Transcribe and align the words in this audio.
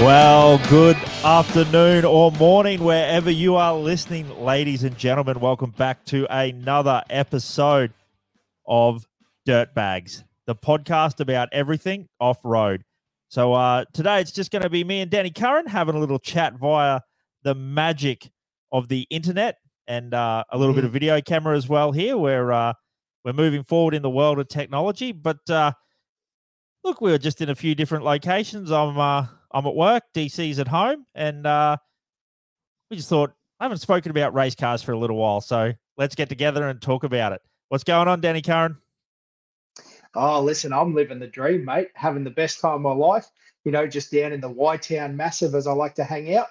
Well, 0.00 0.58
good 0.70 0.96
afternoon 1.22 2.06
or 2.06 2.32
morning, 2.32 2.82
wherever 2.82 3.30
you 3.30 3.56
are 3.56 3.74
listening, 3.74 4.42
ladies 4.42 4.82
and 4.82 4.96
gentlemen. 4.96 5.40
Welcome 5.40 5.72
back 5.72 6.06
to 6.06 6.26
another 6.34 7.02
episode 7.10 7.92
of 8.66 9.06
Dirtbags, 9.46 10.24
the 10.46 10.54
podcast 10.54 11.20
about 11.20 11.50
everything 11.52 12.08
off 12.18 12.38
road. 12.44 12.82
So, 13.28 13.52
uh, 13.52 13.84
today 13.92 14.22
it's 14.22 14.32
just 14.32 14.50
going 14.50 14.62
to 14.62 14.70
be 14.70 14.84
me 14.84 15.02
and 15.02 15.10
Danny 15.10 15.28
Curran 15.28 15.66
having 15.66 15.94
a 15.94 15.98
little 15.98 16.18
chat 16.18 16.54
via 16.54 17.02
the 17.42 17.54
magic 17.54 18.30
of 18.72 18.88
the 18.88 19.06
internet 19.10 19.58
and 19.86 20.14
uh, 20.14 20.44
a 20.50 20.56
little 20.56 20.74
bit 20.74 20.84
of 20.84 20.92
video 20.92 21.20
camera 21.20 21.54
as 21.54 21.68
well 21.68 21.92
here. 21.92 22.16
We're, 22.16 22.50
uh, 22.50 22.72
we're 23.22 23.34
moving 23.34 23.64
forward 23.64 23.92
in 23.92 24.00
the 24.00 24.08
world 24.08 24.38
of 24.38 24.48
technology, 24.48 25.12
but 25.12 25.50
uh, 25.50 25.72
look, 26.84 27.02
we 27.02 27.10
were 27.10 27.18
just 27.18 27.42
in 27.42 27.50
a 27.50 27.54
few 27.54 27.74
different 27.74 28.06
locations. 28.06 28.72
I'm 28.72 28.98
uh, 28.98 29.26
I'm 29.52 29.66
at 29.66 29.74
work, 29.74 30.04
DC's 30.14 30.58
at 30.58 30.68
home, 30.68 31.06
and 31.14 31.46
uh, 31.46 31.76
we 32.90 32.96
just 32.96 33.08
thought 33.08 33.32
I 33.58 33.64
haven't 33.64 33.78
spoken 33.78 34.10
about 34.10 34.34
race 34.34 34.54
cars 34.54 34.82
for 34.82 34.92
a 34.92 34.98
little 34.98 35.16
while, 35.16 35.40
so 35.40 35.72
let's 35.96 36.14
get 36.14 36.28
together 36.28 36.68
and 36.68 36.80
talk 36.80 37.04
about 37.04 37.32
it. 37.32 37.42
What's 37.68 37.84
going 37.84 38.08
on, 38.08 38.20
Danny 38.20 38.42
Curran? 38.42 38.76
Oh, 40.14 40.42
listen, 40.42 40.72
I'm 40.72 40.94
living 40.94 41.18
the 41.18 41.26
dream, 41.26 41.64
mate. 41.64 41.88
Having 41.94 42.24
the 42.24 42.30
best 42.30 42.60
time 42.60 42.74
of 42.74 42.80
my 42.80 42.92
life. 42.92 43.26
You 43.64 43.72
know, 43.72 43.86
just 43.86 44.10
down 44.10 44.32
in 44.32 44.40
the 44.40 44.48
Y 44.48 44.76
Town 44.78 45.16
Massive 45.16 45.54
as 45.54 45.66
I 45.66 45.72
like 45.72 45.94
to 45.96 46.04
hang 46.04 46.34
out. 46.34 46.48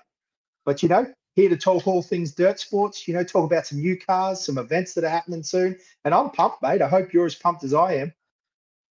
But 0.66 0.81
you 0.84 0.90
know, 0.90 1.12
here 1.35 1.49
to 1.49 1.57
talk 1.57 1.88
all 1.88 2.02
things 2.02 2.34
dirt 2.34 2.59
sports. 2.59 3.07
You 3.07 3.16
know, 3.16 3.23
talk 3.23 3.45
about 3.45 3.66
some 3.66 3.79
new 3.79 3.98
cars, 3.98 4.45
some 4.45 4.57
events 4.57 4.93
that 4.93 5.04
are 5.04 5.09
happening 5.09 5.43
soon, 5.43 5.77
and 6.05 6.13
I'm 6.13 6.29
pumped, 6.29 6.62
mate. 6.62 6.81
I 6.81 6.88
hope 6.88 7.12
you're 7.12 7.26
as 7.26 7.35
pumped 7.35 7.63
as 7.63 7.73
I 7.73 7.95
am. 7.95 8.13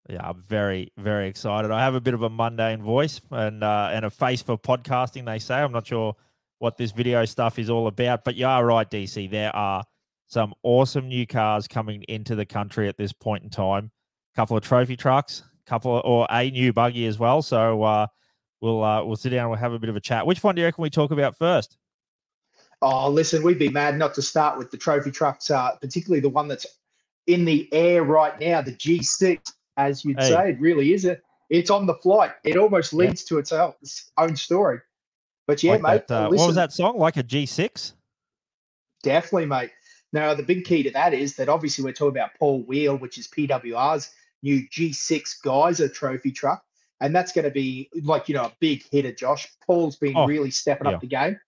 Yeah, 0.10 0.28
I'm 0.28 0.42
very, 0.42 0.92
very 0.98 1.28
excited. 1.28 1.70
I 1.70 1.82
have 1.82 1.94
a 1.94 2.02
bit 2.02 2.16
of 2.16 2.24
a 2.24 2.30
mundane 2.32 2.82
voice 2.82 3.22
and 3.30 3.64
uh, 3.64 3.92
and 3.94 4.06
a 4.06 4.10
face 4.10 4.42
for 4.42 4.58
podcasting. 4.58 5.26
They 5.26 5.38
say 5.38 5.56
I'm 5.56 5.72
not 5.72 5.86
sure 5.86 6.16
what 6.58 6.78
this 6.78 6.92
video 6.92 7.26
stuff 7.26 7.60
is 7.60 7.70
all 7.70 7.86
about, 7.86 8.24
but 8.24 8.36
you 8.36 8.48
are 8.48 8.66
right, 8.66 8.90
DC. 8.90 9.30
There 9.30 9.56
are 9.56 9.84
some 10.26 10.56
awesome 10.64 11.10
new 11.10 11.28
cars 11.28 11.68
coming 11.68 12.02
into 12.10 12.34
the 12.34 12.46
country 12.46 12.88
at 12.88 12.98
this 12.98 13.14
point 13.14 13.44
in 13.44 13.52
time. 13.52 13.92
A 14.34 14.36
couple 14.36 14.58
of 14.58 14.64
trophy 14.64 14.98
trucks, 14.98 15.44
a 15.68 15.70
couple 15.70 16.00
of, 16.00 16.06
or 16.06 16.26
a 16.32 16.50
new 16.50 16.74
buggy 16.74 17.06
as 17.06 17.20
well. 17.20 17.44
So 17.44 17.84
uh, 17.84 18.08
we'll 18.62 18.84
uh, 18.84 19.04
we'll 19.04 19.16
sit 19.16 19.30
down 19.30 19.42
and 19.42 19.52
we'll 19.52 19.60
have 19.60 19.74
a 19.74 19.80
bit 19.80 19.92
of 19.92 19.96
a 19.96 20.02
chat. 20.02 20.26
Which 20.26 20.44
one 20.44 20.56
do 20.56 20.62
you 20.62 20.66
reckon 20.66 20.82
we 20.82 20.90
talk 20.90 21.12
about 21.12 21.38
first? 21.38 21.78
Oh, 22.82 23.12
listen, 23.12 23.44
we'd 23.44 23.60
be 23.60 23.70
mad 23.70 23.96
not 23.96 24.16
to 24.16 24.24
start 24.24 24.58
with 24.58 24.72
the 24.72 24.78
trophy 24.78 25.12
trucks, 25.12 25.52
uh, 25.52 25.76
particularly 25.76 26.20
the 26.20 26.30
one 26.30 26.48
that's 26.48 26.66
in 27.28 27.46
the 27.46 27.72
air 27.72 28.04
right 28.04 28.40
now, 28.40 28.60
the 28.60 28.72
G6 28.72 29.38
as 29.80 30.04
you'd 30.04 30.20
hey. 30.20 30.30
say. 30.30 30.50
It 30.52 30.60
really 30.60 30.94
is. 30.94 31.06
It. 31.06 31.24
It's 31.50 31.72
on 31.72 31.88
the 31.88 31.96
flight. 31.96 32.32
It 32.44 32.58
almost 32.58 32.94
leads 32.94 33.24
yeah. 33.24 33.28
to 33.30 33.40
its 33.40 33.52
own, 33.52 33.74
its 33.82 34.12
own 34.18 34.36
story. 34.36 34.80
But 35.48 35.64
yeah, 35.64 35.74
like 35.74 35.82
mate. 35.82 36.08
That, 36.10 36.26
uh, 36.26 36.30
what 36.30 36.48
was 36.48 36.56
that 36.56 36.72
song? 36.74 36.98
Like 36.98 37.18
a 37.18 37.24
G6? 37.24 37.94
Definitely, 39.02 39.48
mate. 39.48 39.72
Now, 40.12 40.34
the 40.34 40.44
big 40.44 40.66
key 40.66 40.84
to 40.84 40.92
that 40.92 41.14
is 41.14 41.36
that 41.38 41.50
obviously 41.50 41.84
we're 41.84 41.94
talking 41.94 42.18
about 42.18 42.32
Paul 42.38 42.64
Weel, 42.64 42.98
which 42.98 43.18
is 43.18 43.28
PWR's 43.28 44.12
new 44.44 44.68
G6 44.68 45.42
Geiser 45.44 45.88
trophy 45.88 46.32
truck. 46.32 46.64
And 47.02 47.16
that's 47.16 47.32
going 47.32 47.46
to 47.46 47.52
be 47.52 47.90
like, 48.04 48.28
you 48.28 48.36
know, 48.36 48.46
a 48.46 48.54
big 48.60 48.84
hitter, 48.92 49.14
Josh. 49.14 49.48
Paul's 49.66 49.96
been 49.96 50.18
oh, 50.18 50.26
really 50.26 50.52
stepping 50.52 50.88
yeah. 50.88 50.96
up 50.96 51.02
the 51.02 51.08
game. 51.08 51.40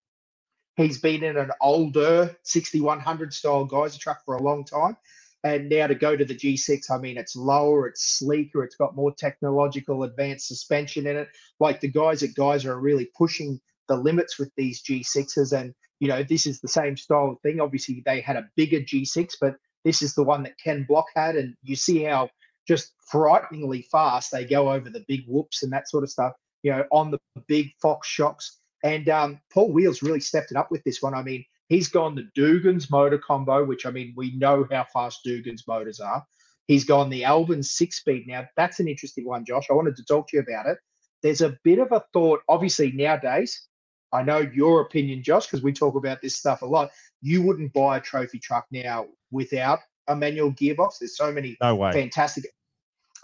He's 0.77 0.97
been 0.97 1.23
in 1.23 1.37
an 1.37 1.51
older 1.59 2.35
6100 2.43 3.33
style 3.33 3.65
Geiser 3.65 3.99
truck 3.99 4.23
for 4.23 4.35
a 4.35 4.41
long 4.41 4.63
time. 4.63 4.95
And 5.43 5.69
now 5.69 5.87
to 5.87 5.95
go 5.95 6.15
to 6.15 6.23
the 6.23 6.35
G6, 6.35 6.91
I 6.91 6.99
mean, 6.99 7.17
it's 7.17 7.35
lower, 7.35 7.87
it's 7.87 8.19
sleeker, 8.19 8.63
it's 8.63 8.75
got 8.75 8.95
more 8.95 9.13
technological 9.13 10.03
advanced 10.03 10.47
suspension 10.47 11.07
in 11.07 11.17
it. 11.17 11.29
Like 11.59 11.81
the 11.81 11.87
guys 11.87 12.21
at 12.21 12.35
Geiser 12.35 12.73
are 12.73 12.79
really 12.79 13.09
pushing 13.17 13.59
the 13.87 13.95
limits 13.95 14.37
with 14.37 14.51
these 14.55 14.83
G6s. 14.83 15.51
And, 15.51 15.73
you 15.99 16.07
know, 16.07 16.23
this 16.23 16.45
is 16.45 16.61
the 16.61 16.67
same 16.67 16.95
style 16.95 17.31
of 17.31 17.41
thing. 17.41 17.59
Obviously, 17.59 18.03
they 18.05 18.21
had 18.21 18.35
a 18.35 18.47
bigger 18.55 18.79
G6, 18.81 19.33
but 19.41 19.55
this 19.83 20.03
is 20.03 20.13
the 20.13 20.23
one 20.23 20.43
that 20.43 20.59
Ken 20.63 20.85
Block 20.87 21.07
had. 21.15 21.35
And 21.35 21.55
you 21.63 21.75
see 21.75 22.03
how 22.03 22.29
just 22.67 22.93
frighteningly 23.09 23.87
fast 23.91 24.31
they 24.31 24.45
go 24.45 24.71
over 24.71 24.89
the 24.89 25.03
big 25.07 25.21
whoops 25.27 25.63
and 25.63 25.73
that 25.73 25.89
sort 25.89 26.03
of 26.03 26.11
stuff, 26.11 26.33
you 26.61 26.71
know, 26.71 26.85
on 26.91 27.09
the 27.09 27.19
big 27.47 27.71
Fox 27.81 28.07
shocks. 28.07 28.59
And 28.83 29.09
um, 29.09 29.39
Paul 29.51 29.71
Weels 29.71 30.03
really 30.03 30.19
stepped 30.19 30.51
it 30.51 30.57
up 30.57 30.69
with 30.69 30.83
this 30.83 31.01
one. 31.01 31.15
I 31.15 31.23
mean, 31.23 31.43
He's 31.71 31.87
gone 31.87 32.15
the 32.15 32.27
Dugan's 32.35 32.91
motor 32.91 33.17
combo, 33.17 33.63
which 33.63 33.85
I 33.85 33.91
mean, 33.91 34.13
we 34.17 34.35
know 34.35 34.67
how 34.69 34.85
fast 34.93 35.21
Dugan's 35.23 35.65
motors 35.65 36.01
are. 36.01 36.21
He's 36.67 36.83
gone 36.83 37.09
the 37.09 37.23
Albin 37.23 37.63
six 37.63 37.99
speed. 37.99 38.25
Now, 38.27 38.45
that's 38.57 38.81
an 38.81 38.89
interesting 38.89 39.25
one, 39.25 39.45
Josh. 39.45 39.67
I 39.69 39.73
wanted 39.73 39.95
to 39.95 40.03
talk 40.03 40.27
to 40.27 40.35
you 40.35 40.43
about 40.43 40.65
it. 40.65 40.77
There's 41.23 41.39
a 41.39 41.57
bit 41.63 41.79
of 41.79 41.93
a 41.93 42.03
thought, 42.11 42.41
obviously, 42.49 42.91
nowadays. 42.91 43.69
I 44.11 44.21
know 44.21 44.39
your 44.39 44.81
opinion, 44.81 45.23
Josh, 45.23 45.45
because 45.45 45.63
we 45.63 45.71
talk 45.71 45.95
about 45.95 46.21
this 46.21 46.35
stuff 46.35 46.61
a 46.61 46.65
lot. 46.65 46.89
You 47.21 47.41
wouldn't 47.41 47.71
buy 47.71 47.95
a 47.95 48.01
trophy 48.01 48.39
truck 48.39 48.65
now 48.69 49.05
without 49.31 49.79
a 50.09 50.15
manual 50.15 50.51
gearbox. 50.51 50.99
There's 50.99 51.15
so 51.15 51.31
many 51.31 51.55
no 51.61 51.75
way. 51.75 51.93
fantastic. 51.93 52.47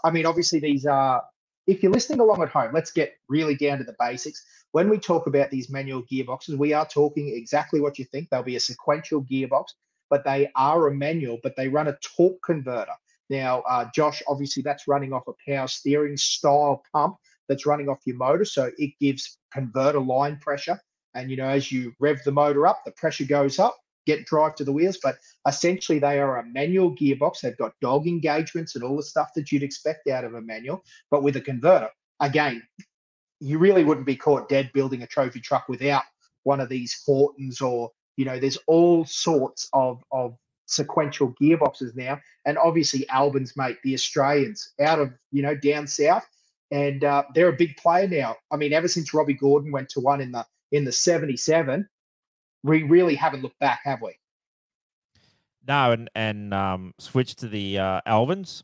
I 0.02 0.10
mean, 0.10 0.24
obviously, 0.24 0.58
these 0.58 0.86
are 0.86 1.22
if 1.68 1.82
you're 1.82 1.92
listening 1.92 2.20
along 2.20 2.42
at 2.42 2.48
home, 2.48 2.72
let's 2.72 2.90
get 2.90 3.12
really 3.28 3.54
down 3.54 3.76
to 3.78 3.84
the 3.84 3.94
basics. 4.00 4.42
When 4.72 4.88
we 4.88 4.98
talk 4.98 5.26
about 5.26 5.50
these 5.50 5.68
manual 5.70 6.02
gearboxes, 6.02 6.56
we 6.56 6.72
are 6.72 6.86
talking 6.86 7.28
exactly 7.28 7.78
what 7.80 7.98
you 7.98 8.06
think. 8.06 8.30
They'll 8.30 8.42
be 8.42 8.56
a 8.56 8.60
sequential 8.60 9.22
gearbox, 9.22 9.66
but 10.08 10.24
they 10.24 10.50
are 10.56 10.88
a 10.88 10.94
manual, 10.94 11.38
but 11.42 11.54
they 11.56 11.68
run 11.68 11.88
a 11.88 11.98
torque 12.16 12.42
converter. 12.42 12.94
Now, 13.28 13.60
uh, 13.68 13.86
Josh, 13.94 14.22
obviously 14.26 14.62
that's 14.62 14.88
running 14.88 15.12
off 15.12 15.28
a 15.28 15.32
power 15.46 15.68
steering 15.68 16.16
style 16.16 16.82
pump 16.90 17.16
that's 17.50 17.66
running 17.66 17.90
off 17.90 18.00
your 18.06 18.16
motor. 18.16 18.46
So 18.46 18.70
it 18.78 18.92
gives 18.98 19.36
converter 19.52 20.00
line 20.00 20.38
pressure. 20.38 20.80
And, 21.14 21.30
you 21.30 21.36
know, 21.36 21.48
as 21.48 21.70
you 21.70 21.92
rev 22.00 22.18
the 22.24 22.32
motor 22.32 22.66
up, 22.66 22.82
the 22.86 22.92
pressure 22.92 23.24
goes 23.24 23.58
up 23.58 23.76
get 24.08 24.26
drive 24.26 24.54
to 24.56 24.64
the 24.64 24.72
wheels, 24.72 24.98
but 25.02 25.18
essentially 25.46 25.98
they 25.98 26.18
are 26.18 26.38
a 26.38 26.46
manual 26.46 26.96
gearbox. 26.96 27.40
They've 27.40 27.56
got 27.56 27.78
dog 27.80 28.06
engagements 28.06 28.74
and 28.74 28.82
all 28.82 28.96
the 28.96 29.02
stuff 29.02 29.30
that 29.36 29.52
you'd 29.52 29.62
expect 29.62 30.08
out 30.08 30.24
of 30.24 30.34
a 30.34 30.40
manual, 30.40 30.82
but 31.10 31.22
with 31.22 31.36
a 31.36 31.40
converter. 31.40 31.90
Again, 32.20 32.62
you 33.40 33.58
really 33.58 33.84
wouldn't 33.84 34.06
be 34.06 34.16
caught 34.16 34.48
dead 34.48 34.70
building 34.72 35.02
a 35.02 35.06
trophy 35.06 35.40
truck 35.40 35.68
without 35.68 36.02
one 36.42 36.58
of 36.58 36.70
these 36.70 37.02
Hortons 37.04 37.60
or, 37.60 37.90
you 38.16 38.24
know, 38.24 38.40
there's 38.40 38.58
all 38.66 39.04
sorts 39.04 39.68
of, 39.74 40.02
of 40.10 40.34
sequential 40.66 41.34
gearboxes 41.40 41.94
now. 41.94 42.18
And 42.46 42.56
obviously 42.58 43.08
Albin's 43.10 43.56
mate, 43.56 43.76
the 43.84 43.94
Australians 43.94 44.72
out 44.80 44.98
of, 44.98 45.12
you 45.30 45.42
know, 45.42 45.54
down 45.54 45.86
south. 45.86 46.26
And 46.70 47.04
uh, 47.04 47.24
they're 47.34 47.48
a 47.48 47.56
big 47.56 47.76
player 47.76 48.08
now. 48.08 48.36
I 48.50 48.56
mean, 48.56 48.72
ever 48.72 48.88
since 48.88 49.14
Robby 49.14 49.34
Gordon 49.34 49.70
went 49.70 49.88
to 49.90 50.00
one 50.00 50.20
in 50.20 50.32
the 50.32 50.44
in 50.70 50.84
the 50.84 50.92
77, 50.92 51.88
we 52.62 52.82
really 52.82 53.14
haven't 53.14 53.42
looked 53.42 53.58
back, 53.58 53.80
have 53.84 54.02
we? 54.02 54.18
No, 55.66 55.92
and 55.92 56.10
and 56.14 56.54
um, 56.54 56.94
switched 56.98 57.38
to 57.40 57.48
the 57.48 57.78
uh, 57.78 58.00
Albins 58.06 58.62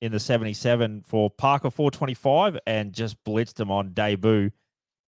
in 0.00 0.12
the 0.12 0.20
'77 0.20 1.04
for 1.06 1.30
Parker 1.30 1.70
425, 1.70 2.58
and 2.66 2.92
just 2.92 3.22
blitzed 3.24 3.54
them 3.54 3.70
on 3.70 3.92
debut. 3.92 4.50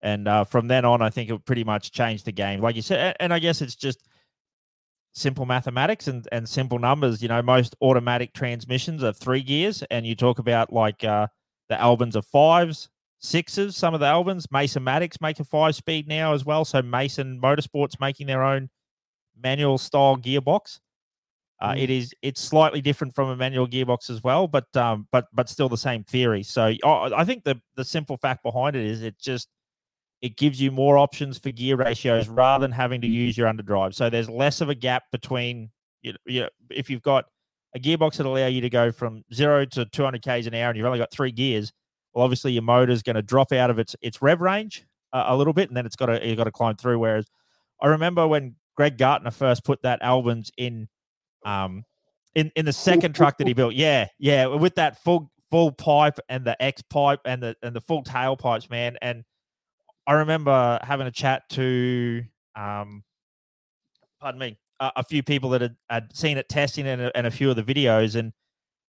And 0.01 0.27
uh, 0.27 0.43
from 0.43 0.67
then 0.67 0.83
on, 0.83 1.01
I 1.01 1.09
think 1.09 1.29
it 1.29 1.45
pretty 1.45 1.63
much 1.63 1.91
changed 1.91 2.25
the 2.25 2.33
game, 2.33 2.59
like 2.59 2.75
you 2.75 2.81
said. 2.81 3.15
And, 3.21 3.33
I 3.33 3.39
guess 3.39 3.61
it's 3.61 3.75
just 3.75 4.05
simple 5.13 5.45
mathematics 5.45 6.09
and, 6.09 6.27
and 6.31 6.47
simple 6.47 6.77
numbers. 6.77 7.21
You 7.21 7.29
know, 7.29 7.41
most 7.41 7.73
automatic 7.81 8.33
transmissions 8.33 9.01
are 9.01 9.13
three 9.13 9.41
gears, 9.41 9.81
and 9.83 10.05
you 10.05 10.13
talk 10.15 10.39
about 10.39 10.73
like 10.73 11.05
uh, 11.05 11.27
the 11.69 11.75
Albins 11.75 12.17
are 12.17 12.21
fives, 12.21 12.89
sixes, 13.23 13.75
some 13.75 13.93
of 13.93 13.99
the 13.99 14.05
Albins. 14.05 14.45
Mason 14.51 14.83
Maddox 14.83 15.19
make 15.21 15.39
a 15.39 15.43
five 15.43 15.75
speed 15.75 16.07
now 16.07 16.33
as 16.33 16.45
well. 16.45 16.65
So 16.65 16.81
Mason 16.81 17.39
Motorsports 17.41 17.99
making 17.99 18.27
their 18.27 18.43
own 18.43 18.69
manual 19.41 19.77
style 19.77 20.17
gearbox. 20.17 20.79
Uh, 21.59 21.71
mm. 21.73 21.81
It 21.81 21.89
is 21.89 22.13
it's 22.21 22.41
slightly 22.41 22.81
different 22.81 23.15
from 23.15 23.29
a 23.29 23.35
manual 23.35 23.67
gearbox 23.67 24.09
as 24.09 24.21
well, 24.21 24.47
but 24.47 24.65
um, 24.75 25.07
but 25.11 25.25
but 25.33 25.49
still 25.49 25.69
the 25.69 25.77
same 25.77 26.03
theory. 26.03 26.43
So 26.43 26.73
oh, 26.83 27.13
I 27.15 27.23
think 27.23 27.43
the 27.43 27.59
the 27.75 27.85
simple 27.85 28.17
fact 28.17 28.43
behind 28.43 28.75
it 28.75 28.85
is 28.85 29.01
it 29.01 29.17
just 29.19 29.47
it 30.21 30.37
gives 30.37 30.61
you 30.61 30.71
more 30.71 30.97
options 30.97 31.37
for 31.37 31.51
gear 31.51 31.75
ratios 31.75 32.29
rather 32.29 32.63
than 32.63 32.71
having 32.71 33.01
to 33.01 33.07
use 33.07 33.37
your 33.37 33.51
underdrive. 33.51 33.93
So 33.93 34.09
there's 34.09 34.29
less 34.29 34.61
of 34.61 34.69
a 34.69 34.75
gap 34.75 35.03
between 35.11 35.69
you 36.01 36.13
know, 36.13 36.17
you 36.25 36.41
know 36.41 36.49
if 36.69 36.89
you've 36.89 37.01
got 37.01 37.25
a 37.75 37.79
gearbox 37.79 38.17
that 38.17 38.25
allow 38.25 38.47
you 38.47 38.61
to 38.61 38.69
go 38.69 38.91
from 38.91 39.23
zero 39.33 39.65
to 39.65 39.85
200 39.85 40.21
k's 40.21 40.45
an 40.45 40.53
hour 40.53 40.69
and 40.69 40.77
you've 40.77 40.85
only 40.85 40.99
got 40.99 41.11
three 41.11 41.31
gears 41.31 41.71
well, 42.13 42.23
obviously 42.23 42.51
your 42.53 42.63
motor 42.63 42.91
is 42.91 43.03
going 43.03 43.15
to 43.15 43.21
drop 43.21 43.51
out 43.51 43.69
of 43.69 43.79
its 43.79 43.95
its 44.01 44.21
rev 44.21 44.41
range 44.41 44.85
uh, 45.11 45.25
a 45.27 45.37
little 45.37 45.53
bit, 45.53 45.69
and 45.69 45.77
then 45.77 45.85
it's 45.85 45.95
got 45.95 46.07
to 46.07 46.25
you 46.27 46.35
got 46.35 46.45
to 46.45 46.51
climb 46.51 46.75
through. 46.75 46.99
Whereas 46.99 47.27
I 47.81 47.87
remember 47.87 48.27
when 48.27 48.55
Greg 48.75 48.97
Gartner 48.97 49.31
first 49.31 49.63
put 49.63 49.81
that 49.83 50.01
Albins 50.01 50.49
in, 50.57 50.87
um, 51.45 51.83
in 52.35 52.51
in 52.55 52.65
the 52.65 52.73
second 52.73 53.13
truck 53.13 53.37
that 53.37 53.47
he 53.47 53.53
built. 53.53 53.73
Yeah, 53.73 54.07
yeah, 54.19 54.47
with 54.47 54.75
that 54.75 55.01
full 55.03 55.31
full 55.49 55.71
pipe 55.71 56.19
and 56.29 56.45
the 56.45 56.61
X 56.61 56.81
pipe 56.81 57.19
and 57.25 57.41
the 57.41 57.55
and 57.61 57.75
the 57.75 57.81
full 57.81 58.03
tail 58.03 58.35
pipes, 58.35 58.69
man. 58.69 58.97
And 59.01 59.23
I 60.07 60.13
remember 60.13 60.79
having 60.83 61.07
a 61.07 61.11
chat 61.11 61.47
to, 61.51 62.23
um, 62.55 63.03
pardon 64.19 64.39
me, 64.39 64.57
a, 64.79 64.91
a 64.97 65.03
few 65.03 65.23
people 65.23 65.51
that 65.51 65.61
had, 65.61 65.75
had 65.89 66.15
seen 66.15 66.37
it 66.37 66.49
testing 66.49 66.87
and 66.87 67.01
a, 67.01 67.17
and 67.17 67.25
a 67.25 67.31
few 67.31 67.49
of 67.49 67.55
the 67.55 67.63
videos 67.63 68.15
and 68.15 68.33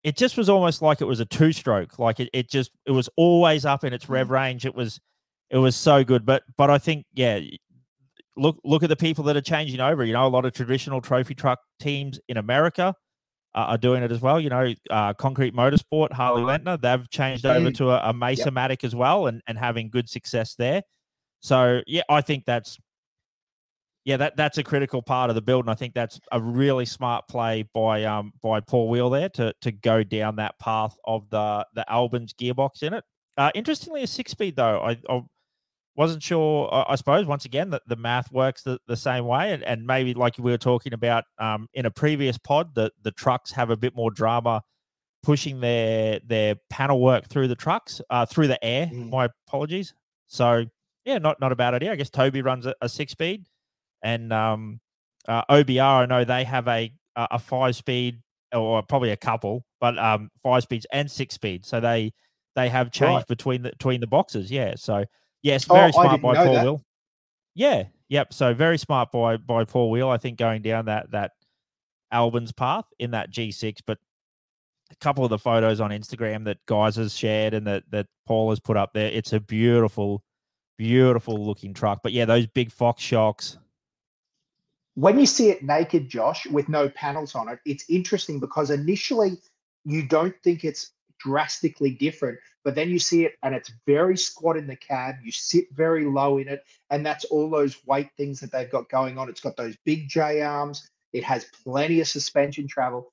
it 0.06 0.16
just 0.16 0.38
was 0.38 0.50
almost 0.50 0.84
like 0.84 1.02
it 1.02 1.06
was 1.06 1.19
a 1.19 1.25
two 1.25 1.52
stroke. 1.52 1.98
Like 1.98 2.19
it, 2.19 2.30
it 2.31 2.48
just 2.48 2.69
it 2.86 2.92
was 2.92 3.10
always 3.18 3.66
up 3.66 3.84
in 3.84 3.92
its 3.92 4.07
rev 4.07 4.28
mm. 4.28 4.31
range. 4.31 4.63
It 4.63 4.75
was 4.75 5.02
it 5.50 5.57
was 5.57 5.75
so 5.75 6.04
good. 6.04 6.28
But 6.28 6.44
but 6.57 6.69
I 6.69 6.78
think 6.78 7.07
yeah, 7.16 7.40
look 8.38 8.60
look 8.63 8.84
at 8.84 8.90
the 8.90 8.96
people 8.96 9.24
that 9.24 9.36
are 9.36 9.42
changing 9.42 9.80
over. 9.80 10.06
You 10.06 10.13
know, 10.13 10.28
a 10.28 10.30
lot 10.30 10.46
of 10.46 10.54
traditional 10.54 11.02
trophy 11.02 11.34
truck 11.34 11.57
teams 11.80 12.19
in 12.30 12.38
America 12.38 12.94
uh, 13.56 13.57
are 13.57 13.80
doing 13.80 14.04
it 14.04 14.12
as 14.12 14.22
well. 14.22 14.40
You 14.40 14.50
know, 14.50 14.74
uh, 14.92 15.16
Concrete 15.16 15.56
Motorsport, 15.56 16.12
Harley 16.12 16.44
Letner, 16.44 16.80
they've 16.80 17.10
changed 17.10 17.44
over 17.48 17.72
to 17.72 17.90
a, 17.90 18.10
a 18.10 18.13
Mesa 18.13 18.52
yep. 18.56 18.84
as 18.84 18.94
well 18.94 19.25
and, 19.25 19.42
and 19.48 19.57
having 19.57 19.90
good 19.90 20.07
success 20.07 20.54
there. 20.54 20.84
So 21.40 21.81
yeah, 21.88 22.04
I 22.10 22.22
think 22.22 22.46
that's 22.46 22.78
yeah, 24.06 24.18
that 24.18 24.38
that's 24.38 24.60
a 24.60 24.63
critical 24.63 25.02
part 25.02 25.30
of 25.30 25.36
the 25.36 25.42
build, 25.42 25.66
and 25.66 25.72
I 25.72 25.75
think 25.75 25.96
that's 25.96 26.19
a 26.31 26.40
really 26.40 26.86
smart 26.86 27.28
play 27.28 27.68
by 27.74 28.04
um 28.04 28.34
by 28.42 28.60
Paul 28.60 28.88
Weel 28.88 29.10
there 29.10 29.30
to 29.30 29.54
to 29.62 29.72
go 29.72 30.04
down 30.04 30.36
that 30.38 30.57
path 30.60 30.96
of 31.06 31.30
the 31.31 31.66
the 31.74 31.84
Albins 31.90 32.31
gearbox 32.34 32.84
in 32.84 32.94
it. 32.94 33.04
Uh, 33.36 33.52
interestingly, 33.56 34.04
a 34.04 34.07
six 34.07 34.31
speed 34.31 34.56
though, 34.56 34.80
I, 34.80 34.98
I 35.10 35.24
wasn't 35.96 36.22
sure. 36.22 36.69
I 36.72 36.96
suppose 36.96 37.25
once 37.25 37.46
again 37.46 37.72
that 37.72 37.81
the 37.88 37.96
math 37.96 38.31
works 38.31 38.62
the, 38.62 38.80
the 38.88 38.96
same 38.96 39.25
way, 39.25 39.54
and, 39.54 39.63
and 39.63 39.88
maybe 39.88 40.13
like 40.13 40.38
we 40.38 40.52
were 40.52 40.57
talking 40.57 40.94
about 40.94 41.24
um, 41.40 41.68
in 41.74 41.88
a 41.88 41.92
previous 41.92 42.38
pod, 42.38 42.75
that 42.75 42.92
the 43.02 43.12
trucks 43.12 43.52
have 43.54 43.72
a 43.72 43.78
bit 43.78 43.96
more 43.96 44.12
drama 44.12 44.62
pushing 45.24 45.60
their 45.62 46.19
their 46.24 46.56
panel 46.69 47.02
work 47.02 47.28
through 47.28 47.48
the 47.48 47.56
trucks 47.56 48.02
uh, 48.12 48.25
through 48.28 48.48
the 48.48 48.63
air. 48.63 48.86
Mm. 48.86 49.10
My 49.10 49.30
apologies. 49.48 49.96
So 50.28 50.66
yeah, 51.06 51.18
not 51.18 51.42
not 51.42 51.52
a 51.52 51.56
bad 51.56 51.74
idea. 51.74 51.92
I 51.92 51.96
guess 51.96 52.12
Toby 52.12 52.44
runs 52.44 52.68
a, 52.68 52.75
a 52.81 52.88
six 52.88 53.13
speed, 53.13 53.46
and 54.06 54.31
um, 54.31 54.80
uh, 55.28 55.44
OBR 55.50 56.04
I 56.04 56.06
know 56.06 56.24
they 56.24 56.46
have 56.46 56.69
a 56.69 56.92
a 57.18 57.40
five 57.40 57.75
speed 57.75 58.22
or 58.54 58.81
probably 58.84 59.12
a 59.12 59.18
couple, 59.18 59.66
but 59.81 59.98
um, 59.98 60.30
five 60.42 60.63
speeds 60.63 60.86
and 60.94 61.12
six 61.12 61.36
speed. 61.36 61.66
So 61.66 61.81
they 61.81 62.13
they 62.56 62.69
have 62.69 62.92
changed 62.92 63.12
right. 63.12 63.28
between 63.28 63.63
the 63.63 63.72
between 63.72 64.00
the 64.00 64.07
boxes. 64.07 64.50
Yeah, 64.50 64.75
so 64.78 65.04
Yes, 65.46 65.66
very 65.66 65.90
oh, 65.90 66.02
smart 66.02 66.24
by 66.24 66.34
Paul 66.34 66.54
that. 66.56 66.63
Weel. 66.63 66.84
Yeah, 67.54 67.84
yep. 68.10 68.34
So 68.34 68.56
very 68.56 68.80
smart 68.80 69.12
by 69.12 69.38
by 69.38 69.63
Paul 69.63 69.92
Weel. 69.92 70.10
I 70.10 70.18
think 70.18 70.40
going 70.40 70.63
down 70.63 70.86
that 70.86 71.12
that 71.12 71.34
Albin's 72.12 72.52
path 72.52 72.86
in 72.98 73.12
that 73.12 73.31
G6, 73.31 73.78
but 73.86 74.00
a 74.92 74.96
couple 74.96 75.24
of 75.24 75.30
the 75.30 75.38
photos 75.38 75.80
on 75.80 75.92
Instagram 75.92 76.46
that 76.46 76.57
guys 76.66 76.96
has 76.96 77.16
shared 77.16 77.54
and 77.54 77.68
that 77.68 77.84
that 77.92 78.07
Paul 78.25 78.50
has 78.50 78.60
put 78.60 78.75
up 78.75 78.94
there. 78.94 79.12
It's 79.12 79.34
a 79.34 79.40
beautiful, 79.40 80.24
beautiful 80.80 81.46
looking 81.46 81.75
truck. 81.75 82.00
But 82.02 82.13
yeah, 82.13 82.25
those 82.25 82.48
big 82.48 82.72
Fox 82.72 83.04
shocks. 83.04 83.60
When 84.95 85.19
you 85.19 85.25
see 85.25 85.50
it 85.50 85.63
naked, 85.63 86.09
Josh, 86.09 86.47
with 86.47 86.69
no 86.69 86.89
panels 86.89 87.36
on 87.36 87.50
it, 87.50 87.59
it's 87.65 87.86
interesting 87.89 88.39
because 88.39 88.71
initially 88.71 89.38
you 89.83 90.07
don't 90.07 90.36
think 90.44 90.63
it's 90.63 90.92
drastically 91.19 91.92
different. 91.92 92.39
But 92.63 92.75
then 92.75 92.89
you 92.89 92.97
see 92.97 93.25
it 93.25 93.36
and 93.44 93.53
it's 93.53 93.71
very 93.86 94.18
squat 94.18 94.57
in 94.57 94.68
the 94.68 94.75
cab. 94.75 95.15
You 95.24 95.31
sit 95.31 95.65
very 95.74 96.06
low 96.06 96.39
in 96.39 96.47
it. 96.47 96.63
And 96.89 97.06
that's 97.06 97.25
all 97.25 97.50
those 97.50 97.77
weight 97.86 98.09
things 98.18 98.39
that 98.39 98.51
they've 98.51 98.71
got 98.71 98.89
going 98.89 99.18
on. 99.18 99.30
It's 99.30 99.42
got 99.42 99.56
those 99.56 99.77
big 99.86 100.09
J 100.09 100.42
arms. 100.42 100.89
It 101.13 101.24
has 101.24 101.45
plenty 101.63 102.01
of 102.01 102.07
suspension 102.07 102.68
travel. 102.68 103.12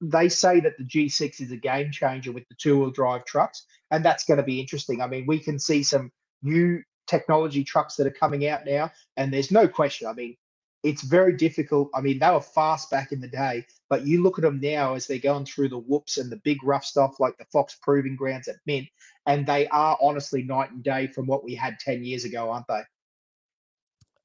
They 0.00 0.28
say 0.28 0.60
that 0.60 0.76
the 0.78 0.84
G6 0.84 1.40
is 1.40 1.52
a 1.52 1.56
game 1.56 1.92
changer 1.92 2.32
with 2.32 2.46
the 2.48 2.56
two 2.56 2.78
wheel 2.78 2.90
drive 2.90 3.24
trucks. 3.24 3.64
And 3.90 4.04
that's 4.04 4.24
going 4.24 4.38
to 4.38 4.42
be 4.42 4.60
interesting. 4.60 5.00
I 5.00 5.06
mean, 5.06 5.26
we 5.26 5.38
can 5.38 5.58
see 5.58 5.82
some 5.82 6.10
new 6.42 6.82
technology 7.06 7.64
trucks 7.64 7.96
that 7.96 8.06
are 8.06 8.10
coming 8.10 8.48
out 8.48 8.66
now. 8.66 8.90
And 9.16 9.32
there's 9.32 9.50
no 9.50 9.68
question. 9.68 10.08
I 10.08 10.12
mean, 10.12 10.36
it's 10.82 11.02
very 11.02 11.36
difficult. 11.36 11.90
I 11.94 12.00
mean, 12.00 12.18
they 12.18 12.30
were 12.30 12.40
fast 12.40 12.90
back 12.90 13.12
in 13.12 13.20
the 13.20 13.28
day, 13.28 13.64
but 13.88 14.04
you 14.04 14.22
look 14.22 14.38
at 14.38 14.42
them 14.42 14.60
now 14.60 14.94
as 14.94 15.06
they're 15.06 15.18
going 15.18 15.44
through 15.44 15.68
the 15.68 15.78
whoops 15.78 16.18
and 16.18 16.30
the 16.30 16.40
big 16.44 16.62
rough 16.64 16.84
stuff 16.84 17.20
like 17.20 17.38
the 17.38 17.44
Fox 17.52 17.76
Proving 17.80 18.16
Grounds 18.16 18.48
at 18.48 18.56
Mint, 18.66 18.88
and 19.26 19.46
they 19.46 19.68
are 19.68 19.96
honestly 20.02 20.42
night 20.42 20.72
and 20.72 20.82
day 20.82 21.06
from 21.06 21.26
what 21.26 21.44
we 21.44 21.54
had 21.54 21.78
10 21.78 22.04
years 22.04 22.24
ago, 22.24 22.50
aren't 22.50 22.66
they? 22.66 22.82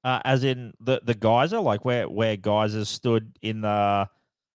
Uh, 0.04 0.21
as 0.24 0.44
in 0.44 0.74
the 0.80 1.01
the 1.04 1.13
Geiser, 1.13 1.59
like 1.59 1.83
where 1.83 2.07
where 2.07 2.38
Geisers 2.38 2.88
stood 2.88 3.38
in 3.42 3.62
the, 3.62 4.07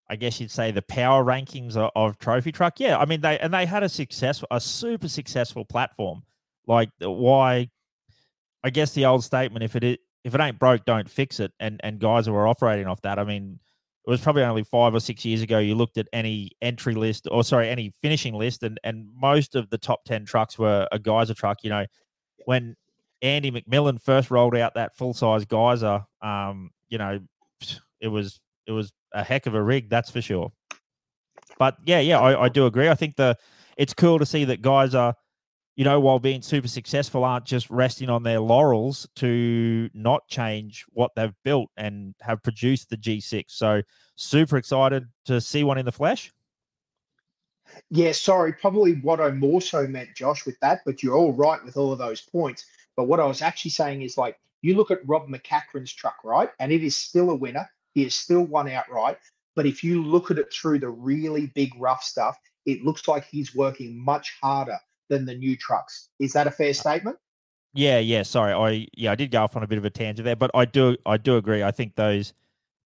I 0.09 0.17
guess 0.17 0.41
you'd 0.41 0.51
say 0.51 0.71
the 0.71 0.83
power 0.83 1.23
rankings 1.23 1.77
of, 1.77 1.91
of 1.95 2.19
Trophy 2.19 2.53
Truck. 2.53 2.81
Yeah, 2.81 2.97
I 2.97 3.05
mean 3.05 3.21
they 3.21 3.39
and 3.39 3.53
they 3.53 3.67
had 3.67 3.83
a 3.83 3.89
successful, 3.89 4.49
a 4.51 4.61
super 4.61 5.09
successful 5.09 5.65
platform. 5.65 6.23
Like 6.67 6.91
why, 7.01 7.69
I 8.65 8.71
guess 8.71 8.95
the 8.95 9.05
old 9.05 9.25
statement, 9.25 9.63
if 9.63 9.77
it 9.77 10.01
if 10.25 10.35
it 10.35 10.41
ain't 10.41 10.59
broke, 10.59 10.85
don't 10.85 11.11
fix 11.11 11.41
it. 11.41 11.53
And 11.61 11.81
and 11.83 11.99
guys 11.99 12.27
who 12.27 12.35
are 12.35 12.47
operating 12.47 12.87
off 12.87 13.03
that, 13.03 13.19
I 13.19 13.25
mean, 13.25 13.59
it 14.07 14.11
was 14.11 14.21
probably 14.21 14.43
only 14.43 14.65
five 14.65 14.95
or 14.95 15.01
six 15.01 15.25
years 15.25 15.43
ago. 15.43 15.59
You 15.59 15.75
looked 15.75 15.99
at 15.99 16.09
any 16.13 16.53
entry 16.61 16.95
list, 16.95 17.29
or 17.31 17.45
sorry, 17.45 17.69
any 17.69 17.93
finishing 18.03 18.35
list, 18.35 18.63
and 18.63 18.79
and 18.85 19.09
most 19.15 19.55
of 19.55 19.71
the 19.71 19.79
top 19.79 20.05
ten 20.05 20.25
trucks 20.25 20.59
were 20.59 20.89
a 20.91 20.99
Geiser 20.99 21.35
truck. 21.35 21.59
You 21.63 21.71
know, 21.71 21.87
when 22.45 22.77
Andy 23.23 23.51
McMillin 23.51 24.01
first 24.01 24.31
rolled 24.31 24.57
out 24.57 24.75
that 24.75 24.97
full 24.97 25.15
size 25.15 25.45
Geiser, 25.45 26.05
um, 26.21 26.71
you 26.89 26.99
know, 26.99 27.21
it 28.01 28.09
was 28.09 28.41
it 28.67 28.73
was 28.73 28.93
a 29.13 29.23
heck 29.23 29.47
of 29.47 29.55
a 29.55 29.63
rig, 29.63 29.89
that's 29.89 30.11
for 30.11 30.21
sure. 30.21 30.53
But 31.59 31.77
yeah, 31.85 32.01
yeah, 32.01 32.19
I, 32.21 32.45
I 32.45 32.49
do 32.49 32.67
agree. 32.67 32.89
I 32.89 32.95
think 32.95 33.17
the 33.17 33.37
it's 33.77 33.95
cool 33.95 34.19
to 34.19 34.27
see 34.27 34.45
that 34.45 34.63
guys 34.63 34.95
are 34.95 35.15
you 35.75 35.85
know, 35.85 35.99
while 36.01 36.19
being 36.19 36.43
super 36.43 36.69
successful, 36.69 37.25
aren't 37.25 37.47
just 37.47 37.71
resting 37.71 38.11
on 38.11 38.23
their 38.23 38.41
laurels 38.41 39.09
to 39.17 39.89
not 39.95 40.29
change 40.29 40.85
what 40.91 41.13
they've 41.17 41.35
built 41.45 41.71
and 41.77 42.15
have 42.21 42.43
produced 42.43 42.91
the 42.91 42.97
G6. 42.97 43.45
So, 43.49 43.83
super 44.15 44.59
excited 44.59 45.07
to 45.25 45.41
see 45.41 45.65
one 45.65 45.79
in 45.79 45.87
the 45.87 45.93
flesh. 45.93 46.31
Yeah, 47.91 48.13
sorry, 48.13 48.53
probably 48.53 48.95
what 49.01 49.21
I 49.21 49.31
more 49.31 49.63
so 49.63 49.87
meant, 49.87 50.15
Josh, 50.15 50.45
with 50.45 50.59
that, 50.61 50.81
but 50.85 51.03
you're 51.03 51.17
all 51.17 51.33
right 51.33 51.65
with 51.65 51.79
all 51.79 51.91
of 51.91 51.99
those 51.99 52.21
points. 52.21 52.67
But 52.97 53.05
what 53.05 53.21
I 53.21 53.25
was 53.25 53.41
actually 53.41 53.71
saying 53.71 54.03
is 54.03 54.19
like, 54.19 54.39
you 54.61 54.77
look 54.77 54.91
at 54.91 55.07
Rob 55.07 55.27
MacCachren's 55.29 55.93
truck, 55.93 56.17
right? 56.23 56.51
And 56.61 56.71
it 56.71 56.85
is 56.85 56.97
still 56.97 57.31
a 57.31 57.35
winner. 57.35 57.69
He 57.95 58.05
is 58.05 58.15
still 58.15 58.43
won 58.43 58.69
outright. 58.69 59.19
But 59.57 59.67
if 59.67 59.83
you 59.83 60.03
look 60.03 60.31
at 60.31 60.39
it 60.39 60.53
through 60.53 60.81
the 60.81 60.91
really 60.91 61.47
big 61.55 61.73
rough 61.79 62.03
stuff, 62.03 62.37
it 62.67 62.85
looks 62.85 63.09
like 63.09 63.25
he's 63.25 63.55
working 63.55 63.99
much 63.99 64.37
harder 64.41 64.79
than 65.13 65.27
the 65.27 65.35
new 65.35 65.57
trucks. 65.57 66.09
Is 66.19 66.33
that 66.33 66.47
a 66.47 66.51
fair 66.51 66.73
statement? 66.73 67.19
Yeah, 67.75 67.99
yeah. 67.99 68.23
Sorry, 68.23 68.53
I 68.53 68.87
yeah, 68.95 69.13
I 69.13 69.15
did 69.15 69.31
go 69.31 69.43
off 69.43 69.57
on 69.57 69.63
a 69.63 69.67
bit 69.67 69.79
of 69.79 69.85
a 69.85 69.91
tangent 69.91 70.25
there, 70.25 70.37
but 70.37 70.51
I 70.55 70.65
do 70.65 70.97
I 71.07 71.17
do 71.17 71.37
agree. 71.37 71.63
I 71.63 71.71
think 71.71 71.95
those 71.95 72.33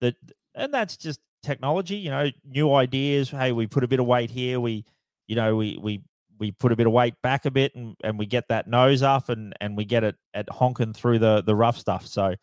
that 0.00 0.14
and 0.54 0.72
that's 0.74 0.96
just 0.96 1.20
technology. 1.42 1.96
You 1.96 2.10
know, 2.10 2.30
new 2.44 2.74
ideas. 2.74 3.30
Hey, 3.30 3.52
we 3.52 3.66
put 3.66 3.84
a 3.84 3.88
bit 3.88 4.00
of 4.00 4.06
weight 4.06 4.30
here. 4.30 4.60
We, 4.60 4.84
you 5.26 5.36
know, 5.36 5.56
we 5.56 5.78
we 5.80 6.02
we 6.38 6.52
put 6.52 6.72
a 6.72 6.76
bit 6.76 6.86
of 6.86 6.92
weight 6.92 7.14
back 7.22 7.46
a 7.46 7.50
bit, 7.50 7.74
and 7.74 7.96
and 8.04 8.18
we 8.18 8.26
get 8.26 8.48
that 8.48 8.68
nose 8.68 9.02
up, 9.02 9.28
and 9.28 9.54
and 9.60 9.76
we 9.76 9.84
get 9.84 10.04
it 10.04 10.16
at 10.34 10.48
honking 10.50 10.92
through 10.92 11.20
the 11.20 11.42
the 11.42 11.54
rough 11.54 11.78
stuff. 11.78 12.06
So, 12.06 12.34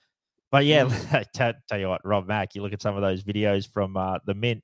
but 0.52 0.66
yeah, 0.66 0.86
mm. 0.86 1.26
tell, 1.34 1.54
tell 1.70 1.80
you 1.80 1.90
what, 1.90 2.06
Rob 2.06 2.28
Mack, 2.28 2.56
you 2.56 2.62
look 2.62 2.74
at 2.74 2.82
some 2.82 2.96
of 2.96 3.02
those 3.02 3.24
videos 3.24 3.68
from 3.68 3.96
uh, 3.96 4.20
the 4.26 4.34
Mint 4.34 4.64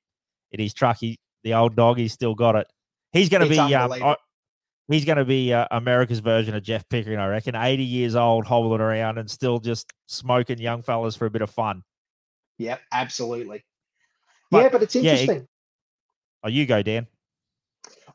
in 0.51 0.59
his 0.59 0.73
truck. 0.73 0.97
He 0.99 1.19
the 1.43 1.53
old 1.53 1.75
dog, 1.75 1.97
he's 1.97 2.13
still 2.13 2.35
got 2.35 2.55
it. 2.55 2.67
He's 3.11 3.29
going 3.29 3.43
to 3.43 3.49
be. 3.49 3.57
Um, 3.57 3.91
I, 3.91 4.15
he's 4.89 5.05
going 5.05 5.17
to 5.17 5.25
be 5.25 5.53
uh, 5.53 5.67
America's 5.71 6.19
version 6.19 6.55
of 6.55 6.63
Jeff 6.63 6.87
Pickering, 6.89 7.19
I 7.19 7.27
reckon. 7.27 7.55
80 7.55 7.83
years 7.83 8.15
old, 8.15 8.45
hobbling 8.45 8.81
around 8.81 9.17
and 9.17 9.29
still 9.29 9.59
just 9.59 9.91
smoking 10.07 10.57
young 10.57 10.81
fellas 10.81 11.15
for 11.15 11.25
a 11.25 11.29
bit 11.29 11.41
of 11.41 11.49
fun. 11.49 11.83
Yeah, 12.57 12.77
absolutely. 12.91 13.63
But, 14.51 14.63
yeah, 14.63 14.69
but 14.69 14.83
it's 14.83 14.95
interesting. 14.95 15.29
Yeah, 15.29 15.41
it, 15.41 15.47
oh, 16.43 16.49
you 16.49 16.65
go, 16.65 16.81
Dan. 16.81 17.07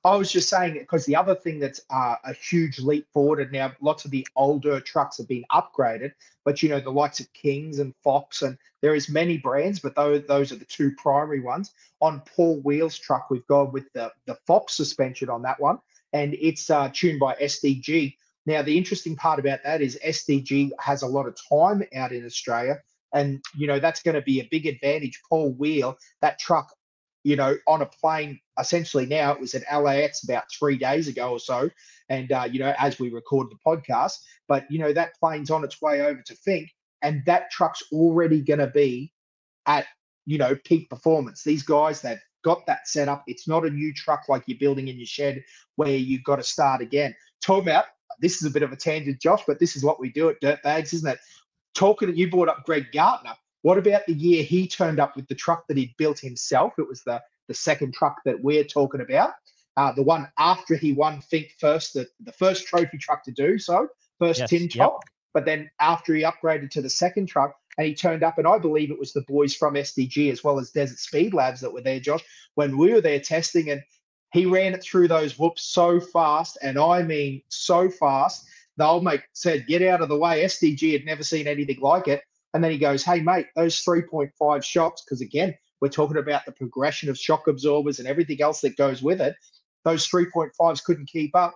I 0.06 0.16
was 0.16 0.30
just 0.30 0.50
saying 0.50 0.74
because 0.74 1.06
the 1.06 1.16
other 1.16 1.34
thing 1.34 1.58
that's 1.58 1.80
uh, 1.88 2.16
a 2.24 2.34
huge 2.34 2.78
leap 2.78 3.06
forward, 3.14 3.40
and 3.40 3.50
now 3.50 3.72
lots 3.80 4.04
of 4.04 4.10
the 4.10 4.26
older 4.36 4.78
trucks 4.78 5.16
have 5.16 5.28
been 5.28 5.44
upgraded. 5.50 6.12
But 6.44 6.62
you 6.62 6.68
know, 6.68 6.78
the 6.78 6.92
likes 6.92 7.20
of 7.20 7.32
Kings 7.32 7.78
and 7.78 7.94
Fox, 8.04 8.42
and 8.42 8.58
there 8.82 8.94
is 8.94 9.08
many 9.08 9.38
brands, 9.38 9.80
but 9.80 9.94
those 9.94 10.22
those 10.26 10.52
are 10.52 10.56
the 10.56 10.66
two 10.66 10.92
primary 10.96 11.40
ones. 11.40 11.72
On 12.02 12.20
Paul 12.36 12.60
Weel's 12.60 12.98
truck, 12.98 13.30
we've 13.30 13.46
gone 13.46 13.72
with 13.72 13.90
the 13.94 14.12
the 14.26 14.36
Fox 14.46 14.74
suspension 14.74 15.30
on 15.30 15.40
that 15.40 15.58
one, 15.58 15.78
and 16.14 16.35
it's 16.40 16.71
uh, 16.71 16.88
tuned 16.94 17.18
by 17.18 17.35
SDG. 17.35 18.16
Now, 18.47 18.62
the 18.62 18.78
interesting 18.78 19.16
part 19.16 19.40
about 19.40 19.61
that 19.64 19.83
is 19.83 19.99
SDG 20.06 20.71
has 20.78 21.02
a 21.02 21.06
lot 21.06 21.26
of 21.26 21.37
time 21.50 21.83
out 21.94 22.12
in 22.12 22.25
Australia, 22.25 22.80
and 23.12 23.42
you 23.54 23.66
know 23.66 23.80
that's 23.80 24.02
going 24.02 24.14
to 24.14 24.23
be 24.23 24.40
a 24.40 24.49
big 24.50 24.66
advantage. 24.66 25.21
Paul 25.28 25.52
Weel, 25.52 25.99
that 26.23 26.38
truck, 26.38 26.73
you 27.25 27.37
know, 27.37 27.56
on 27.66 27.83
a 27.83 27.87
plane. 27.87 28.38
Essentially, 28.59 29.06
now 29.06 29.33
it 29.33 29.40
was 29.40 29.54
at 29.54 29.64
LAX 29.83 30.23
about 30.23 30.44
three 30.56 30.78
days 30.78 31.09
ago 31.09 31.33
or 31.33 31.40
so, 31.40 31.68
and 32.09 32.30
uh, 32.30 32.49
you 32.50 32.61
know, 32.61 32.73
as 32.78 32.99
we 32.99 33.11
record 33.11 33.49
the 33.50 33.59
podcast, 33.66 34.18
but 34.47 34.71
you 34.71 34.78
know 34.78 34.92
that 34.92 35.14
plane's 35.18 35.50
on 35.50 35.64
its 35.64 35.83
way 35.83 36.02
over 36.02 36.23
to 36.23 36.37
Finke, 36.47 36.71
and 37.02 37.23
that 37.26 37.50
truck's 37.50 37.83
already 37.92 38.40
going 38.40 38.61
to 38.61 38.68
be 38.68 39.12
at 39.66 39.87
you 40.26 40.38
know 40.38 40.54
peak 40.64 40.88
performance. 40.88 41.42
These 41.42 41.64
guys, 41.64 42.02
they've 42.02 42.21
got 42.44 42.66
that 42.66 42.86
set 42.86 43.08
up. 43.08 43.24
It's 43.26 43.48
not 43.48 43.66
a 43.66 43.70
new 43.70 43.92
truck 43.92 44.28
like 44.28 44.44
you're 44.46 44.58
building 44.58 44.88
in 44.88 44.96
your 44.96 45.06
shed 45.06 45.42
where 45.76 45.96
you've 45.96 46.24
got 46.24 46.36
to 46.36 46.42
start 46.42 46.80
again. 46.80 47.14
Talk 47.42 47.62
about 47.62 47.86
this 48.20 48.40
is 48.40 48.48
a 48.48 48.50
bit 48.50 48.62
of 48.62 48.72
a 48.72 48.76
tangent, 48.76 49.20
Josh, 49.20 49.42
but 49.46 49.58
this 49.58 49.74
is 49.76 49.84
what 49.84 49.98
we 50.00 50.10
do 50.10 50.28
at 50.28 50.40
Dirtbags, 50.40 50.94
isn't 50.94 51.10
it? 51.10 51.18
Talking, 51.74 52.16
you 52.16 52.30
brought 52.30 52.48
up 52.48 52.64
Greg 52.64 52.86
Gartner. 52.92 53.34
What 53.62 53.78
about 53.78 54.06
the 54.06 54.14
year 54.14 54.44
he 54.44 54.68
turned 54.68 55.00
up 55.00 55.16
with 55.16 55.26
the 55.26 55.34
truck 55.34 55.66
that 55.66 55.76
he'd 55.76 55.96
built 55.96 56.20
himself? 56.20 56.74
It 56.78 56.86
was 56.86 57.02
the 57.02 57.20
the 57.48 57.54
second 57.54 57.94
truck 57.94 58.16
that 58.24 58.42
we're 58.42 58.64
talking 58.64 59.00
about, 59.00 59.32
uh, 59.76 59.92
the 59.92 60.02
one 60.02 60.30
after 60.38 60.76
he 60.76 60.92
won 60.92 61.20
Finke 61.20 61.52
first, 61.58 61.94
the, 61.94 62.06
the 62.20 62.32
first 62.32 62.66
trophy 62.66 62.98
truck 62.98 63.24
to 63.24 63.32
do 63.32 63.58
so. 63.58 63.88
first 64.18 64.40
Yes, 64.40 64.50
tin 64.50 64.68
yep. 64.74 64.92
But 65.34 65.44
then 65.44 65.68
after 65.80 66.14
he 66.14 66.22
upgraded 66.22 66.70
to 66.70 66.80
the 66.80 66.88
second 66.88 67.26
truck 67.26 67.56
and 67.76 67.86
he 67.88 67.94
turned 67.94 68.22
up, 68.22 68.38
and 68.38 68.46
I 68.46 68.56
believe 68.56 68.92
it 68.92 68.98
was 69.00 69.12
the 69.12 69.22
boys 69.22 69.54
from 69.54 69.74
SDG 69.74 70.30
as 70.30 70.44
well 70.44 70.60
as 70.60 70.70
Desert 70.70 71.00
Speed 71.00 71.34
Labs 71.34 71.60
that 71.60 71.72
were 71.72 71.80
there, 71.80 71.98
Josh, 71.98 72.24
when 72.54 72.78
we 72.78 72.92
were 72.92 73.00
there 73.00 73.18
testing, 73.18 73.68
and 73.68 73.82
he 74.32 74.46
ran 74.46 74.74
it 74.74 74.82
through 74.82 75.08
those 75.08 75.36
whoops 75.36 75.62
so 75.62 76.00
fast, 76.00 76.56
and 76.62 76.78
I 76.78 77.02
mean 77.02 77.42
so 77.48 77.90
fast. 77.90 78.46
The 78.76 78.86
old 78.86 79.02
mate 79.02 79.22
said, 79.32 79.66
"Get 79.66 79.82
out 79.82 80.00
of 80.00 80.08
the 80.08 80.18
way." 80.18 80.44
SDG 80.44 80.92
had 80.92 81.04
never 81.04 81.24
seen 81.24 81.48
anything 81.48 81.80
like 81.80 82.06
it, 82.06 82.22
and 82.52 82.62
then 82.62 82.70
he 82.70 82.78
goes, 82.78 83.02
"Hey 83.02 83.20
mate, 83.20 83.46
those 83.56 83.80
3.5 83.80 84.64
shocks, 84.64 85.02
because 85.02 85.20
again, 85.20 85.54
we're 85.80 85.88
talking 85.88 86.16
about 86.16 86.46
the 86.46 86.52
progression 86.52 87.08
of 87.08 87.18
shock 87.18 87.48
absorbers 87.48 87.98
and 87.98 88.06
everything 88.06 88.40
else 88.40 88.60
that 88.60 88.76
goes 88.76 89.02
with 89.02 89.20
it. 89.20 89.34
Those 89.84 90.06
3.5s 90.06 90.80
couldn't 90.80 91.06
keep 91.08 91.34
up." 91.34 91.54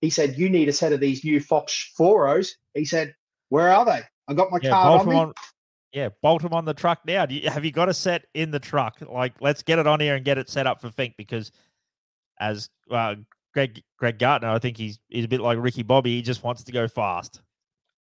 He 0.00 0.10
said, 0.10 0.36
"You 0.36 0.48
need 0.48 0.68
a 0.68 0.72
set 0.72 0.92
of 0.92 0.98
these 0.98 1.24
new 1.24 1.40
Fox 1.40 1.92
4.0s." 1.96 2.56
He 2.74 2.84
said, 2.84 3.14
"Where 3.50 3.68
are 3.72 3.84
they? 3.84 4.00
I 4.26 4.34
got 4.34 4.50
my 4.50 4.58
Yeah, 4.62 4.70
card 4.70 5.00
on 5.02 5.08
me." 5.08 5.16
on. 5.16 5.32
Yeah, 5.92 6.08
bolt 6.22 6.42
them 6.42 6.52
on 6.54 6.64
the 6.64 6.72
truck 6.74 7.00
now. 7.04 7.26
Do 7.26 7.34
you, 7.34 7.50
have 7.50 7.64
you 7.64 7.72
got 7.72 7.88
a 7.88 7.94
set 7.94 8.24
in 8.34 8.52
the 8.52 8.60
truck? 8.60 8.98
Like, 9.00 9.34
let's 9.40 9.62
get 9.62 9.78
it 9.80 9.86
on 9.88 9.98
here 10.00 10.14
and 10.14 10.24
get 10.24 10.38
it 10.38 10.48
set 10.48 10.66
up 10.68 10.80
for 10.80 10.88
Finke 10.88 11.16
because, 11.18 11.50
as 12.38 12.70
uh, 12.90 13.16
Greg 13.52 13.82
Greg 13.98 14.18
Gartner, 14.18 14.48
I 14.50 14.58
think 14.60 14.76
he's 14.76 15.00
he's 15.08 15.24
a 15.24 15.28
bit 15.28 15.40
like 15.40 15.58
Ricky 15.58 15.82
Bobby. 15.82 16.14
He 16.16 16.22
just 16.22 16.44
wants 16.44 16.62
to 16.64 16.72
go 16.72 16.86
fast. 16.88 17.42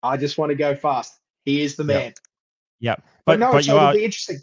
I 0.03 0.18
just 0.18 0.38
want 0.38 0.51
to 0.51 0.56
go 0.56 0.75
fast. 0.75 1.20
He 1.46 1.63
is 1.63 1.75
the 1.75 1.84
Yep. 1.84 2.03
man. 2.03 2.13
Yeah, 2.79 2.96
But, 2.96 3.03
but 3.25 3.39
no, 3.39 3.51
but 3.51 3.65
you 3.68 3.75
are 3.75 3.91
be 3.94 4.06
interesting. 4.06 4.38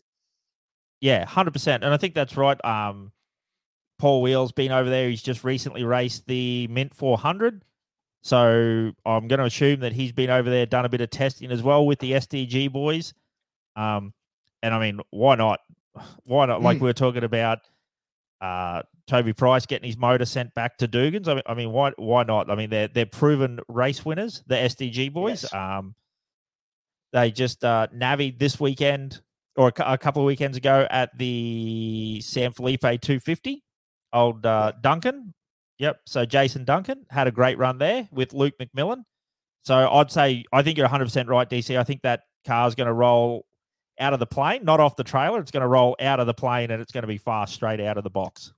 yeah, 1.01 1.25
hundred 1.25 1.53
percent, 1.53 1.85
and 1.85 1.95
I 1.95 1.97
think 1.97 2.15
that's 2.15 2.37
right. 2.37 2.63
Um, 2.65 3.13
Paul 3.99 4.23
Weel's 4.23 4.53
been 4.53 4.73
over 4.73 4.91
there. 4.91 5.09
He's 5.09 5.23
just 5.23 5.45
recently 5.45 5.85
raced 5.85 6.27
the 6.27 6.67
Mint 6.69 6.95
400. 6.95 7.63
So 8.27 8.91
I'm 9.07 9.29
going 9.29 9.39
to 9.39 9.45
assume 9.45 9.79
that 9.81 9.93
he's 9.93 10.11
been 10.11 10.31
over 10.31 10.51
there, 10.51 10.67
done 10.67 10.85
a 10.85 10.89
bit 10.89 11.01
of 11.01 11.11
testing 11.11 11.53
as 11.53 11.63
well 11.63 11.87
with 11.87 12.01
the 12.01 12.11
SDG 12.11 12.73
boys. 12.73 13.15
Um, 13.77 14.13
and 14.65 14.75
I 14.75 14.81
mean, 14.81 14.99
why 15.11 15.37
not? 15.37 15.61
Why 16.25 16.47
not? 16.47 16.61
Like 16.61 16.79
Mm. 16.79 16.81
we 16.81 16.87
were 16.89 16.93
talking 16.93 17.23
about, 17.23 17.61
uh, 18.41 18.83
Toby 19.07 19.33
Price 19.33 19.65
getting 19.65 19.87
his 19.87 19.97
motor 19.97 20.25
sent 20.25 20.53
back 20.55 20.77
to 20.79 20.89
Dugan's. 20.89 21.29
I 21.29 21.35
mean, 21.35 21.43
I 21.47 21.55
mean, 21.55 21.71
why? 21.71 21.93
Why 21.99 22.25
not? 22.25 22.51
I 22.51 22.57
mean, 22.57 22.69
they're 22.69 22.89
they're 22.89 23.07
proven 23.07 23.61
race 23.69 24.05
winners, 24.05 24.43
the 24.49 24.57
SDG 24.57 25.13
boys. 25.13 25.45
Yes. 25.45 25.55
Um, 25.55 25.95
they 27.13 27.31
just 27.31 27.65
uh, 27.65 27.87
navied 27.93 28.41
this 28.41 28.59
weekend 28.59 29.21
or 29.55 29.73
a, 29.79 29.93
a 29.93 29.99
couple 29.99 30.21
of 30.23 30.27
weekends 30.27 30.57
ago 30.57 30.89
at 30.91 31.17
the 31.17 32.21
San 32.25 32.51
Felipe 32.53 32.81
250. 32.81 33.63
Old 34.13 34.45
uh, 34.45 34.73
Duncan. 34.81 35.33
Yep. 35.79 36.01
So 36.07 36.25
Jason 36.25 36.65
Duncan 36.65 37.07
had 37.11 37.27
a 37.27 37.31
great 37.31 37.59
run 37.59 37.79
there 37.79 38.09
with 38.11 38.33
Luke 38.33 38.55
McMillin. 38.61 39.03
So 39.65 39.91
I'd 39.91 40.11
say 40.11 40.45
I 40.53 40.63
think 40.63 40.79
you're 40.79 40.89
100% 40.89 41.29
right, 41.29 41.49
DC. 41.49 41.77
I 41.77 41.85
think 41.85 42.03
that 42.03 42.23
car's 42.47 42.75
going 42.75 42.87
to 42.87 42.93
roll 42.93 43.45
out 43.99 44.13
of 44.13 44.21
the 44.21 44.27
plane, 44.27 44.65
not 44.65 44.81
off 44.81 44.97
the 44.97 45.05
trailer. 45.05 45.41
It's 45.41 45.51
going 45.51 45.63
to 45.63 45.67
roll 45.69 45.97
out 46.01 46.21
of 46.21 46.27
the 46.27 46.35
plane 46.35 46.71
and 46.71 46.81
it's 46.81 46.93
going 46.93 47.03
to 47.03 47.09
be 47.09 47.19
fast 47.19 47.55
straight 47.55 47.81
out 47.81 47.99
of 47.99 48.05
the 48.05 48.11
box. 48.11 48.53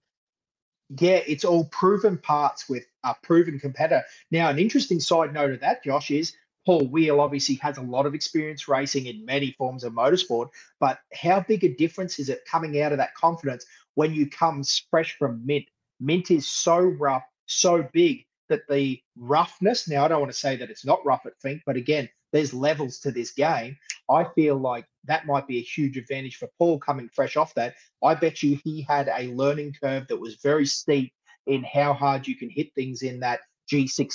Yeah, 1.00 1.20
it's 1.26 1.44
all 1.44 1.66
proven 1.66 2.18
parts 2.18 2.68
with 2.68 2.84
a 3.04 3.14
proven 3.22 3.58
competitor. 3.58 4.02
Now, 4.30 4.48
an 4.48 4.58
interesting 4.58 5.00
side 5.00 5.34
note 5.34 5.52
of 5.52 5.60
that, 5.60 5.84
Josh, 5.84 6.10
is 6.10 6.32
Paul 6.64 6.86
Weel 6.88 7.20
obviously 7.20 7.56
has 7.56 7.78
a 7.78 7.82
lot 7.82 8.06
of 8.06 8.14
experience 8.14 8.68
racing 8.68 9.06
in 9.06 9.24
many 9.24 9.52
forms 9.52 9.84
of 9.84 9.92
motorsport, 9.92 10.48
but 10.80 10.98
how 11.14 11.40
big 11.40 11.64
a 11.64 11.74
difference 11.74 12.18
is 12.18 12.28
it 12.28 12.44
coming 12.50 12.80
out 12.80 12.92
of 12.92 12.98
that 12.98 13.14
confidence 13.14 13.64
when 13.94 14.14
you 14.14 14.28
come 14.28 14.62
fresh 14.90 15.16
from 15.18 15.44
Mint? 15.46 15.64
Mint 16.00 16.30
is 16.30 16.48
so 16.48 16.78
rough, 16.78 17.24
so 17.46 17.88
big 17.92 18.24
that 18.48 18.62
the 18.68 19.00
roughness, 19.16 19.88
now 19.88 20.04
I 20.04 20.08
don't 20.08 20.20
want 20.20 20.32
to 20.32 20.38
say 20.38 20.56
that 20.56 20.70
it's 20.70 20.84
not 20.84 21.04
rough 21.04 21.26
at 21.26 21.38
Finke, 21.44 21.62
but 21.66 21.76
again, 21.76 22.08
there's 22.32 22.54
levels 22.54 22.98
to 23.00 23.10
this 23.10 23.32
game. 23.32 23.76
I 24.10 24.24
feel 24.34 24.56
like 24.56 24.86
that 25.04 25.26
might 25.26 25.46
be 25.46 25.58
a 25.58 25.62
huge 25.62 25.96
advantage 25.96 26.36
for 26.36 26.48
Paul 26.58 26.78
coming 26.78 27.08
fresh 27.14 27.36
off 27.36 27.54
that. 27.54 27.74
I 28.02 28.14
bet 28.14 28.42
you 28.42 28.58
he 28.64 28.82
had 28.82 29.08
a 29.08 29.32
learning 29.34 29.74
curve 29.82 30.08
that 30.08 30.16
was 30.16 30.36
very 30.36 30.66
steep 30.66 31.12
in 31.46 31.64
how 31.64 31.92
hard 31.92 32.26
you 32.26 32.36
can 32.36 32.50
hit 32.50 32.74
things 32.74 33.02
in 33.02 33.20
that 33.20 33.40
G6 33.72 34.12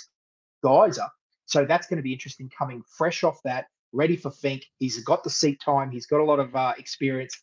Geiser. 0.64 1.08
So 1.46 1.66
that's 1.66 1.88
going 1.88 1.98
to 1.98 2.04
be 2.04 2.14
interesting 2.14 2.50
coming 2.58 2.82
fresh 2.98 3.24
off 3.24 3.40
that, 3.44 3.66
ready 3.92 4.16
for 4.16 4.32
Finke. 4.32 4.66
He's 4.80 5.04
got 5.04 5.24
the 5.24 5.30
seat 5.30 5.60
time, 5.60 5.92
he's 5.92 6.06
got 6.06 6.22
a 6.22 6.24
lot 6.24 6.40
of 6.40 6.56
uh, 6.56 6.74
experience. 6.78 7.40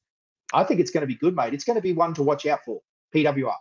I 0.53 0.65
think 0.65 0.81
it's 0.81 0.91
going 0.91 1.03
to 1.03 1.07
be 1.07 1.15
good, 1.15 1.37
mate. 1.37 1.55
It's 1.55 1.65
going 1.65 1.77
to 1.77 1.83
be 1.83 1.93
one 1.93 2.15
to 2.15 2.23
watch 2.23 2.47
out 2.47 2.65
for. 2.65 2.81
PWR. 3.15 3.55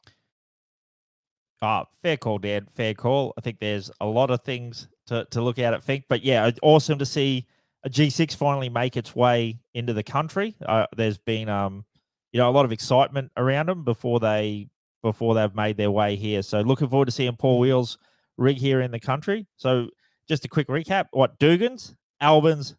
Ah, 1.61 1.85
fair 2.01 2.17
call, 2.17 2.37
Dad. 2.37 2.69
Fair 2.71 2.93
call. 2.93 3.33
I 3.37 3.41
think 3.41 3.59
there's 3.59 3.91
a 3.99 4.05
lot 4.05 4.31
of 4.31 4.41
things 4.43 4.87
to, 5.07 5.25
to 5.31 5.41
look 5.41 5.59
at 5.59 5.73
at 5.73 5.85
Finke, 5.85 6.05
but 6.07 6.23
yeah, 6.23 6.49
awesome 6.61 6.97
to 6.99 7.05
see 7.05 7.45
a 7.83 7.89
G6 7.89 8.35
finally 8.35 8.69
make 8.69 8.95
its 8.95 9.15
way 9.15 9.59
into 9.73 9.93
the 9.93 10.03
country. 10.03 10.55
Uh, 10.65 10.85
there's 10.95 11.17
been 11.17 11.49
um, 11.49 11.85
you 12.31 12.39
know, 12.39 12.49
a 12.49 12.51
lot 12.51 12.65
of 12.65 12.71
excitement 12.71 13.31
around 13.37 13.67
them 13.67 13.83
before 13.83 14.19
they 14.19 14.69
before 15.01 15.33
they've 15.33 15.55
made 15.55 15.77
their 15.77 15.91
way 15.91 16.15
here. 16.15 16.41
So 16.41 16.61
looking 16.61 16.89
forward 16.89 17.05
to 17.05 17.11
seeing 17.11 17.35
Paul 17.35 17.59
Weels 17.59 17.97
rig 18.37 18.57
here 18.57 18.81
in 18.81 18.91
the 18.91 18.99
country. 18.99 19.47
So 19.57 19.89
just 20.27 20.45
a 20.45 20.47
quick 20.47 20.67
recap: 20.67 21.07
what 21.11 21.39
Dugans, 21.39 21.95
Albins, 22.21 22.75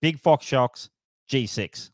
Big 0.00 0.18
Fox 0.18 0.44
Shocks, 0.44 0.90
G6. 1.30 1.90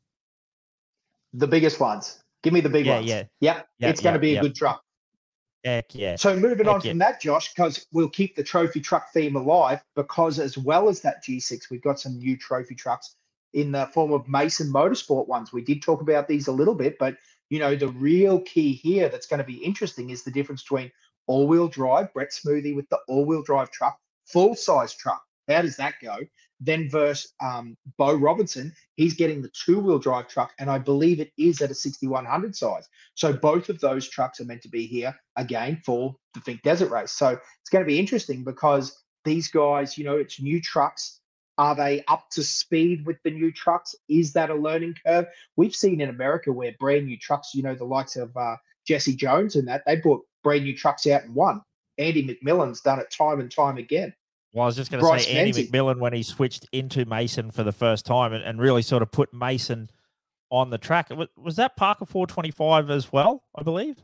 The 1.32 1.46
biggest 1.46 1.80
ones. 1.80 2.22
Give 2.42 2.52
me 2.52 2.60
the 2.60 2.68
big 2.68 2.86
Yeah, 2.86 2.96
ones. 2.96 3.06
yeah. 3.06 3.22
Yep. 3.40 3.68
Yeah, 3.78 3.88
it's 3.88 4.00
going 4.00 4.14
to 4.14 4.18
be 4.18 4.32
a 4.32 4.34
yeah. 4.36 4.40
good 4.40 4.54
truck. 4.54 4.82
Heck 5.64 5.94
yeah. 5.94 6.16
So 6.16 6.34
moving 6.36 6.68
on 6.68 6.80
yeah. 6.82 6.92
from 6.92 6.98
that, 6.98 7.20
Josh, 7.20 7.52
because 7.52 7.86
we'll 7.92 8.08
keep 8.08 8.34
the 8.34 8.42
trophy 8.42 8.80
truck 8.80 9.12
theme 9.12 9.36
alive, 9.36 9.82
because 9.94 10.38
as 10.38 10.56
well 10.56 10.88
as 10.88 11.00
that 11.02 11.22
G6, 11.22 11.70
we've 11.70 11.82
got 11.82 12.00
some 12.00 12.18
new 12.18 12.36
trophy 12.36 12.74
trucks 12.74 13.16
in 13.52 13.72
the 13.72 13.86
form 13.86 14.12
of 14.12 14.26
Mason 14.28 14.72
Motorsport 14.72 15.26
ones. 15.28 15.52
We 15.52 15.62
did 15.62 15.82
talk 15.82 16.00
about 16.00 16.28
these 16.28 16.46
a 16.46 16.52
little 16.52 16.74
bit, 16.74 16.98
but 16.98 17.16
you 17.50 17.58
know, 17.58 17.74
the 17.74 17.88
real 17.88 18.40
key 18.40 18.72
here 18.72 19.08
that's 19.08 19.26
going 19.26 19.38
to 19.38 19.44
be 19.44 19.56
interesting 19.56 20.10
is 20.10 20.22
the 20.22 20.30
difference 20.30 20.62
between 20.62 20.90
all-wheel 21.26 21.68
drive, 21.68 22.12
Brett 22.14 22.30
Smoothie 22.30 22.74
with 22.74 22.88
the 22.88 22.98
all-wheel 23.08 23.42
drive 23.42 23.70
truck, 23.70 23.98
full-size 24.26 24.94
truck. 24.94 25.22
How 25.48 25.62
does 25.62 25.76
that 25.76 25.94
go? 26.00 26.16
Then 26.60 26.90
versus 26.90 27.32
um, 27.42 27.76
Bo 27.96 28.14
Robinson, 28.14 28.72
he's 28.96 29.14
getting 29.14 29.40
the 29.40 29.50
two-wheel 29.64 29.98
drive 29.98 30.28
truck, 30.28 30.52
and 30.58 30.70
I 30.70 30.78
believe 30.78 31.18
it 31.18 31.32
is 31.38 31.62
at 31.62 31.70
a 31.70 31.74
6100 31.74 32.54
size. 32.54 32.88
So 33.14 33.32
both 33.32 33.68
of 33.70 33.80
those 33.80 34.08
trucks 34.08 34.40
are 34.40 34.44
meant 34.44 34.62
to 34.62 34.68
be 34.68 34.86
here 34.86 35.14
again 35.36 35.80
for 35.84 36.14
the 36.34 36.40
Finke 36.40 36.62
Desert 36.62 36.90
Race. 36.90 37.12
So 37.12 37.28
it's 37.28 37.70
going 37.70 37.84
to 37.84 37.88
be 37.88 37.98
interesting 37.98 38.44
because 38.44 38.94
these 39.24 39.48
guys, 39.48 39.96
you 39.96 40.04
know, 40.04 40.16
it's 40.16 40.40
new 40.40 40.60
trucks. 40.60 41.20
Are 41.58 41.74
they 41.74 42.02
up 42.08 42.28
to 42.32 42.42
speed 42.42 43.04
with 43.06 43.18
the 43.22 43.30
new 43.30 43.52
trucks? 43.52 43.94
Is 44.08 44.32
that 44.32 44.50
a 44.50 44.54
learning 44.54 44.94
curve? 45.04 45.26
We've 45.56 45.74
seen 45.74 46.00
in 46.00 46.08
America 46.08 46.52
where 46.52 46.74
brand 46.78 47.06
new 47.06 47.18
trucks, 47.18 47.54
you 47.54 47.62
know, 47.62 47.74
the 47.74 47.84
likes 47.84 48.16
of 48.16 48.34
uh, 48.36 48.56
Jesse 48.86 49.14
Jones 49.14 49.56
and 49.56 49.68
that, 49.68 49.82
they 49.86 49.96
brought 49.96 50.24
brand 50.42 50.64
new 50.64 50.76
trucks 50.76 51.06
out 51.06 51.24
and 51.24 51.34
won. 51.34 51.60
Andy 51.98 52.26
McMillin's 52.26 52.80
done 52.80 52.98
it 52.98 53.10
time 53.10 53.40
and 53.40 53.50
time 53.50 53.76
again. 53.76 54.14
Well, 54.52 54.64
I 54.64 54.66
was 54.66 54.76
just 54.76 54.90
going 54.90 55.02
to 55.02 55.08
Bryce 55.08 55.26
say 55.26 55.36
Andy. 55.36 55.68
McMillin 55.68 55.98
when 55.98 56.12
he 56.12 56.22
switched 56.22 56.66
into 56.72 57.04
Mason 57.04 57.50
for 57.50 57.62
the 57.62 57.72
first 57.72 58.04
time 58.04 58.32
and, 58.32 58.42
and 58.42 58.60
really 58.60 58.82
sort 58.82 59.02
of 59.02 59.12
put 59.12 59.32
Mason 59.32 59.90
on 60.50 60.70
the 60.70 60.78
track. 60.78 61.10
Was, 61.10 61.28
was 61.36 61.56
that 61.56 61.76
Parker 61.76 62.04
425 62.04 62.90
as 62.90 63.12
well, 63.12 63.44
I 63.54 63.62
believe? 63.62 64.02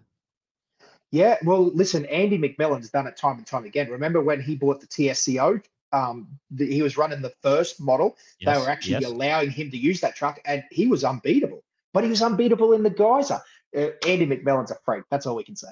Yeah, 1.11 1.37
well, 1.45 1.65
listen, 1.73 2.05
Andy 2.07 2.39
McMillin's 2.39 2.91
done 2.91 3.07
it 3.07 3.17
time 3.17 3.39
and 3.39 3.47
time 3.47 3.65
again. 3.65 3.91
Remember 3.91 4.21
when 4.21 4.41
he 4.41 4.57
bought 4.57 4.81
the 4.81 4.87
TSCO? 4.87 5.63
Um, 5.93 6.29
the, 6.51 6.67
he 6.67 6.83
was 6.83 6.97
running 6.97 7.23
the 7.23 7.33
first 7.43 7.81
model. 7.81 8.17
they 8.45 8.57
were 8.57 8.69
actually 8.69 9.01
yes. 9.01 9.07
allowing 9.07 9.51
him 9.51 9.71
to 9.71 9.77
use 9.77 10.01
that 10.01 10.17
truck, 10.17 10.41
and 10.45 10.63
he 10.71 10.87
was 10.87 11.05
unbeatable. 11.05 11.63
But 11.95 12.05
he 12.05 12.11
was 12.11 12.23
unbeatable 12.23 12.73
in 12.73 12.83
the 12.83 12.91
Geiser. 12.91 13.41
Uh, 13.77 13.89
Andy 14.07 14.27
McMillin's 14.27 14.71
a 14.71 14.77
freak. 14.85 15.05
That's 15.11 15.27
all 15.27 15.37
we 15.37 15.45
can 15.45 15.57
say. 15.57 15.69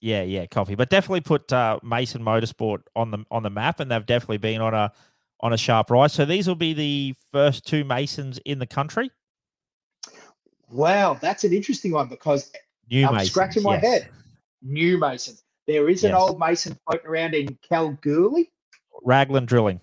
Yeah, 0.00 0.22
yeah, 0.22 0.46
coffee. 0.46 0.74
But 0.74 0.88
definitely 0.88 1.20
put 1.20 1.52
uh, 1.52 1.78
Mason 1.82 2.22
Motorsport 2.22 2.82
on 2.96 3.10
the 3.10 3.24
on 3.30 3.42
the 3.42 3.50
map, 3.50 3.80
and 3.80 3.90
they've 3.90 4.04
definitely 4.06 4.38
been 4.38 4.60
on 4.60 4.72
a 4.72 4.92
on 5.40 5.52
a 5.52 5.56
sharp 5.56 5.90
rise. 5.90 6.12
So 6.12 6.24
these 6.24 6.48
will 6.48 6.54
be 6.54 6.72
the 6.72 7.14
first 7.32 7.66
two 7.66 7.84
Masons 7.84 8.38
in 8.44 8.58
the 8.58 8.66
country. 8.66 9.10
Wow, 10.70 11.18
that's 11.20 11.44
an 11.44 11.52
interesting 11.52 11.92
one 11.92 12.08
because 12.08 12.52
New 12.90 13.06
I'm 13.06 13.14
Masons, 13.14 13.30
scratching 13.30 13.62
my 13.62 13.74
yes. 13.74 13.82
head. 13.84 14.08
New 14.62 14.98
Mason. 14.98 15.36
There 15.66 15.88
is 15.88 16.04
an 16.04 16.10
Yes. 16.12 16.20
old 16.20 16.38
Mason 16.38 16.78
floating 16.86 17.06
around 17.06 17.34
in 17.34 17.58
Kalgoorlie. 17.68 18.50
Raglan 19.02 19.46
Drilling. 19.46 19.80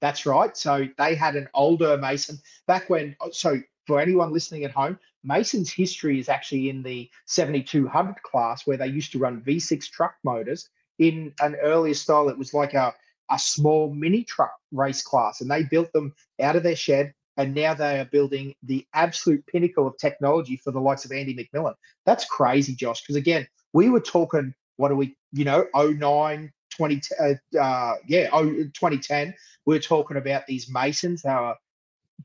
That's 0.00 0.24
right. 0.26 0.56
So 0.56 0.86
they 0.98 1.14
had 1.14 1.36
an 1.36 1.48
older 1.54 1.96
Mason 1.98 2.38
back 2.66 2.88
when. 2.88 3.16
oh, 3.20 3.30
So 3.30 3.60
for 3.86 4.00
anyone 4.00 4.32
listening 4.32 4.64
at 4.64 4.70
home, 4.70 4.98
Mason's 5.24 5.72
history 5.72 6.18
is 6.18 6.28
actually 6.28 6.70
in 6.70 6.82
the 6.82 7.10
7200 7.26 8.22
class 8.22 8.66
where 8.66 8.76
they 8.76 8.86
used 8.86 9.12
to 9.12 9.18
run 9.18 9.42
V6 9.42 9.90
truck 9.90 10.14
motors 10.24 10.68
in 10.98 11.32
an 11.40 11.56
earlier 11.56 11.94
style. 11.94 12.28
It 12.28 12.38
was 12.38 12.54
like 12.54 12.74
a, 12.74 12.94
a 13.30 13.38
small 13.38 13.92
mini 13.92 14.24
truck 14.24 14.52
race 14.72 15.02
class, 15.02 15.40
and 15.40 15.50
they 15.50 15.64
built 15.64 15.92
them 15.92 16.14
out 16.40 16.56
of 16.56 16.62
their 16.62 16.76
shed. 16.76 17.12
And 17.36 17.54
now 17.54 17.72
they 17.72 17.98
are 18.00 18.04
building 18.04 18.54
the 18.62 18.86
absolute 18.92 19.46
pinnacle 19.46 19.86
of 19.86 19.96
technology 19.96 20.56
for 20.56 20.72
the 20.72 20.80
likes 20.80 21.04
of 21.04 21.12
Andy 21.12 21.34
McMillin. 21.34 21.74
That's 22.04 22.26
crazy, 22.26 22.74
Josh. 22.74 23.02
Because 23.02 23.16
again, 23.16 23.46
we 23.72 23.88
were 23.88 24.00
talking, 24.00 24.52
what 24.76 24.90
are 24.90 24.96
we, 24.96 25.16
you 25.32 25.44
know, 25.44 25.66
09, 25.74 26.52
20, 26.76 27.00
uh, 27.18 27.58
uh, 27.58 27.94
yeah, 28.06 28.28
oh, 28.32 28.44
2010, 28.44 29.34
we 29.64 29.76
are 29.76 29.80
talking 29.80 30.18
about 30.18 30.46
these 30.46 30.70
Masons. 30.70 31.22
They 31.22 31.30
were 31.30 31.54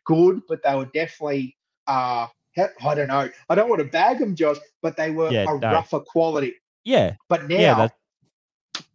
good, 0.05 0.41
but 0.49 0.61
they 0.63 0.75
were 0.75 0.89
definitely, 0.93 1.55
uh, 1.87 2.27
I 2.57 2.95
don't 2.95 3.07
know. 3.07 3.29
I 3.49 3.55
don't 3.55 3.69
want 3.69 3.79
to 3.79 3.87
bag 3.87 4.19
them, 4.19 4.35
Josh, 4.35 4.57
but 4.81 4.97
they 4.97 5.11
were 5.11 5.31
yeah, 5.31 5.45
a 5.49 5.57
no. 5.57 5.71
rougher 5.71 5.99
quality. 5.99 6.53
Yeah. 6.83 7.15
But 7.27 7.49
now 7.49 7.55
yeah, 7.57 7.87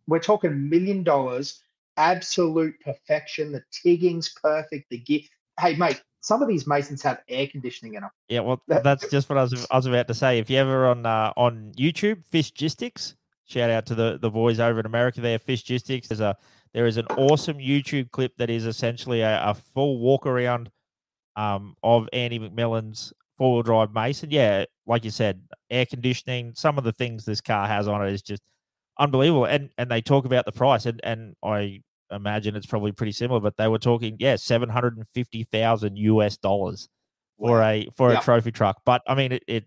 we're 0.06 0.18
talking 0.20 0.68
million 0.68 1.02
dollars, 1.02 1.62
absolute 1.96 2.74
perfection. 2.80 3.52
The 3.52 3.62
tigging's 3.70 4.30
perfect. 4.30 4.88
The 4.90 4.98
gear. 4.98 5.20
Hey, 5.58 5.76
mate, 5.76 6.02
some 6.20 6.42
of 6.42 6.48
these 6.48 6.66
masons 6.66 7.02
have 7.02 7.20
air 7.28 7.46
conditioning 7.46 7.94
in 7.94 8.02
them. 8.02 8.10
Yeah, 8.28 8.40
well, 8.40 8.62
that's 8.66 9.08
just 9.10 9.28
what 9.28 9.38
I 9.38 9.42
was 9.42 9.66
I 9.70 9.76
was 9.76 9.86
about 9.86 10.08
to 10.08 10.14
say. 10.14 10.38
If 10.38 10.48
you 10.50 10.58
ever 10.58 10.86
on 10.86 11.06
uh, 11.06 11.32
on 11.36 11.72
YouTube, 11.76 12.22
Fishgistics, 12.32 13.14
shout 13.46 13.70
out 13.70 13.86
to 13.86 13.94
the 13.94 14.18
the 14.20 14.30
boys 14.30 14.60
over 14.60 14.80
in 14.80 14.86
America 14.86 15.20
there, 15.20 15.38
Fishgistics. 15.38 16.08
There's 16.08 16.20
a 16.20 16.36
there 16.72 16.86
is 16.86 16.96
an 16.96 17.06
awesome 17.16 17.58
YouTube 17.58 18.10
clip 18.10 18.36
that 18.36 18.48
is 18.48 18.64
essentially 18.64 19.22
a, 19.22 19.42
a 19.42 19.54
full 19.54 19.98
walk 19.98 20.26
around 20.26 20.70
um, 21.36 21.76
of 21.82 22.08
Andy 22.12 22.38
McMillin's 22.38 23.12
four 23.40 23.54
wheel 23.54 23.62
drive 23.62 23.94
Mason. 23.94 24.30
Yeah, 24.30 24.66
like 24.86 25.02
you 25.02 25.10
said, 25.10 25.40
air 25.70 25.86
conditioning. 25.86 26.52
Some 26.54 26.76
of 26.76 26.84
the 26.84 26.92
things 26.92 27.24
this 27.24 27.40
car 27.40 27.66
has 27.66 27.88
on 27.88 28.06
it 28.06 28.12
is 28.12 28.20
just 28.20 28.42
unbelievable. 28.98 29.46
And 29.46 29.70
and 29.78 29.90
they 29.90 30.02
talk 30.02 30.26
about 30.26 30.44
the 30.44 30.52
price, 30.52 30.84
and 30.84 31.00
and 31.02 31.34
I 31.42 31.80
imagine 32.10 32.54
it's 32.54 32.66
probably 32.66 32.92
pretty 32.92 33.12
similar, 33.12 33.40
but 33.40 33.56
they 33.56 33.66
were 33.66 33.78
talking, 33.78 34.16
yeah, 34.20 34.36
seven 34.36 34.68
hundred 34.68 34.98
and 34.98 35.08
fifty 35.08 35.44
thousand 35.44 35.96
US 35.96 36.36
dollars 36.36 36.88
for 37.38 37.62
a 37.62 37.88
for 37.96 38.12
a 38.12 38.20
trophy 38.20 38.52
truck. 38.52 38.82
But 38.84 39.00
I 39.08 39.14
mean, 39.14 39.32
it, 39.32 39.44
it 39.46 39.64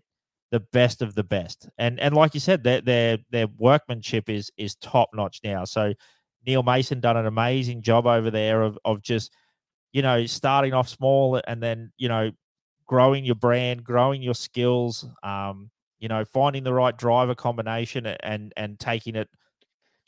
the 0.52 0.60
best 0.60 1.02
of 1.02 1.16
the 1.16 1.24
best, 1.24 1.68
and 1.76 1.98
and 1.98 2.14
like 2.14 2.32
you 2.34 2.40
said, 2.40 2.62
their 2.62 2.80
their 2.80 3.18
their 3.30 3.48
workmanship 3.58 4.30
is 4.30 4.52
is 4.56 4.76
top 4.76 5.10
notch 5.12 5.40
now. 5.42 5.64
So 5.64 5.94
Neil 6.46 6.62
Mason 6.62 7.00
done 7.00 7.16
an 7.16 7.26
amazing 7.26 7.82
job 7.82 8.06
over 8.06 8.30
there 8.30 8.62
of 8.62 8.78
of 8.84 9.02
just 9.02 9.32
you 9.92 10.02
know 10.02 10.26
starting 10.26 10.74
off 10.74 10.88
small 10.88 11.40
and 11.48 11.60
then 11.60 11.90
you 11.96 12.08
know 12.08 12.30
growing 12.86 13.24
your 13.24 13.34
brand, 13.34 13.84
growing 13.84 14.22
your 14.22 14.34
skills. 14.34 15.06
Um, 15.22 15.70
you 15.98 16.08
know, 16.08 16.24
finding 16.24 16.64
the 16.64 16.72
right 16.74 16.96
driver 16.96 17.34
combination 17.34 18.04
and 18.04 18.52
and 18.56 18.78
taking 18.78 19.16
it 19.16 19.28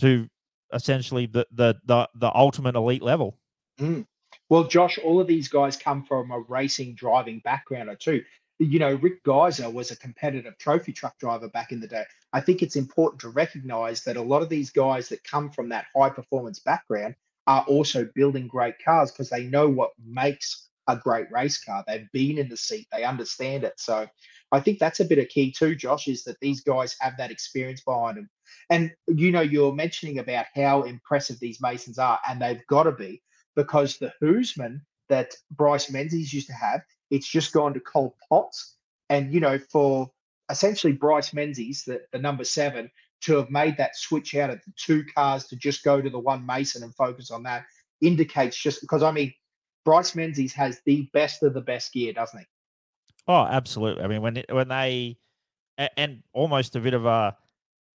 to 0.01 0.29
essentially 0.73 1.27
the 1.27 1.47
the 1.53 1.75
the, 1.87 2.09
the 2.17 2.35
ultimate 2.35 2.77
elite 2.77 3.03
level. 3.03 3.39
Mm. 3.81 4.07
Well, 4.49 4.65
Josh, 4.65 4.99
all 4.99 5.21
of 5.21 5.27
these 5.27 5.49
guys 5.49 5.77
come 5.77 6.05
from 6.05 6.31
a 6.31 6.41
racing 6.41 6.95
driving 6.95 7.41
background 7.41 7.89
or 7.89 7.97
too. 7.97 8.23
You 8.59 8.79
know, 8.79 8.95
Rick 8.95 9.23
Geiser 9.25 9.69
was 9.69 9.91
a 9.91 9.97
competitive 9.97 10.57
trophy 10.59 10.93
truck 10.93 11.19
driver 11.19 11.49
back 11.49 11.73
in 11.73 11.81
the 11.81 11.89
day. 11.89 12.05
I 12.33 12.41
think 12.41 12.63
it's 12.63 12.77
important 12.77 13.21
to 13.23 13.29
recognize 13.29 14.03
that 14.05 14.17
a 14.17 14.23
lot 14.23 14.43
of 14.43 14.49
these 14.49 14.71
guys 14.71 15.09
that 15.11 15.25
come 15.25 15.51
from 15.51 15.69
that 15.71 15.87
high 15.95 16.11
performance 16.11 16.59
background 16.59 17.17
are 17.47 17.65
also 17.69 18.09
building 18.15 18.49
great 18.49 18.75
cars 18.83 19.13
because 19.13 19.31
they 19.31 19.45
know 19.45 19.69
what 19.69 19.91
makes 20.05 20.66
a 20.89 20.97
great 20.97 21.31
race 21.31 21.63
car. 21.63 21.85
They've 21.87 22.11
been 22.13 22.39
in 22.39 22.49
the 22.49 22.57
seat, 22.57 22.87
they 22.93 23.05
understand 23.05 23.65
it. 23.65 23.75
So 23.79 24.07
I 24.53 24.61
think 24.61 24.79
that's 24.79 25.01
a 25.01 25.05
bit 25.05 25.19
of 25.19 25.29
key 25.29 25.53
too, 25.53 25.75
Josh, 25.75 26.09
is 26.09 26.25
that 26.25 26.39
these 26.41 26.61
guys 26.61 26.97
have 27.01 27.17
that 27.19 27.31
experience 27.31 27.83
behind 27.83 28.17
them. 28.17 28.29
And 28.71 28.93
you 29.09 29.33
know, 29.33 29.41
you're 29.41 29.75
mentioning 29.75 30.19
about 30.19 30.47
how 30.55 30.83
impressive 30.83 31.39
these 31.41 31.61
Masons 31.61 31.99
are, 31.99 32.19
and 32.29 32.41
they've 32.41 32.67
got 32.69 32.85
to 32.85 32.93
be 32.93 33.23
because 33.55 33.99
the 33.99 34.13
Hoosman 34.23 34.81
that 35.09 35.35
Bryce 35.53 35.91
Menzies 35.91 36.33
used 36.33 36.49
to 36.49 36.53
have, 36.53 36.83
it's 37.11 37.29
just 37.29 37.53
gone 37.53 37.75
to 37.75 37.81
Cole 37.81 38.17
Potts. 38.29 38.77
And 39.09 39.33
you 39.33 39.41
know, 39.41 39.59
for 39.71 40.11
essentially 40.51 40.93
Bryce 40.93 41.33
Menzies, 41.33 41.85
the, 41.85 42.01
the 42.13 42.19
number 42.19 42.45
seven, 42.45 42.91
to 43.23 43.37
have 43.37 43.51
made 43.51 43.77
that 43.79 43.97
switch 43.97 44.35
out 44.35 44.51
of 44.51 44.61
the 44.65 44.73
two 44.77 45.05
cars 45.15 45.47
to 45.49 45.57
just 45.57 45.83
go 45.83 46.01
to 46.01 46.11
the 46.11 46.19
one 46.19 46.45
Mason 46.47 46.83
and 46.83 46.95
focus 46.95 47.31
on 47.31 47.43
that 47.45 47.65
indicates 48.01 48.57
just 48.57 48.81
because 48.81 49.03
I 49.03 49.11
mean, 49.11 49.33
Bryce 49.87 50.17
Menzies 50.17 50.53
has 50.53 50.81
the 50.85 51.09
best 51.15 51.45
of 51.45 51.55
the 51.55 51.61
best 51.61 51.93
gear, 51.93 52.13
doesn't 52.13 52.41
he? 52.41 52.47
Oh, 53.29 53.45
absolutely. 53.45 54.03
I 54.03 54.09
mean, 54.09 54.21
when 54.21 54.43
when 54.51 54.69
they 54.69 55.17
and 55.97 56.23
almost 56.33 56.77
a 56.77 56.81
bit 56.81 56.93
of 56.93 57.07
a 57.07 57.37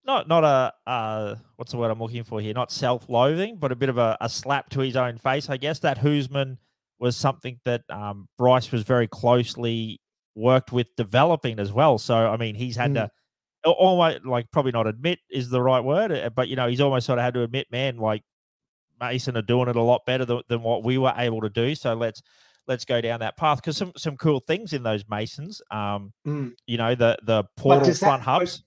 not 0.06 0.28
not 0.28 0.44
a 0.44 0.74
uh, 0.90 1.36
what's 1.58 1.72
the 1.72 1.78
word 1.78 1.92
I'm 1.92 2.00
looking 2.00 2.24
for 2.24 2.40
here? 2.40 2.54
Not 2.54 2.72
self-loathing, 2.72 3.58
but 3.58 3.72
a 3.72 3.76
bit 3.76 3.90
of 3.90 3.98
a, 3.98 4.18
a 4.22 4.30
slap 4.30 4.70
to 4.72 4.80
his 4.80 4.96
own 4.96 5.18
face. 5.18 5.50
I 5.50 5.58
guess 5.58 5.80
that 5.80 6.00
Hoosman 6.00 6.58
was 6.98 7.18
something 7.18 7.60
that 7.66 7.82
um, 7.90 8.30
Bryce 8.38 8.72
was 8.72 8.84
very 8.84 9.08
closely 9.08 10.00
worked 10.34 10.72
with 10.72 10.88
developing 10.96 11.60
as 11.60 11.74
well. 11.74 11.98
So 11.98 12.16
I 12.16 12.38
mean, 12.38 12.56
he's 12.56 12.78
had 12.78 12.92
mm. 12.92 13.10
to 13.66 13.70
almost 13.70 14.26
like 14.26 14.50
probably 14.52 14.72
not 14.72 14.88
admit 14.88 15.20
is 15.30 15.50
the 15.50 15.62
right 15.62 15.84
word, 15.84 16.14
uh, 16.14 16.30
but 16.30 16.48
you 16.48 16.56
know, 16.56 16.70
he's 16.70 16.82
almost 16.82 17.06
sort 17.06 17.20
of 17.20 17.26
had 17.26 17.34
to 17.34 17.44
admit, 17.44 17.68
man, 17.70 17.98
like 17.98 18.24
Mason 19.02 19.36
are 19.38 19.42
doing 19.42 19.68
it 19.68 19.76
a 19.76 19.82
lot 19.82 20.06
better 20.06 20.26
than, 20.26 20.42
than 20.48 20.62
what 20.62 20.84
we 20.84 20.98
were 20.98 21.14
able 21.18 21.42
to 21.42 21.50
do. 21.50 21.76
So 21.76 21.94
let's 21.94 22.22
let's 22.68 22.86
go 22.86 23.02
down 23.02 23.20
that 23.22 23.38
path 23.38 23.58
because 23.58 23.78
some 23.78 23.92
some 23.98 24.18
cool 24.18 24.40
things 24.40 24.74
in 24.74 24.84
those 24.84 25.04
masons. 25.10 25.62
Um, 25.72 26.14
mm. 26.26 26.54
you 26.68 26.78
know 26.78 26.96
the 26.96 27.18
the 27.24 27.44
portal 27.58 27.94
front 27.94 28.24
that, 28.24 28.30
hubs. 28.30 28.64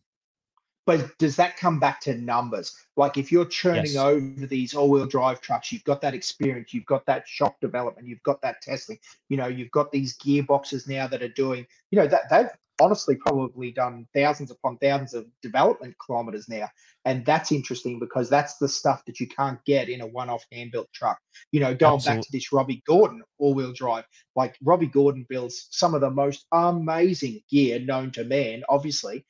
But 0.87 1.17
does 1.19 1.37
that 1.37 1.57
come 1.57 1.81
back 1.81 2.01
to 2.03 2.15
numbers? 2.15 2.77
Like 2.97 3.17
if 3.17 3.33
you're 3.33 3.47
churning 3.47 3.93
yes. 3.93 3.97
over 3.97 4.47
these 4.47 4.75
all-wheel 4.75 5.07
drive 5.07 5.41
trucks, 5.41 5.73
you've 5.73 5.85
got 5.85 6.01
that 6.03 6.15
experience, 6.15 6.75
you've 6.75 6.87
got 6.87 7.07
that 7.07 7.27
shock 7.27 7.59
development, 7.61 8.07
you've 8.07 8.23
got 8.23 8.43
that 8.43 8.61
testing. 8.61 8.99
You 9.29 9.39
know, 9.39 9.47
you've 9.47 9.71
got 9.71 9.93
these 9.93 10.17
gearboxes 10.19 10.87
now 10.89 11.07
that 11.07 11.23
are 11.23 11.29
doing. 11.29 11.67
You 11.91 12.01
know 12.01 12.07
that 12.07 12.29
they've 12.31 12.51
honestly 12.81 13.17
probably 13.17 13.71
done 13.71 14.07
thousands 14.15 14.51
upon 14.51 14.77
thousands 14.79 15.15
of 15.15 15.27
development 15.43 15.95
kilometers 16.05 16.49
now. 16.49 16.69
And 17.05 17.25
that's 17.25 17.53
interesting 17.53 17.99
because 17.99 18.29
that's 18.29 18.57
the 18.57 18.69
stuff 18.69 19.05
that 19.05 19.21
you 19.21 19.29
can't 19.29 19.63
get 19.65 19.89
in 19.89 20.01
a 20.01 20.07
one 20.07 20.31
off 20.31 20.45
hand 20.51 20.73
built 20.73 20.93
truck. 20.93 21.19
You 21.53 21.61
know, 21.61 21.75
going 21.75 21.97
Absolutely. 21.97 22.19
back 22.19 22.27
to 22.27 22.33
this 22.33 22.53
Robby 22.53 22.83
Gordon 22.87 23.23
all 23.39 23.55
wheel 23.55 23.73
drive, 23.73 24.05
like 24.37 24.57
Robby 24.63 24.87
Gordon 24.87 25.27
builds 25.29 25.69
some 25.71 25.95
of 25.95 26.01
the 26.01 26.11
most 26.11 26.47
amazing 26.53 27.41
gear 27.51 27.79
known 27.79 28.11
to 28.13 28.25
man, 28.25 28.65
obviously, 28.69 29.25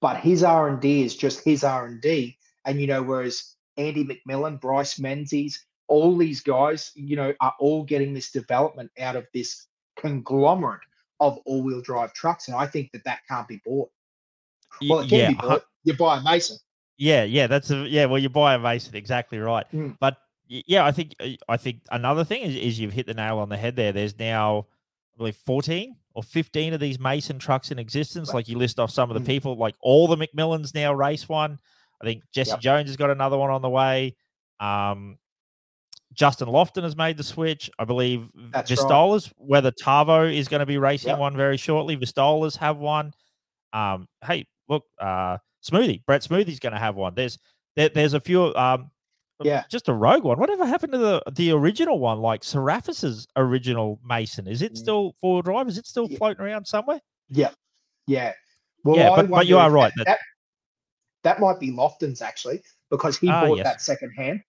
but 0.00 0.18
his 0.18 0.42
R&D 0.42 1.02
is 1.02 1.16
just 1.16 1.44
his 1.44 1.64
R&D. 1.64 2.36
And, 2.64 2.80
you 2.80 2.86
know, 2.86 3.02
whereas 3.02 3.54
Andy 3.76 4.04
McMillin, 4.04 4.60
Bryce 4.60 4.98
Menzies, 4.98 5.64
all 5.88 6.16
these 6.16 6.40
guys, 6.40 6.92
you 6.94 7.16
know, 7.16 7.32
are 7.40 7.54
all 7.58 7.82
getting 7.82 8.12
this 8.12 8.30
development 8.30 8.90
out 8.98 9.16
of 9.16 9.26
this 9.32 9.66
conglomerate 9.96 10.80
of 11.20 11.38
all-wheel 11.46 11.80
drive 11.80 12.12
trucks, 12.12 12.48
and 12.48 12.56
I 12.56 12.66
think 12.66 12.92
that 12.92 13.04
that 13.04 13.20
can't 13.28 13.48
be 13.48 13.60
bought. 13.64 13.90
Well, 14.88 15.00
it 15.00 15.08
can 15.08 15.18
yeah, 15.18 15.28
be 15.30 15.34
bought. 15.34 15.64
You 15.84 15.96
buy 15.96 16.18
a 16.18 16.22
Mason. 16.22 16.58
Yeah, 16.96 17.24
yeah, 17.24 17.46
that's 17.46 17.70
a 17.70 17.88
yeah. 17.88 18.04
Well, 18.04 18.18
you 18.18 18.28
buy 18.28 18.54
a 18.54 18.58
Mason, 18.58 18.94
exactly 18.94 19.38
right. 19.38 19.66
Mm. 19.72 19.96
But 19.98 20.18
yeah, 20.46 20.84
I 20.84 20.92
think 20.92 21.14
I 21.48 21.56
think 21.56 21.80
another 21.90 22.24
thing 22.24 22.42
is, 22.42 22.54
is 22.54 22.78
you've 22.80 22.92
hit 22.92 23.06
the 23.06 23.14
nail 23.14 23.38
on 23.38 23.48
the 23.48 23.56
head 23.56 23.76
there. 23.76 23.92
There's 23.92 24.18
now 24.18 24.66
I 25.18 25.20
believe 25.20 25.36
14 25.36 25.96
or 26.14 26.22
15 26.22 26.74
of 26.74 26.80
these 26.80 27.00
Mason 27.00 27.40
trucks 27.40 27.72
in 27.72 27.78
existence. 27.80 28.32
Like 28.32 28.48
you 28.48 28.56
list 28.56 28.78
off 28.78 28.92
some 28.92 29.10
of 29.10 29.14
the 29.14 29.20
mm. 29.20 29.26
people, 29.26 29.56
like 29.56 29.74
all 29.80 30.06
the 30.06 30.16
McMillins 30.16 30.74
now 30.74 30.92
race 30.94 31.28
one. 31.28 31.58
I 32.00 32.04
think 32.04 32.22
Jesse 32.32 32.52
yep. 32.52 32.60
Jones 32.60 32.88
has 32.88 32.96
got 32.96 33.10
another 33.10 33.36
one 33.36 33.50
on 33.50 33.60
the 33.60 33.68
way. 33.68 34.14
Um, 34.60 35.18
Justin 36.14 36.46
Lofton 36.46 36.84
has 36.84 36.96
made 36.96 37.16
the 37.16 37.24
switch. 37.24 37.68
I 37.80 37.84
believe 37.84 38.28
That's 38.52 38.70
Vildósola's, 38.70 39.26
right. 39.26 39.48
whether 39.48 39.72
Tavo 39.72 40.32
is 40.32 40.46
going 40.46 40.60
to 40.60 40.66
be 40.66 40.78
racing 40.78 41.10
yep. 41.10 41.18
one 41.18 41.36
very 41.36 41.56
shortly. 41.56 41.96
Vildósola's 41.96 42.54
have 42.56 42.76
one. 42.76 43.12
Um, 43.72 44.06
hey, 44.24 44.46
look, 44.68 44.84
uh, 45.00 45.38
Smoothie, 45.68 46.04
Brett 46.06 46.22
Smoothie's 46.22 46.60
going 46.60 46.72
to 46.74 46.78
have 46.78 46.94
one. 46.94 47.14
There's 47.16 47.38
there, 47.74 47.88
there's 47.88 48.14
a 48.14 48.20
few. 48.20 48.54
Um, 48.54 48.90
yeah, 49.42 49.64
just 49.70 49.88
a 49.88 49.92
rogue 49.92 50.24
one. 50.24 50.38
Whatever 50.38 50.66
happened 50.66 50.92
to 50.92 50.98
the 50.98 51.22
the 51.32 51.52
original 51.52 51.98
one, 51.98 52.20
like 52.20 52.42
Seraphus's 52.42 53.26
original 53.36 54.00
Mason? 54.04 54.46
Is 54.46 54.62
it 54.62 54.72
mm. 54.72 54.78
still 54.78 55.14
four 55.20 55.42
drive? 55.42 55.68
Is 55.68 55.78
it 55.78 55.86
still 55.86 56.08
yeah. 56.10 56.18
floating 56.18 56.44
around 56.44 56.66
somewhere? 56.66 57.00
Yeah, 57.28 57.50
yeah. 58.06 58.32
Well, 58.84 58.96
yeah, 58.96 59.10
but, 59.14 59.30
but 59.30 59.46
you 59.46 59.58
are 59.58 59.70
right. 59.70 59.92
That, 59.96 60.06
that, 60.06 60.18
that 61.22 61.40
might 61.40 61.60
be 61.60 61.70
Lofton's 61.70 62.22
actually 62.22 62.62
because 62.90 63.16
he 63.18 63.28
ah, 63.28 63.44
bought 63.44 63.58
yes. 63.58 63.66
that 63.66 63.82
second 63.82 64.10
hand. 64.12 64.42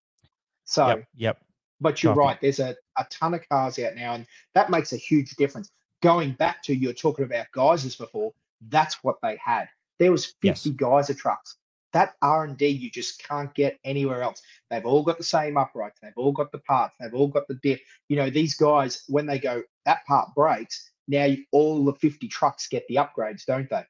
So 0.65 0.88
yep, 0.88 1.08
yep. 1.15 1.38
But 1.82 2.04
you're 2.04 2.13
right. 2.13 2.39
There's 2.41 2.60
a, 2.60 2.75
a 2.97 3.06
ton 3.10 3.34
of 3.34 3.47
cars 3.49 3.80
out 3.80 3.95
now, 3.95 4.13
and 4.13 4.25
that 4.54 4.69
makes 4.69 4.93
a 4.93 4.97
huge 4.97 5.36
difference. 5.36 5.71
Going 6.02 6.34
back 6.34 6.62
to 6.63 6.75
you're 6.75 6.93
talking 6.93 7.25
about 7.25 7.47
Geisers 7.54 7.95
before, 7.95 8.34
that's 8.69 9.04
what 9.04 9.15
they 9.21 9.38
had. 9.43 9.67
There 9.97 10.12
was 10.12 10.34
50 10.41 10.69
yes. 10.69 10.78
Geiser 10.78 11.13
trucks. 11.13 11.58
That 11.93 12.15
R 12.21 12.43
and 12.43 12.58
D 12.58 12.67
you 12.67 12.89
just 12.89 13.23
can't 13.23 13.54
get 13.56 13.80
anywhere 13.84 14.21
else. 14.21 14.41
They've 14.69 14.86
all 14.86 15.04
got 15.04 15.17
the 15.17 15.23
same 15.23 15.58
uprights. 15.58 15.99
They've 16.02 16.12
all 16.15 16.32
got 16.32 16.52
the 16.52 16.60
parts. 16.60 16.95
They've 16.99 17.13
all 17.13 17.28
got 17.28 17.47
the 17.47 17.60
diff. 17.63 17.80
You 18.08 18.17
know 18.17 18.30
these 18.30 18.56
guys 18.56 19.04
when 19.08 19.25
they 19.25 19.39
go 19.39 19.63
that 19.86 20.06
part 20.06 20.34
breaks. 20.36 20.91
Now 21.08 21.28
all 21.52 21.84
the 21.84 21.93
50 21.93 22.28
trucks 22.28 22.67
get 22.67 22.86
the 22.88 22.95
upgrades, 22.95 23.45
don't 23.45 23.69
they? 23.69 23.84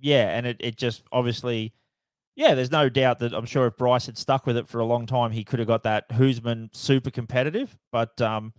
Yeah, 0.00 0.36
and 0.36 0.46
it, 0.46 0.56
it 0.58 0.76
just 0.76 1.04
obviously 1.12 1.72
yeah, 2.36 2.54
there's 2.54 2.72
no 2.72 2.88
doubt 2.88 3.20
that 3.20 3.32
I'm 3.32 3.46
sure 3.46 3.66
if 3.66 3.76
Bryce 3.76 4.06
had 4.06 4.18
stuck 4.18 4.46
with 4.46 4.56
it 4.56 4.66
for 4.66 4.80
a 4.80 4.84
long 4.84 5.06
time, 5.06 5.30
he 5.30 5.44
could 5.44 5.60
have 5.60 5.68
got 5.68 5.84
that 5.84 6.08
Hoosman 6.10 6.74
super 6.74 7.10
competitive. 7.10 7.76
But 7.92 8.20
um, 8.20 8.52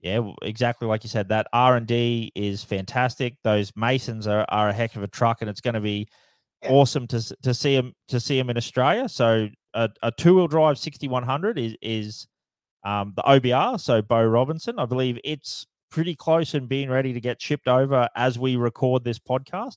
yeah, 0.00 0.20
exactly 0.42 0.86
like 0.86 1.02
you 1.04 1.08
said, 1.08 1.28
that 1.30 1.46
R 1.52 1.76
and 1.76 1.86
D 1.86 2.32
is 2.34 2.62
fantastic. 2.62 3.36
Those 3.44 3.72
Masons 3.76 4.26
are, 4.26 4.44
are 4.50 4.68
a 4.68 4.72
heck 4.72 4.94
of 4.96 5.02
a 5.02 5.08
truck, 5.08 5.40
and 5.40 5.48
it's 5.48 5.60
going 5.60 5.74
to 5.74 5.80
be 5.80 6.08
yeah. 6.62 6.70
awesome 6.70 7.06
to 7.08 7.36
to 7.42 7.54
see 7.54 7.74
him 7.74 7.94
to 8.08 8.20
see 8.20 8.38
him 8.38 8.50
in 8.50 8.56
Australia. 8.56 9.08
So 9.08 9.48
a, 9.74 9.90
a 10.02 10.12
two 10.12 10.36
wheel 10.36 10.48
drive 10.48 10.78
6100 10.78 11.58
is 11.58 11.76
is 11.82 12.26
um, 12.84 13.12
the 13.16 13.22
OBR, 13.22 13.80
so 13.80 14.02
Bo 14.02 14.24
Robinson. 14.24 14.78
I 14.78 14.86
believe 14.86 15.18
it's 15.24 15.66
pretty 15.90 16.16
close 16.16 16.54
and 16.54 16.68
being 16.68 16.90
ready 16.90 17.12
to 17.12 17.20
get 17.20 17.40
shipped 17.40 17.68
over 17.68 18.08
as 18.16 18.38
we 18.38 18.56
record 18.56 19.04
this 19.04 19.18
podcast. 19.18 19.76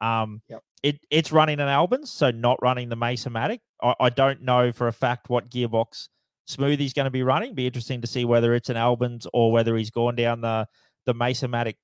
Um, 0.00 0.42
yep. 0.48 0.62
it 0.82 1.00
it's 1.10 1.32
running 1.32 1.60
an 1.60 1.68
Albins, 1.68 2.08
so 2.08 2.30
not 2.30 2.58
running 2.62 2.88
the 2.88 2.96
Mason-Matic. 2.96 3.60
I, 3.82 3.94
I 3.98 4.10
don't 4.10 4.42
know 4.42 4.72
for 4.72 4.88
a 4.88 4.92
fact 4.92 5.28
what 5.28 5.50
gearbox 5.50 6.08
smooth 6.46 6.78
he's 6.78 6.92
going 6.92 7.06
to 7.06 7.10
be 7.10 7.22
running. 7.22 7.54
Be 7.54 7.66
interesting 7.66 8.00
to 8.02 8.06
see 8.06 8.24
whether 8.24 8.54
it's 8.54 8.68
an 8.68 8.76
Albins 8.76 9.26
or 9.32 9.50
whether 9.50 9.76
he's 9.76 9.90
gone 9.90 10.14
down 10.14 10.40
the 10.40 10.68
the 11.06 11.14
Mason-Matic. 11.14 11.76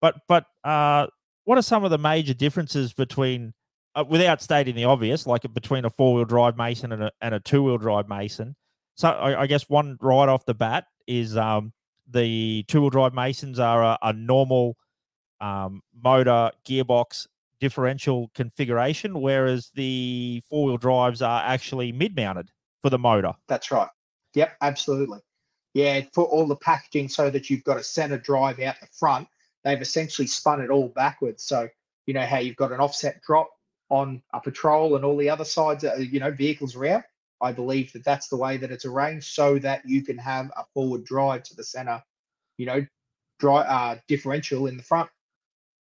But 0.00 0.16
but 0.28 0.46
uh, 0.64 1.08
what 1.44 1.58
are 1.58 1.62
some 1.62 1.84
of 1.84 1.90
the 1.90 1.98
major 1.98 2.34
differences 2.34 2.92
between, 2.92 3.54
uh, 3.96 4.04
without 4.06 4.42
stating 4.42 4.74
the 4.74 4.84
obvious, 4.84 5.26
like 5.26 5.42
between 5.54 5.84
a 5.84 5.90
four 5.90 6.14
wheel 6.14 6.24
drive 6.24 6.56
Mason 6.56 6.92
and 6.92 7.04
a, 7.04 7.12
and 7.20 7.34
a 7.34 7.40
two 7.40 7.62
wheel 7.62 7.78
drive 7.78 8.08
Mason? 8.08 8.54
So 8.94 9.08
I, 9.08 9.42
I, 9.42 9.46
guess 9.46 9.68
one 9.68 9.98
right 10.00 10.28
off 10.28 10.44
the 10.46 10.54
bat 10.54 10.86
is 11.06 11.36
um, 11.36 11.72
the 12.06 12.64
two 12.68 12.82
wheel 12.82 12.90
drive 12.90 13.14
Masons 13.14 13.58
are 13.58 13.82
a, 13.82 13.98
a 14.02 14.12
normal 14.12 14.76
um, 15.40 15.82
motor 16.02 16.50
gearbox 16.66 17.26
differential 17.58 18.30
configuration, 18.34 19.20
whereas 19.20 19.70
the 19.74 20.42
four 20.48 20.66
wheel 20.66 20.76
drives 20.76 21.22
are 21.22 21.42
actually 21.44 21.90
mid 21.90 22.14
mounted 22.14 22.50
for 22.82 22.90
the 22.90 22.98
motor. 22.98 23.32
That's 23.48 23.70
right. 23.70 23.88
Yep, 24.34 24.56
absolutely. 24.60 25.20
Yeah, 25.72 26.02
for 26.12 26.24
all 26.24 26.46
the 26.46 26.56
packaging 26.56 27.08
so 27.08 27.30
that 27.30 27.50
you've 27.50 27.64
got 27.64 27.78
a 27.78 27.82
center 27.82 28.18
drive 28.18 28.60
out 28.60 28.76
the 28.80 28.86
front, 28.98 29.28
they've 29.64 29.80
essentially 29.80 30.26
spun 30.26 30.60
it 30.60 30.70
all 30.70 30.88
backwards. 30.88 31.42
So, 31.42 31.68
you 32.06 32.14
know, 32.14 32.24
how 32.24 32.38
you've 32.38 32.56
got 32.56 32.72
an 32.72 32.80
offset 32.80 33.20
drop 33.22 33.50
on 33.88 34.22
a 34.32 34.40
patrol 34.40 34.96
and 34.96 35.04
all 35.04 35.16
the 35.16 35.30
other 35.30 35.44
sides, 35.44 35.84
you 35.98 36.20
know, 36.20 36.30
vehicles 36.30 36.74
around. 36.74 37.04
I 37.40 37.52
believe 37.52 37.92
that 37.92 38.04
that's 38.04 38.28
the 38.28 38.36
way 38.36 38.56
that 38.56 38.70
it's 38.70 38.84
arranged 38.84 39.34
so 39.34 39.58
that 39.58 39.82
you 39.86 40.02
can 40.02 40.16
have 40.18 40.50
a 40.56 40.64
forward 40.72 41.04
drive 41.04 41.42
to 41.44 41.56
the 41.56 41.64
center, 41.64 42.02
you 42.56 42.66
know, 42.66 42.86
drive 43.38 43.66
uh, 43.68 44.00
differential 44.08 44.66
in 44.66 44.76
the 44.76 44.82
front. 44.82 45.10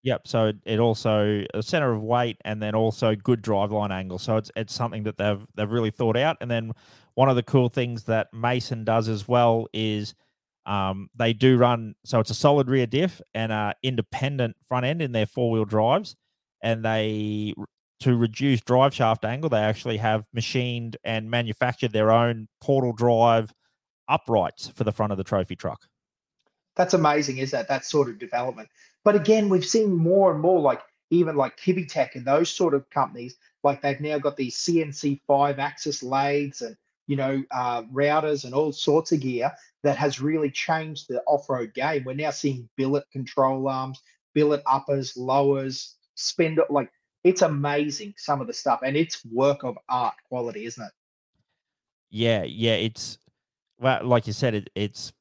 Yep. 0.02 0.26
So 0.26 0.52
it 0.66 0.78
also 0.80 1.44
a 1.54 1.62
center 1.62 1.92
of 1.92 2.02
weight 2.02 2.36
and 2.44 2.60
then 2.60 2.74
also 2.74 3.14
good 3.14 3.42
driveline 3.42 3.90
angle. 3.90 4.18
So 4.18 4.36
it's 4.36 4.50
it's 4.54 4.74
something 4.74 5.04
that 5.04 5.16
they've 5.16 5.46
they've 5.54 5.70
really 5.70 5.90
thought 5.90 6.16
out. 6.16 6.36
And 6.40 6.50
then 6.50 6.72
one 7.14 7.30
of 7.30 7.36
the 7.36 7.42
cool 7.42 7.70
things 7.70 8.04
that 8.04 8.28
Mason 8.34 8.84
does 8.84 9.08
as 9.08 9.26
well 9.26 9.66
is 9.72 10.14
um, 10.66 11.08
they 11.16 11.32
do 11.32 11.56
run 11.56 11.94
so 12.04 12.20
it's 12.20 12.30
a 12.30 12.34
solid 12.34 12.68
rear 12.68 12.86
diff 12.86 13.22
and 13.34 13.50
a 13.50 13.74
independent 13.82 14.56
front 14.66 14.84
end 14.84 15.00
in 15.00 15.12
their 15.12 15.26
four 15.26 15.50
wheel 15.50 15.64
drives, 15.64 16.16
and 16.62 16.84
they 16.84 17.54
to 18.04 18.14
reduce 18.14 18.60
drive 18.60 18.94
shaft 18.94 19.24
angle, 19.24 19.48
they 19.48 19.56
actually 19.56 19.96
have 19.96 20.26
machined 20.34 20.98
and 21.04 21.30
manufactured 21.30 21.90
their 21.92 22.12
own 22.12 22.48
portal 22.60 22.92
drive 22.92 23.50
uprights 24.08 24.68
for 24.68 24.84
the 24.84 24.92
front 24.92 25.10
of 25.10 25.16
the 25.16 25.24
trophy 25.24 25.56
truck. 25.56 25.80
That's 26.76 26.92
amazing, 26.92 27.38
is 27.38 27.50
that 27.52 27.66
that 27.68 27.86
sort 27.86 28.10
of 28.10 28.18
development? 28.18 28.68
But 29.04 29.16
again, 29.16 29.48
we've 29.48 29.64
seen 29.64 29.94
more 29.94 30.30
and 30.30 30.40
more 30.42 30.60
like 30.60 30.82
even 31.08 31.34
like 31.34 31.56
Kibbetech 31.56 32.14
and 32.14 32.26
those 32.26 32.50
sort 32.50 32.74
of 32.74 32.90
companies, 32.90 33.36
like 33.62 33.80
they've 33.80 34.00
now 34.00 34.18
got 34.18 34.36
these 34.36 34.58
CNC 34.58 35.22
five 35.26 35.58
axis 35.58 36.02
lathes 36.02 36.60
and 36.60 36.76
you 37.06 37.16
know 37.16 37.42
uh, 37.52 37.84
routers 37.84 38.44
and 38.44 38.52
all 38.52 38.70
sorts 38.70 39.12
of 39.12 39.20
gear 39.20 39.50
that 39.82 39.96
has 39.96 40.20
really 40.20 40.50
changed 40.50 41.08
the 41.08 41.22
off-road 41.22 41.72
game. 41.72 42.04
We're 42.04 42.16
now 42.16 42.32
seeing 42.32 42.68
billet 42.76 43.10
control 43.10 43.66
arms, 43.66 44.02
billet 44.34 44.62
uppers, 44.66 45.16
lowers, 45.16 45.94
spindle 46.16 46.66
like 46.68 46.90
it's 47.24 47.42
amazing 47.42 48.14
some 48.16 48.40
of 48.40 48.46
the 48.46 48.52
stuff, 48.52 48.80
and 48.84 48.96
it's 48.96 49.24
work 49.32 49.64
of 49.64 49.76
art 49.88 50.14
quality, 50.28 50.66
isn't 50.66 50.84
it? 50.84 50.92
Yeah, 52.10 52.44
yeah, 52.44 52.74
it's 52.74 53.18
well, 53.80 54.04
like 54.04 54.26
you 54.26 54.32
said, 54.32 54.54
it, 54.54 54.70
it's 54.74 55.12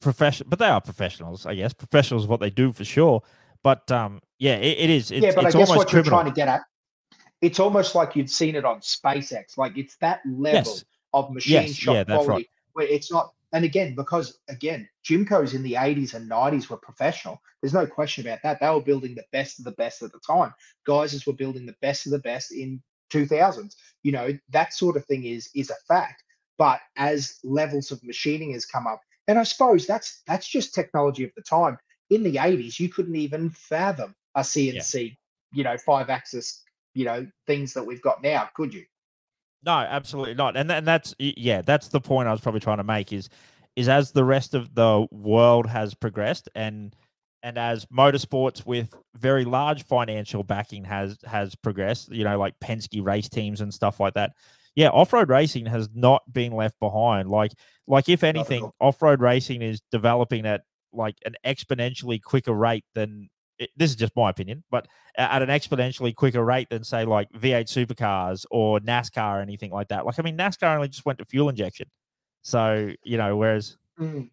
professional, 0.00 0.48
but 0.48 0.58
they 0.58 0.66
are 0.66 0.80
professionals, 0.80 1.46
I 1.46 1.54
guess. 1.54 1.72
Professionals, 1.72 2.26
what 2.26 2.40
they 2.40 2.50
do 2.50 2.72
for 2.72 2.84
sure. 2.84 3.22
But 3.62 3.90
um, 3.90 4.20
yeah, 4.38 4.56
it, 4.56 4.78
it 4.78 4.90
is. 4.90 5.10
It's, 5.10 5.24
yeah, 5.24 5.32
but 5.34 5.46
it's 5.46 5.54
I 5.54 5.58
guess 5.58 5.68
what 5.68 5.88
criminal. 5.88 6.04
you're 6.04 6.22
trying 6.22 6.32
to 6.32 6.36
get 6.36 6.48
at, 6.48 6.62
it's 7.40 7.58
almost 7.58 7.94
like 7.94 8.14
you've 8.14 8.30
seen 8.30 8.54
it 8.54 8.64
on 8.64 8.80
SpaceX. 8.80 9.56
Like 9.56 9.76
it's 9.76 9.96
that 9.96 10.20
level 10.26 10.52
yes. 10.52 10.84
of 11.12 11.30
machine 11.32 11.62
yes, 11.62 11.74
shop 11.74 11.94
yeah, 11.94 12.04
quality 12.04 12.28
right. 12.28 12.48
where 12.74 12.86
it's 12.86 13.10
not 13.10 13.32
and 13.52 13.64
again, 13.64 13.94
because 13.94 14.38
again, 14.48 14.88
Jimco's 15.04 15.54
in 15.54 15.62
the 15.62 15.74
80s 15.74 16.14
and 16.14 16.30
90s 16.30 16.68
were 16.68 16.76
professional. 16.76 17.40
There's 17.60 17.74
no 17.74 17.86
question 17.86 18.26
about 18.26 18.40
that. 18.42 18.60
They 18.60 18.68
were 18.68 18.80
building 18.80 19.14
the 19.14 19.24
best 19.32 19.58
of 19.58 19.64
the 19.64 19.72
best 19.72 20.02
at 20.02 20.12
the 20.12 20.20
time. 20.26 20.54
Guys 20.86 21.26
were 21.26 21.32
building 21.32 21.66
the 21.66 21.76
best 21.82 22.06
of 22.06 22.12
the 22.12 22.20
best 22.20 22.52
in 22.52 22.82
2000s. 23.12 23.74
You 24.02 24.12
know, 24.12 24.38
that 24.50 24.72
sort 24.72 24.96
of 24.96 25.04
thing 25.06 25.24
is 25.24 25.50
is 25.54 25.70
a 25.70 25.74
fact. 25.88 26.22
But 26.58 26.80
as 26.96 27.38
levels 27.42 27.90
of 27.90 28.04
machining 28.04 28.52
has 28.52 28.66
come 28.66 28.86
up, 28.86 29.00
and 29.26 29.38
I 29.38 29.42
suppose 29.44 29.86
that's 29.86 30.22
that's 30.26 30.46
just 30.46 30.74
technology 30.74 31.24
of 31.24 31.30
the 31.34 31.42
time. 31.42 31.78
In 32.10 32.22
the 32.22 32.36
80s, 32.36 32.78
you 32.78 32.88
couldn't 32.88 33.16
even 33.16 33.50
fathom 33.50 34.14
a 34.34 34.40
CNC, 34.40 35.08
yeah. 35.08 35.14
you 35.52 35.64
know, 35.64 35.76
five 35.78 36.10
axis, 36.10 36.62
you 36.94 37.04
know, 37.04 37.26
things 37.46 37.72
that 37.74 37.84
we've 37.84 38.02
got 38.02 38.22
now, 38.22 38.48
could 38.54 38.74
you? 38.74 38.84
No, 39.64 39.72
absolutely 39.72 40.34
not. 40.34 40.56
And 40.56 40.70
and 40.70 40.86
that's 40.86 41.14
yeah, 41.18 41.62
that's 41.62 41.88
the 41.88 42.00
point 42.00 42.28
I 42.28 42.32
was 42.32 42.40
probably 42.40 42.60
trying 42.60 42.78
to 42.78 42.84
make 42.84 43.12
is 43.12 43.28
is 43.76 43.88
as 43.88 44.12
the 44.12 44.24
rest 44.24 44.54
of 44.54 44.74
the 44.74 45.06
world 45.10 45.66
has 45.66 45.94
progressed 45.94 46.48
and 46.54 46.94
and 47.42 47.56
as 47.58 47.86
motorsports 47.86 48.66
with 48.66 48.94
very 49.16 49.44
large 49.44 49.84
financial 49.84 50.42
backing 50.42 50.84
has 50.84 51.18
has 51.24 51.54
progressed, 51.54 52.12
you 52.12 52.24
know, 52.24 52.38
like 52.38 52.54
Penske 52.60 53.04
race 53.04 53.28
teams 53.28 53.60
and 53.60 53.72
stuff 53.72 54.00
like 54.00 54.14
that. 54.14 54.32
Yeah, 54.76 54.88
off-road 54.88 55.28
racing 55.28 55.66
has 55.66 55.88
not 55.94 56.22
been 56.32 56.52
left 56.52 56.78
behind. 56.80 57.28
Like 57.28 57.52
like 57.86 58.08
if 58.08 58.22
anything, 58.22 58.70
off-road 58.80 59.20
racing 59.20 59.62
is 59.62 59.80
developing 59.90 60.46
at 60.46 60.62
like 60.92 61.16
an 61.24 61.34
exponentially 61.44 62.22
quicker 62.22 62.52
rate 62.52 62.84
than 62.94 63.28
it, 63.60 63.70
this 63.76 63.90
is 63.90 63.96
just 63.96 64.16
my 64.16 64.30
opinion, 64.30 64.64
but 64.70 64.88
at 65.16 65.42
an 65.42 65.50
exponentially 65.50 66.14
quicker 66.14 66.44
rate 66.44 66.70
than 66.70 66.82
say 66.82 67.04
like 67.04 67.30
V8 67.32 67.66
supercars 67.66 68.46
or 68.50 68.80
NASCAR 68.80 69.38
or 69.38 69.40
anything 69.40 69.70
like 69.70 69.88
that. 69.88 70.06
Like 70.06 70.18
I 70.18 70.22
mean, 70.22 70.36
NASCAR 70.36 70.74
only 70.74 70.88
just 70.88 71.04
went 71.04 71.18
to 71.18 71.24
fuel 71.24 71.48
injection, 71.48 71.88
so 72.42 72.90
you 73.04 73.18
know, 73.18 73.36
whereas. 73.36 73.76
Mm. 74.00 74.30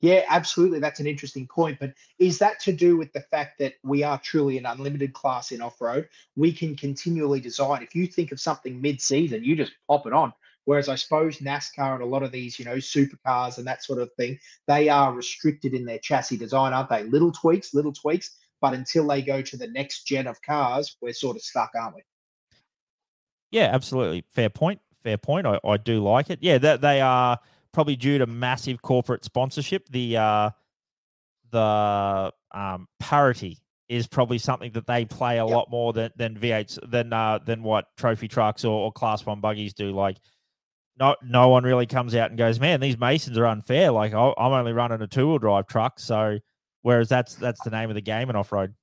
Yeah, 0.00 0.24
absolutely. 0.28 0.80
That's 0.80 0.98
an 0.98 1.06
interesting 1.06 1.46
point. 1.46 1.78
But 1.78 1.94
is 2.18 2.36
that 2.38 2.58
to 2.62 2.72
do 2.72 2.96
with 2.96 3.12
the 3.12 3.20
fact 3.20 3.60
that 3.60 3.74
we 3.84 4.02
are 4.02 4.18
truly 4.18 4.58
an 4.58 4.66
unlimited 4.66 5.12
class 5.12 5.52
in 5.52 5.62
off 5.62 5.80
road? 5.80 6.08
We 6.34 6.52
can 6.52 6.74
continually 6.74 7.38
design. 7.38 7.84
If 7.84 7.94
you 7.94 8.08
think 8.08 8.32
of 8.32 8.40
something 8.40 8.80
mid 8.80 9.00
season, 9.00 9.44
you 9.44 9.54
just 9.54 9.70
pop 9.86 10.08
it 10.08 10.12
on. 10.12 10.32
Whereas 10.64 10.88
I 10.88 10.94
suppose 10.94 11.38
NASCAR 11.38 11.94
and 11.94 12.02
a 12.02 12.06
lot 12.06 12.22
of 12.22 12.30
these, 12.30 12.58
you 12.58 12.64
know, 12.64 12.76
supercars 12.76 13.58
and 13.58 13.66
that 13.66 13.82
sort 13.82 14.00
of 14.00 14.12
thing, 14.14 14.38
they 14.68 14.88
are 14.88 15.12
restricted 15.12 15.74
in 15.74 15.84
their 15.84 15.98
chassis 15.98 16.36
design, 16.36 16.72
aren't 16.72 16.88
they? 16.88 17.02
Little 17.04 17.32
tweaks, 17.32 17.74
little 17.74 17.92
tweaks. 17.92 18.36
But 18.60 18.74
until 18.74 19.08
they 19.08 19.22
go 19.22 19.42
to 19.42 19.56
the 19.56 19.66
next 19.66 20.04
gen 20.04 20.28
of 20.28 20.40
cars, 20.42 20.96
we're 21.00 21.12
sort 21.12 21.36
of 21.36 21.42
stuck, 21.42 21.70
aren't 21.74 21.96
we? 21.96 22.02
Yeah, 23.50 23.70
absolutely. 23.72 24.24
Fair 24.30 24.50
point. 24.50 24.80
Fair 25.02 25.18
point. 25.18 25.46
I, 25.46 25.58
I 25.64 25.76
do 25.76 26.00
like 26.02 26.30
it. 26.30 26.38
Yeah, 26.42 26.58
that 26.58 26.80
they 26.80 27.00
are 27.00 27.38
probably 27.72 27.96
due 27.96 28.18
to 28.18 28.26
massive 28.26 28.82
corporate 28.82 29.24
sponsorship. 29.24 29.88
The 29.88 30.16
uh 30.16 30.50
the 31.50 32.32
um 32.52 32.88
parity 33.00 33.58
is 33.88 34.06
probably 34.06 34.38
something 34.38 34.72
that 34.72 34.86
they 34.86 35.04
play 35.04 35.38
a 35.38 35.44
yep. 35.44 35.54
lot 35.54 35.70
more 35.70 35.92
than 35.92 36.10
than 36.16 36.36
V8s 36.36 36.78
than 36.90 37.12
uh 37.12 37.38
than 37.44 37.62
what 37.62 37.86
trophy 37.96 38.28
trucks 38.28 38.64
or, 38.64 38.86
or 38.86 38.92
class 38.92 39.26
one 39.26 39.40
buggies 39.40 39.74
do. 39.74 39.92
Like 39.92 40.18
no 41.02 41.16
no 41.22 41.48
one 41.48 41.64
really 41.64 41.86
comes 41.86 42.14
out 42.14 42.30
and 42.30 42.38
goes, 42.38 42.60
man, 42.60 42.78
these 42.80 42.96
Masons 42.96 43.36
are 43.36 43.46
unfair. 43.46 43.90
Like 43.90 44.12
I'm 44.14 44.34
only 44.38 44.72
running 44.72 45.02
a 45.02 45.06
two 45.06 45.28
wheel 45.28 45.38
drive 45.38 45.66
truck, 45.66 45.98
so 45.98 46.38
whereas 46.82 47.08
that's 47.08 47.34
that's 47.34 47.60
the 47.64 47.70
name 47.70 47.88
of 47.90 47.94
the 47.94 48.00
game 48.00 48.30
in 48.30 48.36
off 48.36 48.52
road. 48.52 48.74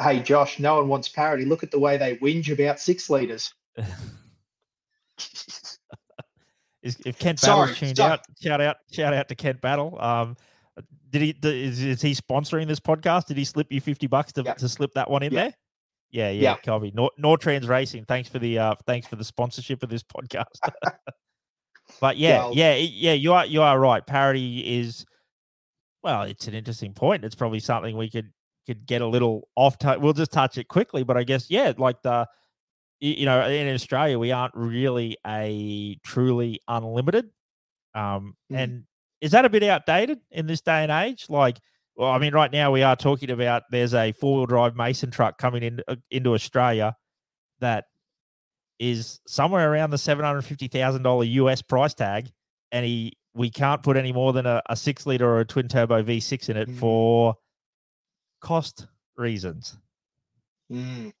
Hey 0.00 0.20
Josh, 0.20 0.58
no 0.58 0.76
one 0.76 0.88
wants 0.88 1.08
parity. 1.08 1.44
Look 1.44 1.62
at 1.62 1.70
the 1.70 1.78
way 1.78 1.96
they 1.96 2.16
whinge 2.16 2.50
about 2.50 2.80
six 2.80 3.10
liters. 3.10 3.52
if 6.82 7.18
Kent 7.18 7.42
Battle 7.42 7.74
tuned 7.74 8.00
out, 8.00 8.20
shout 8.40 8.60
out, 8.60 8.76
shout 8.90 9.12
out 9.12 9.28
to 9.28 9.34
Kent 9.34 9.60
Battle. 9.60 10.00
Um, 10.00 10.36
did 11.10 11.22
he? 11.22 11.36
Is, 11.42 11.80
is 11.82 12.02
he 12.02 12.12
sponsoring 12.12 12.66
this 12.66 12.80
podcast? 12.80 13.26
Did 13.26 13.36
he 13.36 13.44
slip 13.44 13.70
you 13.70 13.80
fifty 13.80 14.06
bucks 14.06 14.32
to, 14.32 14.42
to 14.42 14.68
slip 14.68 14.94
that 14.94 15.10
one 15.10 15.22
in 15.22 15.34
there? 15.34 15.52
Yeah, 16.10 16.30
yeah, 16.30 16.50
yep. 16.50 16.62
Covey. 16.62 16.92
Nor, 16.94 17.10
Nortrans 17.20 17.68
Racing. 17.68 18.04
Thanks 18.04 18.28
for 18.28 18.38
the 18.38 18.58
uh, 18.58 18.74
thanks 18.86 19.06
for 19.06 19.16
the 19.16 19.24
sponsorship 19.24 19.82
of 19.82 19.90
this 19.90 20.02
podcast. 20.02 20.44
but 22.00 22.16
yeah, 22.16 22.38
well, 22.38 22.54
yeah, 22.54 22.74
yeah, 22.74 23.12
you 23.12 23.32
are 23.32 23.46
you 23.46 23.62
are 23.62 23.78
right. 23.78 24.04
Parity 24.04 24.78
is 24.78 25.04
well, 26.02 26.22
it's 26.22 26.46
an 26.46 26.54
interesting 26.54 26.92
point. 26.92 27.24
It's 27.24 27.34
probably 27.34 27.60
something 27.60 27.96
we 27.96 28.10
could 28.10 28.32
could 28.66 28.86
get 28.86 29.02
a 29.02 29.06
little 29.06 29.48
off. 29.56 29.78
T- 29.78 29.96
we'll 29.96 30.12
just 30.12 30.32
touch 30.32 30.58
it 30.58 30.68
quickly, 30.68 31.02
but 31.02 31.16
I 31.16 31.24
guess 31.24 31.50
yeah, 31.50 31.72
like 31.76 32.02
the 32.02 32.28
you 33.00 33.26
know 33.26 33.46
in 33.46 33.74
Australia 33.74 34.18
we 34.18 34.32
aren't 34.32 34.54
really 34.54 35.16
a 35.26 35.98
truly 36.04 36.60
unlimited. 36.68 37.30
Um, 37.94 38.36
mm. 38.52 38.58
and 38.58 38.84
is 39.20 39.32
that 39.32 39.44
a 39.44 39.48
bit 39.48 39.62
outdated 39.62 40.20
in 40.30 40.46
this 40.46 40.60
day 40.60 40.82
and 40.82 40.92
age? 40.92 41.26
Like, 41.28 41.58
well, 41.96 42.10
I 42.10 42.18
mean, 42.18 42.34
right 42.34 42.52
now 42.52 42.70
we 42.70 42.82
are 42.82 42.96
talking 42.96 43.30
about 43.30 43.62
there's 43.70 43.94
a 43.94 44.12
four 44.12 44.38
wheel 44.38 44.46
drive 44.46 44.76
Mason 44.76 45.10
truck 45.10 45.38
coming 45.38 45.62
in 45.62 45.80
uh, 45.88 45.96
into 46.10 46.34
Australia 46.34 46.96
that 47.60 47.86
is 48.78 49.20
somewhere 49.26 49.72
around 49.72 49.90
the 49.90 49.98
seven 49.98 50.24
hundred 50.24 50.42
fifty 50.42 50.68
thousand 50.68 51.02
dollar 51.02 51.24
US 51.24 51.62
price 51.62 51.94
tag, 51.94 52.30
and 52.72 52.84
he 52.84 53.12
we 53.34 53.50
can't 53.50 53.82
put 53.82 53.96
any 53.96 54.12
more 54.12 54.32
than 54.32 54.46
a, 54.46 54.62
a 54.68 54.76
six 54.76 55.06
liter 55.06 55.28
or 55.28 55.40
a 55.40 55.44
twin 55.44 55.68
turbo 55.68 56.02
V 56.02 56.20
six 56.20 56.48
in 56.48 56.56
it 56.56 56.68
Mm. 56.68 56.78
for 56.78 57.36
cost 58.40 58.86
reasons. 59.16 59.76
Mm. 60.70 61.12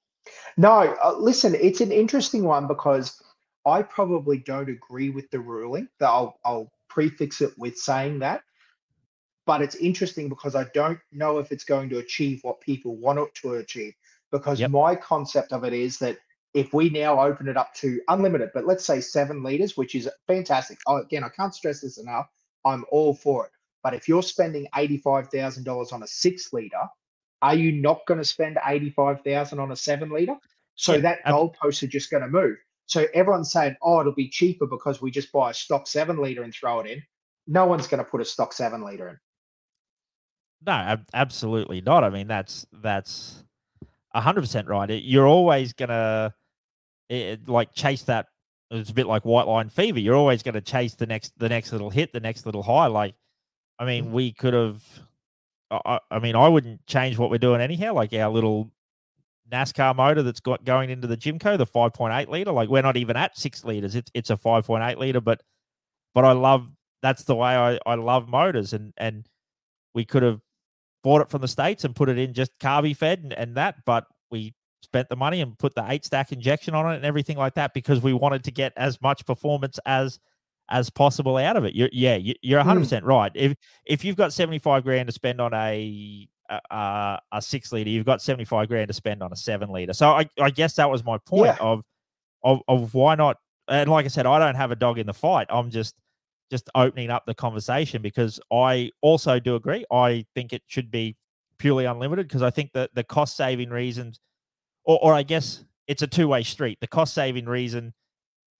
No, 0.56 0.96
uh, 1.04 1.14
listen, 1.18 1.54
it's 1.54 1.80
an 1.80 1.92
interesting 1.92 2.44
one 2.44 2.66
because 2.66 3.20
I 3.66 3.82
probably 3.82 4.38
don't 4.38 4.68
agree 4.68 5.10
with 5.10 5.30
the 5.30 5.40
ruling. 5.40 5.88
That 6.00 6.08
I'll, 6.08 6.38
I'll 6.44 6.70
prefix 6.88 7.40
it 7.40 7.52
with 7.58 7.76
saying 7.76 8.20
that. 8.20 8.42
But 9.46 9.60
it's 9.60 9.74
interesting 9.76 10.28
because 10.30 10.54
I 10.54 10.64
don't 10.72 10.98
know 11.12 11.38
if 11.38 11.52
it's 11.52 11.64
going 11.64 11.90
to 11.90 11.98
achieve 11.98 12.40
what 12.42 12.60
people 12.62 12.96
want 12.96 13.18
it 13.18 13.34
to 13.42 13.54
achieve. 13.54 13.92
Because 14.32 14.60
Yep. 14.60 14.70
my 14.70 14.96
concept 14.96 15.52
of 15.52 15.64
it 15.64 15.72
is 15.74 15.98
that 15.98 16.16
if 16.54 16.72
we 16.72 16.88
now 16.88 17.20
open 17.20 17.48
it 17.48 17.56
up 17.56 17.74
to 17.74 18.00
unlimited, 18.08 18.50
but 18.54 18.64
let's 18.64 18.86
say 18.86 19.00
seven 19.00 19.42
liters, 19.42 19.76
which 19.76 19.94
is 19.94 20.08
fantastic. 20.28 20.78
Oh, 20.86 20.98
again, 20.98 21.24
I 21.24 21.28
can't 21.28 21.54
stress 21.54 21.80
this 21.80 21.98
enough. 21.98 22.28
I'm 22.64 22.84
all 22.90 23.14
for 23.14 23.46
it. 23.46 23.52
But 23.82 23.92
if 23.92 24.08
you're 24.08 24.22
spending 24.22 24.66
$85,000 24.74 25.92
on 25.92 26.02
a 26.02 26.06
six 26.06 26.52
liter, 26.52 26.88
are 27.42 27.54
you 27.54 27.72
not 27.72 28.06
going 28.06 28.18
to 28.18 28.24
spend 28.24 28.58
85,000 28.64 29.58
on 29.58 29.72
a 29.72 29.76
7 29.76 30.10
liter? 30.10 30.36
So 30.76 30.94
Yeah, 30.94 31.00
that 31.00 31.24
goalposts 31.26 31.82
are 31.82 31.88
just 31.88 32.10
going 32.10 32.22
to 32.22 32.28
move. 32.28 32.56
So 32.86 33.06
everyone's 33.14 33.52
saying, 33.52 33.76
"Oh, 33.82 34.00
it'll 34.00 34.12
be 34.12 34.28
cheaper 34.28 34.66
because 34.66 35.00
we 35.02 35.10
just 35.10 35.32
buy 35.32 35.50
a 35.50 35.54
stock 35.54 35.86
7 35.86 36.18
liter 36.18 36.42
and 36.42 36.54
throw 36.54 36.80
it 36.80 36.86
in." 36.86 37.02
No 37.46 37.66
one's 37.66 37.86
going 37.86 38.02
to 38.02 38.10
put 38.10 38.20
a 38.20 38.24
stock 38.24 38.52
7 38.52 38.82
liter 38.82 39.08
in. 39.08 39.18
No, 40.66 40.72
ab- 40.72 41.08
absolutely 41.12 41.80
not. 41.80 42.04
I 42.04 42.10
mean, 42.10 42.26
that's 42.26 42.66
that's 42.72 43.44
hundred 44.14 44.42
percent 44.42 44.68
right. 44.68 44.90
You're 44.90 45.26
always 45.26 45.72
gonna 45.72 46.34
it, 47.08 47.48
like 47.48 47.74
chase 47.74 48.02
that. 48.02 48.26
It's 48.70 48.90
a 48.90 48.94
bit 48.94 49.06
like 49.06 49.24
white 49.24 49.46
line 49.46 49.68
fever. 49.68 50.00
You're 50.00 50.16
always 50.16 50.42
going 50.42 50.54
to 50.54 50.60
chase 50.60 50.94
the 50.94 51.06
next 51.06 51.32
the 51.38 51.48
next 51.48 51.72
little 51.72 51.90
hit, 51.90 52.12
the 52.12 52.20
next 52.20 52.46
little 52.46 52.62
high. 52.62 52.86
Like, 52.86 53.14
I 53.78 53.84
mean, 53.84 54.06
mm-hmm. 54.06 54.14
we 54.14 54.32
could 54.32 54.54
have. 54.54 54.82
I, 55.70 55.80
I- 55.84 56.00
I 56.10 56.18
mean, 56.18 56.36
I 56.36 56.48
wouldn't 56.48 56.86
change 56.86 57.18
what 57.18 57.30
we're 57.30 57.38
doing 57.38 57.60
anyhow. 57.60 57.94
Like 57.94 58.12
our 58.12 58.30
little 58.30 58.72
NASCAR 59.50 59.94
motor 59.94 60.22
that's 60.22 60.40
got 60.40 60.64
going 60.64 60.90
into 60.90 61.06
the 61.06 61.16
Jimco, 61.16 61.56
the 61.56 61.66
5.8 61.66 62.28
liter. 62.28 62.52
Like 62.52 62.68
we're 62.68 62.82
not 62.82 62.96
even 62.96 63.16
at 63.16 63.36
six 63.36 63.64
liters. 63.64 63.94
It's 63.94 64.10
it's 64.14 64.30
a 64.30 64.36
5.8 64.36 64.96
liter, 64.96 65.20
but 65.20 65.42
but 66.14 66.24
I 66.24 66.32
love 66.32 66.70
that's 67.02 67.24
the 67.24 67.34
way 67.34 67.54
I, 67.54 67.78
I 67.84 67.94
love 67.96 68.28
motors 68.28 68.72
and 68.72 68.94
and 68.96 69.28
we 69.94 70.04
could 70.04 70.22
have 70.22 70.40
bought 71.02 71.20
it 71.20 71.28
from 71.28 71.42
the 71.42 71.48
states 71.48 71.84
and 71.84 71.94
put 71.94 72.08
it 72.08 72.18
in 72.18 72.32
just 72.32 72.58
carby 72.58 72.96
fed 72.96 73.20
and, 73.20 73.32
and 73.34 73.56
that, 73.56 73.84
but 73.84 74.06
we 74.30 74.54
spent 74.84 75.08
the 75.08 75.16
money 75.16 75.40
and 75.40 75.58
put 75.58 75.74
the 75.74 75.84
eight 75.88 76.04
stack 76.04 76.30
injection 76.32 76.74
on 76.74 76.92
it 76.92 76.96
and 76.96 77.04
everything 77.04 77.36
like 77.36 77.54
that 77.54 77.74
because 77.74 78.00
we 78.00 78.12
wanted 78.12 78.44
to 78.44 78.50
get 78.50 78.72
as 78.76 79.00
much 79.02 79.24
performance 79.26 79.78
as 79.86 80.18
as 80.70 80.88
possible 80.88 81.36
out 81.36 81.56
of 81.56 81.64
it. 81.64 81.74
You're 81.74 81.90
yeah, 81.92 82.16
you- 82.16 82.34
you're 82.42 82.58
100 82.60 82.78
mm. 82.80 82.82
percent 82.84 83.04
right. 83.04 83.32
If 83.34 83.54
if 83.84 84.04
you've 84.04 84.16
got 84.16 84.32
75 84.32 84.84
grand 84.84 85.08
to 85.08 85.12
spend 85.12 85.40
on 85.40 85.52
a 85.52 86.28
a, 86.50 86.60
a- 86.70 87.20
a 87.32 87.42
six 87.42 87.72
liter, 87.72 87.90
you've 87.90 88.06
got 88.06 88.22
75 88.22 88.68
grand 88.68 88.88
to 88.88 88.94
spend 88.94 89.22
on 89.22 89.32
a 89.32 89.36
seven 89.36 89.70
liter. 89.70 89.92
So 89.94 90.10
I, 90.10 90.26
I 90.40 90.50
guess 90.50 90.74
that 90.76 90.90
was 90.90 91.02
my 91.04 91.18
point 91.26 91.56
Yeah. 91.56 91.56
of, 91.60 91.82
of 92.42 92.60
of 92.68 92.94
why 92.94 93.14
not. 93.14 93.36
And 93.68 93.88
like 93.90 94.04
I 94.04 94.08
said, 94.08 94.26
I 94.26 94.38
don't 94.38 94.54
have 94.56 94.70
a 94.70 94.76
dog 94.76 94.98
in 94.98 95.06
the 95.06 95.14
fight. 95.14 95.46
I'm 95.50 95.70
just 95.70 95.94
just 96.50 96.68
opening 96.74 97.10
up 97.10 97.24
the 97.26 97.34
conversation 97.34 98.02
because 98.02 98.38
I 98.52 98.90
also 99.00 99.40
do 99.40 99.54
agree. 99.56 99.84
I 99.90 100.26
think 100.34 100.52
it 100.52 100.62
should 100.66 100.90
be 100.90 101.16
purely 101.58 101.84
unlimited 101.86 102.28
because 102.28 102.42
I 102.42 102.50
think 102.50 102.72
that 102.74 102.90
the 102.94 103.02
cost 103.04 103.36
saving 103.36 103.70
reasons, 103.70 104.20
or, 104.84 104.98
or 105.02 105.14
I 105.14 105.22
guess 105.22 105.64
it's 105.86 106.02
a 106.02 106.06
two 106.06 106.28
way 106.28 106.42
street. 106.42 106.78
The 106.80 106.86
cost 106.86 107.14
saving 107.14 107.46
reason 107.46 107.94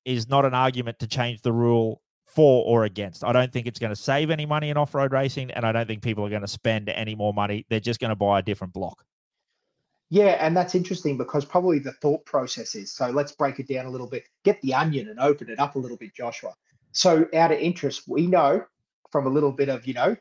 is 0.05 0.29
not 0.29 0.45
an 0.45 0.55
argument 0.55 0.99
to 0.99 1.07
change 1.07 1.43
the 1.43 1.53
rule 1.53 2.03
for 2.27 2.65
or 2.65 2.85
against. 2.85 3.25
I 3.25 3.33
don't 3.33 3.53
think 3.53 3.67
it's 3.67 3.79
going 3.79 3.95
to 3.95 4.01
save 4.01 4.31
any 4.31 4.45
money 4.45 4.71
in 4.71 4.77
off 4.77 4.95
road 4.95 5.13
racing, 5.13 5.51
and 5.53 5.65
I 5.65 5.73
don't 5.73 5.87
think 5.87 6.03
people 6.03 6.27
are 6.27 6.31
going 6.31 6.43
to 6.43 6.49
spend 6.49 6.89
any 6.89 7.15
more 7.15 7.33
money. 7.33 7.65
They're 7.71 7.81
just 7.81 8.01
going 8.01 8.11
to 8.11 8.17
buy 8.17 8.41
a 8.41 8.43
different 8.43 8.73
block. 8.73 9.05
Yeah, 10.11 10.37
and 10.45 10.57
that's 10.57 10.75
interesting 10.75 11.17
because 11.17 11.45
probably 11.45 11.79
the 11.79 11.93
thought 11.93 12.25
process 12.27 12.75
is 12.75 12.93
so 12.93 13.09
let's 13.09 13.33
break 13.33 13.59
it 13.59 13.69
down 13.69 13.87
a 13.87 13.91
little 13.91 14.09
bit, 14.09 14.25
get 14.45 14.61
the 14.63 14.75
onion 14.75 15.09
and 15.09 15.19
open 15.19 15.49
it 15.49 15.59
up 15.59 15.77
a 15.77 15.79
little 15.79 15.97
bit, 15.97 16.15
Joshua. 16.15 16.53
So, 16.93 17.27
out 17.35 17.51
of 17.51 17.59
interest, 17.59 18.03
we 18.07 18.27
know 18.27 18.65
from 19.11 19.27
a 19.27 19.31
little 19.31 19.51
bit 19.51 19.69
of, 19.69 19.87
you 19.87 19.95
know, 19.95 20.17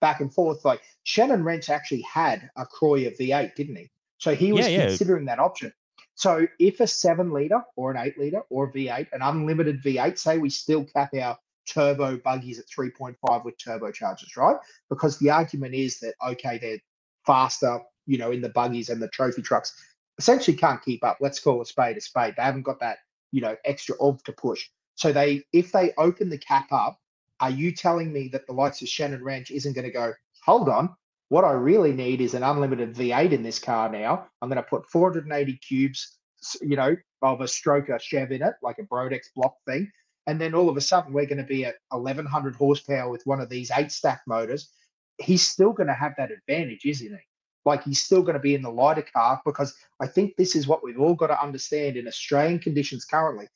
back 0.00 0.20
and 0.20 0.32
forth, 0.32 0.64
like 0.64 0.82
Shannon 1.04 1.42
Rentsch 1.42 1.70
actually 1.70 2.02
had 2.02 2.50
a 2.56 2.66
Croya 2.66 3.16
V8, 3.18 3.54
didn't 3.54 3.76
he? 3.76 3.90
So, 4.20 4.34
he 4.34 4.52
was 4.52 4.68
Yeah, 4.68 4.78
yeah. 4.78 4.86
considering 4.86 5.24
that 5.26 5.38
option. 5.38 5.72
So, 6.14 6.46
if 6.58 6.80
a 6.80 6.86
seven 6.86 7.32
liter 7.32 7.62
or 7.76 7.90
an 7.90 7.96
eight 7.96 8.18
liter 8.18 8.42
or 8.50 8.66
a 8.68 8.72
V8, 8.72 9.08
an 9.12 9.22
unlimited 9.22 9.82
V8, 9.82 10.18
say 10.18 10.38
we 10.38 10.50
still 10.50 10.84
cap 10.84 11.12
our 11.14 11.36
turbo 11.66 12.18
buggies 12.18 12.58
at 12.58 12.66
3.5 12.66 13.44
with 13.44 13.56
turbochargers, 13.58 14.36
right? 14.36 14.56
Because 14.88 15.18
the 15.18 15.30
argument 15.30 15.74
is 15.74 15.98
that, 16.00 16.14
okay, 16.26 16.58
they're 16.58 16.78
faster, 17.26 17.80
you 18.06 18.18
know, 18.18 18.30
in 18.30 18.40
the 18.40 18.48
buggies 18.50 18.88
and 18.90 19.00
the 19.00 19.08
trophy 19.08 19.42
trucks 19.42 19.74
essentially 20.18 20.56
can't 20.56 20.82
keep 20.82 21.02
up. 21.04 21.18
Let's 21.20 21.40
call 21.40 21.62
a 21.62 21.66
spade 21.66 21.96
a 21.96 22.00
spade. 22.00 22.34
They 22.36 22.42
haven't 22.42 22.62
got 22.62 22.80
that, 22.80 22.98
you 23.32 23.40
know, 23.40 23.56
extra 23.64 23.94
oomph 24.02 24.22
to 24.24 24.32
push. 24.32 24.68
So 24.96 25.12
they, 25.12 25.44
if 25.52 25.72
they 25.72 25.92
open 25.96 26.28
the 26.28 26.38
cap 26.38 26.70
up, 26.72 26.98
are 27.40 27.50
you 27.50 27.72
telling 27.72 28.12
me 28.12 28.28
that 28.28 28.46
the 28.46 28.52
likes 28.52 28.82
of 28.82 28.88
Shannon 28.88 29.22
Rentsch 29.22 29.50
isn't 29.50 29.72
going 29.72 29.86
to 29.86 29.92
go? 29.92 30.12
Hold 30.44 30.68
on, 30.68 30.94
what 31.30 31.44
I 31.44 31.52
really 31.52 31.92
need 31.92 32.20
is 32.20 32.34
an 32.34 32.42
unlimited 32.42 32.94
V8 32.94 33.30
in 33.30 33.44
this 33.44 33.60
car 33.60 33.88
now. 33.88 34.26
I'm 34.42 34.48
going 34.48 34.56
to 34.56 34.68
put 34.68 34.90
480 34.90 35.56
cubes, 35.58 36.18
you 36.60 36.74
know, 36.74 36.96
of 37.22 37.40
a 37.40 37.44
stroker 37.44 38.00
Chev 38.00 38.32
in 38.32 38.42
it, 38.42 38.54
like 38.62 38.78
a 38.78 38.82
Brodix 38.82 39.26
block 39.36 39.54
thing, 39.64 39.90
and 40.26 40.40
then 40.40 40.54
all 40.54 40.68
of 40.68 40.76
a 40.76 40.80
sudden 40.80 41.12
we're 41.12 41.26
going 41.26 41.38
to 41.38 41.44
be 41.44 41.64
at 41.64 41.76
1100 41.90 42.56
horsepower 42.56 43.08
with 43.08 43.22
one 43.26 43.40
of 43.40 43.48
these 43.48 43.70
eight 43.76 43.92
stack 43.92 44.22
motors. 44.26 44.72
He's 45.18 45.46
still 45.46 45.72
going 45.72 45.86
to 45.86 45.94
have 45.94 46.14
that 46.18 46.32
advantage, 46.32 46.84
isn't 46.84 47.12
he? 47.12 47.22
Like 47.64 47.84
he's 47.84 48.02
still 48.02 48.22
going 48.22 48.34
to 48.34 48.40
be 48.40 48.56
in 48.56 48.62
the 48.62 48.72
lighter 48.72 49.06
car 49.14 49.40
because 49.46 49.72
I 50.00 50.08
think 50.08 50.34
this 50.34 50.56
is 50.56 50.66
what 50.66 50.82
we've 50.82 50.98
all 50.98 51.14
got 51.14 51.28
to 51.28 51.40
understand 51.40 51.96
in 51.96 52.08
Australian 52.08 52.58
conditions 52.58 53.04
currently. 53.04 53.46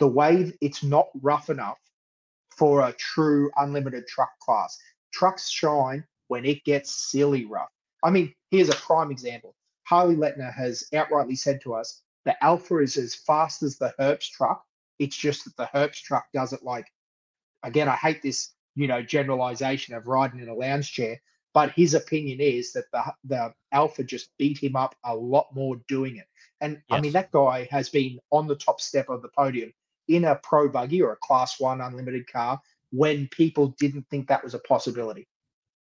The 0.00 0.08
way 0.08 0.52
it's 0.60 0.82
not 0.82 1.06
rough 1.20 1.50
enough 1.50 1.78
for 2.56 2.80
a 2.80 2.92
true 2.94 3.48
unlimited 3.58 4.08
truck 4.08 4.36
class. 4.40 4.76
Trucks 5.12 5.48
shine 5.48 6.04
when 6.32 6.46
it 6.46 6.64
gets 6.64 6.90
silly 6.90 7.44
rough. 7.44 7.68
I 8.02 8.08
mean, 8.08 8.32
here's 8.50 8.70
a 8.70 8.74
prime 8.74 9.10
example. 9.10 9.54
Harley 9.84 10.16
Letner 10.16 10.50
has 10.50 10.88
outrightly 10.94 11.36
said 11.36 11.60
to 11.60 11.74
us 11.74 12.00
the 12.24 12.42
Alpha 12.42 12.78
is 12.78 12.96
as 12.96 13.14
fast 13.14 13.62
as 13.62 13.76
the 13.76 13.92
Herps 14.00 14.30
truck. 14.30 14.64
It's 14.98 15.14
just 15.14 15.44
that 15.44 15.54
the 15.58 15.68
Herps 15.78 16.00
truck 16.00 16.24
does 16.32 16.54
it 16.54 16.62
like, 16.62 16.86
again, 17.62 17.86
I 17.86 17.96
hate 17.96 18.22
this, 18.22 18.54
you 18.74 18.86
know, 18.86 19.02
generalization 19.02 19.94
of 19.94 20.06
riding 20.06 20.40
in 20.40 20.48
a 20.48 20.54
lounge 20.54 20.90
chair, 20.90 21.20
but 21.52 21.72
his 21.72 21.92
opinion 21.92 22.40
is 22.40 22.72
that 22.72 22.90
the 22.92 23.02
the 23.24 23.52
Alpha 23.70 24.02
just 24.02 24.30
beat 24.38 24.56
him 24.56 24.74
up 24.74 24.94
a 25.04 25.14
lot 25.14 25.54
more 25.54 25.76
doing 25.86 26.16
it. 26.16 26.28
And 26.62 26.80
I 26.90 26.98
mean, 26.98 27.12
that 27.12 27.30
guy 27.30 27.68
has 27.70 27.90
been 27.90 28.18
on 28.30 28.46
the 28.46 28.56
top 28.56 28.80
step 28.80 29.10
of 29.10 29.20
the 29.20 29.28
podium 29.36 29.74
in 30.08 30.24
a 30.24 30.36
pro 30.36 30.70
buggy 30.70 31.02
or 31.02 31.12
a 31.12 31.16
class 31.16 31.60
one 31.60 31.82
unlimited 31.82 32.26
car 32.26 32.58
when 32.90 33.28
people 33.28 33.74
didn't 33.78 34.06
think 34.08 34.28
that 34.28 34.42
was 34.42 34.54
a 34.54 34.60
possibility. 34.60 35.26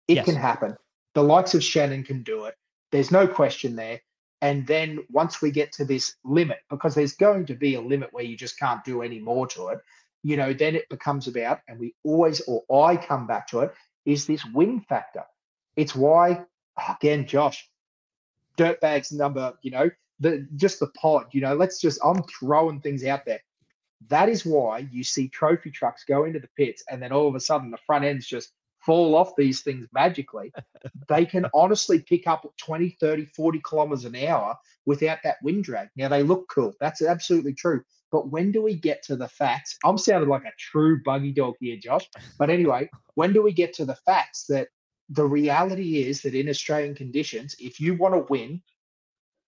It 0.10 0.16
Yes. 0.18 0.26
can 0.26 0.36
happen. 0.36 0.78
The 1.14 1.24
likes 1.24 1.54
of 1.54 1.64
Shannon 1.64 2.04
can 2.04 2.24
do 2.24 2.46
it. 2.46 2.56
There's 2.92 3.12
no 3.12 3.28
question 3.28 3.76
there. 3.78 4.02
And 4.42 4.68
then 4.68 5.06
once 5.10 5.42
we 5.42 5.52
get 5.52 5.72
to 5.74 5.86
this 5.86 6.16
limit, 6.26 6.60
because 6.70 6.96
there's 6.96 7.14
going 7.16 7.46
to 7.48 7.56
be 7.56 7.76
a 7.76 7.82
limit 7.82 8.10
where 8.14 8.26
you 8.26 8.38
just 8.38 8.60
can't 8.60 8.84
do 8.86 9.04
any 9.04 9.20
more 9.20 9.48
to 9.48 9.70
it, 9.70 9.80
you 10.24 10.38
know, 10.38 10.54
then 10.54 10.76
it 10.76 10.90
becomes 10.90 11.28
about, 11.28 11.60
and 11.68 11.80
we 11.80 11.96
always, 12.04 12.42
or 12.42 12.64
I 12.86 12.98
come 12.98 13.28
back 13.28 13.48
to 13.50 13.62
it, 13.62 13.74
is 14.06 14.26
this 14.26 14.44
win 14.46 14.82
factor. 14.82 15.26
It's 15.76 15.96
why, 15.96 16.46
again, 16.90 17.28
Josh, 17.28 17.70
dirtbags 18.58 19.14
number, 19.14 19.54
you 19.62 19.72
know, 19.72 19.90
the 20.20 20.48
just 20.56 20.80
the 20.80 20.88
pod, 20.88 21.28
you 21.34 21.42
know, 21.42 21.56
let's 21.56 21.80
just, 21.80 22.00
I'm 22.04 22.24
throwing 22.24 22.82
things 22.82 23.06
out 23.06 23.26
there. 23.26 23.42
That 24.08 24.30
is 24.30 24.46
why 24.46 24.88
you 24.92 25.04
see 25.04 25.30
trophy 25.30 25.72
trucks 25.72 26.04
go 26.06 26.26
into 26.26 26.40
the 26.40 26.50
pits 26.58 26.84
and 26.90 27.02
then 27.02 27.12
all 27.12 27.28
of 27.28 27.36
a 27.36 27.40
sudden 27.40 27.72
the 27.72 27.78
front 27.86 28.06
ends 28.06 28.26
just 28.26 28.52
fall 28.86 29.16
off 29.16 29.36
these 29.38 29.62
things 29.62 29.88
magically. 29.94 30.52
they 31.10 31.26
can 31.26 31.46
honestly 31.54 32.00
pick 32.00 32.28
up 32.28 32.46
20, 32.58 32.98
30, 33.00 33.26
40 33.26 33.62
kilometers 33.62 34.06
an 34.06 34.16
hour 34.16 34.56
without 34.86 35.20
that 35.24 35.38
wind 35.44 35.64
drag. 35.64 35.90
Now 35.96 36.08
they 36.08 36.24
look 36.24 36.48
cool. 36.50 36.74
That's 36.80 37.02
absolutely 37.02 37.54
true. 37.54 37.84
But 38.12 38.30
when 38.32 38.52
do 38.52 38.64
we 38.64 38.76
get 38.76 39.04
to 39.04 39.16
the 39.16 39.28
facts? 39.28 39.78
I'm 39.84 39.98
sounding 39.98 40.30
like 40.30 40.46
a 40.46 40.52
true 40.58 41.02
buggy 41.04 41.32
dog 41.32 41.56
here, 41.60 41.78
Josh. 41.78 42.10
But 42.40 42.50
anyway, 42.50 42.90
when 43.16 43.34
do 43.34 43.44
we 43.44 43.54
get 43.54 43.74
to 43.76 43.86
the 43.86 43.96
facts 43.96 44.46
that 44.50 44.70
the 45.10 45.26
reality 45.26 46.04
is 46.04 46.22
that 46.22 46.36
in 46.36 46.50
Australian 46.50 46.96
conditions, 46.96 47.56
if 47.60 47.80
you 47.80 47.96
want 47.96 48.14
to 48.16 48.26
win, 48.30 48.62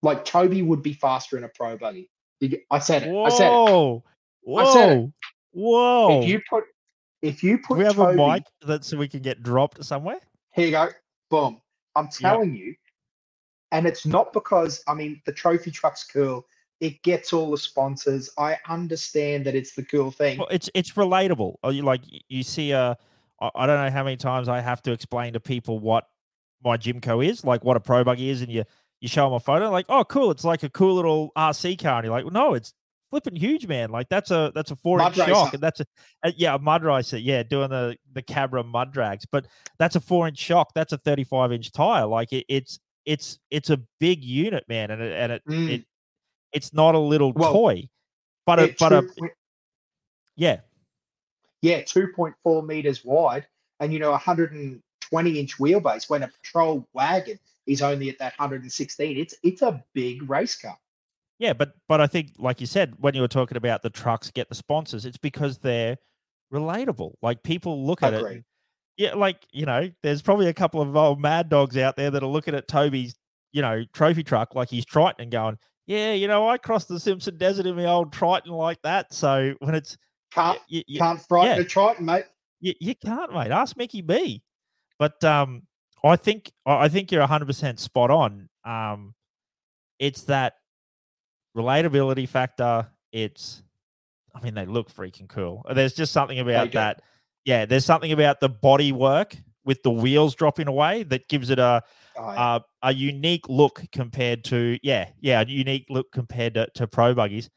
like 0.02 0.26
Toby 0.26 0.62
would 0.62 0.82
be 0.82 0.94
faster 0.94 1.38
in 1.38 1.44
a 1.44 1.50
pro 1.50 1.78
buggy. 1.78 2.10
I 2.72 2.80
said 2.80 3.04
it. 3.04 3.16
I 3.16 3.30
said 3.30 3.52
it. 3.52 3.56
Whoa, 3.56 4.04
I 4.58 4.74
said 4.74 4.90
it. 4.90 4.98
whoa, 4.98 5.12
whoa! 5.52 6.22
If 6.22 6.28
you 6.28 6.42
put 6.50 6.64
if 7.22 7.44
you 7.44 7.58
put 7.58 7.78
we 7.78 7.84
have 7.84 7.96
Toby, 7.96 8.22
a 8.22 8.28
mic 8.28 8.44
that 8.62 8.84
so 8.84 8.98
we 8.98 9.08
can 9.08 9.22
get 9.22 9.44
dropped 9.44 9.84
somewhere? 9.84 10.20
here 10.54 10.66
you 10.66 10.72
go, 10.72 10.90
boom. 11.30 11.62
I'm 11.96 12.08
telling 12.08 12.56
you, 12.56 12.76
and 13.72 13.86
it's 13.86 14.06
not 14.06 14.34
because 14.34 14.84
I 14.88 14.94
mean 14.94 15.22
the 15.26 15.32
trophy 15.32 15.72
truck's 15.72 16.04
cool, 16.04 16.46
It 16.80 17.02
gets 17.04 17.34
all 17.34 17.52
the 17.52 17.58
sponsors. 17.58 18.30
I 18.38 18.58
understand 18.68 19.46
that 19.46 19.56
it's 19.56 19.76
the 19.76 19.84
cool 19.84 20.12
thing. 20.12 20.40
Well, 20.40 20.48
it's 20.52 20.70
it's 20.74 20.92
relatable. 20.94 21.56
Or 21.64 21.72
you 21.72 21.84
like 21.84 22.02
you 22.28 22.44
see 22.44 22.74
uh, 22.74 22.96
a 23.42 23.52
I 23.56 23.66
don't 23.66 23.84
know 23.84 23.92
how 23.92 24.04
many 24.04 24.18
times 24.18 24.48
I 24.48 24.62
have 24.62 24.82
to 24.84 24.92
explain 24.92 25.34
to 25.34 25.40
people 25.40 25.80
what 25.80 26.08
my 26.64 26.78
Jimco 26.78 27.26
is, 27.26 27.44
like 27.44 27.64
what 27.64 27.78
a 27.78 27.80
Pro 27.80 28.04
Buggy 28.04 28.30
is, 28.30 28.42
and 28.42 28.52
you 28.52 28.64
you 29.02 29.08
show 29.08 29.26
them 29.26 29.34
a 29.34 29.40
photo, 29.40 29.72
like, 29.72 29.88
oh, 29.90 30.04
cool, 30.04 30.30
it's 30.30 30.44
like 30.44 30.62
a 30.62 30.70
cool 30.70 30.94
little 30.94 31.32
RC 31.36 31.82
car, 31.82 31.98
and 31.98 32.06
you're 32.06 32.14
like, 32.14 32.24
well, 32.24 32.34
no, 32.34 32.54
it's 32.54 32.74
flipping 33.12 33.36
huge, 33.36 33.68
man. 33.68 33.92
Like 33.92 34.10
that's 34.10 34.32
a 34.32 34.52
that's 34.56 34.72
a 34.72 34.76
four 34.76 34.98
mud 34.98 35.16
inch 35.16 35.28
shock, 35.28 35.54
and 35.54 35.62
that's 35.62 35.82
a, 35.82 35.86
a, 36.24 36.34
yeah, 36.36 36.56
a 36.56 36.60
mud 36.60 36.84
racer, 36.84 37.20
yeah, 37.20 37.44
doing 37.44 37.70
the 37.70 37.96
the 38.14 38.24
Kabra 38.24 38.66
mud 38.66 38.92
drags, 38.92 39.26
but 39.32 39.46
that's 39.78 39.96
a 39.96 40.02
four 40.02 40.28
inch 40.28 40.40
shock, 40.40 40.72
that's 40.74 40.94
a 40.94 40.98
thirty 40.98 41.24
five 41.24 41.52
inch 41.52 41.72
tire. 41.72 42.08
Like 42.08 42.34
it, 42.34 42.46
it's 42.50 42.80
it's 43.06 43.38
it's 43.52 43.70
a 43.70 43.80
big 44.00 44.24
unit, 44.24 44.64
man, 44.68 44.90
and 44.90 45.02
it, 45.02 45.14
and 45.14 45.32
it, 45.34 45.44
mm. 45.48 45.70
it 45.70 45.86
it's 46.52 46.74
not 46.74 46.96
a 46.96 47.00
little 47.00 47.32
well, 47.34 47.54
toy, 47.54 47.88
but 48.48 48.60
a 48.60 48.76
but 48.80 48.92
a 48.92 49.08
yeah, 50.36 50.62
yeah, 51.62 51.82
2.4 51.82 52.66
meters 52.66 53.06
wide 53.06 53.46
and, 53.80 53.94
you 53.94 54.00
know, 54.00 54.12
120 54.12 55.40
inch 55.40 55.58
wheelbase 55.58 56.10
when 56.10 56.24
a 56.24 56.28
patrol 56.28 56.88
wagon 56.94 57.40
is 57.68 57.82
only 57.82 58.10
at 58.10 58.18
that 58.18 58.34
116. 58.38 59.18
It's 59.18 59.36
it's 59.44 59.62
a 59.62 59.84
big 59.94 60.28
race 60.30 60.56
car. 60.56 60.78
Yeah, 61.42 61.54
but 61.54 61.74
but 61.88 62.00
I 62.00 62.06
think, 62.06 62.34
like 62.38 62.62
you 62.62 62.68
said, 62.68 62.94
when 63.00 63.16
you 63.16 63.22
were 63.22 63.28
talking 63.28 63.58
about 63.58 63.82
the 63.82 63.90
trucks 63.90 64.30
get 64.30 64.48
the 64.48 64.54
sponsors, 64.54 65.08
it's 65.08 65.18
because 65.18 65.58
they're 65.58 65.98
relatable. 66.54 67.14
Like 67.24 67.42
people 67.42 67.84
look 67.84 68.04
at 68.04 68.14
it. 68.14 68.44
Yeah, 68.96 69.16
like 69.16 69.38
you 69.52 69.66
know, 69.66 69.90
there's 70.04 70.22
probably 70.22 70.50
a 70.50 70.54
couple 70.54 70.84
of 70.84 70.96
old 70.96 71.20
mad 71.20 71.50
dogs 71.50 71.78
out 71.78 71.96
there 71.96 72.12
that 72.12 72.22
are 72.22 72.28
looking 72.28 72.54
at 72.54 72.68
Toby's, 72.68 73.16
you 73.54 73.64
know, 73.64 73.84
trophy 73.92 74.22
truck 74.22 74.54
like 74.54 74.70
he's 74.70 74.86
Triton 74.86 75.20
and 75.20 75.32
going, 75.32 75.58
"Yeah, 75.88 76.14
you 76.14 76.28
know, 76.28 76.48
I 76.48 76.60
crossed 76.60 76.90
the 76.90 77.00
Simpson 77.00 77.40
Desert 77.40 77.66
in 77.66 77.76
my 77.76 77.86
old 77.86 78.14
Triton 78.14 78.52
like 78.52 78.80
that." 78.84 79.12
So 79.12 79.56
when 79.62 79.74
it's 79.74 79.98
can't 80.32 80.60
you, 80.68 80.84
you, 80.86 81.00
can't 81.00 81.20
frighten 81.28 81.56
yeah. 81.56 81.64
a 81.64 81.66
Triton, 81.66 82.06
mate. 82.06 82.26
You, 82.60 82.76
you 82.80 82.94
can't, 82.94 83.34
mate. 83.34 83.50
Ask 83.50 83.76
Mickey 83.78 84.02
B. 84.02 84.44
But 85.00 85.24
um, 85.24 85.64
I 86.04 86.18
think 86.18 86.52
I 86.68 86.88
think 86.88 87.12
you're 87.12 87.22
100 87.22 87.48
percent 87.48 87.80
spot 87.80 88.12
on. 88.12 88.48
Um, 88.64 89.16
it's 89.98 90.22
that 90.24 90.54
relatability 91.56 92.28
factor. 92.28 92.88
It's, 93.12 93.64
I 94.34 94.42
mean, 94.42 94.54
they 94.54 94.66
look 94.66 94.92
freaking 94.94 95.28
cool. 95.28 95.66
Uh, 95.68 95.74
there's 95.74 95.94
just 95.94 96.14
something 96.14 96.40
about 96.40 96.72
that. 96.74 97.02
Yeah, 97.46 97.66
there's 97.66 97.86
something 97.86 98.12
about 98.12 98.40
the 98.40 98.50
body 98.50 98.92
work 98.92 99.36
with 99.66 99.84
the 99.84 99.92
wheels 99.92 100.36
dropping 100.36 100.68
away 100.68 101.04
that 101.04 101.28
gives 101.28 101.50
it 101.50 101.60
a 101.60 101.84
oh, 102.18 102.32
yeah. 102.32 102.60
a 102.84 102.94
unique 102.94 103.48
look 103.48 103.84
compared 103.92 104.44
to 104.44 104.80
yeah 104.82 105.10
yeah 105.20 105.42
a 105.42 105.46
unique 105.46 105.86
look 105.90 106.12
compared 106.12 106.56
to, 106.56 106.68
to 106.76 106.88
pro 106.88 107.14
buggies. 107.14 107.50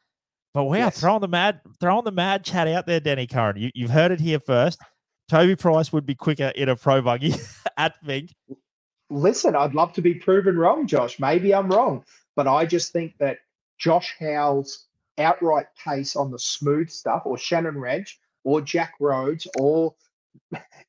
But 0.55 0.65
wow, 0.65 0.77
yes. 0.77 1.01
throwing 1.01 1.21
the 1.21 1.29
mad, 1.29 1.61
throwing 1.81 2.05
the 2.05 2.13
mad 2.13 2.45
chat 2.45 2.69
out 2.69 2.87
there, 2.87 3.01
Denny 3.01 3.27
Curran. 3.27 3.57
You, 3.57 3.71
you've 3.75 3.91
heard 3.91 4.13
it 4.13 4.21
here 4.21 4.39
first. 4.39 4.81
Toby 5.29 5.57
Price 5.57 5.93
would 5.93 6.07
be 6.07 6.15
quicker 6.15 6.53
in 6.55 6.69
a 6.69 6.77
pro 6.77 7.03
buggy 7.03 7.35
at 7.77 7.95
Finke. 8.05 8.31
Listen, 9.11 9.57
I'd 9.57 9.75
love 9.75 9.93
to 9.95 10.03
be 10.03 10.15
proven 10.15 10.57
wrong, 10.57 10.87
Josh. 10.87 11.19
Maybe 11.19 11.53
I'm 11.53 11.69
wrong, 11.69 12.05
but 12.37 12.47
I 12.47 12.67
just 12.67 12.93
think 12.93 13.15
that 13.19 13.39
Josh 13.79 14.15
Howell's 14.19 14.87
outright 15.19 15.67
pace 15.83 16.17
on 16.17 16.31
the 16.31 16.39
smooth 16.39 16.91
stuff, 16.91 17.23
or 17.25 17.39
Shannon 17.39 17.77
Rentsch, 17.77 18.17
or 18.43 18.61
Jack 18.61 18.95
Rhodes, 19.01 19.47
or 19.59 19.95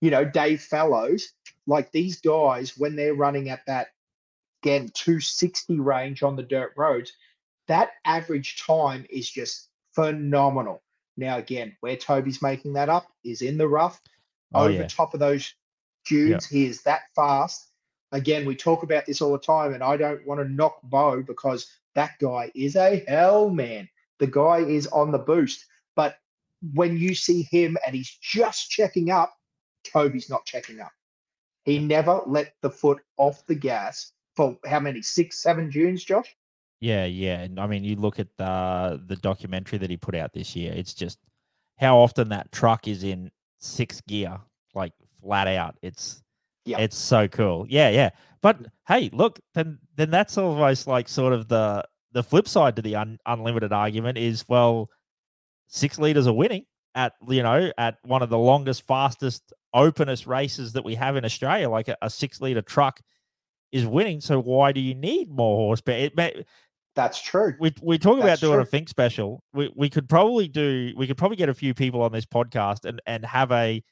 you 0.02 0.12
know 0.12 0.26
Dave 0.26 0.62
Fallows, 0.62 1.34
like 1.68 1.92
these 1.92 2.22
guys 2.22 2.78
when 2.78 2.96
they're 2.96 3.14
running 3.14 3.50
at 3.50 3.66
that 3.68 3.88
again 4.64 4.90
260 4.94 5.80
range 5.80 6.24
on 6.24 6.36
the 6.36 6.44
dirt 6.44 6.74
roads, 6.76 7.14
that 7.68 7.92
average 8.06 8.64
time 8.64 9.06
is 9.10 9.30
just 9.30 9.70
phenomenal. 9.94 10.82
Now, 11.18 11.38
again, 11.38 11.78
where 11.80 11.96
Toby's 11.96 12.42
making 12.42 12.74
that 12.74 12.90
up 12.90 13.08
is 13.24 13.42
in 13.42 13.58
the 13.58 13.68
rough, 13.68 14.02
oh, 14.54 14.64
over 14.64 14.72
yeah. 14.74 14.88
top 14.88 15.14
of 15.14 15.20
those 15.20 15.54
dunes. 16.06 16.46
He 16.46 16.66
is 16.66 16.82
that 16.84 17.04
fast. 17.16 17.72
Again, 18.12 18.46
we 18.46 18.56
talk 18.56 18.84
about 18.84 19.06
this 19.06 19.22
all 19.22 19.32
the 19.32 19.40
time, 19.40 19.74
and 19.74 19.84
I 19.84 19.98
don't 19.98 20.26
want 20.26 20.42
to 20.42 20.50
knock 20.50 20.80
Bo 20.84 21.22
because 21.22 21.68
that 21.96 22.12
guy 22.22 22.52
is 22.56 22.76
a 22.76 23.04
hell 23.08 23.50
man. 23.50 23.90
The 24.20 24.28
guy 24.28 24.60
is 24.60 24.88
on 24.88 25.12
the 25.12 25.18
boost. 25.18 25.66
But 25.96 26.18
when 26.74 26.98
you 26.98 27.16
see 27.16 27.44
him 27.44 27.78
and 27.86 27.96
he's 27.96 28.18
just 28.22 28.70
checking 28.70 29.12
up, 29.12 29.34
Toby's 29.84 30.30
not 30.30 30.46
checking 30.46 30.80
up. 30.80 30.92
He 31.64 31.80
never 31.80 32.22
let 32.26 32.54
the 32.62 32.70
foot 32.70 33.02
off 33.18 33.46
the 33.48 33.56
gas 33.56 34.12
for 34.36 34.58
how 34.66 34.80
many? 34.80 35.02
Six, 35.02 35.42
seven 35.42 35.70
dunes, 35.70 36.04
Josh? 36.04 36.36
Yeah, 36.80 37.06
yeah. 37.06 37.40
And 37.40 37.60
I 37.60 37.68
mean, 37.68 37.84
you 37.84 37.96
look 37.96 38.20
at 38.20 38.28
the 38.38 39.02
the 39.08 39.16
documentary 39.16 39.80
that 39.80 39.90
he 39.90 39.98
put 39.98 40.16
out 40.16 40.34
this 40.34 40.56
year. 40.56 40.74
It's 40.76 40.94
just 40.94 41.18
how 41.78 41.98
often 41.98 42.30
that 42.30 42.52
truck 42.52 42.88
is 42.88 43.04
in 43.04 43.32
six 43.60 44.02
gear, 44.02 44.40
like 44.74 44.94
flat 45.22 45.48
out. 45.48 45.78
It's 45.82 46.22
yeah, 46.66 46.80
it's 46.80 46.98
so 46.98 47.28
cool. 47.28 47.66
Yeah, 47.70 47.90
yeah. 47.90 48.10
But 48.42 48.60
hey, 48.88 49.10
look, 49.14 49.40
then 49.54 49.80
then 49.96 50.10
that's 50.10 50.38
almost 50.38 50.88
like 50.88 51.08
sort 51.08 51.34
of 51.34 51.48
the 51.48 51.86
the 52.12 52.24
flip 52.24 52.48
side 52.48 52.76
to 52.78 52.82
the 52.82 52.96
un, 52.96 53.20
unlimited 53.26 53.74
argument 53.74 54.18
is 54.18 54.46
well, 54.48 54.90
six 55.68 55.98
liters 55.98 56.28
are 56.28 56.34
winning 56.34 56.66
at 56.96 57.14
you 57.28 57.44
know 57.44 57.72
at 57.78 57.98
one 58.04 58.22
of 58.22 58.30
the 58.30 58.38
longest, 58.38 58.86
fastest, 58.88 59.54
openest 59.74 60.28
races 60.28 60.74
that 60.74 60.84
we 60.84 60.96
have 60.96 61.16
in 61.16 61.26
Australia. 61.26 61.70
Like 61.70 61.88
a, 61.88 61.98
a 62.02 62.10
six 62.10 62.42
liter 62.42 62.62
truck 62.62 63.00
is 63.72 63.86
winning. 63.86 64.22
So 64.22 64.42
why 64.42 64.72
do 64.72 64.80
you 64.80 64.96
need 64.96 65.30
more 65.30 65.58
horsepower? 65.58 65.96
It, 65.96 66.16
may, 66.16 66.46
that's 66.96 67.22
true. 67.22 67.54
We 67.60 67.74
we 67.82 67.98
talk 67.98 68.20
about 68.20 68.40
doing 68.40 68.54
true. 68.54 68.62
a 68.62 68.66
Finke 68.66 68.90
special. 68.90 69.44
We 69.54 69.72
we 69.76 69.90
could 69.90 70.08
probably 70.08 70.48
do. 70.48 70.94
We 70.96 71.08
could 71.08 71.18
probably 71.18 71.38
get 71.38 71.50
a 71.50 71.54
few 71.54 71.74
people 71.74 72.02
on 72.02 72.12
this 72.12 72.26
podcast 72.26 72.86
and 72.86 73.02
and 73.06 73.26
have 73.26 73.52
a, 73.52 73.84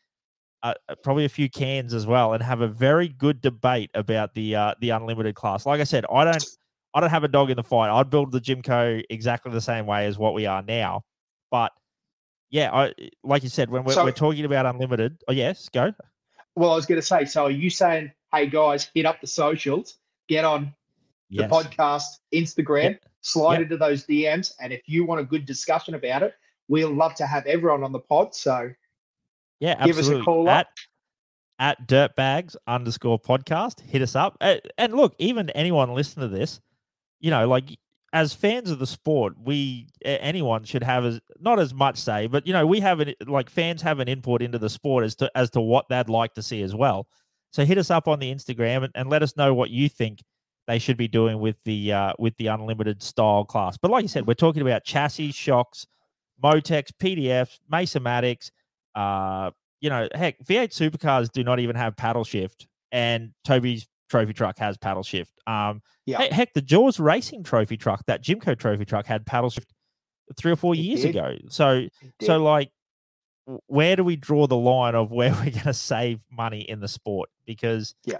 a 0.63 0.95
probably 1.03 1.25
a 1.25 1.29
few 1.29 1.49
cans 1.49 1.93
as 1.93 2.07
well, 2.07 2.33
and 2.33 2.41
have 2.41 2.61
a 2.61 2.67
very 2.67 3.09
good 3.09 3.41
debate 3.41 3.91
about 3.93 4.33
the 4.33 4.55
uh, 4.55 4.73
the 4.79 4.89
unlimited 4.89 5.35
class. 5.35 5.65
Like 5.65 5.81
I 5.81 5.83
said, 5.83 6.05
I 6.11 6.23
don't 6.23 6.45
I 6.93 7.01
don't 7.01 7.09
have 7.09 7.23
a 7.23 7.27
dog 7.27 7.49
in 7.49 7.57
the 7.57 7.63
fight. 7.63 7.89
I'd 7.89 8.09
build 8.09 8.31
the 8.31 8.39
Jimco 8.39 9.01
exactly 9.09 9.51
the 9.51 9.61
same 9.61 9.85
way 9.85 10.05
as 10.05 10.17
what 10.17 10.33
we 10.33 10.45
are 10.45 10.61
now, 10.61 11.03
but 11.51 11.71
yeah, 12.49 12.71
I 12.71 12.93
like 13.23 13.43
you 13.43 13.49
said 13.49 13.69
when 13.69 13.83
we're, 13.83 13.93
so, 13.93 14.03
we're 14.03 14.11
talking 14.11 14.45
about 14.45 14.65
unlimited. 14.65 15.17
Oh 15.27 15.33
yes, 15.33 15.69
go. 15.69 15.91
Well, 16.55 16.71
I 16.71 16.75
was 16.75 16.85
going 16.85 17.01
to 17.01 17.05
say. 17.05 17.25
So 17.25 17.45
are 17.45 17.51
you 17.51 17.71
saying, 17.71 18.11
hey 18.31 18.47
guys, 18.47 18.89
hit 18.93 19.07
up 19.07 19.19
the 19.21 19.27
socials, 19.27 19.97
get 20.29 20.45
on 20.45 20.73
yes. 21.29 21.49
the 21.49 21.55
podcast, 21.55 22.03
Instagram, 22.33 22.83
yep. 22.83 23.05
slide 23.21 23.53
yep. 23.53 23.61
into 23.63 23.77
those 23.77 24.05
DMs. 24.05 24.53
And 24.61 24.71
if 24.71 24.81
you 24.85 25.03
want 25.03 25.19
a 25.19 25.23
good 25.23 25.45
discussion 25.45 25.95
about 25.95 26.21
it, 26.21 26.35
we'll 26.67 26.93
love 26.93 27.15
to 27.15 27.25
have 27.25 27.45
everyone 27.47 27.83
on 27.83 27.91
the 27.91 27.99
pod. 27.99 28.35
So 28.35 28.69
yeah, 29.63 29.85
give 29.85 29.97
absolutely. 29.97 30.19
us 30.19 30.21
a 30.21 30.25
call 30.25 30.49
at, 30.49 30.59
up. 30.59 30.67
At 31.59 31.87
dirtbags 31.87 32.57
underscore 32.67 33.17
podcast, 33.17 33.79
hit 33.79 34.01
us 34.01 34.13
up. 34.13 34.35
And 34.41 34.93
look, 34.93 35.15
even 35.19 35.49
anyone 35.51 35.93
listening 35.93 36.29
to 36.29 36.35
this, 36.35 36.59
you 37.21 37.31
know, 37.31 37.47
like 37.47 37.79
as 38.11 38.33
fans 38.33 38.69
of 38.71 38.79
the 38.79 38.87
sport, 38.87 39.35
we 39.41 39.87
anyone 40.03 40.65
should 40.65 40.83
have 40.83 41.05
as 41.05 41.21
not 41.39 41.59
as 41.59 41.73
much 41.73 41.97
say, 41.97 42.27
but 42.27 42.45
you 42.45 42.51
know, 42.51 42.67
we 42.67 42.81
have 42.81 42.99
an 42.99 43.13
like 43.25 43.49
fans 43.49 43.81
have 43.81 43.99
an 43.99 44.09
input 44.09 44.41
into 44.41 44.59
the 44.59 44.69
sport 44.69 45.05
as 45.05 45.15
to 45.15 45.31
as 45.33 45.49
to 45.51 45.61
what 45.61 45.87
they'd 45.87 46.09
like 46.09 46.33
to 46.33 46.41
see 46.41 46.61
as 46.61 46.75
well. 46.75 47.07
So 47.51 47.63
hit 47.63 47.77
us 47.77 47.89
up 47.89 48.09
on 48.09 48.19
the 48.19 48.33
Instagram 48.33 48.83
and, 48.83 48.91
and 48.95 49.09
let 49.09 49.23
us 49.23 49.37
know 49.37 49.53
what 49.53 49.69
you 49.69 49.87
think 49.87 50.19
they 50.67 50.79
should 50.79 50.97
be 50.97 51.07
doing 51.07 51.39
with 51.39 51.55
the 51.63 51.93
uh, 51.93 52.13
with 52.19 52.35
the 52.35 52.47
unlimited 52.47 53.01
style 53.01 53.45
class. 53.45 53.77
But 53.77 53.91
like 53.91 54.01
you 54.01 54.09
said, 54.09 54.27
we're 54.27 54.33
talking 54.33 54.61
about 54.61 54.83
chassis, 54.83 55.31
shocks, 55.31 55.87
MoTeCs, 56.43 56.91
PDFs, 56.99 57.59
Masonmatics. 57.71 58.51
Uh, 58.95 59.51
you 59.81 59.89
know, 59.89 60.07
heck, 60.13 60.39
V8 60.43 60.69
supercars 60.69 61.31
do 61.31 61.43
not 61.43 61.59
even 61.59 61.75
have 61.75 61.95
paddle 61.95 62.23
shift, 62.23 62.67
and 62.91 63.31
Toby's 63.43 63.87
trophy 64.09 64.33
truck 64.33 64.57
has 64.59 64.77
paddle 64.77 65.03
shift. 65.03 65.31
Um, 65.47 65.81
yeah. 66.05 66.21
Heck, 66.33 66.53
the 66.53 66.61
Jaws 66.61 66.99
Racing 66.99 67.43
trophy 67.43 67.77
truck, 67.77 68.05
that 68.05 68.21
Jimco 68.21 68.55
trophy 68.55 68.85
truck, 68.85 69.05
had 69.05 69.25
paddle 69.25 69.49
shift 69.49 69.73
three 70.37 70.51
or 70.51 70.55
four 70.55 70.73
it 70.73 70.79
years 70.79 71.01
did. 71.01 71.15
ago. 71.15 71.37
So, 71.49 71.87
so 72.21 72.41
like, 72.41 72.71
where 73.67 73.95
do 73.95 74.03
we 74.03 74.15
draw 74.15 74.47
the 74.47 74.57
line 74.57 74.95
of 74.95 75.11
where 75.11 75.31
we're 75.33 75.51
going 75.51 75.63
to 75.63 75.73
save 75.73 76.21
money 76.31 76.61
in 76.61 76.79
the 76.79 76.87
sport? 76.87 77.29
Because 77.45 77.95
yeah, 78.05 78.17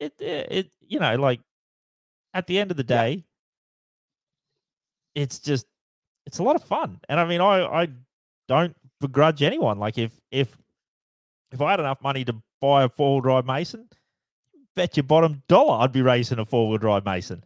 it, 0.00 0.14
it, 0.20 0.70
you 0.86 1.00
know, 1.00 1.16
like 1.16 1.40
at 2.32 2.46
the 2.46 2.58
end 2.58 2.70
of 2.70 2.76
the 2.76 2.84
day, 2.84 3.24
yeah. 5.14 5.22
it's 5.22 5.38
just 5.38 5.66
it's 6.26 6.38
a 6.38 6.42
lot 6.42 6.56
of 6.56 6.64
fun. 6.64 7.00
And 7.08 7.20
I 7.20 7.24
mean, 7.26 7.40
I 7.40 7.82
I 7.82 7.88
don't 8.48 8.76
begrudge 9.02 9.42
anyone. 9.42 9.78
Like 9.78 9.98
if 9.98 10.12
if 10.30 10.56
if 11.52 11.60
I 11.60 11.72
had 11.72 11.80
enough 11.80 12.00
money 12.02 12.24
to 12.24 12.36
buy 12.60 12.84
a 12.84 12.88
four 12.88 13.16
wheel 13.16 13.20
drive 13.20 13.44
Mason, 13.44 13.88
bet 14.74 14.96
your 14.96 15.04
bottom 15.04 15.42
dollar 15.48 15.82
I'd 15.82 15.92
be 15.92 16.00
racing 16.00 16.38
a 16.38 16.46
four 16.46 16.68
wheel 16.68 16.78
drive 16.78 17.04
Mason. 17.04 17.44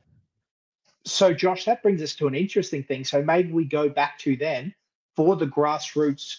So, 1.05 1.33
Josh, 1.33 1.65
that 1.67 1.83
brings 1.83 2.03
us 2.03 2.15
to 2.17 2.27
an 2.27 2.35
interesting 2.35 2.83
thing. 2.83 3.05
So 3.05 3.23
maybe 3.23 3.53
we 3.53 3.65
go 3.65 3.89
back 3.89 4.19
to 4.21 4.37
then 4.37 4.75
for 5.15 5.37
the 5.37 5.47
grassroots, 5.47 6.39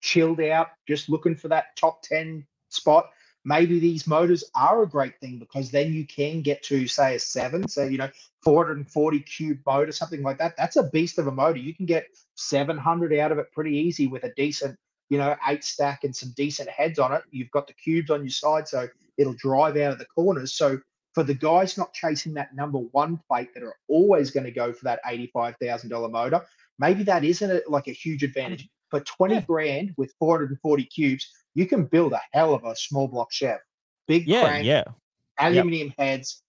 chilled 0.00 0.40
out, 0.40 0.68
just 0.88 1.08
looking 1.08 1.36
for 1.36 1.48
that 1.48 1.76
top 1.76 2.02
ten 2.02 2.46
spot 2.70 3.10
maybe 3.46 3.78
these 3.78 4.08
motors 4.08 4.44
are 4.56 4.82
a 4.82 4.88
great 4.88 5.18
thing 5.20 5.38
because 5.38 5.70
then 5.70 5.92
you 5.92 6.04
can 6.04 6.42
get 6.42 6.62
to 6.64 6.88
say 6.88 7.14
a 7.14 7.18
seven, 7.18 7.66
so 7.68 7.84
you 7.84 7.96
know, 7.96 8.10
440 8.42 9.20
cube 9.20 9.60
motor, 9.64 9.92
something 9.92 10.22
like 10.22 10.36
that. 10.38 10.56
That's 10.56 10.74
a 10.76 10.90
beast 10.90 11.18
of 11.18 11.28
a 11.28 11.32
motor. 11.32 11.60
You 11.60 11.72
can 11.72 11.86
get 11.86 12.08
700 12.34 13.16
out 13.18 13.30
of 13.30 13.38
it 13.38 13.52
pretty 13.52 13.76
easy 13.76 14.08
with 14.08 14.24
a 14.24 14.34
decent, 14.34 14.76
you 15.08 15.18
know, 15.18 15.36
eight 15.46 15.62
stack 15.62 16.02
and 16.02 16.14
some 16.14 16.34
decent 16.36 16.68
heads 16.68 16.98
on 16.98 17.12
it. 17.12 17.22
You've 17.30 17.52
got 17.52 17.68
the 17.68 17.72
cubes 17.72 18.10
on 18.10 18.22
your 18.22 18.30
side, 18.30 18.66
so 18.66 18.88
it'll 19.16 19.34
drive 19.34 19.76
out 19.76 19.92
of 19.92 19.98
the 20.00 20.06
corners. 20.06 20.52
So 20.54 20.80
for 21.14 21.22
the 21.22 21.34
guys 21.34 21.78
not 21.78 21.94
chasing 21.94 22.34
that 22.34 22.54
number 22.54 22.78
one 22.78 23.20
plate 23.28 23.54
that 23.54 23.62
are 23.62 23.76
always 23.88 24.32
going 24.32 24.44
to 24.44 24.50
go 24.50 24.72
for 24.72 24.84
that 24.84 25.00
$85,000 25.04 26.10
motor, 26.10 26.42
maybe 26.80 27.04
that 27.04 27.22
isn't 27.22 27.50
a, 27.50 27.62
like 27.68 27.86
a 27.86 27.92
huge 27.92 28.24
advantage. 28.24 28.62
Mm-hmm. 28.62 28.70
For 28.88 29.00
20 29.00 29.34
yeah. 29.34 29.40
grand 29.40 29.94
with 29.96 30.14
440 30.20 30.84
cubes, 30.84 31.28
you 31.56 31.66
can 31.66 31.86
build 31.86 32.12
a 32.12 32.20
hell 32.32 32.54
of 32.54 32.64
a 32.64 32.76
small 32.76 33.08
block 33.08 33.32
Chev. 33.32 33.58
Big 34.06 34.28
yeah, 34.28 34.42
crank, 34.42 34.66
yeah. 34.66 34.84
aluminium 35.40 35.88
yep. 35.98 36.06
heads, 36.06 36.42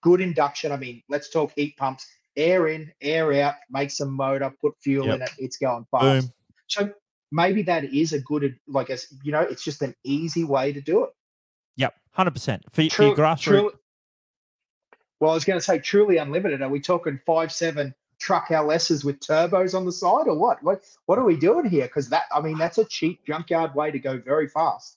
good 0.00 0.20
induction. 0.20 0.70
I 0.70 0.76
mean, 0.76 1.02
let's 1.08 1.28
talk 1.28 1.52
heat 1.56 1.76
pumps. 1.76 2.06
Air 2.36 2.68
in, 2.68 2.90
air 3.02 3.32
out, 3.44 3.54
make 3.68 3.90
some 3.90 4.12
motor, 4.12 4.52
put 4.60 4.74
fuel 4.80 5.06
yep. 5.06 5.16
in 5.16 5.22
it, 5.22 5.30
it's 5.38 5.56
going 5.56 5.84
fast. 5.90 6.26
Boom. 6.26 6.32
So 6.68 6.90
maybe 7.32 7.62
that 7.62 7.84
is 7.84 8.12
a 8.12 8.20
good, 8.20 8.56
like, 8.68 8.90
a, 8.90 8.98
you 9.24 9.32
know, 9.32 9.40
it's 9.40 9.64
just 9.64 9.82
an 9.82 9.94
easy 10.04 10.44
way 10.44 10.72
to 10.72 10.80
do 10.80 11.04
it. 11.04 11.10
Yep, 11.76 11.94
100%. 12.16 12.60
For, 12.70 12.82
True, 12.82 12.88
for 12.88 13.02
your 13.02 13.16
grassroots. 13.16 13.72
well, 15.20 15.32
I 15.32 15.34
was 15.34 15.44
going 15.44 15.58
to 15.58 15.64
say 15.64 15.80
truly 15.80 16.18
unlimited. 16.18 16.62
Are 16.62 16.68
we 16.68 16.80
talking 16.80 17.20
five, 17.26 17.52
seven 17.52 17.92
truck 18.24 18.48
LSs 18.48 19.04
with 19.04 19.20
turbos 19.20 19.74
on 19.74 19.84
the 19.84 19.92
side 19.92 20.26
or 20.26 20.36
what? 20.36 20.62
What 20.62 20.82
what 21.06 21.18
are 21.18 21.24
we 21.24 21.36
doing 21.36 21.66
here? 21.66 21.84
Because 21.84 22.08
that 22.08 22.24
I 22.34 22.40
mean 22.40 22.56
that's 22.56 22.78
a 22.78 22.84
cheap 22.84 23.24
junkyard 23.26 23.74
way 23.74 23.90
to 23.90 23.98
go 23.98 24.18
very 24.18 24.48
fast. 24.48 24.96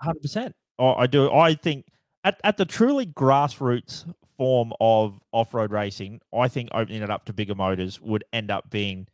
Hundred 0.00 0.20
percent. 0.20 0.54
Oh, 0.78 0.94
I 0.94 1.06
do. 1.06 1.32
I 1.32 1.54
think 1.54 1.86
at, 2.22 2.38
at 2.44 2.58
the 2.58 2.66
truly 2.66 3.06
grassroots 3.06 4.04
form 4.36 4.72
of 4.78 5.18
off 5.32 5.54
road 5.54 5.72
racing, 5.72 6.20
I 6.36 6.48
think 6.48 6.68
opening 6.72 7.02
it 7.02 7.10
up 7.10 7.24
to 7.26 7.32
bigger 7.32 7.54
motors 7.54 7.98
would 8.00 8.24
end 8.32 8.50
up 8.50 8.68
being 8.68 9.06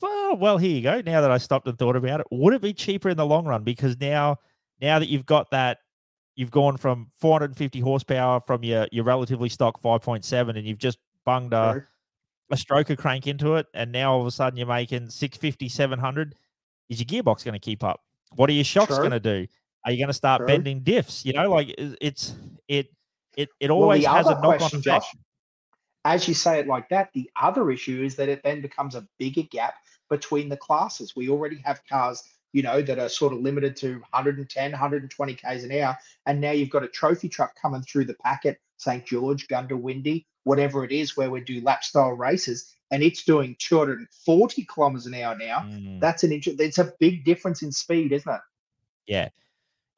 well, 0.00 0.36
well, 0.36 0.58
here 0.58 0.70
you 0.70 0.82
go. 0.82 1.00
Now 1.00 1.22
that 1.22 1.30
I 1.30 1.38
stopped 1.38 1.66
and 1.66 1.78
thought 1.78 1.96
about 1.96 2.20
it, 2.20 2.26
would 2.30 2.54
it 2.54 2.60
be 2.60 2.72
cheaper 2.72 3.08
in 3.08 3.16
the 3.16 3.26
long 3.26 3.46
run? 3.46 3.64
Because 3.64 3.96
now, 3.98 4.36
now 4.80 4.98
that 4.98 5.08
you've 5.08 5.26
got 5.26 5.50
that, 5.50 5.78
you've 6.36 6.50
gone 6.50 6.76
from 6.76 7.10
450 7.16 7.80
horsepower 7.80 8.40
from 8.40 8.62
your 8.62 8.86
your 8.92 9.04
relatively 9.04 9.48
stock 9.48 9.80
5.7, 9.82 10.50
and 10.50 10.66
you've 10.66 10.78
just 10.78 10.98
bunged 11.24 11.54
a, 11.54 11.86
a 12.50 12.56
stroker 12.56 12.96
crank 12.96 13.26
into 13.26 13.56
it, 13.56 13.66
and 13.74 13.92
now 13.92 14.12
all 14.12 14.20
of 14.20 14.26
a 14.26 14.30
sudden 14.30 14.56
you're 14.56 14.66
making 14.66 15.10
650, 15.10 15.68
700. 15.68 16.34
Is 16.88 17.00
your 17.00 17.22
gearbox 17.22 17.44
going 17.44 17.54
to 17.54 17.58
keep 17.58 17.82
up? 17.82 18.00
What 18.34 18.48
are 18.50 18.52
your 18.52 18.64
shocks 18.64 18.96
going 18.96 19.10
to 19.10 19.20
do? 19.20 19.46
Are 19.84 19.92
you 19.92 19.98
going 19.98 20.08
to 20.08 20.14
start 20.14 20.40
True. 20.40 20.46
bending 20.46 20.80
diffs? 20.80 21.24
You 21.24 21.32
know, 21.32 21.50
like 21.50 21.74
it's 21.78 22.34
it 22.68 22.92
it 23.36 23.48
it 23.60 23.70
always 23.70 24.04
well, 24.04 24.14
has 24.14 24.26
a 24.26 24.40
knock 24.40 24.60
on 24.60 24.80
effect. 24.80 25.06
As 26.04 26.28
you 26.28 26.34
say 26.34 26.60
it 26.60 26.66
like 26.66 26.88
that, 26.90 27.10
the 27.14 27.30
other 27.40 27.70
issue 27.70 28.02
is 28.02 28.14
that 28.16 28.28
it 28.28 28.42
then 28.44 28.60
becomes 28.60 28.94
a 28.94 29.06
bigger 29.18 29.42
gap 29.42 29.74
between 30.08 30.48
the 30.48 30.56
classes. 30.56 31.14
We 31.16 31.28
already 31.28 31.60
have 31.64 31.80
cars, 31.88 32.22
you 32.52 32.62
know, 32.62 32.80
that 32.82 32.98
are 32.98 33.08
sort 33.08 33.32
of 33.32 33.40
limited 33.40 33.76
to 33.78 33.94
110, 34.10 34.70
120 34.70 35.34
k's 35.34 35.64
an 35.64 35.72
hour, 35.72 35.96
and 36.26 36.40
now 36.40 36.52
you've 36.52 36.70
got 36.70 36.84
a 36.84 36.88
trophy 36.88 37.28
truck 37.28 37.54
coming 37.60 37.82
through 37.82 38.04
the 38.04 38.14
packet, 38.14 38.60
St 38.76 39.04
George, 39.04 39.48
Goondiwindi, 39.48 40.24
whatever 40.46 40.84
it 40.84 40.92
is, 40.92 41.16
where 41.16 41.28
we 41.28 41.40
do 41.40 41.60
lap 41.60 41.82
style 41.82 42.12
races, 42.12 42.72
and 42.92 43.02
it's 43.02 43.24
doing 43.24 43.56
240 43.58 44.64
kilometers 44.64 45.06
an 45.06 45.14
hour 45.14 45.36
now. 45.36 45.66
Mm. 45.68 46.00
That's 46.00 46.22
an 46.22 46.30
interesting. 46.30 46.64
It's 46.64 46.78
a 46.78 46.92
big 47.00 47.24
difference 47.24 47.62
in 47.62 47.72
speed, 47.72 48.12
isn't 48.12 48.32
it? 48.32 48.40
Yeah. 49.08 49.28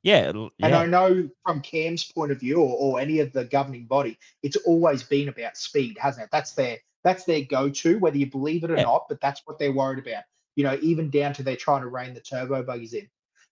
Yeah, 0.03 0.33
yeah. 0.33 0.49
And 0.63 0.75
I 0.75 0.87
know 0.87 1.29
from 1.45 1.61
CAM's 1.61 2.11
point 2.11 2.33
of 2.33 2.41
view, 2.41 2.63
or, 2.63 2.77
or 2.79 3.01
any 3.01 3.19
of 3.19 3.33
the 3.33 3.45
governing 3.45 3.85
body, 3.85 4.19
it's 4.43 4.57
always 4.57 5.03
been 5.03 5.29
about 5.29 5.59
speed, 5.59 5.99
hasn't 6.01 6.25
it? 6.25 6.31
That's 6.33 6.53
their 6.53 6.79
that's 7.05 7.25
their 7.25 7.43
go-to, 7.43 7.99
whether 7.99 8.17
you 8.17 8.31
believe 8.31 8.65
it 8.65 8.71
or 8.71 8.77
yeah. 8.77 8.85
not. 8.85 9.05
But 9.09 9.21
that's 9.21 9.43
what 9.45 9.59
they're 9.59 9.73
worried 9.73 9.99
about. 9.99 10.25
You 10.57 10.65
know, 10.65 10.79
even 10.81 11.11
down 11.11 11.35
to 11.35 11.43
they're 11.43 11.57
trying 11.57 11.83
to 11.83 11.89
rein 11.89 12.15
the 12.15 12.21
turbo 12.21 12.63
buggies 12.63 12.95
in. 12.95 13.09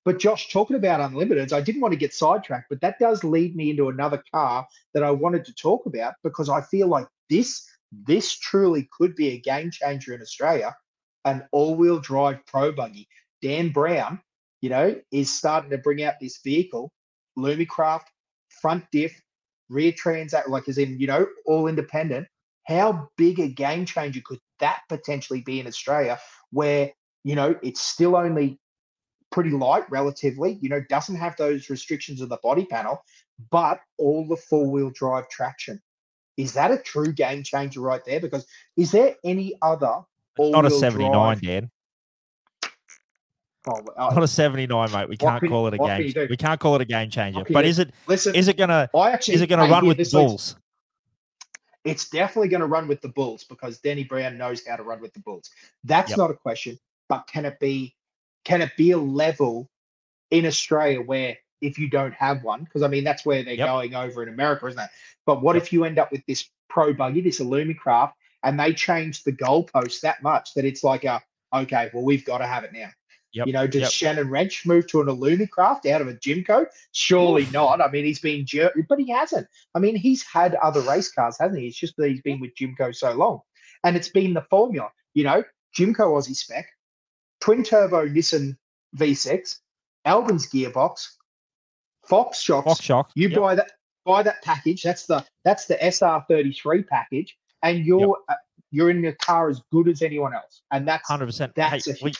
But 0.07 0.21
Josh, 0.21 0.53
talking 0.53 0.77
about 0.77 1.01
unlimiteds, 1.01 1.53
I 1.53 1.61
didn't 1.61 1.81
want 1.81 1.91
to 1.91 1.99
get 1.99 2.15
sidetracked, 2.15 2.69
but 2.71 2.81
that 2.81 3.01
does 3.01 3.25
lead 3.25 3.57
me 3.57 3.71
into 3.71 3.89
another 3.89 4.23
car 4.33 4.65
that 4.95 5.03
I 5.03 5.11
wanted 5.11 5.45
to 5.47 5.55
talk 5.55 5.85
about 5.85 6.15
because 6.23 6.49
I 6.49 6.61
feel 6.61 6.87
like 6.87 7.09
this 7.29 7.69
this 8.07 8.39
truly 8.39 8.89
could 8.97 9.17
be 9.17 9.31
a 9.31 9.41
game 9.41 9.69
changer 9.73 10.15
in 10.15 10.23
Australia, 10.23 10.77
an 11.25 11.45
all-wheel 11.51 11.99
drive 11.99 12.39
pro 12.47 12.71
buggy. 12.71 13.09
Dan 13.43 13.71
Brown, 13.71 14.21
you 14.61 14.71
know, 14.71 14.95
is 15.11 15.37
starting 15.37 15.71
to 15.71 15.79
bring 15.79 16.05
out 16.05 16.15
this 16.21 16.39
vehicle, 16.45 16.93
Alumicraft, 17.37 18.07
front 18.61 18.85
diff, 18.93 19.21
rear 19.69 19.91
transaxle, 19.91 20.51
like 20.51 20.69
as 20.69 20.79
in, 20.79 21.01
you 21.01 21.09
know, 21.09 21.27
all 21.47 21.67
independent. 21.67 22.29
How 22.69 23.09
big 23.17 23.41
a 23.41 23.49
game 23.49 23.85
changer 23.85 24.21
could 24.25 24.41
that 24.61 24.83
potentially 24.89 25.41
be 25.41 25.59
in 25.59 25.67
Australia 25.67 26.19
where, 26.51 26.93
you 27.25 27.35
know, 27.35 27.57
it's 27.63 27.81
still 27.81 28.15
only 28.15 28.61
pretty 29.37 29.51
light 29.51 29.85
relatively, 29.91 30.59
you 30.63 30.71
know, 30.71 30.81
doesn't 30.89 31.17
have 31.17 31.37
those 31.37 31.69
restrictions 31.69 32.23
of 32.23 32.31
the 32.31 32.39
body 32.43 32.65
panel, 32.65 33.05
but 33.51 33.81
all 33.99 34.27
the 34.27 34.37
four 34.37 34.67
wheel 34.67 34.91
drive 34.95 35.29
traction. 35.29 35.79
Is 36.39 36.55
that 36.55 36.71
a 36.71 36.79
true 36.79 37.13
game 37.13 37.43
changer 37.43 37.83
right 37.83 38.03
there? 38.07 38.19
Because 38.19 38.47
is 38.79 38.93
there 38.93 39.15
any 39.25 39.59
other? 39.61 40.01
not 40.39 40.65
a 40.65 40.71
79, 40.71 41.13
drive... 41.13 41.43
Dan. 41.43 41.71
Oh, 43.69 43.83
not 43.99 44.23
a 44.23 44.29
79, 44.29 44.91
mate. 44.91 45.09
We 45.11 45.19
can't 45.19 45.41
can, 45.41 45.51
call 45.51 45.67
it 45.67 45.75
a 45.75 45.79
game. 45.79 46.29
We 46.31 46.37
can't 46.39 46.59
call 46.59 46.77
it 46.77 46.81
a 46.81 46.87
game 46.87 47.11
changer. 47.11 47.45
But 47.51 47.67
is 47.67 47.79
it? 47.79 47.93
Listen, 48.07 48.35
is 48.35 48.49
it 48.49 48.57
gonna? 48.57 48.89
I 48.97 49.11
actually, 49.11 49.35
is 49.35 49.43
it 49.43 49.49
gonna 49.49 49.69
run 49.69 49.87
with 49.87 49.99
the 49.99 50.09
Bulls? 50.11 50.57
It's 51.85 52.09
definitely 52.09 52.49
going 52.49 52.63
to 52.63 52.67
run 52.67 52.89
with 52.89 53.01
the 53.01 53.11
Bulls 53.11 53.45
because 53.45 53.79
Danny 53.79 54.03
Brown 54.03 54.37
knows 54.37 54.67
how 54.67 54.75
to 54.75 54.83
run 54.83 55.01
with 55.01 55.13
the 55.13 55.21
Bulls. 55.21 55.51
That's 55.85 56.11
yep. 56.11 56.19
not 56.19 56.31
a 56.33 56.35
question. 56.35 56.81
But 57.09 57.29
can 57.29 57.45
it 57.45 57.61
be 57.61 57.95
can 58.47 58.63
it 58.63 58.71
be 58.77 58.93
a 58.93 58.99
level 58.99 59.69
in 60.31 60.47
Australia 60.47 61.01
where 61.01 61.37
if 61.61 61.79
you 61.81 61.91
don't 61.91 62.15
have 62.15 62.45
one, 62.45 62.63
because 62.63 62.83
I 62.83 62.89
mean 62.89 63.03
that's 63.03 63.27
where 63.27 63.43
they're 63.43 63.55
yep. 63.55 63.67
going 63.67 63.95
over 63.95 64.23
in 64.23 64.29
America, 64.29 64.69
isn't 64.69 64.81
it? 64.81 64.91
But 65.27 65.43
what 65.43 65.57
yep. 65.57 65.65
if 65.65 65.73
you 65.73 65.85
end 65.85 65.99
up 65.99 66.13
with 66.13 66.25
this 66.27 66.49
pro 66.69 66.95
buggy, 66.95 67.23
this 67.23 67.41
Alumicraft, 67.41 68.13
and 68.45 68.59
they 68.59 68.73
change 68.73 69.25
the 69.25 69.33
goalpost 69.33 70.01
that 70.03 70.23
much 70.23 70.55
that 70.55 70.65
it's 70.65 70.85
like 70.85 71.05
a 71.05 71.21
okay, 71.53 71.91
well 71.93 72.05
we've 72.05 72.25
got 72.25 72.39
to 72.39 72.47
have 72.47 72.63
it 72.63 72.73
now. 72.73 72.89
Yep. 73.33 73.49
You 73.49 73.53
know, 73.53 73.67
does. 73.67 73.93
Shannon 73.93 74.29
Rentsch 74.29 74.65
move 74.65 74.87
to 74.89 75.01
an 75.01 75.09
Alumicraft 75.09 75.91
out 75.91 76.01
of 76.01 76.07
a 76.07 76.15
Jimco? 76.15 76.67
Surely 76.93 77.43
Oof. 77.43 77.53
not. 77.53 77.81
I 77.81 77.91
mean, 77.91 78.05
he's 78.05 78.21
been 78.21 78.47
jerked, 78.47 78.79
but 78.89 79.01
he 79.01 79.11
hasn't. 79.11 79.49
I 79.75 79.81
mean, 79.81 79.97
he's 79.97 80.23
had 80.23 80.55
other 80.55 80.81
race 80.83 81.11
cars, 81.11 81.37
hasn't 81.41 81.59
he? 81.59 81.67
It's 81.67 81.77
just 81.77 81.97
that 81.97 82.09
he's 82.09 82.23
been 82.23 82.41
with 82.41 82.55
Jimco 82.55 82.93
so 82.93 83.13
long, 83.13 83.41
and 83.83 83.97
it's 83.97 84.09
been 84.09 84.35
the 84.35 84.47
formula. 84.49 84.91
You 85.15 85.25
know, 85.25 85.43
Jimco 85.77 86.15
Aussie 86.15 86.37
spec, 86.37 86.67
twin 87.41 87.63
turbo 87.63 88.07
Nissan 88.07 88.57
V6, 88.97 89.59
Albin's 90.05 90.49
gearbox, 90.49 91.07
Fox 92.07 92.41
shocks. 92.41 92.65
Fox 92.65 92.81
shock. 92.81 93.11
You 93.15 93.29
yep. 93.29 93.41
buy 93.41 93.55
that 93.55 93.73
buy 94.05 94.23
that 94.23 94.43
package. 94.43 94.83
That's 94.83 95.07
the 95.07 95.25
that's 95.45 95.67
the 95.67 95.77
SR33 95.77 96.87
package, 96.87 97.37
and 97.63 97.85
you're 97.85 98.01
yep. 98.01 98.11
uh, 98.29 98.35
you're 98.71 98.91
in 98.91 99.03
your 99.03 99.15
car 99.15 99.49
as 99.49 99.61
good 99.73 99.89
as 99.89 100.03
anyone 100.03 100.35
else. 100.35 100.63
And 100.71 100.87
that's 100.87 101.09
hundred 101.09 101.27
percent. 101.27 101.55
That's 101.55 101.87
hey, 101.87 101.93
a, 101.93 102.05
we, 102.05 102.13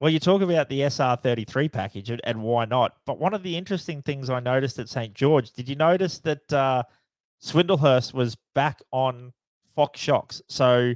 well, 0.00 0.10
you 0.10 0.18
talk 0.18 0.42
about 0.42 0.68
the 0.68 0.80
SR33 0.80 1.72
package 1.72 2.10
and, 2.10 2.20
and, 2.24 2.42
why 2.42 2.66
not? 2.66 2.96
But 3.06 3.18
one 3.18 3.32
of 3.32 3.42
the 3.42 3.56
interesting 3.56 4.02
things 4.02 4.28
I 4.28 4.40
noticed 4.40 4.78
at 4.78 4.90
St 4.90 5.14
George, 5.14 5.52
did 5.52 5.70
you 5.70 5.74
notice 5.74 6.18
that 6.18 6.52
uh, 6.52 6.82
Swindlehurst 7.42 8.12
was 8.12 8.36
back 8.54 8.82
on 8.92 9.32
Fox 9.74 9.98
shocks? 9.98 10.42
So 10.48 10.92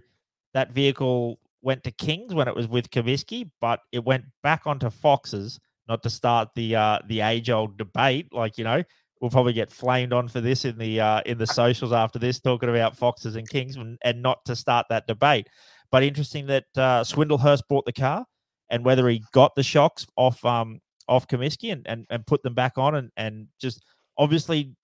that 0.53 0.72
vehicle 0.72 1.38
went 1.63 1.85
to 1.85 1.91
Kings 1.91 2.35
when 2.35 2.49
it 2.49 2.55
was 2.55 2.69
with 2.69 2.91
Comiskey, 2.91 3.51
but 3.61 3.81
it 3.93 4.05
went 4.05 4.25
back 4.43 4.67
onto 4.67 4.91
Foxes, 4.91 5.59
not 5.89 6.03
to 6.03 6.11
start 6.11 6.49
the 6.55 6.77
uh, 6.77 6.99
the 7.07 7.21
age 7.21 7.51
old 7.51 7.77
debate. 7.77 8.29
Like 8.33 8.59
you 8.59 8.65
know, 8.65 8.83
we'll 9.21 9.31
probably 9.31 9.53
get 9.53 9.71
flamed 9.71 10.13
on 10.13 10.29
for 10.29 10.41
this 10.41 10.65
in 10.65 10.79
the 10.79 11.01
uh, 11.01 11.21
in 11.27 11.39
the 11.39 11.47
socials 11.59 11.93
after 11.93 12.19
this, 12.19 12.41
talking 12.41 12.69
about 12.69 12.97
Foxes 12.97 13.37
and 13.37 13.49
Kings, 13.49 13.77
and, 13.77 13.99
and 14.05 14.23
not 14.23 14.45
to 14.47 14.57
start 14.57 14.87
that 14.91 15.07
debate. 15.07 15.49
But 15.91 16.03
interesting 16.03 16.47
that 16.47 16.65
uh, 16.77 17.03
Swindlehurst 17.03 17.63
bought 17.69 17.85
the 17.85 17.93
car, 17.93 18.25
and 18.71 18.85
whether 18.85 19.09
he 19.09 19.23
got 19.33 19.55
the 19.55 19.63
shocks 19.63 20.07
off 20.17 20.45
um 20.45 20.81
off 21.09 21.27
Comiskey 21.27 21.73
and, 21.73 21.87
and 21.87 22.07
and 22.11 22.27
put 22.27 22.43
them 22.43 22.55
back 22.55 22.79
on, 22.79 22.95
and 22.95 23.11
and 23.17 23.49
just 23.61 23.85
obviously 24.17 24.75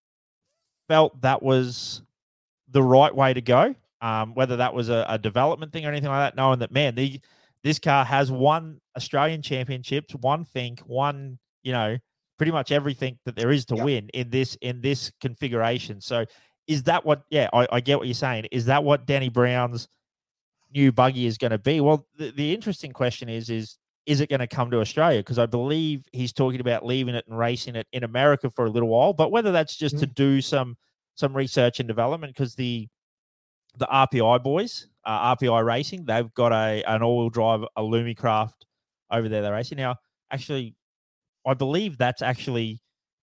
felt 0.89 1.21
that 1.23 1.43
was 1.43 2.03
the 2.69 2.83
right 2.83 3.15
way 3.15 3.33
to 3.33 3.41
go 3.41 3.75
um, 4.07 4.35
whether 4.35 4.57
that 4.57 4.73
was 4.73 4.89
a, 4.89 5.05
a, 5.09 5.19
development 5.19 5.73
thing 5.73 5.85
or 5.85 5.89
anything 5.89 6.09
like 6.09 6.21
that, 6.21 6.37
knowing 6.37 6.61
that 6.61 6.71
man, 6.71 6.95
the 6.95 7.21
this 7.65 7.81
car 7.81 8.05
has 8.05 8.31
won 8.31 8.81
Australian 8.97 9.43
championships, 9.43 10.15
one 10.15 10.45
Finke, 10.45 10.81
one 10.81 11.39
you 11.65 11.73
know, 11.73 11.99
pretty 12.37 12.53
much 12.53 12.71
everything 12.71 13.19
that 13.25 13.35
there 13.35 13.51
is 13.51 13.65
to 13.65 13.75
yep. 13.75 13.85
win 13.85 14.09
in 14.11 14.31
this 14.31 14.57
in 14.61 14.81
this 14.81 15.11
configuration. 15.21 16.01
So, 16.01 16.25
is 16.69 16.85
that 16.85 17.05
what? 17.05 17.23
Yeah, 17.31 17.49
I, 17.53 17.67
I 17.73 17.81
get 17.81 17.99
what 17.99 18.07
you're 18.07 18.15
saying. 18.15 18.47
Is 18.53 18.67
that 18.67 18.85
what 18.85 19.07
Danny 19.07 19.29
Brown's 19.29 19.89
new 20.73 20.93
buggy 20.93 21.27
is 21.27 21.37
going 21.37 21.51
to 21.51 21.59
be? 21.59 21.81
Well, 21.81 22.07
the, 22.17 22.31
the 22.31 22.55
interesting 22.55 22.93
question 22.93 23.29
is 23.29 23.51
is 23.51 23.77
is 24.07 24.21
it 24.21 24.31
going 24.31 24.39
to 24.39 24.47
come 24.47 24.71
to 24.71 24.79
Australia? 24.79 25.19
Because 25.19 25.41
I 25.41 25.47
believe 25.47 26.05
he's 26.13 26.33
talking 26.33 26.61
about 26.61 26.87
leaving 26.87 27.17
it 27.17 27.25
and 27.27 27.37
racing 27.37 27.75
it 27.75 27.89
in 27.91 28.05
America 28.05 28.49
for 28.51 28.67
a 28.67 28.71
little 28.71 28.89
while. 28.89 29.13
But 29.13 29.33
whether 29.33 29.51
that's 29.51 29.75
just 29.75 29.97
mm. 29.97 30.01
to 30.01 30.07
do 30.07 30.41
some 30.41 30.77
some 31.17 31.37
research 31.37 31.81
and 31.81 31.89
development, 31.89 32.33
because 32.33 32.55
the 32.55 32.87
the 33.77 33.87
RPI 33.87 34.43
boys, 34.43 34.89
uh, 35.05 35.37
RPI 35.37 35.65
Racing, 35.65 36.05
they've 36.05 36.33
got 36.35 36.53
a 36.53 36.83
an 36.87 37.03
all 37.03 37.19
wheel 37.19 37.31
drive 37.31 37.65
Alumicraft 37.77 38.53
over 39.11 39.29
there. 39.29 39.43
They're 39.43 39.53
racing 39.53 39.79
now. 39.79 39.97
Actually, 40.31 40.75
I 41.47 41.55
believe 41.55 41.99
that's 41.99 42.23
actually 42.23 42.81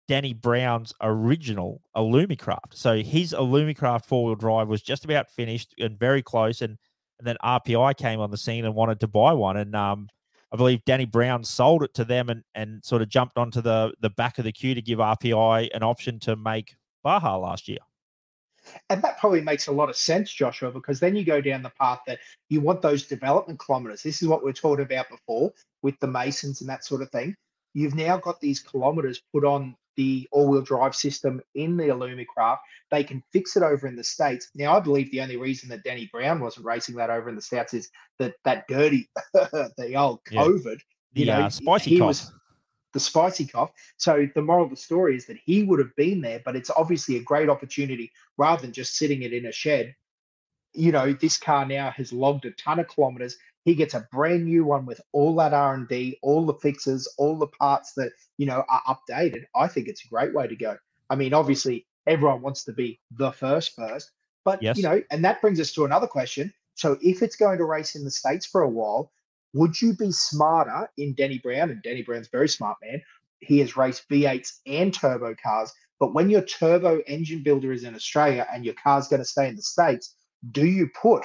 Danny 0.08 0.34
Brown's 0.34 0.94
original 1.02 1.82
Alumicraft. 1.96 2.74
So 2.74 2.98
his 2.98 3.34
Alumicraft 3.34 4.06
four 4.06 4.26
wheel 4.26 4.36
drive 4.36 4.68
was 4.68 4.82
just 4.82 5.06
about 5.06 5.30
finished 5.30 5.74
and 5.80 6.00
very 6.00 6.22
close, 6.22 6.62
and 6.62 6.78
and 7.20 7.28
then 7.28 7.38
RPI 7.44 7.98
came 7.98 8.20
on 8.20 8.32
the 8.32 8.38
scene 8.38 8.66
and 8.66 8.76
wanted 8.76 9.00
to 9.02 9.08
buy 9.08 9.34
one, 9.34 9.58
and 9.58 9.76
um, 9.76 10.08
I 10.52 10.58
believe 10.58 10.86
Danny 10.86 11.06
Brown 11.06 11.44
sold 11.44 11.84
it 11.84 11.94
to 11.96 12.06
them 12.06 12.30
and 12.30 12.44
and 12.56 12.84
sort 12.84 13.02
of 13.02 13.10
jumped 13.10 13.38
onto 13.38 13.62
the 13.62 13.94
the 14.02 14.10
back 14.10 14.38
of 14.38 14.46
the 14.46 14.52
queue 14.52 14.76
to 14.76 14.82
give 14.82 15.00
RPI 15.00 15.70
an 15.74 15.84
option 15.84 16.20
to 16.22 16.36
make 16.36 16.76
Baja 17.04 17.38
last 17.38 17.68
year. 17.68 17.80
And 18.90 19.02
that 19.02 19.20
probably 19.20 19.42
makes 19.42 19.68
a 19.68 19.72
lot 19.72 19.90
of 19.90 19.96
sense, 19.96 20.32
Joshua, 20.32 20.72
because 20.72 21.00
then 21.00 21.16
you 21.16 21.26
go 21.26 21.42
down 21.42 21.64
the 21.64 21.72
path 21.80 22.00
that 22.08 22.20
you 22.50 22.62
want 22.62 22.82
those 22.82 23.06
development 23.06 23.60
kilometers. 23.60 24.04
This 24.04 24.22
is 24.22 24.28
what 24.28 24.44
we 24.44 24.50
are 24.50 24.54
talking 24.54 24.86
about 24.86 25.10
before 25.10 25.52
with 25.82 26.00
the 26.00 26.08
Masons 26.08 26.62
and 26.62 26.70
that 26.70 26.86
sort 26.86 27.02
of 27.02 27.10
thing. 27.12 27.36
You've 27.74 27.96
now 27.96 28.18
got 28.18 28.40
these 28.40 28.60
kilometers 28.60 29.22
put 29.34 29.44
on 29.44 29.76
the 29.96 30.28
all-wheel 30.32 30.62
drive 30.62 30.96
system 30.96 31.42
in 31.56 31.78
the 31.78 31.86
Alumicraft. 31.86 32.60
They 32.92 33.04
can 33.04 33.24
fix 33.32 33.56
it 33.56 33.64
over 33.64 33.88
in 33.88 33.96
the 33.96 34.04
states. 34.04 34.50
Now, 34.56 34.76
I 34.76 34.80
believe 34.80 35.12
the 35.12 35.22
only 35.22 35.38
reason 35.38 35.70
that 35.70 35.84
Danny 35.84 36.10
Brown 36.12 36.40
wasn't 36.40 36.66
racing 36.66 36.96
that 36.96 37.10
over 37.10 37.30
in 37.30 37.36
the 37.36 37.42
states 37.42 37.74
is 37.74 37.90
that 38.20 38.36
that 38.46 38.68
dirty, 38.68 39.10
the 39.34 39.94
old 39.96 40.24
COVID, 40.26 40.66
yeah. 40.66 40.76
the 41.14 41.20
you 41.20 41.26
know, 41.26 41.42
uh, 41.42 41.50
spicy 41.50 41.92
he 41.92 41.98
cough. 42.00 42.08
was 42.08 42.32
the 42.94 43.00
spicy 43.00 43.46
cough. 43.46 43.72
So 43.98 44.28
the 44.34 44.42
moral 44.42 44.66
of 44.66 44.70
the 44.70 44.76
story 44.76 45.16
is 45.16 45.26
that 45.28 45.38
he 45.46 45.64
would 45.64 45.80
have 45.80 45.96
been 45.96 46.22
there, 46.22 46.42
but 46.44 46.56
it's 46.56 46.70
obviously 46.70 47.18
a 47.18 47.24
great 47.24 47.50
opportunity 47.50 48.12
rather 48.38 48.62
than 48.62 48.72
just 48.72 48.96
sitting 48.96 49.24
it 49.24 49.34
in 49.34 49.46
a 49.46 49.52
shed. 49.52 49.96
You 50.74 50.92
know, 50.92 51.14
this 51.14 51.38
car 51.38 51.66
now 51.66 51.92
has 51.92 52.12
logged 52.12 52.46
a 52.46 52.52
ton 52.52 52.80
of 52.80 52.88
kilometers 52.88 53.38
he 53.66 53.76
gets 53.76 53.94
a 53.94 54.08
brand 54.12 54.46
new 54.46 54.66
one 54.66 54.86
with 54.86 55.00
all 55.12 55.36
that 55.36 55.54
R&D, 55.54 56.20
all 56.22 56.46
the 56.46 56.54
fixes, 56.56 57.08
all 57.18 57.38
the 57.38 57.48
parts 57.48 57.94
that, 57.94 58.12
you 58.38 58.46
know, 58.46 58.64
are 58.68 58.82
updated. 58.88 59.46
I 59.56 59.68
think 59.68 59.88
it's 59.88 60.04
a 60.04 60.10
great 60.10 60.34
way 60.34 60.48
to 60.48 60.56
go. 60.56 60.78
I 61.10 61.16
mean, 61.16 61.34
obviously 61.34 61.86
everyone 62.06 62.42
wants 62.42 62.64
to 62.66 62.74
be 62.74 63.00
the 63.12 63.32
first 63.32 63.76
first, 63.76 64.12
but 64.44 64.62
yes. 64.62 64.78
you 64.78 64.84
know, 64.84 65.02
and 65.12 65.24
that 65.24 65.42
brings 65.42 65.60
us 65.60 65.72
to 65.74 65.86
another 65.86 66.08
question. 66.08 66.54
So 66.76 66.98
if 67.02 67.22
it's 67.22 67.36
going 67.36 67.60
to 67.60 67.66
race 67.66 67.96
in 67.96 68.04
the 68.04 68.12
States 68.12 68.46
for 68.46 68.62
a 68.64 68.70
while, 68.70 69.12
would 69.54 69.82
you 69.82 69.94
be 69.94 70.12
smarter 70.12 70.90
in 70.98 71.14
Denny 71.14 71.40
Brown? 71.40 71.70
And 71.70 71.82
Denny 71.82 72.02
Brown's 72.02 72.30
very 72.30 72.50
smart 72.50 72.78
man. 72.84 73.02
He 73.40 73.60
has 73.60 73.78
raced 73.78 74.08
V8s 74.10 74.60
and 74.66 74.94
turbo 74.94 75.36
cars. 75.42 75.72
But 76.00 76.14
when 76.14 76.30
your 76.30 76.42
turbo 76.42 77.02
engine 77.08 77.44
builder 77.44 77.72
is 77.72 77.84
in 77.84 77.96
Australia 77.96 78.48
and 78.52 78.66
your 78.66 78.74
car's 78.82 79.08
going 79.08 79.22
to 79.22 79.26
stay 79.26 79.48
in 79.48 79.56
the 79.56 79.62
States, 79.62 80.16
do 80.52 80.66
you 80.66 80.90
put 81.00 81.24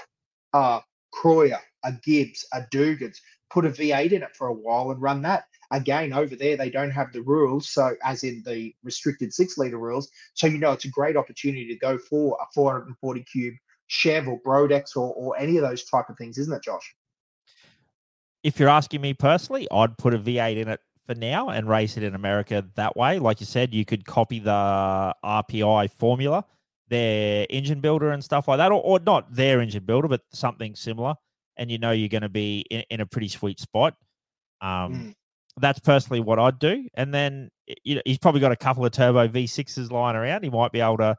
a 0.53 0.81
Croyer, 1.13 1.61
a 1.85 1.93
Gibbs, 1.93 2.47
a 2.53 2.63
Dugans, 2.73 3.19
put 3.51 3.65
a 3.65 3.71
V8 3.71 4.13
in 4.13 4.23
it 4.23 4.37
for 4.37 4.49
a 4.49 4.53
while 4.55 4.91
and 4.91 5.01
run 5.01 5.23
that. 5.23 5.45
Again, 5.71 6.13
over 6.13 6.35
there, 6.35 6.57
they 6.57 6.71
don't 6.71 6.91
have 6.91 7.13
the 7.13 7.23
rules. 7.23 7.69
So, 7.69 7.95
as 8.03 8.25
in 8.25 8.43
the 8.47 8.75
restricted 8.83 9.33
six 9.33 9.59
liter 9.59 9.79
rules. 9.79 10.11
So, 10.35 10.47
you 10.47 10.59
know, 10.59 10.73
it's 10.73 10.87
a 10.87 10.91
great 10.91 11.17
opportunity 11.17 11.67
to 11.69 11.77
go 11.77 11.99
for 11.99 12.39
a 12.41 12.47
440 12.55 13.23
cube 13.25 13.55
Chev 13.87 14.29
or 14.29 14.41
Brodix 14.41 14.97
or, 14.97 15.13
or 15.15 15.39
any 15.39 15.57
of 15.57 15.63
those 15.63 15.85
type 15.85 16.09
of 16.09 16.17
things, 16.17 16.39
isn't 16.39 16.55
it, 16.55 16.63
Josh? 16.63 16.95
If 18.43 18.61
you're 18.61 18.69
asking 18.69 19.01
me 19.01 19.15
personally, 19.15 19.67
I'd 19.71 19.99
put 19.99 20.15
a 20.15 20.19
V8 20.19 20.57
in 20.57 20.69
it 20.69 20.81
for 21.07 21.15
now 21.15 21.49
and 21.49 21.69
race 21.69 21.97
it 21.97 22.03
in 22.03 22.15
America 22.15 22.65
that 22.77 22.97
way. 22.97 23.19
Like 23.19 23.41
you 23.41 23.47
said, 23.47 23.75
you 23.75 23.85
could 23.85 24.07
copy 24.07 24.39
the 24.39 25.15
RPI 25.25 25.91
formula 25.93 26.45
their 26.89 27.47
engine 27.51 27.81
builder 27.81 28.11
and 28.11 28.25
stuff 28.25 28.49
like 28.49 28.59
that, 28.59 28.73
or, 28.73 28.81
or 28.83 28.99
not 29.01 29.33
their 29.33 29.61
engine 29.61 29.85
builder, 29.85 30.09
but 30.09 30.23
something 30.33 30.75
similar, 30.75 31.15
and 31.57 31.71
you 31.71 31.79
know 31.79 31.91
you're 31.91 32.09
going 32.09 32.23
to 32.23 32.29
be 32.29 32.65
in, 32.71 32.83
in, 32.91 33.01
a 33.01 33.07
pretty 33.07 33.29
sweet 33.29 33.61
spot. 33.61 33.95
Um, 34.61 34.95
mm. 34.95 35.15
That's 35.59 35.81
personally 35.81 36.21
what 36.21 36.39
I'd 36.39 36.59
do, 36.59 36.89
and 36.95 37.13
then 37.13 37.51
you 37.85 37.97
know 37.97 38.03
he's 38.05 38.19
probably 38.19 38.41
got 38.41 38.53
a 38.53 38.57
couple 38.57 38.85
of 38.85 38.93
turbo 38.93 39.29
V6s 39.29 39.91
lying 39.91 40.17
around. 40.17 40.45
He 40.45 40.51
might 40.51 40.73
be 40.73 40.81
able 40.81 40.99
to 40.99 41.17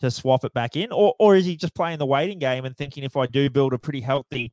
to 0.00 0.10
swap 0.10 0.44
it 0.44 0.54
back 0.54 0.76
in, 0.76 0.92
or 0.92 1.14
or 1.18 1.36
is 1.36 1.44
he 1.44 1.56
just 1.56 1.74
playing 1.74 1.98
the 1.98 2.06
waiting 2.06 2.38
game 2.38 2.64
and 2.64 2.76
thinking 2.76 3.04
if 3.04 3.16
I 3.16 3.26
do 3.26 3.50
build 3.50 3.72
a 3.72 3.78
pretty 3.78 4.00
healthy 4.00 4.52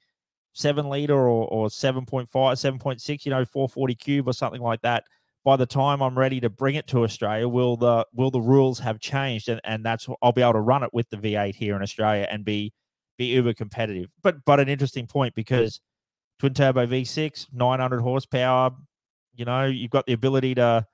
seven 0.58 0.89
liter 0.89 1.16
or 1.16 1.47
or 1.47 1.68
7.5, 1.68 2.28
7.6, 2.28 3.26
you 3.26 3.30
know, 3.30 3.45
440 3.45 3.95
cube 3.95 4.28
or 4.28 4.34
something 4.34 4.62
like 4.62 4.82
that, 4.82 5.03
by 5.45 5.55
the 5.55 5.66
time 5.66 6.01
I'm 6.01 6.18
ready 6.18 6.39
to 6.41 6.49
bring 6.49 6.76
it 6.76 6.88
to 6.88 7.03
Australia, 7.03 7.47
will 7.47 7.78
the 7.78 8.05
will 8.14 8.32
the 8.32 8.41
rules 8.41 8.80
have 8.80 8.99
changed? 8.99 9.49
And 9.49 9.62
and 9.64 9.86
that's 9.86 10.08
I'll 10.22 10.32
be 10.32 10.41
able 10.41 10.53
to 10.53 10.60
run 10.60 10.84
it 10.84 10.93
with 10.93 11.10
the 11.10 11.18
V8 11.18 11.55
here 11.55 11.76
in 11.76 11.82
Australia 11.82 12.28
and 12.30 12.43
be 12.43 12.74
be 13.18 13.28
uber 13.28 13.53
competitive. 13.53 14.10
But 14.24 14.43
but 14.45 14.60
an 14.60 14.68
interesting 14.68 15.08
point 15.08 15.36
because 15.36 15.80
twin 16.39 16.53
turbo 16.53 16.86
V6, 16.86 17.47
900 17.53 18.01
horsepower. 18.01 18.72
You 19.36 19.45
know, 19.45 19.66
you've 19.66 19.91
got 19.91 20.08
the 20.08 20.14
ability 20.14 20.55
to 20.55 20.86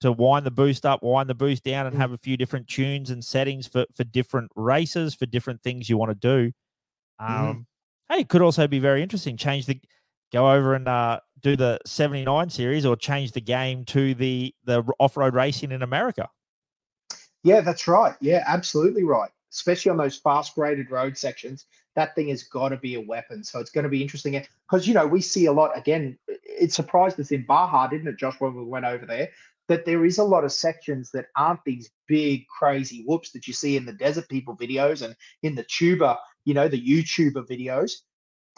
to 0.00 0.12
wind 0.12 0.46
the 0.46 0.52
boost 0.52 0.86
up, 0.86 1.02
wind 1.02 1.28
the 1.28 1.34
boost 1.34 1.64
down, 1.64 1.86
and 1.86 1.96
mm. 1.96 1.98
have 1.98 2.12
a 2.12 2.18
few 2.18 2.36
different 2.36 2.68
tunes 2.68 3.10
and 3.10 3.24
settings 3.24 3.66
for 3.66 3.84
for 3.94 4.04
different 4.04 4.50
races 4.54 5.14
for 5.14 5.26
different 5.26 5.62
things 5.62 5.88
you 5.88 5.98
want 5.98 6.10
to 6.10 6.14
do. 6.14 6.52
Mm. 7.20 7.30
Um, 7.30 7.56
mm. 7.56 7.64
Hey, 8.08 8.20
it 8.20 8.28
could 8.28 8.42
also 8.42 8.66
be 8.66 8.78
very 8.78 9.02
interesting. 9.02 9.36
Change 9.36 9.66
the 9.66 9.80
go 10.32 10.50
over 10.50 10.74
and 10.74 10.88
uh, 10.88 11.20
do 11.40 11.56
the 11.56 11.78
79 11.86 12.50
series 12.50 12.84
or 12.84 12.96
change 12.96 13.32
the 13.32 13.40
game 13.40 13.84
to 13.86 14.14
the 14.14 14.54
the 14.64 14.82
off-road 14.98 15.34
racing 15.34 15.72
in 15.72 15.82
America. 15.82 16.28
Yeah, 17.44 17.60
that's 17.60 17.86
right. 17.86 18.14
Yeah, 18.20 18.44
absolutely 18.46 19.04
right. 19.04 19.30
Especially 19.52 19.90
on 19.90 19.96
those 19.96 20.16
fast 20.16 20.54
graded 20.54 20.90
road 20.90 21.16
sections, 21.16 21.66
that 21.94 22.14
thing 22.14 22.28
has 22.28 22.42
got 22.42 22.68
to 22.70 22.76
be 22.76 22.94
a 22.94 23.00
weapon. 23.00 23.42
So 23.42 23.58
it's 23.58 23.70
going 23.70 23.84
to 23.84 23.90
be 23.90 24.02
interesting 24.02 24.44
because 24.68 24.86
you 24.86 24.94
know 24.94 25.06
we 25.06 25.20
see 25.20 25.46
a 25.46 25.52
lot. 25.52 25.76
Again, 25.76 26.18
it 26.28 26.72
surprised 26.72 27.18
us 27.20 27.30
in 27.30 27.44
Baja, 27.44 27.88
didn't 27.88 28.08
it, 28.08 28.18
Josh, 28.18 28.36
when 28.38 28.54
we 28.54 28.64
went 28.64 28.84
over 28.84 29.06
there? 29.06 29.30
That 29.68 29.84
there 29.84 30.04
is 30.06 30.16
a 30.16 30.24
lot 30.24 30.44
of 30.44 30.52
sections 30.52 31.10
that 31.10 31.26
aren't 31.36 31.64
these 31.64 31.90
big 32.06 32.46
crazy 32.46 33.04
whoops 33.06 33.32
that 33.32 33.46
you 33.46 33.52
see 33.52 33.76
in 33.76 33.84
the 33.84 33.92
desert 33.92 34.28
people 34.28 34.56
videos 34.56 35.02
and 35.02 35.14
in 35.42 35.54
the 35.54 35.64
tuber, 35.64 36.16
you 36.48 36.54
know, 36.54 36.68
the 36.68 36.80
YouTuber 36.80 37.46
videos 37.46 37.92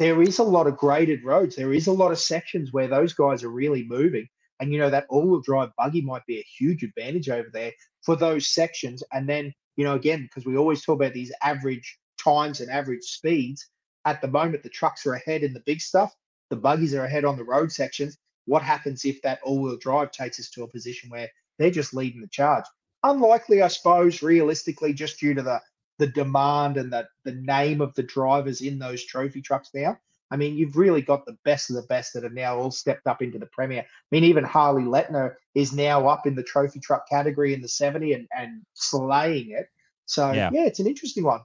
there 0.01 0.23
is 0.23 0.39
a 0.39 0.43
lot 0.43 0.67
of 0.67 0.79
graded 0.79 1.23
roads. 1.25 1.55
There 1.55 1.75
is 1.75 1.87
a 1.87 1.93
lot 1.93 2.11
of 2.11 2.19
sections 2.19 2.73
where 2.73 2.89
those 2.89 3.13
guys 3.13 3.45
are 3.45 3.51
really 3.51 3.85
moving. 3.85 4.27
And, 4.59 4.73
you 4.73 4.79
know, 4.79 4.89
that 4.89 5.05
all 5.11 5.29
wheel 5.29 5.43
drive 5.43 5.69
buggy 5.77 6.01
might 6.01 6.25
be 6.25 6.39
a 6.39 6.47
huge 6.59 6.83
advantage 6.83 7.29
over 7.29 7.49
there 7.53 7.73
for 8.03 8.17
those 8.17 8.49
sections. 8.49 9.03
And 9.13 9.29
then, 9.29 9.53
you 9.77 9.85
know, 9.85 9.97
again, 9.97 10.23
because 10.23 10.47
we 10.47 10.57
always 10.57 10.83
talk 10.83 10.99
about 10.99 11.13
these 11.13 11.31
average 11.43 11.99
times 12.19 12.63
and 12.63 12.71
average 12.71 13.03
speeds, 13.03 13.69
at 14.07 14.23
the 14.23 14.29
moment, 14.29 14.63
the 14.63 14.71
trucks 14.71 15.05
are 15.05 15.13
ahead 15.13 15.43
in 15.43 15.53
the 15.53 15.63
big 15.67 15.83
stuff, 15.83 16.15
the 16.49 16.57
buggies 16.57 16.95
are 16.95 17.05
ahead 17.05 17.27
on 17.27 17.37
the 17.37 17.45
road 17.45 17.71
sections. 17.71 18.17
What 18.47 18.63
happens 18.63 19.05
if 19.05 19.21
that 19.21 19.41
all 19.43 19.61
wheel 19.61 19.77
drive 19.77 20.13
takes 20.13 20.41
us 20.41 20.49
to 20.53 20.63
a 20.63 20.71
position 20.71 21.11
where 21.11 21.29
they're 21.59 21.71
just 21.71 21.93
leading 21.93 22.23
the 22.23 22.29
charge? 22.29 22.65
Unlikely, 23.03 23.61
I 23.61 23.69
suppose, 23.69 24.23
realistically, 24.23 24.95
just 24.95 25.21
due 25.21 25.35
to 25.35 25.43
the 25.43 25.61
the 26.01 26.09
demand 26.09 26.79
and 26.79 26.93
the, 26.93 27.07
the 27.25 27.33
name 27.33 27.81
of 27.81 27.95
the 27.95 28.03
drivers 28.03 28.63
in 28.63 28.79
those 28.79 29.05
trophy 29.05 29.41
trucks 29.41 29.71
now. 29.75 29.97
I 30.33 30.37
mean, 30.37 30.57
you've 30.57 30.77
really 30.77 31.03
got 31.03 31.27
the 31.27 31.37
best 31.45 31.71
of 31.71 31.77
the 31.77 31.83
best 31.83 32.15
that 32.15 32.23
have 32.23 32.33
now 32.33 32.57
all 32.57 32.71
stepped 32.71 33.07
up 33.07 33.21
into 33.21 33.39
the 33.39 33.47
Premier. 33.47 33.83
I 33.83 33.85
mean, 34.11 34.25
even 34.25 34.43
Harley 34.43 34.83
Letner 34.83 35.35
is 35.55 35.73
now 35.73 36.09
up 36.09 36.27
in 36.27 36.35
the 36.35 36.43
trophy 36.43 36.81
truck 36.81 37.09
category 37.09 37.53
in 37.53 37.61
the 37.61 37.69
70 37.69 38.15
and, 38.15 38.27
and 38.35 38.63
slaying 38.73 39.51
it. 39.51 39.67
So, 40.07 40.33
yeah. 40.33 40.51
yeah, 40.53 40.65
it's 40.65 40.81
an 40.81 40.87
interesting 40.87 41.25
one. 41.25 41.41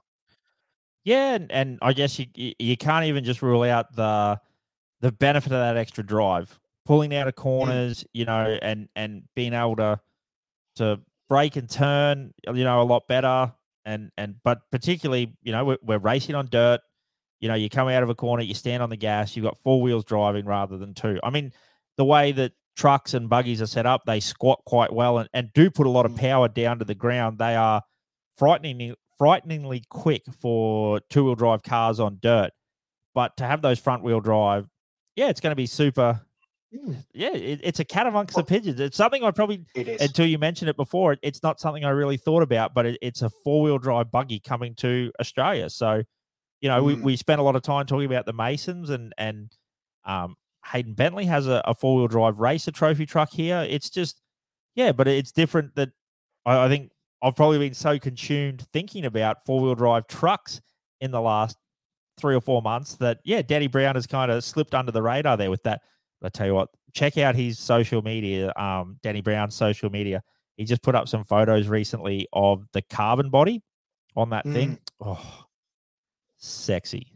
Yeah, 1.04 1.34
and, 1.34 1.52
and 1.52 1.78
I 1.82 1.92
guess 1.92 2.18
you 2.18 2.26
you 2.34 2.76
can't 2.76 3.04
even 3.04 3.22
just 3.22 3.40
rule 3.40 3.62
out 3.62 3.94
the 3.94 4.40
the 5.02 5.12
benefit 5.12 5.52
of 5.52 5.58
that 5.58 5.76
extra 5.76 6.04
drive, 6.04 6.58
pulling 6.84 7.14
out 7.14 7.28
of 7.28 7.34
mm. 7.34 7.42
corners, 7.42 8.04
you 8.12 8.24
know, 8.24 8.58
and 8.60 8.88
and 8.96 9.22
being 9.36 9.52
able 9.52 9.76
to 9.76 10.00
to 10.76 11.00
brake 11.28 11.54
and 11.54 11.70
turn, 11.70 12.34
you 12.52 12.64
know, 12.64 12.82
a 12.82 12.82
lot 12.82 13.06
better 13.06 13.52
and 13.86 14.10
and 14.18 14.34
but 14.44 14.58
particularly, 14.70 15.32
you 15.42 15.52
know, 15.52 15.64
we're, 15.64 15.78
we're 15.82 15.98
racing 15.98 16.34
on 16.34 16.48
dirt. 16.50 16.80
You 17.40 17.48
know, 17.48 17.54
you 17.54 17.70
come 17.70 17.88
out 17.88 18.02
of 18.02 18.10
a 18.10 18.14
corner, 18.14 18.42
you 18.42 18.54
stand 18.54 18.82
on 18.82 18.90
the 18.90 18.96
gas, 18.96 19.36
you've 19.36 19.44
got 19.44 19.58
four 19.58 19.80
wheels 19.80 20.04
driving 20.04 20.44
rather 20.46 20.76
than 20.76 20.94
two. 20.94 21.18
I 21.22 21.30
mean, 21.30 21.52
the 21.96 22.04
way 22.04 22.32
that 22.32 22.52
trucks 22.76 23.14
and 23.14 23.28
buggies 23.28 23.62
are 23.62 23.66
set 23.66 23.86
up, 23.86 24.02
they 24.06 24.20
squat 24.20 24.60
quite 24.66 24.92
well 24.92 25.18
and, 25.18 25.28
and 25.32 25.50
do 25.54 25.70
put 25.70 25.86
a 25.86 25.90
lot 25.90 26.06
of 26.06 26.12
mm. 26.12 26.18
power 26.18 26.48
down 26.48 26.78
to 26.80 26.84
the 26.84 26.94
ground. 26.94 27.38
They 27.38 27.54
are 27.54 27.82
frighteningly 28.36 28.94
frighteningly 29.18 29.82
quick 29.88 30.24
for 30.40 31.00
two 31.08 31.24
wheel 31.24 31.34
drive 31.34 31.62
cars 31.62 32.00
on 32.00 32.18
dirt. 32.20 32.50
But 33.14 33.36
to 33.38 33.44
have 33.44 33.62
those 33.62 33.78
front 33.78 34.02
wheel 34.02 34.20
drive, 34.20 34.68
yeah, 35.14 35.28
it's 35.28 35.40
going 35.40 35.52
to 35.52 35.56
be 35.56 35.66
super. 35.66 36.20
Yeah, 37.12 37.32
it, 37.34 37.60
it's 37.62 37.80
a 37.80 37.84
cat 37.84 38.06
amongst 38.06 38.34
well, 38.34 38.44
the 38.44 38.48
pigeons. 38.48 38.80
It's 38.80 38.96
something 38.96 39.22
I 39.22 39.30
probably 39.30 39.64
until 39.74 40.26
you 40.26 40.38
mentioned 40.38 40.68
it 40.68 40.76
before. 40.76 41.16
it's 41.22 41.42
not 41.42 41.60
something 41.60 41.84
I 41.84 41.90
really 41.90 42.16
thought 42.16 42.42
about, 42.42 42.74
but 42.74 42.86
it, 42.86 42.98
it's 43.02 43.22
a 43.22 43.30
four 43.30 43.62
wheel 43.62 43.78
drive 43.78 44.10
buggy 44.10 44.40
coming 44.40 44.74
to 44.76 45.12
Australia. 45.20 45.70
So, 45.70 46.02
you 46.60 46.68
know, 46.68 46.82
mm. 46.82 46.86
we, 46.86 46.94
we 46.94 47.16
spent 47.16 47.40
a 47.40 47.44
lot 47.44 47.56
of 47.56 47.62
time 47.62 47.86
talking 47.86 48.06
about 48.06 48.26
the 48.26 48.32
Masons 48.32 48.90
and 48.90 49.12
and 49.18 49.52
um, 50.04 50.36
Hayden 50.72 50.94
Bentley 50.94 51.24
has 51.26 51.46
a, 51.46 51.62
a 51.64 51.74
four 51.74 51.96
wheel 51.96 52.08
drive 52.08 52.40
racer 52.40 52.70
trophy 52.70 53.06
truck 53.06 53.30
here. 53.32 53.66
It's 53.68 53.90
just, 53.90 54.20
yeah, 54.74 54.92
but 54.92 55.08
it's 55.08 55.32
different 55.32 55.74
that 55.76 55.90
I, 56.44 56.64
I 56.64 56.68
think 56.68 56.90
I've 57.22 57.36
probably 57.36 57.58
been 57.58 57.74
so 57.74 57.98
consumed 57.98 58.66
thinking 58.72 59.04
about 59.04 59.44
four 59.44 59.60
wheel 59.60 59.74
drive 59.74 60.06
trucks 60.06 60.60
in 61.00 61.10
the 61.10 61.20
last 61.20 61.56
three 62.18 62.34
or 62.34 62.40
four 62.40 62.62
months 62.62 62.94
that 62.96 63.20
yeah, 63.24 63.42
Danny 63.42 63.66
Brown 63.66 63.94
has 63.94 64.06
kind 64.06 64.30
of 64.30 64.42
slipped 64.42 64.74
under 64.74 64.92
the 64.92 65.02
radar 65.02 65.36
there 65.36 65.50
with 65.50 65.62
that. 65.64 65.82
I 66.22 66.28
tell 66.28 66.46
you 66.46 66.54
what, 66.54 66.70
check 66.94 67.18
out 67.18 67.34
his 67.34 67.58
social 67.58 68.02
media, 68.02 68.52
um, 68.56 68.98
Danny 69.02 69.20
Brown's 69.20 69.54
social 69.54 69.90
media. 69.90 70.22
He 70.56 70.64
just 70.64 70.82
put 70.82 70.94
up 70.94 71.08
some 71.08 71.24
photos 71.24 71.68
recently 71.68 72.26
of 72.32 72.64
the 72.72 72.82
carbon 72.82 73.28
body 73.28 73.62
on 74.16 74.30
that 74.30 74.46
mm. 74.46 74.52
thing. 74.52 74.78
Oh, 75.00 75.44
sexy. 76.38 77.12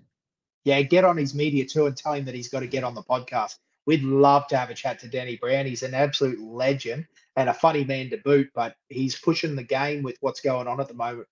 Yeah, 0.65 0.83
get 0.83 1.05
on 1.05 1.17
his 1.17 1.35
media 1.35 1.65
too 1.65 1.87
and 1.87 1.97
tell 1.97 2.13
him 2.13 2.27
that 2.27 2.35
he's 2.35 2.49
got 2.49 2.61
to 2.61 2.67
get 2.67 2.85
on 2.85 2.95
the 2.95 3.03
podcast. 3.03 3.57
We'd 3.87 4.03
love 4.03 4.47
to 4.49 4.59
have 4.59 4.69
a 4.69 4.75
chat 4.75 4.99
to 5.01 5.09
Danny 5.09 5.37
Brown. 5.37 5.65
He's 5.65 5.83
an 5.83 5.95
absolute 5.95 6.39
legend 6.39 7.07
and 7.37 7.49
a 7.49 7.55
funny 7.55 7.83
man 7.85 8.11
to 8.11 8.19
boot, 8.19 8.51
but 8.55 8.75
he's 8.89 9.19
pushing 9.19 9.57
the 9.57 9.63
game 9.63 10.03
with 10.03 10.19
what's 10.21 10.41
going 10.41 10.69
on 10.69 10.81
at 10.81 10.89
the 10.89 10.95
moment. 10.95 11.27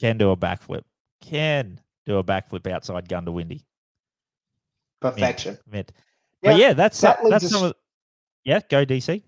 Can 0.00 0.18
do 0.18 0.30
a 0.30 0.36
backflip. 0.36 0.82
Can 1.20 1.80
do 2.06 2.18
a 2.18 2.24
backflip 2.24 2.66
outside 2.70 3.08
Goondiwindi. 3.08 3.62
Perfection. 5.00 5.58
Mint. 5.70 5.72
Mint. 5.72 5.92
Yeah, 6.42 6.50
but 6.52 6.58
yeah, 6.58 6.72
that's 6.72 7.00
that 7.00 7.18
that's 7.28 7.44
us, 7.44 7.50
some 7.50 7.64
of, 7.64 7.74
yeah. 8.44 8.60
Go 8.68 8.84
DC. 8.84 9.22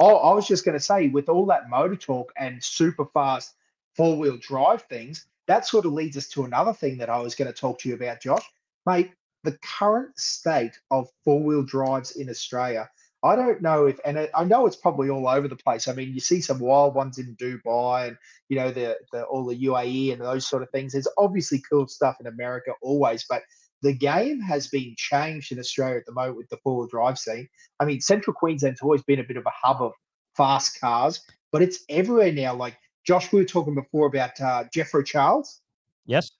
Oh, 0.00 0.16
I 0.16 0.34
was 0.34 0.46
just 0.46 0.64
going 0.64 0.76
to 0.78 0.84
say, 0.84 1.08
with 1.08 1.28
all 1.28 1.46
that 1.46 1.68
motor 1.68 1.96
talk 1.96 2.32
and 2.36 2.62
super 2.62 3.06
fast 3.06 3.54
four 3.96 4.16
wheel 4.16 4.38
drive 4.40 4.82
things, 4.82 5.26
that 5.48 5.66
sort 5.66 5.86
of 5.86 5.92
leads 5.92 6.16
us 6.16 6.28
to 6.28 6.44
another 6.44 6.72
thing 6.72 6.98
that 6.98 7.10
I 7.10 7.18
was 7.18 7.34
going 7.34 7.52
to 7.52 7.58
talk 7.58 7.80
to 7.80 7.88
you 7.88 7.96
about, 7.96 8.22
Josh. 8.22 8.44
Mate, 8.86 9.10
the 9.42 9.58
current 9.62 10.16
state 10.18 10.78
of 10.90 11.08
four 11.24 11.42
wheel 11.42 11.64
drives 11.64 12.12
in 12.12 12.30
Australia. 12.30 12.88
I 13.24 13.34
don't 13.34 13.60
know 13.60 13.86
if, 13.86 13.98
and 14.04 14.28
I 14.32 14.44
know 14.44 14.66
it's 14.66 14.76
probably 14.76 15.10
all 15.10 15.26
over 15.26 15.48
the 15.48 15.56
place. 15.56 15.88
I 15.88 15.92
mean, 15.92 16.14
you 16.14 16.20
see 16.20 16.40
some 16.40 16.60
wild 16.60 16.94
ones 16.94 17.18
in 17.18 17.34
Dubai, 17.34 18.08
and 18.08 18.18
you 18.48 18.56
know 18.56 18.70
the 18.70 18.96
the 19.12 19.24
all 19.24 19.44
the 19.44 19.64
UAE 19.64 20.12
and 20.12 20.22
those 20.22 20.46
sort 20.46 20.62
of 20.62 20.70
things. 20.70 20.92
There's 20.92 21.08
obviously 21.18 21.60
cool 21.68 21.88
stuff 21.88 22.18
in 22.20 22.28
America 22.28 22.72
always, 22.80 23.24
but 23.28 23.42
the 23.82 23.92
game 23.92 24.40
has 24.40 24.68
been 24.68 24.94
changed 24.96 25.52
in 25.52 25.58
Australia 25.58 25.96
at 25.96 26.06
the 26.06 26.12
moment 26.12 26.36
with 26.36 26.48
the 26.48 26.56
four 26.58 26.78
wheel 26.78 26.88
drive 26.88 27.18
scene. 27.18 27.48
I 27.80 27.84
mean, 27.84 28.00
Central 28.00 28.34
Queensland's 28.34 28.80
always 28.80 29.02
been 29.02 29.20
a 29.20 29.24
bit 29.24 29.36
of 29.36 29.46
a 29.46 29.52
hub 29.54 29.80
of 29.80 29.92
fast 30.36 30.80
cars, 30.80 31.20
but 31.52 31.62
it's 31.62 31.84
everywhere 31.88 32.32
now. 32.32 32.54
Like 32.54 32.76
Josh, 33.06 33.32
we 33.32 33.40
were 33.40 33.46
talking 33.46 33.74
before 33.74 34.06
about 34.06 34.40
uh, 34.40 34.64
Jeffro 34.74 35.04
Charles. 35.04 35.60
Yes, 36.06 36.30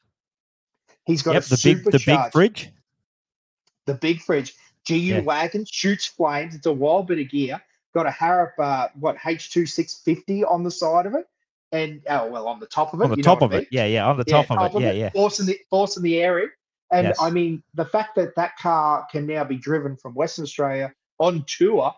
he's 1.05 1.23
got 1.23 1.35
yep, 1.35 1.45
the 1.45 1.61
big 1.63 1.85
the 1.85 2.03
big 2.05 2.33
fridge. 2.33 2.73
The 3.87 3.95
big 3.95 4.21
fridge. 4.21 4.55
GU 4.87 4.95
yeah. 4.95 5.21
wagon 5.21 5.65
shoots 5.71 6.07
flames. 6.07 6.55
It's 6.55 6.67
a 6.67 6.73
wild 6.73 7.09
bit 7.09 7.19
of 7.19 7.29
gear. 7.29 7.61
Got 7.95 8.07
a 8.07 8.11
Harrop 8.11 8.53
uh, 8.59 8.89
what 8.99 9.17
H2 9.19 9.69
650 9.69 10.45
on 10.45 10.63
the 10.63 10.71
side 10.71 11.07
of 11.07 11.15
it, 11.15 11.27
and 11.73 12.03
oh 12.09 12.29
well 12.29 12.49
on 12.49 12.59
the 12.61 12.67
top 12.67 12.95
of 12.95 13.01
it. 13.01 13.05
On 13.05 13.11
the 13.11 13.23
top 13.23 13.43
of 13.43 13.53
it, 13.53 13.69
yeah, 13.71 13.87
yeah, 13.87 14.07
on 14.07 14.17
the 14.17 14.25
top, 14.25 14.51
of, 14.51 14.77
it. 14.77 14.83
yeah, 14.83 14.93
yeah. 14.93 15.11
Forcing 15.11 15.47
the 15.47 15.59
forcing 15.71 16.03
the 16.03 16.21
air 16.21 16.39
in. 16.41 16.51
And 16.91 17.09
yes. 17.09 17.19
I 17.21 17.31
mean, 17.31 17.63
the 17.75 17.85
fact 17.85 18.15
that 18.17 18.35
that 18.37 18.57
car 18.57 19.07
can 19.11 19.27
now 19.27 19.45
be 19.45 19.57
driven 19.57 19.97
from 19.97 20.15
Western 20.15 20.45
Australia 20.45 20.93
on 21.19 21.45
tour, 21.47 21.93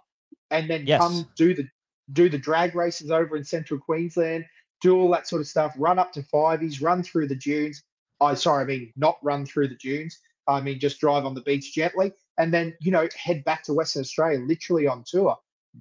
and 0.51 0.69
then 0.69 0.87
yes. 0.87 1.01
come 1.01 1.29
do 1.37 1.55
the 1.55 1.69
do 2.13 2.29
the 2.29 2.39
drag 2.39 2.75
races 2.75 3.11
over 3.11 3.37
in 3.37 3.45
Central 3.45 3.79
Queensland, 3.79 4.45
do 4.81 4.97
all 4.97 5.11
that 5.11 5.29
sort 5.29 5.41
of 5.41 5.47
stuff, 5.47 5.75
run 5.79 5.99
up 5.99 6.13
to 6.13 6.23
fiveys, 6.23 6.83
run 6.83 7.03
through 7.03 7.29
the 7.29 7.37
dunes. 7.37 7.83
I 8.21 8.35
sorry, 8.35 8.65
I 8.65 8.67
mean 8.67 8.93
not 8.97 9.19
run 9.23 9.47
through 9.47 9.69
the 9.69 9.77
dunes. 9.77 10.19
I 10.49 10.61
mean 10.61 10.81
just 10.81 11.01
drive 11.01 11.25
on 11.25 11.35
the 11.35 11.43
beach 11.43 11.73
gently, 11.73 12.13
and 12.39 12.53
then 12.53 12.75
you 12.81 12.91
know 12.91 13.09
head 13.17 13.45
back 13.45 13.63
to 13.65 13.75
Western 13.75 14.01
Australia, 14.01 14.41
literally 14.41 14.89
on 14.89 15.05
tour. 15.07 15.37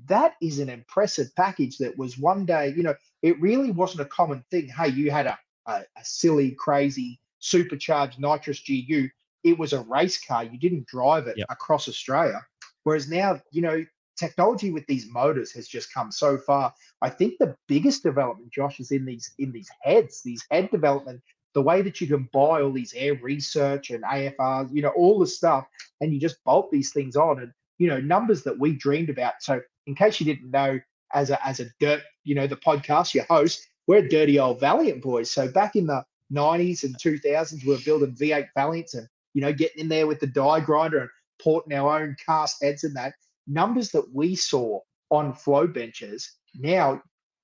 That 0.06 0.36
is 0.40 0.60
an 0.60 0.70
impressive 0.70 1.36
package. 1.36 1.80
That 1.80 1.98
was 1.98 2.20
one 2.20 2.46
day, 2.46 2.76
you 2.78 2.84
know, 2.84 2.94
it 3.24 3.42
really 3.42 3.72
wasn't 3.72 4.02
a 4.02 4.06
common 4.06 4.44
thing. 4.52 4.68
Hey, 4.68 4.90
you 4.90 5.10
had 5.10 5.26
a, 5.26 5.40
a, 5.66 5.82
a 5.98 6.04
silly, 6.04 6.52
crazy 6.52 7.20
supercharged 7.40 8.20
nitrous 8.20 8.62
GU, 8.62 9.10
it 9.44 9.58
was 9.58 9.74
a 9.74 9.82
race 9.82 10.24
car. 10.24 10.44
You 10.44 10.58
didn't 10.58 10.88
drive 10.88 11.28
it 11.28 11.38
yep. 11.38 11.48
across 11.50 11.88
Australia. 11.88 12.46
Whereas 12.84 13.10
now, 13.10 13.42
you 13.52 13.62
know, 13.62 13.86
technology 14.18 14.72
with 14.72 14.86
these 14.88 15.08
motors 15.12 15.52
has 15.54 15.68
just 15.68 15.94
come 15.94 16.12
so 16.12 16.38
far. 16.38 16.74
I 17.02 17.10
think 17.10 17.36
the 17.40 17.56
biggest 17.68 18.04
development, 18.04 18.52
Josh, 18.52 18.80
is 18.80 18.92
in 18.92 19.06
these 19.06 19.34
in 19.40 19.52
these 19.52 19.70
heads, 19.82 20.22
these 20.24 20.46
head 20.52 20.70
development. 20.72 21.22
The 21.56 21.62
way 21.62 21.82
that 21.82 22.00
you 22.00 22.08
can 22.08 22.30
buy 22.32 22.62
all 22.62 22.72
these 22.72 22.94
air 22.94 23.16
research 23.16 23.90
and 23.90 24.04
AFRs, 24.04 24.70
you 24.72 24.84
know, 24.84 24.90
all 24.90 25.18
the 25.18 25.26
stuff, 25.26 25.66
and 26.00 26.14
you 26.14 26.20
just 26.20 26.44
bolt 26.44 26.70
these 26.72 26.92
things 26.94 27.16
on, 27.16 27.40
and 27.40 27.52
you 27.80 27.88
know, 27.88 28.00
numbers 28.00 28.44
that 28.44 28.60
we 28.60 28.74
dreamed 28.74 29.10
about. 29.10 29.34
So, 29.40 29.62
in 29.88 29.96
case 29.96 30.20
you 30.20 30.26
didn't 30.26 30.52
know, 30.52 30.80
as 31.14 31.30
a 31.30 31.46
as 31.46 31.60
a 31.60 31.66
dirt, 31.80 32.02
you 32.24 32.36
know, 32.36 32.48
the 32.48 32.56
podcast, 32.56 33.14
your 33.14 33.26
host, 33.26 33.68
we're 33.88 34.08
dirty 34.08 34.38
old 34.40 34.60
Valiant 34.60 35.02
boys. 35.02 35.32
So 35.32 35.48
back 35.48 35.76
in 35.76 35.88
the 35.88 36.04
90s 36.34 36.84
and 36.84 36.96
2000s, 36.98 37.66
we 37.66 37.72
were 37.72 37.82
building 37.84 38.16
V8 38.16 38.48
Valiants 38.56 38.94
and, 38.94 39.08
you 39.34 39.42
know, 39.42 39.54
getting 39.54 39.82
in 39.82 39.90
there 39.90 40.08
with 40.08 40.20
the 40.20 40.28
die 40.28 40.60
grinder 40.60 41.00
and 41.00 41.10
porting 41.42 41.74
our 41.74 42.02
own 42.02 42.16
cast 42.24 42.64
heads 42.64 42.84
and 42.84 42.96
that. 42.96 43.14
Numbers 43.48 43.92
that 43.92 44.14
we 44.14 44.36
saw 44.36 44.80
on 45.10 45.34
flow 45.34 45.66
benches, 45.66 46.38
now 46.56 47.02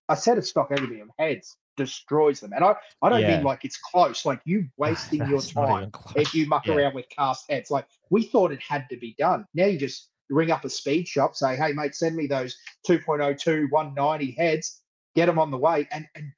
a 0.09 0.15
set 0.15 0.37
of 0.37 0.45
stock 0.45 0.69
aluminium 0.71 1.11
heads 1.17 1.57
destroys 1.77 2.39
them. 2.39 2.53
And 2.53 2.63
I, 2.63 2.75
I 3.01 3.09
don't 3.09 3.21
yeah. 3.21 3.37
mean 3.37 3.43
like 3.43 3.65
it's 3.65 3.77
close, 3.77 4.25
like 4.25 4.39
you 4.45 4.67
wasting 4.77 5.27
your 5.29 5.41
time 5.41 5.91
if 6.15 6.33
you 6.33 6.47
muck 6.47 6.67
yeah. 6.67 6.75
around 6.75 6.95
with 6.95 7.09
cast 7.09 7.49
heads. 7.49 7.71
Like 7.71 7.87
we 8.09 8.23
thought 8.23 8.51
it 8.51 8.61
had 8.67 8.87
to 8.89 8.97
be 8.97 9.15
done. 9.17 9.45
Now 9.53 9.65
you 9.65 9.77
just 9.77 10.09
ring 10.29 10.51
up 10.51 10.65
a 10.65 10.69
speed 10.69 11.07
shop, 11.07 11.35
say, 11.35 11.55
hey, 11.55 11.73
mate, 11.73 11.95
send 11.95 12.15
me 12.15 12.27
those 12.27 12.55
2.02 12.87 13.69
190 13.69 14.31
heads, 14.31 14.81
get 15.15 15.27
them 15.27 15.39
on 15.39 15.51
the 15.51 15.57
way. 15.57 15.87
And, 15.91 16.07
and 16.15 16.31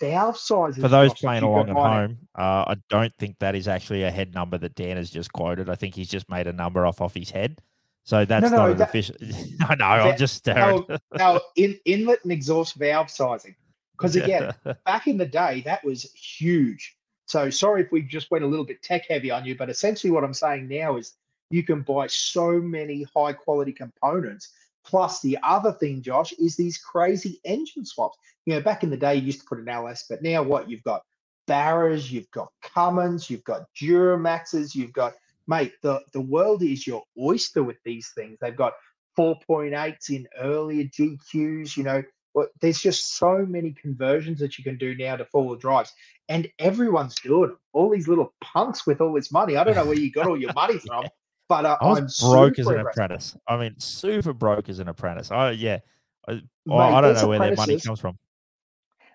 valve 0.00 0.36
sizes. 0.36 0.82
For 0.82 0.88
those 0.88 1.14
playing 1.14 1.42
along 1.42 1.70
at 1.70 1.76
home, 1.76 2.18
uh, 2.36 2.64
I 2.68 2.76
don't 2.88 3.12
think 3.18 3.36
that 3.40 3.54
is 3.54 3.68
actually 3.68 4.02
a 4.02 4.10
head 4.10 4.34
number 4.34 4.58
that 4.58 4.74
Dan 4.74 4.96
has 4.96 5.10
just 5.10 5.32
quoted. 5.32 5.68
I 5.68 5.74
think 5.74 5.94
he's 5.94 6.08
just 6.08 6.28
made 6.30 6.46
a 6.46 6.52
number 6.52 6.86
off 6.86 7.00
off 7.00 7.14
his 7.14 7.30
head. 7.30 7.60
So 8.04 8.24
that's 8.24 8.42
no, 8.44 8.48
no, 8.50 8.56
not 8.56 8.70
an 8.72 8.76
that, 8.78 8.88
official. 8.88 9.16
I 9.68 9.74
know. 9.76 9.84
I'm 9.84 10.16
just 10.16 10.36
staring. 10.36 10.84
No, 10.88 10.98
no 11.16 11.40
in, 11.56 11.78
inlet 11.84 12.20
and 12.24 12.32
exhaust 12.32 12.74
valve 12.74 13.10
sizing. 13.10 13.54
Because 13.92 14.16
again, 14.16 14.52
back 14.84 15.06
in 15.06 15.16
the 15.16 15.26
day, 15.26 15.62
that 15.64 15.84
was 15.84 16.10
huge. 16.12 16.96
So 17.26 17.50
sorry 17.50 17.82
if 17.82 17.92
we 17.92 18.02
just 18.02 18.30
went 18.30 18.42
a 18.42 18.46
little 18.48 18.64
bit 18.64 18.82
tech 18.82 19.06
heavy 19.08 19.30
on 19.30 19.44
you, 19.44 19.56
but 19.56 19.70
essentially 19.70 20.10
what 20.10 20.24
I'm 20.24 20.34
saying 20.34 20.66
now 20.66 20.96
is 20.96 21.14
you 21.50 21.62
can 21.62 21.82
buy 21.82 22.08
so 22.08 22.60
many 22.60 23.06
high 23.14 23.32
quality 23.32 23.72
components 23.72 24.52
Plus, 24.84 25.20
the 25.20 25.38
other 25.42 25.72
thing, 25.72 26.02
Josh, 26.02 26.32
is 26.32 26.56
these 26.56 26.78
crazy 26.78 27.40
engine 27.44 27.84
swaps. 27.84 28.18
You 28.46 28.54
know, 28.54 28.60
back 28.60 28.82
in 28.82 28.90
the 28.90 28.96
day, 28.96 29.14
you 29.14 29.22
used 29.22 29.40
to 29.40 29.46
put 29.46 29.58
an 29.58 29.68
LS, 29.68 30.04
but 30.08 30.22
now 30.22 30.42
what? 30.42 30.68
You've 30.68 30.82
got 30.82 31.02
Barras, 31.46 32.10
you've 32.10 32.30
got 32.30 32.48
Cummins, 32.62 33.30
you've 33.30 33.44
got 33.44 33.62
Duramaxes, 33.80 34.74
you've 34.74 34.92
got, 34.92 35.14
mate, 35.46 35.72
the, 35.82 36.00
the 36.12 36.20
world 36.20 36.62
is 36.62 36.86
your 36.86 37.04
oyster 37.18 37.62
with 37.62 37.78
these 37.84 38.10
things. 38.14 38.38
They've 38.40 38.56
got 38.56 38.74
4.8s 39.18 40.10
in 40.10 40.26
earlier 40.40 40.84
GQs, 40.84 41.76
you 41.76 41.84
know, 41.84 42.02
well, 42.34 42.48
there's 42.60 42.80
just 42.80 43.16
so 43.16 43.44
many 43.46 43.72
conversions 43.72 44.38
that 44.40 44.56
you 44.56 44.64
can 44.64 44.78
do 44.78 44.94
now 44.96 45.16
to 45.16 45.24
four 45.26 45.46
wheel 45.46 45.56
drives, 45.56 45.92
and 46.28 46.48
everyone's 46.58 47.14
doing 47.16 47.50
them. 47.50 47.58
All 47.72 47.90
these 47.90 48.08
little 48.08 48.32
punks 48.40 48.86
with 48.86 49.00
all 49.00 49.12
this 49.12 49.30
money. 49.30 49.56
I 49.56 49.64
don't 49.64 49.74
know 49.74 49.84
where 49.84 49.98
you 49.98 50.10
got 50.10 50.26
all 50.26 50.40
your 50.40 50.52
money 50.54 50.78
from, 50.78 51.04
but 51.52 51.66
uh, 51.66 51.76
I 51.82 51.86
was 51.86 52.22
I'm 52.22 52.30
broke 52.30 52.58
as 52.58 52.66
an 52.66 52.80
apprentice. 52.80 53.36
I 53.46 53.58
mean, 53.58 53.78
super 53.78 54.32
broke 54.32 54.70
as 54.70 54.78
an 54.78 54.88
apprentice. 54.88 55.28
Oh 55.30 55.50
yeah, 55.50 55.80
I, 56.26 56.40
Mate, 56.64 56.76
I 56.76 57.00
don't 57.02 57.14
know 57.14 57.28
where 57.28 57.38
their 57.40 57.54
money 57.54 57.78
comes 57.78 58.00
from. 58.00 58.18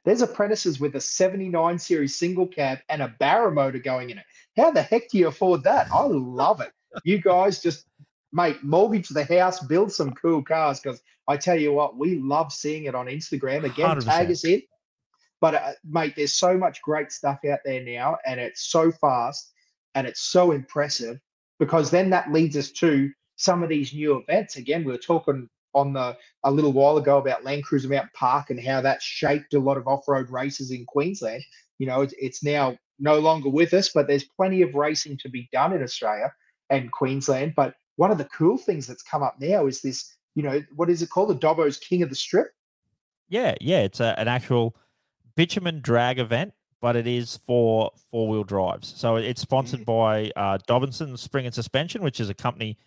There's 0.05 0.21
apprentices 0.21 0.79
with 0.79 0.95
a 0.95 1.01
79 1.01 1.79
series 1.79 2.15
single 2.15 2.45
cab 2.45 2.77
and 2.89 3.01
a 3.01 3.07
Barra 3.19 3.51
motor 3.51 3.79
going 3.79 4.11
in 4.11 4.19
it. 4.19 4.25
How 4.55 4.69
the 4.69 4.83
heck 4.83 5.09
do 5.09 5.17
you 5.17 5.29
afford 5.29 5.63
that? 5.63 5.88
I 5.91 6.03
love 6.03 6.61
it. 6.61 6.71
You 7.03 7.19
guys 7.19 7.59
just 7.59 7.88
mate, 8.31 8.63
mortgage 8.63 9.09
the 9.09 9.23
house, 9.23 9.59
build 9.59 9.91
some 9.91 10.11
cool 10.11 10.43
cars 10.43 10.79
because 10.79 11.01
I 11.27 11.38
tell 11.38 11.59
you 11.59 11.73
what, 11.73 11.97
we 11.97 12.19
love 12.19 12.53
seeing 12.53 12.83
it 12.83 12.93
on 12.93 13.07
Instagram. 13.07 13.63
Again, 13.63 13.97
100%. 13.97 14.05
tag 14.05 14.29
us 14.29 14.45
in. 14.45 14.61
But 15.41 15.55
uh, 15.55 15.71
mate, 15.89 16.13
there's 16.15 16.33
so 16.33 16.55
much 16.55 16.83
great 16.83 17.11
stuff 17.11 17.39
out 17.51 17.59
there 17.65 17.83
now, 17.83 18.19
and 18.27 18.39
it's 18.39 18.67
so 18.67 18.91
fast 18.91 19.53
and 19.95 20.05
it's 20.05 20.21
so 20.21 20.51
impressive 20.51 21.19
because 21.59 21.91
then 21.91 22.09
that 22.11 22.31
leads 22.31 22.55
us 22.57 22.71
to 22.71 23.11
some 23.35 23.63
of 23.63 23.69
these 23.69 23.93
new 23.93 24.17
events. 24.17 24.57
Again, 24.57 24.83
we 24.83 24.91
were 24.91 24.97
talking 24.97 25.49
on 25.73 25.93
the 25.93 26.17
a 26.43 26.51
little 26.51 26.71
while 26.71 26.97
ago 26.97 27.17
about 27.17 27.43
Land 27.43 27.63
Cruiser 27.63 27.87
Mountain 27.87 28.11
Park 28.13 28.49
and 28.49 28.59
how 28.59 28.81
that 28.81 29.01
shaped 29.01 29.53
a 29.53 29.59
lot 29.59 29.77
of 29.77 29.87
off-road 29.87 30.29
races 30.29 30.71
in 30.71 30.85
Queensland. 30.85 31.43
You 31.77 31.87
know, 31.87 32.01
it's, 32.01 32.13
it's 32.17 32.43
now 32.43 32.77
no 32.99 33.19
longer 33.19 33.49
with 33.49 33.73
us, 33.73 33.89
but 33.93 34.07
there's 34.07 34.23
plenty 34.23 34.63
of 34.63 34.73
racing 34.73 35.17
to 35.17 35.29
be 35.29 35.47
done 35.51 35.73
in 35.73 35.83
Australia 35.83 36.33
and 36.69 36.91
Queensland. 36.91 37.53
But 37.55 37.75
one 37.97 38.11
of 38.11 38.17
the 38.17 38.25
cool 38.25 38.57
things 38.57 38.87
that's 38.87 39.03
come 39.03 39.21
up 39.21 39.35
now 39.39 39.67
is 39.67 39.81
this, 39.81 40.15
you 40.33 40.41
know, 40.41 40.63
what 40.75 40.89
is 40.89 41.01
it 41.01 41.09
called? 41.09 41.29
The 41.29 41.35
Dobbo's 41.35 41.77
King 41.77 42.01
of 42.01 42.09
the 42.09 42.15
Strip. 42.15 42.47
Yeah, 43.29 43.55
yeah, 43.61 43.79
it's 43.79 43.99
a, 43.99 44.19
an 44.19 44.27
actual 44.27 44.75
bitumen 45.35 45.81
drag 45.81 46.17
event 46.17 46.53
but 46.82 46.95
it 46.95 47.07
is 47.07 47.38
for 47.38 47.91
four 48.11 48.28
wheel 48.28 48.43
drives. 48.43 48.93
So 48.95 49.15
it's 49.15 49.41
sponsored 49.41 49.82
mm. 49.82 49.86
by 49.86 50.32
uh, 50.36 50.57
Dobinson 50.67 51.17
Spring 51.17 51.45
and 51.45 51.55
Suspension, 51.55 52.03
which 52.03 52.19
is 52.19 52.30
a 52.30 52.34
company 52.34 52.78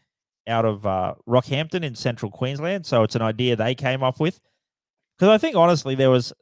out 0.47 0.65
of 0.65 0.87
uh, 0.87 1.15
Rockhampton 1.29 1.85
in 1.85 1.95
central 1.95 2.31
Queensland. 2.31 2.87
So 2.87 3.03
it's 3.03 3.15
an 3.15 3.23
idea 3.23 3.57
they 3.57 3.75
came 3.75 4.03
up 4.03 4.21
with. 4.21 4.41
Because 5.19 5.33
I 5.33 5.39
think 5.39 5.57
honestly, 5.57 5.95
there 5.95 6.11
was 6.11 6.33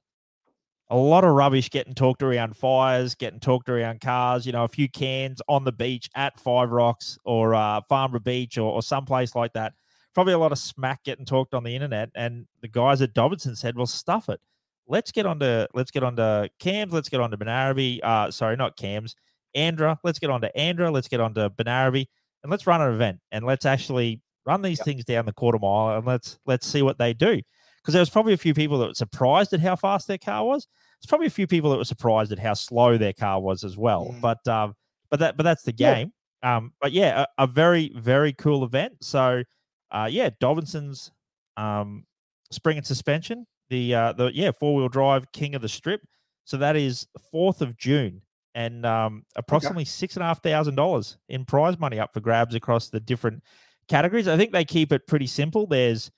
a 0.90 0.96
lot 0.96 1.24
of 1.24 1.34
rubbish 1.34 1.70
getting 1.70 1.94
talked 1.94 2.22
around 2.22 2.56
fires, 2.56 3.14
getting 3.14 3.40
talked 3.40 3.68
around 3.68 4.00
cars, 4.00 4.46
you 4.46 4.52
know, 4.52 4.64
a 4.64 4.68
few 4.68 4.88
cans 4.88 5.42
on 5.48 5.64
the 5.64 5.72
beach 5.72 6.08
at 6.14 6.38
Five 6.38 6.70
Rocks 6.70 7.18
or 7.24 7.54
uh, 7.54 7.80
Farnborough 7.88 8.20
Beach 8.20 8.56
or, 8.56 8.72
or 8.72 8.82
someplace 8.82 9.34
like 9.34 9.52
that. 9.54 9.74
Probably 10.14 10.32
a 10.32 10.38
lot 10.38 10.52
of 10.52 10.58
smack 10.58 11.04
getting 11.04 11.26
talked 11.26 11.54
on 11.54 11.64
the 11.64 11.74
internet. 11.74 12.10
And 12.14 12.46
the 12.62 12.68
guys 12.68 13.02
at 13.02 13.14
Dobinsons 13.14 13.58
said, 13.58 13.76
well, 13.76 13.86
stuff 13.86 14.28
it. 14.28 14.40
Let's 14.88 15.12
get 15.12 15.26
on 15.26 15.38
to 15.40 15.68
let's 15.74 15.90
get 15.90 16.02
on 16.02 16.16
to 16.16 16.48
cams, 16.58 16.92
let's 16.92 17.08
get 17.08 17.20
on 17.20 17.30
to 17.30 17.36
Benaraby. 17.36 18.00
Uh 18.02 18.30
sorry, 18.30 18.56
not 18.56 18.76
cams, 18.76 19.14
Andra. 19.54 19.98
Let's 20.02 20.18
get 20.18 20.30
on 20.30 20.40
to 20.40 20.56
Andra, 20.56 20.90
let's 20.90 21.08
get 21.08 21.20
on 21.20 21.34
to 21.34 21.50
Benaraby, 21.50 22.06
and 22.42 22.50
let's 22.50 22.66
run 22.66 22.80
an 22.80 22.92
event 22.92 23.20
and 23.30 23.44
let's 23.44 23.66
actually 23.66 24.22
run 24.46 24.62
these 24.62 24.78
yep. 24.78 24.84
things 24.86 25.04
down 25.04 25.26
the 25.26 25.32
quarter 25.32 25.58
mile 25.58 25.96
and 25.96 26.06
let's 26.06 26.38
let's 26.46 26.66
see 26.66 26.82
what 26.82 26.98
they 26.98 27.12
do 27.12 27.40
because 27.88 27.92
there 27.92 28.00
was 28.00 28.10
probably 28.10 28.32
a 28.32 28.38
few 28.38 28.54
people 28.54 28.78
that 28.78 28.88
were 28.88 28.94
surprised 28.94 29.52
at 29.52 29.60
how 29.60 29.76
fast 29.76 30.08
their 30.08 30.18
car 30.18 30.44
was. 30.44 30.66
There's 31.00 31.08
probably 31.08 31.26
a 31.26 31.30
few 31.30 31.46
people 31.46 31.70
that 31.70 31.76
were 31.76 31.84
surprised 31.84 32.32
at 32.32 32.38
how 32.38 32.54
slow 32.54 32.98
their 32.98 33.12
car 33.12 33.40
was 33.40 33.64
as 33.64 33.76
well. 33.76 34.08
Yeah. 34.10 34.18
But 34.20 34.48
um, 34.48 34.74
but 35.10 35.20
that 35.20 35.36
but 35.36 35.44
that's 35.44 35.62
the 35.62 35.72
game. 35.72 36.12
Yeah. 36.42 36.56
Um, 36.56 36.72
but 36.80 36.92
yeah, 36.92 37.24
a, 37.38 37.44
a, 37.44 37.46
very 37.46 37.92
very 37.96 38.32
cool 38.32 38.64
event. 38.64 38.94
So 39.00 39.42
uh, 39.90 40.08
yeah, 40.10 40.30
Dobinson's 40.40 41.10
um, 41.56 42.04
spring 42.50 42.76
and 42.76 42.86
suspension. 42.86 43.46
The 43.70 43.94
uh, 43.94 44.12
the 44.12 44.30
yeah 44.34 44.50
four 44.58 44.74
wheel 44.74 44.88
drive 44.88 45.30
king 45.32 45.54
of 45.54 45.62
the 45.62 45.68
strip. 45.68 46.00
So 46.44 46.56
that 46.56 46.76
is 46.76 47.06
fourth 47.30 47.60
of 47.60 47.76
June, 47.76 48.22
and 48.54 48.86
um, 48.86 49.24
approximately 49.36 49.82
okay. 49.82 49.88
six 49.88 50.16
and 50.16 50.22
a 50.22 50.26
half 50.26 50.42
thousand 50.42 50.76
dollars 50.76 51.18
in 51.28 51.44
prize 51.44 51.78
money 51.78 51.98
up 51.98 52.14
for 52.14 52.20
grabs 52.20 52.54
across 52.54 52.88
the 52.88 53.00
different 53.00 53.42
categories. 53.88 54.28
I 54.28 54.36
think 54.36 54.52
they 54.52 54.64
keep 54.64 54.92
it 54.92 55.06
pretty 55.06 55.26
simple. 55.26 55.66
There's 55.66 56.10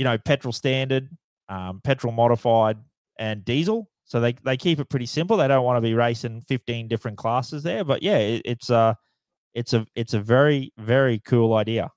you 0.00 0.04
know, 0.04 0.16
petrol 0.16 0.52
standard, 0.52 1.10
um, 1.50 1.82
petrol 1.84 2.10
modified, 2.10 2.78
and 3.18 3.44
diesel. 3.44 3.90
So 4.04 4.18
they, 4.18 4.32
they 4.44 4.56
keep 4.56 4.80
it 4.80 4.88
pretty 4.88 5.04
simple. 5.04 5.36
They 5.36 5.46
don't 5.46 5.62
want 5.62 5.76
to 5.76 5.82
be 5.82 5.92
racing 5.92 6.40
15 6.40 6.88
different 6.88 7.18
classes 7.18 7.62
there. 7.62 7.84
But 7.84 8.02
yeah, 8.02 8.16
it, 8.16 8.42
it's 8.46 8.70
a 8.70 8.96
it's 9.52 9.74
a 9.74 9.86
it's 9.94 10.14
a 10.14 10.20
very 10.20 10.72
very 10.78 11.18
cool 11.20 11.52
idea. 11.52 11.90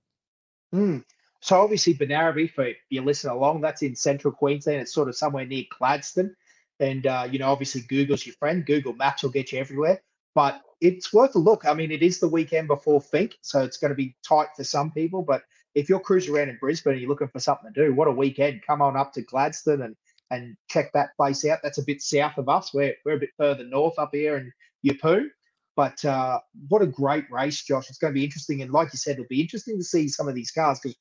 Mm. 0.76 1.04
So 1.44 1.60
obviously 1.60 1.94
Benaraby, 1.94 2.50
for 2.50 2.72
you 2.90 3.02
listen 3.02 3.30
along, 3.30 3.60
that's 3.60 3.82
in 3.82 3.98
central 3.98 4.34
Queensland. 4.34 4.80
It's 4.80 4.94
sort 4.94 5.10
of 5.10 5.18
somewhere 5.18 5.46
near 5.46 5.66
Gladstone. 5.78 6.34
And 6.80 7.06
uh, 7.06 7.28
you 7.30 7.38
know, 7.38 7.52
obviously 7.52 7.82
Google's 7.82 8.26
your 8.26 8.36
friend. 8.36 8.66
Google 8.66 8.94
Maps 8.94 9.24
will 9.24 9.30
get 9.30 9.52
you 9.52 9.60
everywhere. 9.60 10.02
But 10.36 10.62
it's 10.80 11.12
worth 11.12 11.36
a 11.36 11.40
look. 11.40 11.66
I 11.66 11.74
mean, 11.74 11.92
it 11.92 12.02
is 12.02 12.22
the 12.22 12.30
weekend 12.30 12.70
before 12.70 13.02
Finke, 13.02 13.34
so 13.42 13.62
it's 13.62 13.76
going 13.76 13.90
to 13.90 13.96
be 13.96 14.16
tight 14.26 14.48
for 14.56 14.64
some 14.64 14.92
people. 14.92 15.22
But 15.22 15.44
if 15.76 15.90
you're 15.90 16.00
cruising 16.00 16.34
around 16.34 16.48
in 16.48 16.58
Brisbane 16.62 16.94
and 16.94 17.02
you're 17.02 17.10
looking 17.10 17.28
for 17.28 17.40
something 17.40 17.74
to 17.74 17.88
do, 17.88 17.94
what 17.94 18.08
a 18.08 18.12
weekend! 18.12 18.62
Come 18.66 18.82
on 18.82 18.96
up 18.96 19.12
to 19.14 19.22
Gladstone 19.22 19.82
and 19.82 19.98
and 20.32 20.56
check 20.70 20.94
that 20.94 21.10
place 21.18 21.44
out. 21.44 21.60
That's 21.62 21.78
a 21.78 21.86
bit 21.86 22.02
south 22.02 22.38
of 22.38 22.48
us. 22.48 22.74
We're 22.74 22.96
we're 23.04 23.18
a 23.18 23.20
bit 23.20 23.32
further 23.38 23.66
north 23.66 24.00
up 24.00 24.12
here 24.14 24.38
in 24.38 24.54
Yeppoon. 24.88 25.28
But 25.76 26.06
uh, 26.06 26.40
what 26.70 26.84
a 26.84 26.88
great 26.88 27.26
race, 27.30 27.64
Josh! 27.64 27.90
It's 27.90 27.98
going 27.98 28.14
to 28.14 28.18
be 28.18 28.24
interesting, 28.24 28.62
and 28.62 28.72
like 28.72 28.94
you 28.94 28.98
said, 28.98 29.14
it'll 29.14 29.26
be 29.28 29.42
interesting 29.42 29.78
to 29.78 29.84
see 29.84 30.08
some 30.08 30.30
of 30.30 30.36
these 30.36 30.52
cars 30.52 30.80
because 30.80 30.96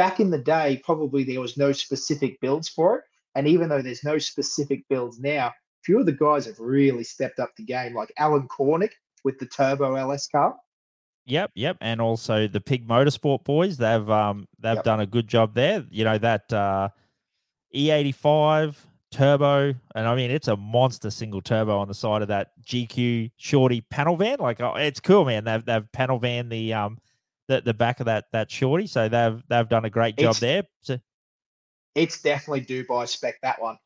back 0.00 0.18
in 0.18 0.30
the 0.30 0.38
day, 0.38 0.80
probably 0.82 1.24
there 1.24 1.42
was 1.42 1.58
no 1.58 1.72
specific 1.72 2.40
builds 2.40 2.70
for 2.70 2.96
it, 2.96 3.04
and 3.34 3.46
even 3.46 3.68
though 3.68 3.82
there's 3.82 4.02
no 4.02 4.16
specific 4.16 4.82
builds 4.88 5.20
now, 5.20 5.52
few 5.84 6.00
of 6.00 6.06
the 6.06 6.12
guys 6.12 6.46
have 6.46 6.58
really 6.58 7.04
stepped 7.04 7.38
up 7.38 7.50
the 7.54 7.62
game, 7.62 7.94
like 7.94 8.10
Alan 8.16 8.48
Cornick 8.48 8.92
with 9.24 9.38
the 9.38 9.44
Turbo 9.44 9.96
LS 9.96 10.26
car. 10.26 10.56
Yep, 11.26 11.50
yep, 11.54 11.76
and 11.82 12.00
also 12.00 12.48
the 12.48 12.62
Pig 12.62 12.88
Motorsport 12.88 13.44
boys. 13.44 13.76
They've 13.76 14.08
um 14.08 14.48
they've 14.58 14.76
yep. 14.76 14.84
done 14.84 15.00
a 15.00 15.06
good 15.06 15.28
job 15.28 15.54
there. 15.54 15.84
You 15.90 16.04
know 16.04 16.16
that 16.16 16.50
uh, 16.50 16.88
E85 17.76 18.76
turbo, 19.12 19.74
and 19.94 20.08
I 20.08 20.14
mean 20.16 20.30
it's 20.30 20.48
a 20.48 20.56
monster 20.56 21.10
single 21.10 21.42
turbo 21.42 21.78
on 21.78 21.88
the 21.88 21.94
side 21.94 22.22
of 22.22 22.28
that 22.28 22.52
GQ 22.64 23.32
Shorty 23.36 23.82
panel 23.82 24.16
van. 24.16 24.38
Like 24.40 24.62
oh, 24.62 24.76
it's 24.76 24.98
cool, 24.98 25.26
man. 25.26 25.44
They've 25.44 25.62
they've 25.62 25.92
panel 25.92 26.18
van 26.18 26.48
the 26.48 26.72
um 26.72 26.96
the, 27.50 27.60
the 27.60 27.74
back 27.74 27.98
of 27.98 28.06
that 28.06 28.26
that 28.32 28.50
Shorty, 28.50 28.86
so 28.86 29.08
they've 29.08 29.42
they've 29.48 29.68
done 29.68 29.84
a 29.84 29.90
great 29.90 30.16
job 30.16 30.30
it's, 30.30 30.40
there. 30.40 30.62
So, 30.82 30.98
it's 31.96 32.22
definitely 32.22 32.64
Dubai 32.64 33.08
spec 33.08 33.40
that 33.42 33.60
one. 33.60 33.76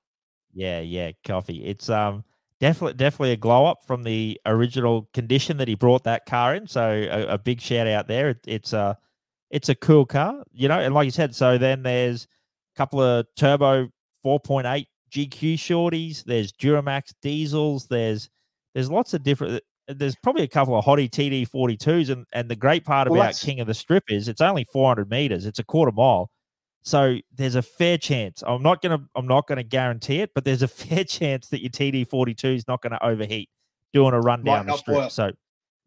Yeah, 0.53 0.81
yeah, 0.81 1.13
coffee. 1.27 1.65
It's 1.65 1.89
um 1.89 2.25
definitely 2.61 2.95
definitely 2.95 3.33
a 3.33 3.37
glow 3.37 3.65
up 3.65 3.79
from 3.87 4.03
the 4.03 4.39
original 4.45 5.09
condition 5.15 5.57
that 5.57 5.67
he 5.67 5.75
brought 5.75 6.05
that 6.05 6.27
car 6.27 6.55
in. 6.55 6.67
So 6.67 7.09
a, 7.11 7.35
a 7.35 7.39
big 7.39 7.61
shout 7.61 7.87
out 7.87 8.07
there. 8.07 8.31
It, 8.31 8.39
it's 8.47 8.75
a 8.75 8.99
it's 9.51 9.71
a 9.71 9.75
cool 9.75 10.05
car, 10.05 10.45
you 10.53 10.69
know. 10.69 10.79
And 10.79 10.95
like 10.95 11.07
you 11.07 11.11
said, 11.11 11.35
so 11.35 11.57
then 11.57 11.83
there's 11.83 12.29
a 12.75 12.77
couple 12.77 13.01
of 13.01 13.27
turbo 13.35 13.89
4.8 14.25 14.87
GQ 15.11 15.55
shorties. 15.55 16.23
There's 16.23 16.53
Duramax 16.53 17.15
diesels. 17.23 17.87
There's 17.87 18.29
there's 18.75 18.91
lots 18.91 19.15
of 19.15 19.23
different. 19.23 19.63
There's 19.87 20.17
probably 20.17 20.43
a 20.43 20.49
couple 20.49 20.77
of 20.79 20.85
hottie 20.85 21.11
TD 21.11 21.49
42s, 21.49 22.11
and 22.11 22.27
and 22.33 22.51
the 22.51 22.57
great 22.57 22.85
part 22.85 23.09
well, 23.09 23.21
about 23.21 23.39
King 23.39 23.61
of 23.61 23.67
the 23.67 23.75
Strip 23.75 24.05
is 24.09 24.29
it's 24.29 24.41
only 24.41 24.65
400 24.65 25.11
meters. 25.11 25.47
It's 25.47 25.59
a 25.59 25.65
quarter 25.65 25.93
mile. 25.93 26.31
So 26.83 27.17
there's 27.35 27.55
a 27.55 27.63
fair 27.63 27.97
chance. 27.97 28.43
I'm 28.47 28.63
not 28.63 28.83
gonna 28.83 29.05
I'm 29.15 29.27
not 29.27 29.47
gonna 29.47 29.63
guarantee 29.63 30.21
it, 30.21 30.31
but 30.35 30.45
there's 30.45 30.63
a 30.63 30.69
fair 30.69 31.05
chance 31.05 31.49
that 31.49 31.63
your 31.63 31.71
TD42 31.71 32.57
is 32.57 32.69
not 32.69 32.83
going 32.83 32.93
to 32.93 33.05
overheat 33.05 33.49
doing 33.93 34.13
a 34.13 34.21
run 34.21 34.45
down 34.45 34.67
the 34.67 34.77
strip. 34.77 34.97
Boil. 34.97 35.11
So 35.11 35.33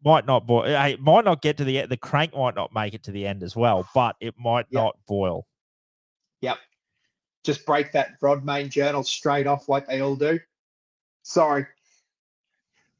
might 0.04 0.26
not 0.26 0.46
boil. 0.46 0.64
Eh, 0.64 0.86
it 0.88 1.00
might 1.00 1.24
not 1.24 1.42
get 1.42 1.56
to 1.58 1.64
the 1.64 1.80
end. 1.80 1.90
The 1.90 1.96
crank 1.96 2.34
might 2.34 2.54
not 2.54 2.72
make 2.74 2.94
it 2.94 3.04
to 3.04 3.12
the 3.12 3.26
end 3.26 3.42
as 3.42 3.54
well, 3.54 3.88
but 3.94 4.16
it 4.20 4.34
might 4.38 4.66
yep. 4.70 4.82
not 4.82 4.96
boil. 5.06 5.46
Yep. 6.40 6.58
Just 7.44 7.64
break 7.66 7.92
that 7.92 8.10
rod 8.20 8.44
main 8.44 8.68
journal 8.68 9.02
straight 9.02 9.46
off 9.46 9.68
like 9.68 9.86
they 9.86 10.00
all 10.00 10.16
do. 10.16 10.38
Sorry. 11.22 11.66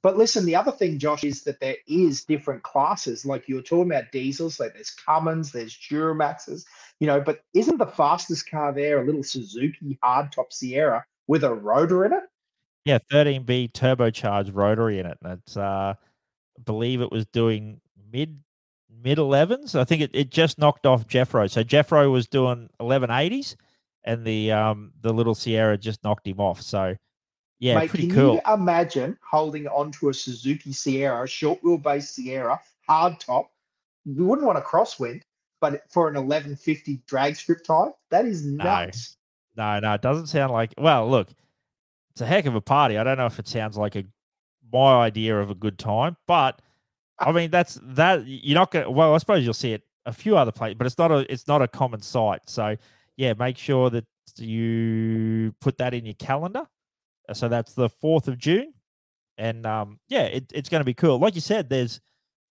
But 0.02 0.16
listen, 0.16 0.46
the 0.46 0.54
other 0.54 0.70
thing, 0.70 0.98
Josh, 0.98 1.24
is 1.24 1.42
that 1.42 1.60
there 1.60 1.76
is 1.88 2.24
different 2.24 2.62
classes. 2.62 3.26
Like 3.26 3.48
you 3.48 3.56
were 3.56 3.62
talking 3.62 3.90
about 3.90 4.12
diesels, 4.12 4.60
like 4.60 4.74
there's 4.74 4.90
Cummins, 4.90 5.50
there's 5.50 5.76
Duramaxes, 5.76 6.64
you 7.00 7.06
know, 7.06 7.20
but 7.20 7.40
isn't 7.54 7.78
the 7.78 7.86
fastest 7.86 8.48
car 8.48 8.72
there 8.72 9.02
a 9.02 9.04
little 9.06 9.24
Suzuki 9.24 9.98
hardtop 10.04 10.52
Sierra 10.52 11.04
with 11.26 11.42
a 11.42 11.52
rotor 11.52 12.04
in 12.04 12.12
it? 12.12 12.22
Yeah, 12.84 12.98
13B 13.12 13.72
turbocharged 13.72 14.54
rotary 14.54 15.00
in 15.00 15.06
it. 15.06 15.18
That's 15.20 15.56
uh 15.56 15.94
I 15.94 16.62
believe 16.64 17.00
it 17.00 17.10
was 17.10 17.26
doing 17.26 17.80
mid 18.12 18.38
mid 19.02 19.18
11s. 19.18 19.74
I 19.78 19.84
think 19.84 20.02
it, 20.02 20.10
it 20.14 20.30
just 20.30 20.58
knocked 20.58 20.86
off 20.86 21.06
Jeffro. 21.06 21.50
So 21.50 21.62
Jeffro 21.62 22.10
was 22.10 22.28
doing 22.28 22.68
1180s 22.80 23.56
and 24.04 24.24
the 24.24 24.52
um 24.52 24.92
the 25.00 25.12
little 25.12 25.34
Sierra 25.34 25.76
just 25.76 26.04
knocked 26.04 26.26
him 26.26 26.40
off. 26.40 26.62
So 26.62 26.96
yeah, 27.58 27.78
Mate, 27.78 27.90
pretty 27.90 28.06
can 28.06 28.16
cool. 28.16 28.34
You 28.34 28.54
imagine 28.54 29.18
holding 29.28 29.66
onto 29.66 30.08
a 30.08 30.14
Suzuki 30.14 30.72
Sierra, 30.72 31.24
a 31.24 31.26
short 31.26 31.60
wheelbase 31.62 32.04
Sierra, 32.04 32.60
hard 32.86 33.18
top. 33.18 33.50
We 34.06 34.24
wouldn't 34.24 34.46
want 34.46 34.58
a 34.58 34.62
crosswind, 34.62 35.22
but 35.60 35.82
for 35.90 36.08
an 36.08 36.14
1150 36.14 37.02
drag 37.06 37.36
strip 37.36 37.64
time, 37.64 37.92
that 38.10 38.26
is 38.26 38.46
nuts. 38.46 39.16
No, 39.56 39.74
no, 39.74 39.80
no, 39.80 39.94
it 39.94 40.02
doesn't 40.02 40.28
sound 40.28 40.52
like. 40.52 40.72
Well, 40.78 41.10
look, 41.10 41.28
it's 42.12 42.20
a 42.20 42.26
heck 42.26 42.46
of 42.46 42.54
a 42.54 42.60
party. 42.60 42.96
I 42.96 43.04
don't 43.04 43.18
know 43.18 43.26
if 43.26 43.38
it 43.38 43.48
sounds 43.48 43.76
like 43.76 43.96
a 43.96 44.04
my 44.72 45.00
idea 45.00 45.38
of 45.38 45.50
a 45.50 45.54
good 45.54 45.78
time, 45.78 46.16
but 46.26 46.62
ah. 47.18 47.28
I 47.28 47.32
mean 47.32 47.50
that's 47.50 47.78
that 47.82 48.24
you're 48.26 48.54
not 48.54 48.70
gonna. 48.70 48.90
Well, 48.90 49.14
I 49.14 49.18
suppose 49.18 49.44
you'll 49.44 49.54
see 49.54 49.72
it 49.72 49.82
a 50.06 50.12
few 50.12 50.36
other 50.36 50.52
places, 50.52 50.76
but 50.78 50.86
it's 50.86 50.98
not 50.98 51.10
a 51.10 51.30
it's 51.32 51.48
not 51.48 51.60
a 51.60 51.66
common 51.68 52.02
sight. 52.02 52.42
So 52.46 52.76
yeah, 53.16 53.34
make 53.34 53.58
sure 53.58 53.90
that 53.90 54.06
you 54.36 55.52
put 55.60 55.78
that 55.78 55.92
in 55.92 56.04
your 56.06 56.14
calendar 56.14 56.68
so 57.32 57.48
that's 57.48 57.74
the 57.74 57.88
fourth 57.88 58.28
of 58.28 58.38
June, 58.38 58.72
and 59.36 59.66
um, 59.66 59.98
yeah, 60.08 60.24
it, 60.24 60.50
it's 60.54 60.68
going 60.68 60.80
to 60.80 60.84
be 60.84 60.94
cool. 60.94 61.18
Like 61.18 61.34
you 61.34 61.40
said, 61.40 61.68
there's 61.68 62.00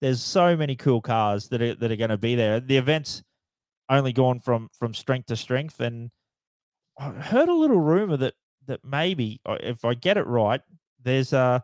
there's 0.00 0.22
so 0.22 0.56
many 0.56 0.76
cool 0.76 1.00
cars 1.00 1.48
that 1.48 1.62
are 1.62 1.74
that 1.76 1.90
are 1.90 1.96
going 1.96 2.10
to 2.10 2.18
be 2.18 2.34
there. 2.34 2.60
The 2.60 2.76
event's 2.76 3.22
only 3.88 4.12
gone 4.12 4.40
from 4.40 4.68
from 4.78 4.94
strength 4.94 5.26
to 5.26 5.36
strength, 5.36 5.80
and 5.80 6.10
I 6.98 7.10
heard 7.10 7.48
a 7.48 7.54
little 7.54 7.80
rumor 7.80 8.16
that 8.18 8.34
that 8.66 8.80
maybe 8.84 9.40
uh, 9.46 9.58
if 9.60 9.84
I 9.84 9.94
get 9.94 10.16
it 10.16 10.26
right, 10.26 10.60
there's 11.02 11.32
a 11.32 11.62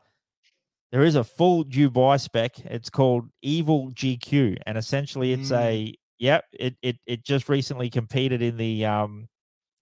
there 0.93 1.03
is 1.03 1.15
a 1.15 1.25
full 1.25 1.65
Dubai 1.65 2.21
spec. 2.21 2.59
It's 2.61 2.91
called 2.91 3.29
Evil 3.43 3.91
GQ, 3.93 4.59
and 4.67 4.77
essentially 4.77 5.33
it's 5.33 5.51
mm. 5.51 5.59
a 5.59 5.95
yep. 6.19 6.45
It 6.53 6.77
it 6.83 6.97
it 7.07 7.25
just 7.25 7.49
recently 7.49 7.91
competed 7.91 8.43
in 8.43 8.57
the 8.57 8.85
um 8.87 9.29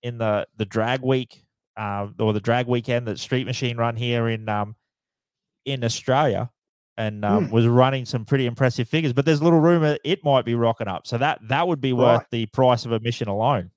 in 0.03 0.19
the 0.19 0.47
the 0.57 0.67
drag 0.67 1.03
week 1.03 1.45
uh, 1.79 2.09
or 2.19 2.33
the 2.33 2.41
drag 2.41 2.67
weekend 2.67 3.07
that 3.07 3.19
Street 3.19 3.47
Machine 3.47 3.77
run 3.77 3.97
here 3.97 4.29
in 4.29 4.49
um, 4.49 4.75
in 5.65 5.85
Australia, 5.85 6.51
and 6.97 7.25
um, 7.25 7.47
mm. 7.47 7.51
was 7.53 7.67
running 7.67 8.05
some 8.05 8.25
pretty 8.25 8.47
impressive 8.47 8.89
figures. 8.89 9.13
But 9.13 9.25
there's 9.25 9.41
a 9.41 9.45
little 9.45 9.61
rumor 9.61 9.97
it 10.05 10.25
might 10.25 10.45
be 10.45 10.55
rocking 10.55 10.89
up, 10.89 11.07
so 11.07 11.17
that 11.19 11.39
that 11.49 11.69
would 11.69 11.81
be 11.81 11.93
worth 11.93 12.27
the 12.31 12.47
price 12.47 12.85
of 12.85 12.93
admission 12.93 13.29
alone. 13.29 13.71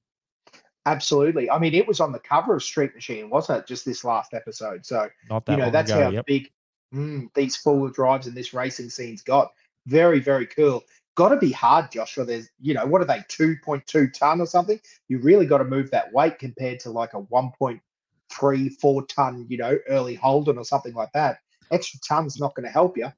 Absolutely. 0.88 1.49
I 1.49 1.60
mean, 1.60 1.76
it 1.76 1.88
was 1.88 1.99
on 1.99 2.12
the 2.12 2.20
cover 2.20 2.56
of 2.56 2.64
Street 2.64 2.95
Machine, 2.95 3.30
wasn't 3.30 3.60
it? 3.60 3.68
Just 3.68 3.86
this 3.86 4.04
last 4.04 4.34
episode. 4.34 4.84
So 4.84 5.10
Not 5.30 5.45
that 5.45 5.52
you 5.52 5.64
know 5.64 5.70
that's 5.70 5.91
ago, 5.91 6.06
how 6.06 6.10
yep. 6.10 6.26
big 6.26 6.49
mm, 6.93 7.32
these 7.36 7.56
four 7.56 7.80
wheel 7.80 7.91
drives 7.91 8.26
and 8.26 8.36
this 8.36 8.54
racing 8.54 8.89
scene's 8.89 9.22
got. 9.22 9.52
Very 9.86 10.20
very 10.20 10.47
cool. 10.47 10.84
got 11.16 11.30
to 11.30 11.38
be 11.38 11.52
hard, 11.52 11.91
Joshua. 11.91 12.26
There's, 12.26 12.49
you 12.60 12.74
know, 12.74 12.86
what 12.86 13.02
are 13.02 13.06
they, 13.06 13.20
2.2 13.30 14.14
ton 14.14 14.41
or 14.41 14.45
something? 14.45 14.80
You 15.08 15.20
really 15.20 15.45
got 15.45 15.60
to 15.60 15.66
move 15.66 15.91
that 15.91 16.12
weight 16.14 16.39
compared 16.39 16.80
to 16.82 16.89
like 16.89 17.14
a 17.14 17.20
1.3, 18.32 18.79
4 18.79 19.05
ton, 19.07 19.45
you 19.49 19.57
know, 19.57 19.77
early 19.88 20.15
Holden 20.15 20.57
or 20.57 20.65
something 20.65 20.93
like 20.93 21.11
that. 21.13 21.39
Extra 21.71 21.99
ton's 22.07 22.39
not 22.39 22.55
going 22.55 22.65
to 22.65 22.71
help 22.71 22.97
you. 22.97 23.11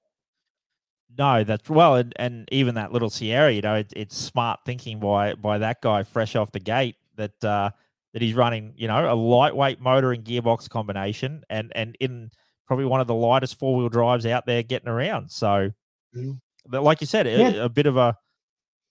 No, 1.18 1.44
that's 1.44 1.70
well, 1.70 1.96
and, 1.96 2.14
and 2.16 2.50
even 2.52 2.76
that 2.76 2.92
little 2.92 3.10
Sierra, 3.10 3.52
you 3.52 3.62
know, 3.62 3.76
it, 3.76 3.94
it's 3.96 4.18
smart 4.18 4.62
thinking 4.66 5.00
by 5.00 5.36
by 5.36 5.60
that 5.60 5.82
guy 5.82 6.02
fresh 6.02 6.36
off 6.36 6.52
the 6.52 6.60
gate 6.60 6.96
that 7.18 7.44
uh, 7.44 7.70
that 8.14 8.22
he's 8.22 8.34
running, 8.34 8.74
you 8.78 8.88
know, 8.88 9.12
a 9.12 9.14
lightweight 9.14 9.80
motor 9.80 10.12
and 10.12 10.24
gearbox 10.24 10.68
combination, 10.70 11.44
and 11.52 11.72
and 11.76 11.96
in 12.00 12.32
probably 12.66 12.86
one 12.86 13.00
of 13.00 13.08
the 13.08 13.14
lightest 13.14 13.60
four 13.60 13.78
wheel 13.78 13.90
drives 13.90 14.26
out 14.26 14.48
there 14.48 14.64
getting 14.64 14.90
around. 14.90 15.30
So, 15.30 15.72
mm. 16.16 16.40
but 16.66 16.82
like 16.82 17.02
you 17.02 17.08
said, 17.08 17.28
yeah. 17.28 17.50
a, 17.50 17.66
a, 17.66 17.70
bit 17.70 17.86
of 17.86 17.98
a 17.98 18.18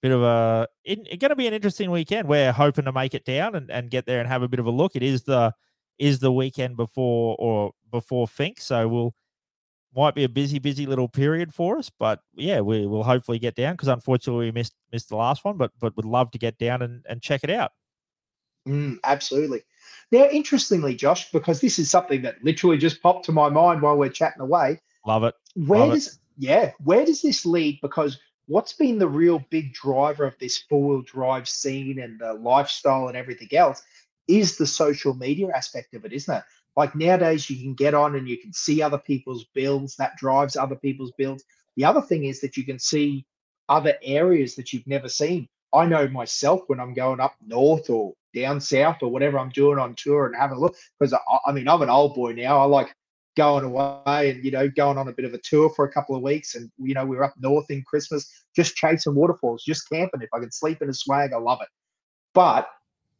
bit 0.00 0.12
of 0.12 0.22
a 0.22 0.68
it's 0.84 1.16
going 1.16 1.30
to 1.30 1.36
be 1.36 1.46
an 1.46 1.54
interesting 1.54 1.90
weekend. 1.90 2.28
We're 2.28 2.52
hoping 2.52 2.84
to 2.84 2.92
make 2.92 3.14
it 3.14 3.24
down 3.24 3.54
and, 3.54 3.70
and 3.70 3.90
get 3.90 4.06
there 4.06 4.20
and 4.20 4.28
have 4.28 4.42
a 4.42 4.48
bit 4.48 4.60
of 4.60 4.66
a 4.66 4.70
look. 4.70 4.94
It 4.94 5.02
is 5.02 5.24
the 5.24 5.54
is 5.98 6.18
the 6.18 6.32
weekend 6.32 6.76
before 6.76 7.36
or 7.38 7.72
before 7.90 8.26
Finke, 8.26 8.60
so 8.60 8.88
we'll 8.88 9.14
might 9.94 10.14
be 10.14 10.24
a 10.24 10.28
busy, 10.28 10.58
busy 10.58 10.86
little 10.86 11.08
period 11.08 11.52
for 11.52 11.78
us. 11.78 11.90
But 11.90 12.20
yeah, 12.34 12.60
we 12.60 12.86
will 12.86 13.04
hopefully 13.04 13.38
get 13.38 13.54
down 13.54 13.74
because 13.74 13.88
unfortunately 13.88 14.46
we 14.46 14.52
missed 14.52 14.74
missed 14.90 15.08
the 15.08 15.16
last 15.16 15.44
one, 15.44 15.56
but 15.56 15.70
but 15.78 15.96
would 15.96 16.04
love 16.04 16.30
to 16.32 16.38
get 16.38 16.58
down 16.58 16.82
and, 16.82 17.04
and 17.08 17.20
check 17.22 17.44
it 17.44 17.50
out. 17.50 17.72
Mm, 18.66 18.98
absolutely. 19.04 19.62
Now, 20.10 20.28
interestingly, 20.28 20.94
Josh, 20.94 21.30
because 21.32 21.60
this 21.60 21.78
is 21.78 21.90
something 21.90 22.22
that 22.22 22.42
literally 22.44 22.78
just 22.78 23.02
popped 23.02 23.24
to 23.26 23.32
my 23.32 23.48
mind 23.48 23.82
while 23.82 23.96
we're 23.96 24.08
chatting 24.08 24.42
away. 24.42 24.78
Love 25.06 25.24
it. 25.24 25.34
Where 25.54 25.80
Love 25.80 25.92
does 25.92 26.06
it. 26.08 26.14
yeah, 26.38 26.72
where 26.84 27.04
does 27.04 27.22
this 27.22 27.44
lead? 27.44 27.80
Because 27.82 28.18
what's 28.46 28.72
been 28.72 28.98
the 28.98 29.08
real 29.08 29.44
big 29.50 29.72
driver 29.72 30.24
of 30.24 30.38
this 30.38 30.58
four-wheel 30.68 31.02
drive 31.02 31.48
scene 31.48 31.98
and 31.98 32.20
the 32.20 32.34
lifestyle 32.34 33.08
and 33.08 33.16
everything 33.16 33.48
else 33.52 33.82
is 34.38 34.56
the 34.56 34.66
social 34.66 35.14
media 35.14 35.48
aspect 35.54 35.94
of 35.94 36.04
it, 36.04 36.12
isn't 36.12 36.34
it? 36.34 36.42
Like 36.76 36.94
nowadays, 36.94 37.50
you 37.50 37.56
can 37.56 37.74
get 37.74 37.94
on 37.94 38.16
and 38.16 38.28
you 38.28 38.38
can 38.38 38.52
see 38.52 38.80
other 38.80 38.98
people's 38.98 39.44
builds. 39.54 39.96
That 39.96 40.16
drives 40.16 40.56
other 40.56 40.76
people's 40.76 41.12
builds. 41.18 41.44
The 41.76 41.84
other 41.84 42.00
thing 42.00 42.24
is 42.24 42.40
that 42.40 42.56
you 42.56 42.64
can 42.64 42.78
see 42.78 43.26
other 43.68 43.94
areas 44.02 44.54
that 44.56 44.72
you've 44.72 44.86
never 44.86 45.08
seen. 45.08 45.48
I 45.74 45.86
know 45.86 46.08
myself 46.08 46.62
when 46.66 46.80
I'm 46.80 46.94
going 46.94 47.20
up 47.20 47.34
north 47.46 47.88
or 47.90 48.14
down 48.34 48.60
south 48.60 48.98
or 49.02 49.10
whatever 49.10 49.38
I'm 49.38 49.50
doing 49.50 49.78
on 49.78 49.94
tour 49.96 50.26
and 50.26 50.36
having 50.36 50.56
a 50.56 50.60
look. 50.60 50.76
Because 50.98 51.12
I, 51.12 51.18
I 51.46 51.52
mean, 51.52 51.68
I'm 51.68 51.82
an 51.82 51.90
old 51.90 52.14
boy 52.14 52.32
now. 52.32 52.58
I 52.58 52.64
like 52.64 52.94
going 53.36 53.64
away 53.64 54.30
and 54.30 54.44
you 54.44 54.50
know 54.50 54.68
going 54.68 54.98
on 54.98 55.08
a 55.08 55.12
bit 55.12 55.24
of 55.24 55.32
a 55.32 55.38
tour 55.38 55.70
for 55.70 55.86
a 55.86 55.92
couple 55.92 56.14
of 56.14 56.22
weeks 56.22 56.54
and 56.54 56.70
you 56.78 56.92
know 56.92 57.04
we 57.04 57.16
were 57.16 57.24
up 57.24 57.32
north 57.38 57.64
in 57.70 57.82
christmas 57.82 58.30
just 58.54 58.76
chasing 58.76 59.14
waterfalls 59.14 59.64
just 59.64 59.88
camping 59.88 60.20
if 60.20 60.28
i 60.34 60.38
can 60.38 60.52
sleep 60.52 60.82
in 60.82 60.90
a 60.90 60.94
swag 60.94 61.32
i 61.32 61.38
love 61.38 61.58
it 61.62 61.68
but 62.34 62.68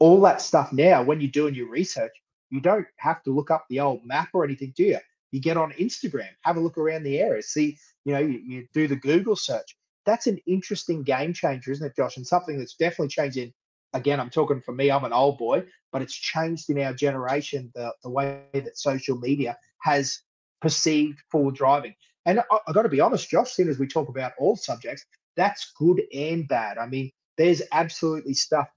all 0.03 0.21
that 0.21 0.41
stuff 0.41 0.73
now 0.73 1.03
when 1.03 1.21
you're 1.21 1.31
doing 1.31 1.55
your 1.55 1.69
research 1.69 2.13
you 2.53 2.61
don't 2.61 2.87
have 2.99 3.23
to 3.23 3.35
look 3.35 3.51
up 3.51 3.65
the 3.69 3.81
old 3.81 4.05
map 4.05 4.29
or 4.35 4.45
anything, 4.45 4.75
do 4.77 4.85
you? 4.85 4.99
You 5.33 5.41
get 5.41 5.57
on 5.57 5.73
Instagram, 5.73 6.29
have 6.43 6.59
a 6.59 6.61
look 6.61 6.77
around 6.77 7.03
the 7.03 7.19
area, 7.19 7.43
see, 7.43 7.79
you 8.05 8.13
know, 8.13 8.21
you, 8.21 8.41
you 8.47 8.69
do 8.75 8.87
the 8.87 8.95
Google 8.95 9.35
search. 9.35 9.75
That's 10.05 10.27
an 10.27 10.39
interesting 10.47 11.03
game 11.03 11.33
changer, 11.33 11.73
isn't 11.73 11.87
it, 11.87 11.97
Josh? 11.97 12.19
And 12.19 12.27
something 12.27 12.59
that's 12.59 12.75
definitely 12.75 13.09
changing. 13.09 13.55
Again, 13.95 14.21
I'm 14.21 14.29
talking 14.29 14.61
for 14.61 14.73
me, 14.73 14.91
I'm 14.91 15.05
an 15.05 15.15
old 15.15 15.39
boy, 15.39 15.65
but 15.93 16.03
it's 16.03 16.15
changed 16.15 16.69
in 16.69 16.79
our 16.83 16.93
generation 16.93 17.73
the, 17.75 17.95
the 18.03 18.11
way 18.11 18.43
that 18.53 18.77
social 18.77 19.17
media 19.17 19.57
has 19.81 20.21
perceived 20.61 21.21
forward 21.31 21.55
driving. 21.55 21.95
And 22.27 22.41
I, 22.41 22.59
I 22.69 22.73
got 22.73 22.83
to 22.83 22.91
be 22.91 23.01
honest, 23.01 23.31
Josh, 23.31 23.53
seeing 23.53 23.71
as 23.71 23.79
we 23.79 23.87
talk 23.87 24.11
about 24.11 24.33
all 24.39 24.57
subjects, 24.57 25.07
that's 25.37 25.73
good 25.79 26.03
and 26.13 26.47
bad. 26.47 26.77
I 26.77 26.87
mean, 26.87 27.11
there's 27.39 27.63
absolutely 27.73 28.35
stuff 28.35 28.69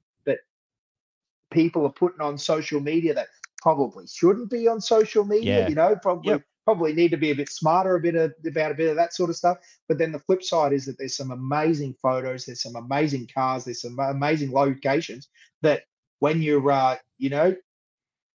people 1.56 1.86
are 1.86 1.92
putting 1.92 2.22
on 2.22 2.38
social 2.38 2.80
media 2.80 3.14
that 3.14 3.28
probably 3.62 4.06
shouldn't 4.06 4.52
be 4.52 4.68
on 4.68 4.80
social 4.80 5.26
media. 5.26 5.62
Yeah. 5.62 5.68
You 5.68 5.76
know, 5.76 5.96
probably 6.02 6.34
yep. 6.34 6.44
probably 6.66 6.94
need 6.94 7.12
to 7.12 7.18
be 7.18 7.32
a 7.32 7.36
bit 7.36 7.50
smarter 7.50 7.96
a 7.96 8.00
bit 8.00 8.16
of, 8.16 8.34
about 8.46 8.72
a 8.72 8.76
bit 8.76 8.90
of 8.90 8.96
that 8.98 9.14
sort 9.14 9.30
of 9.30 9.36
stuff. 9.36 9.58
But 9.88 9.98
then 9.98 10.12
the 10.12 10.20
flip 10.20 10.44
side 10.44 10.74
is 10.74 10.86
that 10.86 10.98
there's 11.00 11.18
some 11.18 11.32
amazing 11.32 11.96
photos, 12.02 12.46
there's 12.46 12.62
some 12.62 12.76
amazing 12.76 13.28
cars, 13.34 13.66
there's 13.66 13.82
some 13.82 13.98
amazing 13.98 14.52
locations 14.52 15.30
that 15.64 15.84
when 16.20 16.42
you're 16.42 16.72
uh, 16.72 16.98
you 17.18 17.30
know 17.30 17.56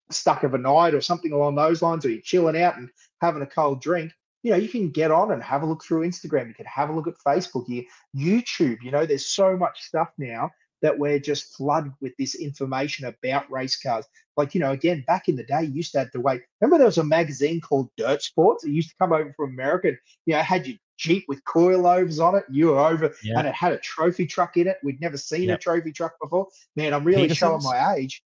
stuck 0.10 0.44
of 0.44 0.54
a 0.54 0.58
night 0.58 0.94
or 0.94 1.02
something 1.02 1.34
along 1.34 1.56
those 1.56 1.82
lines, 1.82 2.06
or 2.06 2.10
you're 2.10 2.22
chilling 2.22 2.62
out 2.62 2.78
and 2.78 2.90
having 3.20 3.42
a 3.42 3.48
cold 3.48 3.82
drink, 3.82 4.12
you 4.44 4.52
know, 4.52 4.58
you 4.58 4.70
can 4.70 4.90
get 4.92 5.12
on 5.12 5.32
and 5.32 5.44
have 5.44 5.64
a 5.64 5.66
look 5.66 5.84
through 5.84 6.08
Instagram. 6.08 6.48
You 6.48 6.54
can 6.54 6.66
have 6.68 6.90
a 6.90 6.94
look 6.94 7.08
at 7.08 7.16
Facebook, 7.28 7.68
you, 7.68 7.84
YouTube. 8.16 8.78
You 8.82 8.92
know, 8.92 9.06
there's 9.06 9.28
so 9.28 9.58
much 9.58 9.82
stuff 9.82 10.10
now 10.18 10.52
that 10.82 10.98
we're 10.98 11.20
just 11.20 11.56
flooded 11.56 11.94
with 12.02 12.14
this 12.18 12.36
information 12.36 13.06
about 13.06 13.52
race 13.52 13.82
cars. 13.82 14.06
Like, 14.36 14.54
you 14.54 14.62
know, 14.62 14.72
again, 14.72 15.04
back 15.08 15.28
in 15.28 15.36
the 15.36 15.44
day, 15.44 15.64
you 15.64 15.74
used 15.74 15.92
to 15.94 16.00
have 16.00 16.12
to 16.12 16.22
wait. 16.22 16.42
Remember, 16.62 16.78
there 16.78 16.86
was 16.86 17.00
a 17.00 17.04
magazine 17.04 17.60
called 17.62 17.90
Dirt 17.98 18.22
Sports. 18.22 18.64
It 18.64 18.72
used 18.72 18.90
to 18.90 18.96
come 19.00 19.12
over 19.14 19.34
from 19.36 19.50
America. 19.50 19.90
And, 19.90 19.98
you 20.26 20.36
know, 20.36 20.42
had 20.42 20.68
your 20.68 20.78
Jeep 20.98 21.26
with 21.28 21.44
coilovers 21.44 22.20
on 22.24 22.36
it. 22.36 22.44
You 22.50 22.68
were 22.68 22.80
over, 22.80 23.14
yeah. 23.24 23.38
and 23.38 23.48
it 23.48 23.54
had 23.54 23.72
a 23.72 23.78
trophy 23.78 24.26
truck 24.26 24.58
in 24.58 24.68
it. 24.68 24.78
We'd 24.84 25.00
never 25.00 25.18
seen 25.18 25.44
yep. 25.44 25.60
a 25.60 25.62
trophy 25.62 25.92
truck 25.92 26.14
before. 26.20 26.48
Man, 26.76 26.94
I'm 26.94 27.04
really 27.04 27.24
Petersen's. 27.24 27.38
showing 27.38 27.64
my 27.64 27.96
age. 27.96 28.24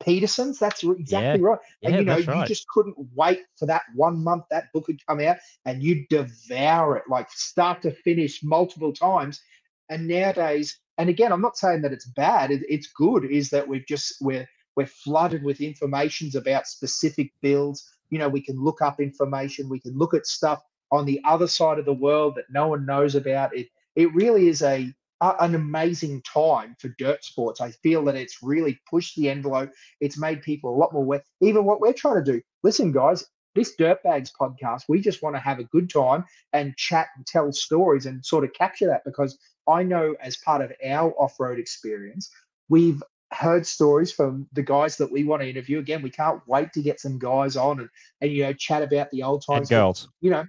Petersen's, 0.00 0.58
that's 0.58 0.84
exactly 0.84 1.40
yeah. 1.40 1.46
right. 1.46 1.58
And 1.82 1.94
yeah, 1.94 1.98
you 1.98 2.04
know, 2.04 2.40
you 2.40 2.46
just 2.46 2.68
couldn't 2.68 2.96
wait 3.14 3.40
for 3.56 3.66
that 3.66 3.82
one 3.94 4.22
month 4.22 4.44
that 4.50 4.72
book 4.72 4.86
would 4.86 5.04
come 5.06 5.20
out 5.20 5.38
and 5.64 5.82
you 5.82 6.06
devour 6.08 6.96
it 6.96 7.04
like 7.08 7.30
start 7.30 7.82
to 7.82 7.90
finish 7.90 8.42
multiple 8.42 8.92
times. 8.92 9.40
And 9.88 10.06
nowadays, 10.06 10.78
and 10.98 11.08
again, 11.08 11.32
I'm 11.32 11.40
not 11.40 11.56
saying 11.56 11.82
that 11.82 11.92
it's 11.92 12.06
bad. 12.06 12.50
It, 12.50 12.62
it's 12.68 12.88
good. 12.88 13.24
Is 13.24 13.50
that 13.50 13.66
we've 13.66 13.86
just 13.86 14.16
we're 14.20 14.46
we're 14.76 14.86
flooded 14.86 15.42
with 15.42 15.60
informations 15.60 16.34
about 16.34 16.66
specific 16.66 17.32
builds. 17.40 17.88
You 18.10 18.18
know, 18.18 18.28
we 18.28 18.40
can 18.40 18.62
look 18.62 18.82
up 18.82 19.00
information. 19.00 19.68
We 19.68 19.80
can 19.80 19.96
look 19.96 20.14
at 20.14 20.26
stuff 20.26 20.62
on 20.90 21.04
the 21.06 21.20
other 21.24 21.46
side 21.46 21.78
of 21.78 21.84
the 21.84 21.92
world 21.92 22.34
that 22.36 22.50
no 22.50 22.68
one 22.68 22.84
knows 22.84 23.14
about. 23.14 23.56
It 23.56 23.68
it 23.96 24.12
really 24.14 24.48
is 24.48 24.62
a, 24.62 24.92
an 25.20 25.54
amazing 25.54 26.22
time 26.22 26.76
for 26.80 26.88
dirt 26.98 27.24
sports. 27.24 27.60
I 27.60 27.70
feel 27.70 28.04
that 28.04 28.14
it's 28.14 28.42
really 28.42 28.78
pushed 28.88 29.16
the 29.16 29.28
envelope. 29.28 29.70
It's 30.00 30.18
made 30.18 30.42
people 30.42 30.74
a 30.74 30.78
lot 30.78 30.92
more 30.92 31.02
aware. 31.02 31.22
Even 31.40 31.64
what 31.64 31.80
we're 31.80 31.92
trying 31.92 32.24
to 32.24 32.32
do. 32.32 32.40
Listen, 32.62 32.92
guys, 32.92 33.24
this 33.54 33.74
Dirtbags 33.76 34.30
podcast, 34.40 34.82
we 34.88 35.00
just 35.00 35.22
want 35.22 35.34
to 35.34 35.40
have 35.40 35.58
a 35.58 35.64
good 35.64 35.90
time 35.90 36.24
and 36.52 36.76
chat 36.76 37.08
and 37.16 37.26
tell 37.26 37.52
stories 37.52 38.06
and 38.06 38.24
sort 38.24 38.44
of 38.44 38.52
capture 38.52 38.86
that 38.86 39.02
because 39.04 39.36
I 39.68 39.82
know 39.82 40.16
as 40.20 40.36
part 40.36 40.62
of 40.62 40.72
our 40.84 41.12
off 41.12 41.38
road 41.38 41.58
experience, 41.58 42.30
we've 42.68 43.02
heard 43.32 43.66
stories 43.66 44.10
from 44.10 44.46
the 44.52 44.62
guys 44.62 44.96
that 44.96 45.10
we 45.10 45.24
want 45.24 45.42
to 45.42 45.48
interview. 45.48 45.78
Again, 45.78 46.02
we 46.02 46.10
can't 46.10 46.40
wait 46.46 46.72
to 46.72 46.82
get 46.82 47.00
some 47.00 47.18
guys 47.18 47.56
on 47.56 47.80
and, 47.80 47.88
and 48.20 48.32
you 48.32 48.42
know, 48.44 48.52
chat 48.52 48.82
about 48.82 49.10
the 49.10 49.22
old 49.22 49.44
times. 49.46 49.70
And 49.70 49.78
girls. 49.78 50.08
you 50.20 50.30
know, 50.30 50.44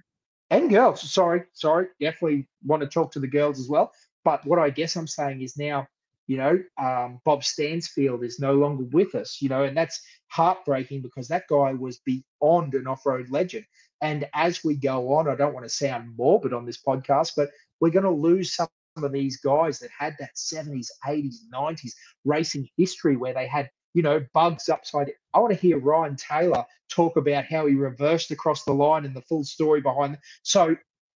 and 0.50 0.70
girls. 0.70 1.02
Sorry, 1.12 1.42
sorry. 1.52 1.88
Definitely 2.00 2.48
want 2.64 2.82
to 2.82 2.88
talk 2.88 3.12
to 3.12 3.20
the 3.20 3.28
girls 3.28 3.60
as 3.60 3.68
well. 3.68 3.92
But 4.24 4.44
what 4.46 4.58
I 4.58 4.70
guess 4.70 4.96
I'm 4.96 5.06
saying 5.06 5.42
is 5.42 5.56
now, 5.56 5.86
you 6.26 6.36
know, 6.36 6.58
um, 6.80 7.20
Bob 7.24 7.44
Stansfield 7.44 8.22
is 8.24 8.38
no 8.38 8.54
longer 8.54 8.84
with 8.92 9.14
us, 9.14 9.38
you 9.40 9.48
know, 9.48 9.64
and 9.64 9.76
that's 9.76 10.00
heartbreaking 10.28 11.02
because 11.02 11.28
that 11.28 11.48
guy 11.48 11.72
was 11.72 12.00
beyond 12.04 12.74
an 12.74 12.86
off 12.86 13.04
road 13.04 13.30
legend. 13.30 13.64
And 14.00 14.28
as 14.34 14.64
we 14.64 14.76
go 14.76 15.12
on, 15.14 15.28
I 15.28 15.34
don't 15.34 15.54
want 15.54 15.66
to 15.66 15.70
sound 15.70 16.16
morbid 16.16 16.52
on 16.52 16.64
this 16.64 16.80
podcast, 16.80 17.32
but 17.36 17.50
we're 17.80 17.90
going 17.90 18.04
to 18.04 18.10
lose 18.10 18.54
some 18.54 18.68
of 18.96 19.12
these 19.12 19.38
guys 19.38 19.78
that 19.78 19.90
had 19.96 20.16
that 20.18 20.34
70s, 20.36 20.88
80s, 21.06 21.36
90s 21.52 21.92
racing 22.24 22.68
history 22.76 23.16
where 23.16 23.34
they 23.34 23.46
had, 23.46 23.70
you 23.94 24.02
know, 24.02 24.24
bugs 24.34 24.68
upside. 24.68 25.10
I 25.34 25.38
want 25.38 25.54
to 25.54 25.60
hear 25.60 25.78
Ryan 25.78 26.16
Taylor 26.16 26.64
talk 26.90 27.16
about 27.16 27.44
how 27.44 27.66
he 27.66 27.74
reversed 27.74 28.30
across 28.30 28.64
the 28.64 28.72
line 28.72 29.04
and 29.04 29.14
the 29.14 29.22
full 29.22 29.44
story 29.44 29.80
behind. 29.80 30.18
So, 30.42 30.76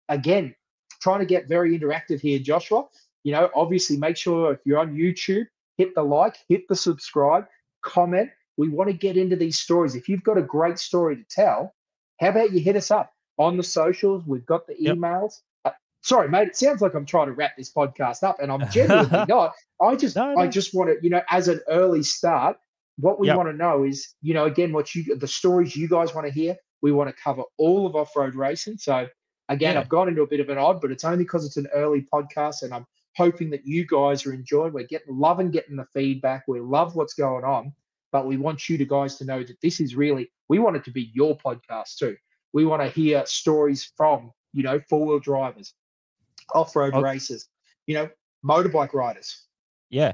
again, 0.09 0.55
trying 1.01 1.21
to 1.21 1.27
get 1.27 1.49
very 1.49 1.79
interactive 1.79 2.21
here, 2.21 2.39
Joshua. 2.39 2.85
You 3.25 3.33
know, 3.33 3.51
obviously, 3.55 3.97
make 3.97 4.17
sure 4.17 4.53
if 4.53 4.61
you're 4.65 4.79
on 4.79 4.95
YouTube, 4.95 5.47
hit 5.77 5.95
the 5.95 6.03
like, 6.03 6.37
hit 6.49 6.69
the 6.69 6.77
subscribe, 6.77 7.47
comment. 7.83 8.31
We 8.57 8.69
want 8.69 8.91
to 8.91 8.97
get 8.97 9.17
into 9.17 9.37
these 9.37 9.59
stories. 9.59 9.95
If 9.95 10.09
you've 10.09 10.25
got 10.25 10.39
a 10.39 10.43
great 10.43 10.79
story 10.79 11.17
to 11.17 11.25
tell, 11.31 11.75
how 12.21 12.29
about 12.29 12.53
you 12.53 12.61
hit 12.61 12.77
us 12.77 12.91
up 12.91 13.13
on 13.39 13.57
the 13.57 13.63
socials? 13.63 14.25
We've 14.27 14.47
got 14.47 14.67
the 14.67 14.75
emails. 14.75 15.23
Yep 15.23 15.52
sorry, 16.03 16.29
mate, 16.29 16.49
it 16.49 16.57
sounds 16.57 16.83
like 16.83 16.95
I'm 16.95 17.07
trying 17.07 17.29
to 17.29 17.33
wrap 17.33 17.57
this 17.57 17.73
podcast 17.73 18.23
up, 18.23 18.37
and 18.41 18.53
I'm 18.53 18.69
genuinely 18.71 19.25
not. 19.29 19.53
I 19.81 19.97
just, 19.97 20.17
no, 20.17 20.35
no. 20.35 20.41
I 20.41 20.47
just 20.47 20.75
want 20.75 20.91
to, 20.91 20.97
you 21.03 21.11
know, 21.11 21.23
as 21.31 21.49
an 21.49 21.61
early 21.69 22.03
start, 22.03 22.59
what 22.99 23.19
we 23.19 23.29
yep. 23.29 23.37
want 23.37 23.49
to 23.49 23.57
know 23.57 23.85
is, 23.85 24.15
you 24.21 24.35
know, 24.35 24.45
again, 24.45 24.73
what 24.73 24.95
you, 24.95 25.17
the 25.17 25.27
stories 25.27 25.75
you 25.75 25.89
guys 25.89 26.15
want 26.15 26.27
to 26.27 26.33
hear. 26.33 26.57
We 26.83 26.93
want 26.93 27.15
to 27.15 27.23
cover 27.23 27.43
all 27.59 27.87
of 27.87 27.95
off-road 27.95 28.35
racing. 28.35 28.79
So, 28.79 29.07
again, 29.49 29.75
yeah. 29.75 29.81
I've 29.81 29.89
gone 29.89 30.09
into 30.09 30.23
a 30.23 30.27
bit 30.27 30.41
of 30.41 30.49
an 30.49 30.59
odd, 30.59 30.81
but 30.81 30.91
it's 30.91 31.05
only 31.05 31.19
because 31.19 31.47
it's 31.47 31.57
an 31.57 31.69
early 31.73 32.07
podcast, 32.13 32.63
and 32.63 32.75
I'm 32.75 32.87
hoping 33.17 33.51
that 33.51 33.67
you 33.67 33.87
guys 33.87 34.27
are 34.27 34.33
enjoying. 34.33 34.73
We're 34.73 34.87
getting 34.87 35.17
loving 35.17 35.51
getting 35.51 35.77
the 35.77 35.87
feedback. 35.95 36.45
We 36.49 36.61
love 36.61 36.97
what's 36.97 37.15
going 37.15 37.45
on, 37.45 37.73
but 38.11 38.27
we 38.27 38.37
want 38.37 38.69
you 38.69 38.77
to 38.79 38.85
guys 38.85 39.17
to 39.17 39.25
know 39.25 39.43
that 39.43 39.61
this 39.63 39.81
is 39.81 39.95
really. 39.95 40.31
We 40.49 40.59
want 40.59 40.77
it 40.77 40.85
to 40.85 40.91
be 40.91 41.11
your 41.15 41.37
podcast 41.37 41.97
too. 41.99 42.17
We 42.53 42.67
want 42.67 42.83
to 42.83 42.89
hear 42.89 43.25
stories 43.27 43.93
from 43.97 44.33
you 44.53 44.63
know 44.63 44.81
four 44.89 45.07
wheel 45.07 45.21
drivers, 45.21 45.75
off-road 46.55 46.95
okay. 46.95 47.03
races. 47.03 47.49
you 47.87 47.95
know, 47.95 48.09
motorbike 48.45 48.95
riders. 48.95 49.47
Yeah. 49.91 50.13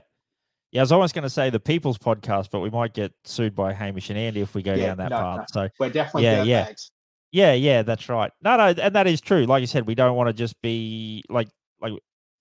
Yeah, 0.71 0.81
I 0.81 0.85
was 0.85 0.93
almost 0.93 1.15
going 1.15 1.23
to 1.23 1.31
say 1.31 1.49
the 1.51 1.61
People's 1.61 1.99
Podcast, 1.99 2.51
but 2.51 2.61
we 2.61 2.69
might 2.71 2.93
get 2.95 3.13
sued 3.25 3.55
by 3.55 3.73
Hamish 3.73 4.11
and 4.11 4.19
Andy 4.19 4.41
if 4.41 4.55
we 4.55 4.63
go 4.63 4.75
Yeah, 4.75 4.89
down 4.89 4.97
that 4.99 5.11
no, 5.11 5.17
path. 5.17 5.39
no. 5.39 5.45
So 5.53 5.69
We're 5.79 5.91
definitely 5.91 6.25
Yeah, 6.25 6.37
yeah, 6.37 6.43
yeah. 6.43 6.65
bags. 6.65 6.91
Yeah, 7.31 7.53
yeah, 7.53 7.83
that's 7.83 8.09
right. 8.09 8.31
No, 8.43 8.57
no, 8.57 8.69
and 8.69 8.95
that 8.95 9.07
is 9.07 9.21
true. 9.21 9.45
Like 9.45 9.61
you 9.61 9.67
said, 9.67 9.87
we 9.87 9.95
don't 9.95 10.17
want 10.17 10.29
to 10.29 10.33
just 10.33 10.61
be 10.63 11.23
like 11.29 11.49
like 11.81 11.93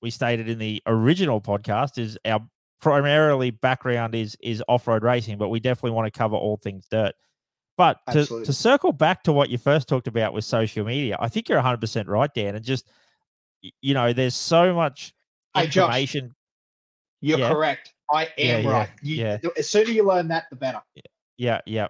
we 0.02 0.10
stated 0.10 0.48
in 0.50 0.60
the 0.60 0.82
original 0.88 1.42
podcast 1.42 1.98
is 1.98 2.18
our 2.26 2.40
primarily 2.82 3.52
background 3.52 4.16
is 4.16 4.38
is 4.42 4.64
off-road 4.70 5.04
racing, 5.04 5.38
but 5.38 5.50
we 5.50 5.60
definitely 5.60 5.92
want 5.92 6.12
to 6.12 6.18
cover 6.18 6.36
all 6.36 6.58
things 6.58 6.86
dirt. 6.90 7.14
But 7.78 8.00
to, 8.12 8.20
Absolutely. 8.20 8.46
to 8.46 8.54
circle 8.54 8.92
back 8.92 9.24
to 9.24 9.34
what 9.34 9.50
you 9.50 9.58
first 9.58 9.88
talked 9.88 10.08
about 10.08 10.34
with 10.34 10.46
social 10.46 10.84
media, 10.86 11.16
I 11.20 11.28
think 11.28 11.48
you're 11.48 11.62
100% 11.62 12.08
right, 12.08 12.34
Dan. 12.34 12.56
And 12.56 12.66
just, 12.66 12.90
you 13.82 13.94
know, 13.94 14.14
there's 14.14 14.36
so 14.36 14.74
much 14.74 15.14
Hey, 15.54 15.68
Josh. 15.68 15.86
information. 15.86 16.36
You're 17.22 17.40
Yeah. 17.40 17.50
correct. 17.50 17.94
I 18.12 18.24
am 18.26 18.30
Yeah, 18.38 18.58
yeah, 18.58 18.70
right. 18.72 18.90
You, 19.02 19.16
yeah. 19.16 19.38
As 19.58 19.70
sooner 19.70 19.90
you 19.90 20.04
learn 20.04 20.28
that, 20.30 20.46
the 20.50 20.56
better. 20.56 20.82
Yeah, 21.38 21.62
yeah, 21.66 21.88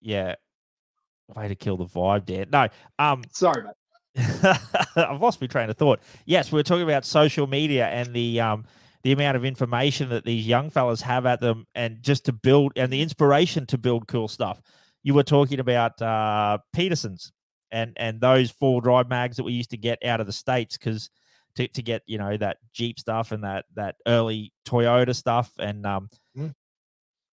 yeah. 0.00 0.34
Way 1.34 1.48
to 1.48 1.54
kill 1.54 1.76
the 1.76 1.84
vibe, 1.86 2.26
Dan. 2.26 2.46
No, 2.50 2.68
um, 2.98 3.22
Sorry, 3.32 3.62
mate. 3.62 3.72
I've 4.96 5.20
lost 5.22 5.40
my 5.40 5.46
train 5.46 5.70
of 5.70 5.76
thought. 5.76 6.00
Yes, 6.26 6.52
we 6.52 6.60
are 6.60 6.64
talking 6.64 6.82
about 6.82 7.04
social 7.06 7.46
media 7.46 7.86
and 7.86 8.12
the 8.12 8.40
um 8.40 8.64
the 9.04 9.12
amount 9.12 9.36
of 9.36 9.44
information 9.44 10.10
that 10.10 10.24
these 10.24 10.46
young 10.46 10.70
fellas 10.70 11.00
have 11.00 11.24
at 11.26 11.40
them, 11.40 11.66
and 11.74 12.02
just 12.02 12.24
to 12.26 12.32
build 12.32 12.72
and 12.76 12.92
the 12.92 13.00
inspiration 13.00 13.66
to 13.66 13.78
build 13.78 14.06
cool 14.08 14.28
stuff. 14.28 14.60
You 15.02 15.14
were 15.14 15.24
talking 15.24 15.58
about 15.60 16.00
uh, 16.02 16.58
Petersen's 16.72 17.32
and 17.72 17.92
and 17.96 18.20
those 18.20 18.50
four 18.50 18.80
drive 18.80 19.08
mags 19.08 19.36
that 19.36 19.44
we 19.44 19.52
used 19.52 19.70
to 19.70 19.76
get 19.76 20.04
out 20.04 20.20
of 20.20 20.26
the 20.26 20.32
states 20.32 20.76
because 20.78 21.10
to, 21.56 21.66
to 21.68 21.82
get 21.82 22.02
you 22.06 22.18
know 22.18 22.36
that 22.36 22.58
Jeep 22.72 22.98
stuff 23.00 23.32
and 23.32 23.42
that 23.44 23.64
that 23.74 23.96
early 24.06 24.52
Toyota 24.66 25.14
stuff 25.14 25.50
and 25.58 25.84
um. 25.86 26.08
Mm. 26.36 26.54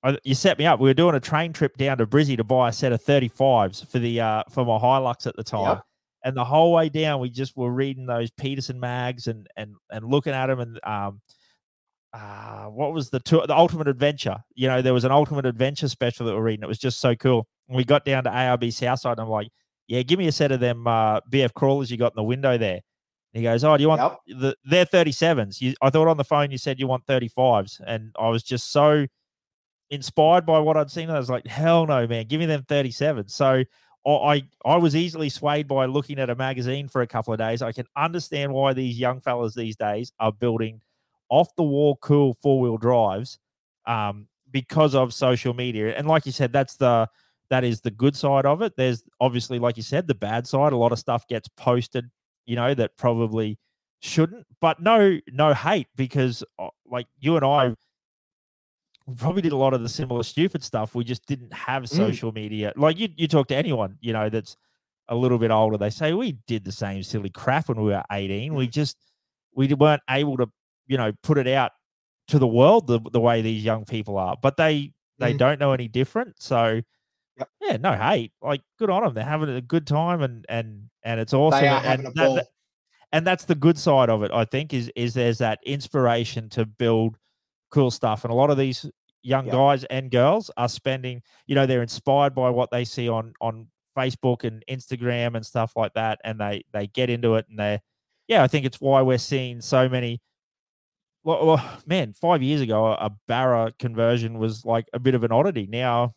I, 0.01 0.17
you 0.23 0.33
set 0.33 0.57
me 0.57 0.65
up. 0.65 0.79
We 0.79 0.87
were 0.89 0.93
doing 0.93 1.15
a 1.15 1.19
train 1.19 1.51
trip 1.51 1.75
down 1.75 1.97
to 1.97 2.07
Brizzy 2.07 2.37
to 2.37 2.43
buy 2.45 2.69
a 2.69 2.71
set 2.71 2.93
of 2.93 3.03
35s 3.03 3.85
for 3.85 3.99
the 3.99 4.21
uh, 4.21 4.43
for 4.49 4.63
my 4.63 4.77
Hilux 4.77 5.27
at 5.27 5.35
the 5.35 5.43
time 5.43 5.75
Yep. 5.75 5.83
and 6.23 6.37
the 6.37 6.45
whole 6.45 6.71
way 6.71 6.87
down 6.87 7.19
we 7.19 7.29
just 7.29 7.57
were 7.57 7.69
reading 7.71 8.05
those 8.05 8.31
Petersen 8.31 8.79
mags 8.79 9.27
and 9.27 9.47
and 9.57 9.75
and 9.91 10.05
looking 10.05 10.31
at 10.31 10.47
them 10.47 10.61
and 10.61 10.79
um 10.85 11.19
uh 12.13 12.65
what 12.65 12.93
was 12.93 13.09
the 13.09 13.19
tour 13.19 13.45
the 13.45 13.55
ultimate 13.55 13.87
adventure 13.87 14.37
you 14.55 14.67
know 14.67 14.81
there 14.81 14.93
was 14.93 15.03
an 15.03 15.11
ultimate 15.11 15.45
adventure 15.45 15.87
special 15.87 16.25
that 16.25 16.33
we're 16.33 16.41
reading 16.41 16.63
it 16.63 16.67
was 16.67 16.79
just 16.79 16.99
so 16.99 17.13
cool 17.15 17.45
and 17.67 17.77
we 17.77 17.83
got 17.83 18.03
down 18.03 18.23
to 18.23 18.29
arb 18.31 18.71
southside 18.73 19.11
and 19.11 19.21
i'm 19.21 19.29
like 19.29 19.49
yeah 19.89 20.01
give 20.03 20.17
me 20.17 20.27
a 20.27 20.31
set 20.31 20.51
of 20.53 20.61
them 20.61 20.87
uh 20.87 21.19
bf 21.29 21.53
crawlers 21.53 21.91
you 21.91 21.97
got 21.97 22.13
in 22.13 22.15
the 22.15 22.23
window 22.23 22.57
there 22.57 22.79
and 23.33 23.41
he 23.41 23.43
goes 23.43 23.63
oh 23.65 23.75
do 23.75 23.81
you 23.81 23.89
want 23.89 24.01
Yep. 24.01 24.39
the 24.39 24.55
they're 24.63 24.85
37s 24.85 25.59
you, 25.59 25.73
i 25.81 25.89
thought 25.89 26.07
on 26.07 26.15
the 26.17 26.23
phone 26.23 26.51
you 26.51 26.57
said 26.57 26.79
you 26.79 26.87
want 26.87 27.05
35s 27.05 27.81
and 27.85 28.15
i 28.17 28.29
was 28.29 28.43
just 28.43 28.71
so 28.71 29.05
inspired 29.89 30.45
by 30.45 30.59
what 30.59 30.77
i'd 30.77 30.89
seen 30.89 31.09
i 31.09 31.19
was 31.19 31.29
like 31.29 31.45
hell 31.47 31.85
no 31.85 32.07
man 32.07 32.25
give 32.27 32.39
me 32.39 32.45
them 32.45 32.63
37s 32.63 33.31
so 33.31 33.63
I 34.07 34.43
I 34.65 34.77
was 34.77 34.95
easily 34.95 35.29
swayed 35.29 35.67
by 35.67 35.85
looking 35.85 36.19
at 36.19 36.29
a 36.29 36.35
magazine 36.35 36.87
for 36.87 37.01
a 37.01 37.07
couple 37.07 37.33
of 37.33 37.37
days. 37.37 37.61
I 37.61 37.73
can 37.73 37.85
understand 37.97 38.53
why 38.53 38.73
these 38.73 38.97
young 38.97 39.19
fellas 39.19 39.53
these 39.53 39.75
days 39.75 40.11
are 40.19 40.31
building 40.31 40.81
off 41.29 41.53
the 41.57 41.63
wall 41.63 41.97
cool 42.01 42.33
four 42.41 42.59
wheel 42.61 42.77
drives 42.77 43.39
um, 43.85 44.27
because 44.51 44.95
of 44.95 45.13
social 45.13 45.53
media. 45.53 45.95
And 45.95 46.07
like 46.07 46.25
you 46.25 46.31
said, 46.31 46.53
that's 46.53 46.75
the 46.77 47.07
that 47.50 47.64
is 47.64 47.82
the 47.82 47.91
good 47.91 48.16
side 48.16 48.45
of 48.45 48.62
it. 48.62 48.74
There's 48.78 49.04
obviously, 49.20 49.60
like 49.60 49.78
you 49.78 49.84
said, 49.84 50.08
the 50.08 50.16
bad 50.16 50.45
side. 50.47 50.74
A 50.74 50.78
lot 50.78 50.91
of 50.91 51.00
stuff 51.00 51.28
gets 51.28 51.47
posted, 51.47 52.10
you 52.45 52.56
know, 52.56 52.74
that 52.74 52.95
probably 52.97 53.58
shouldn't. 54.02 54.45
But 54.62 54.82
no, 54.82 55.20
no 55.32 55.54
hate 55.54 55.88
because 55.95 56.43
uh, 56.60 56.70
like 56.86 57.08
you 57.20 57.36
and 57.36 57.45
I 57.45 57.76
probably 59.18 59.41
did 59.41 59.52
a 59.52 59.58
lot 59.58 59.74
of 59.74 59.82
the 59.82 59.89
similar 59.89 60.24
stupid 60.24 60.64
stuff. 60.64 60.93
We 60.93 61.04
just 61.04 61.26
didn't 61.26 61.52
have 61.54 61.84
Mm. 61.84 61.89
social 61.89 62.32
media. 62.32 62.74
Like 62.76 63.00
you, 63.00 63.10
you 63.16 63.28
talk 63.28 63.47
to 63.47 63.56
anyone, 63.56 63.97
you 64.02 64.14
know, 64.14 64.30
that's 64.30 64.56
a 65.08 65.16
little 65.16 65.39
bit 65.39 65.50
older. 65.52 65.78
They 65.78 65.89
say 65.89 66.14
we 66.14 66.34
did 66.45 66.64
the 66.64 66.72
same 66.72 67.02
silly 67.02 67.30
crap 67.32 67.68
when 67.70 67.82
we 67.82 67.91
were 67.91 68.04
18. 68.12 68.54
We 68.54 68.68
just 68.68 68.97
we 69.56 69.74
weren't 69.74 70.04
able 70.10 70.38
to, 70.38 70.47
you 70.88 70.97
know, 70.97 71.12
put 71.24 71.39
it 71.39 71.47
out 71.47 71.72
to 72.28 72.38
the 72.38 72.47
world 72.47 72.86
the, 72.86 73.00
the 73.12 73.20
way 73.20 73.41
these 73.41 73.64
young 73.64 73.86
people 73.86 74.18
are. 74.18 74.38
But 74.39 74.58
they 74.58 74.93
they 75.18 75.34
Mm. 75.34 75.38
don't 75.38 75.60
know 75.60 75.74
any 75.74 75.88
different. 75.88 76.36
So 76.41 76.82
Yep. 77.39 77.49
yeah, 77.61 77.77
no 77.77 77.93
hate. 77.95 78.31
Like 78.41 78.61
good 78.77 78.89
on 78.89 79.03
them. 79.03 79.13
They're 79.13 79.23
having 79.23 79.49
a 79.49 79.61
good 79.61 79.87
time 79.87 80.21
and 80.21 80.45
and 80.49 80.89
and 81.03 81.19
it's 81.19 81.33
awesome. 81.33 81.61
They 81.61 81.67
are 81.67 81.77
and 81.77 81.85
having 81.85 82.05
a 82.07 82.11
ball. 82.11 82.35
that- 82.35 82.47
and 83.11 83.25
that's 83.25 83.45
the 83.45 83.55
good 83.55 83.75
side 83.79 84.07
of 84.07 84.21
it 84.21 84.29
i 84.31 84.45
think 84.45 84.71
is 84.71 84.91
is 84.95 85.15
there's 85.15 85.39
that 85.39 85.57
inspiration 85.65 86.47
to 86.47 86.63
build 86.63 87.17
cool 87.71 87.89
stuff 87.89 88.23
and 88.23 88.31
a 88.31 88.35
lot 88.35 88.51
of 88.51 88.57
these 88.57 88.85
young 89.23 89.47
Yeah. 89.47 89.51
guys 89.53 89.83
and 89.85 90.11
girls 90.11 90.51
are 90.57 90.69
spending 90.69 91.23
you 91.47 91.55
know 91.55 91.65
they're 91.65 91.81
inspired 91.81 92.35
by 92.35 92.51
what 92.51 92.69
they 92.69 92.85
see 92.85 93.09
on 93.09 93.33
on 93.41 93.67
facebook 93.97 94.43
and 94.43 94.63
instagram 94.69 95.35
and 95.35 95.43
stuff 95.43 95.73
like 95.75 95.91
that 95.95 96.19
and 96.23 96.39
they 96.39 96.63
they 96.71 96.85
get 96.85 97.09
into 97.09 97.33
it 97.33 97.47
and 97.49 97.57
they 97.57 97.79
yeah 98.27 98.43
i 98.43 98.47
think 98.47 98.63
it's 98.63 98.79
why 98.79 99.01
we're 99.01 99.17
seeing 99.17 99.59
so 99.59 99.89
many 99.89 100.21
well, 101.23 101.45
well 101.47 101.77
man 101.87 102.13
five 102.13 102.43
years 102.43 102.61
ago 102.61 102.85
a, 102.85 102.93
a 103.07 103.11
barra 103.27 103.71
conversion 103.79 104.37
was 104.37 104.65
like 104.65 104.85
a 104.93 104.99
bit 104.99 105.15
of 105.15 105.23
an 105.23 105.31
oddity 105.31 105.65
now 105.67 106.13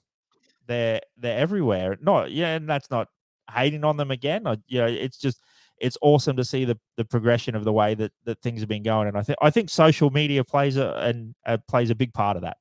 they're 0.72 1.00
they're 1.18 1.38
everywhere 1.38 1.96
not 2.00 2.32
yeah 2.32 2.56
and 2.56 2.68
that's 2.68 2.90
not 2.90 3.08
hating 3.54 3.84
on 3.84 3.96
them 3.96 4.10
again 4.10 4.46
I, 4.46 4.56
you 4.66 4.80
know 4.80 4.86
it's 4.86 5.18
just 5.18 5.42
it's 5.78 5.98
awesome 6.00 6.36
to 6.36 6.44
see 6.44 6.64
the 6.64 6.78
the 6.96 7.04
progression 7.04 7.54
of 7.54 7.64
the 7.64 7.72
way 7.72 7.94
that 7.94 8.12
that 8.24 8.40
things 8.40 8.60
have 8.60 8.68
been 8.68 8.82
going 8.82 9.08
and 9.08 9.16
i 9.16 9.22
think 9.22 9.38
i 9.42 9.50
think 9.50 9.68
social 9.68 10.10
media 10.10 10.42
plays 10.42 10.76
a 10.76 10.94
and 10.94 11.34
uh, 11.46 11.58
plays 11.68 11.90
a 11.90 11.94
big 11.94 12.12
part 12.14 12.36
of 12.36 12.42
that 12.42 12.56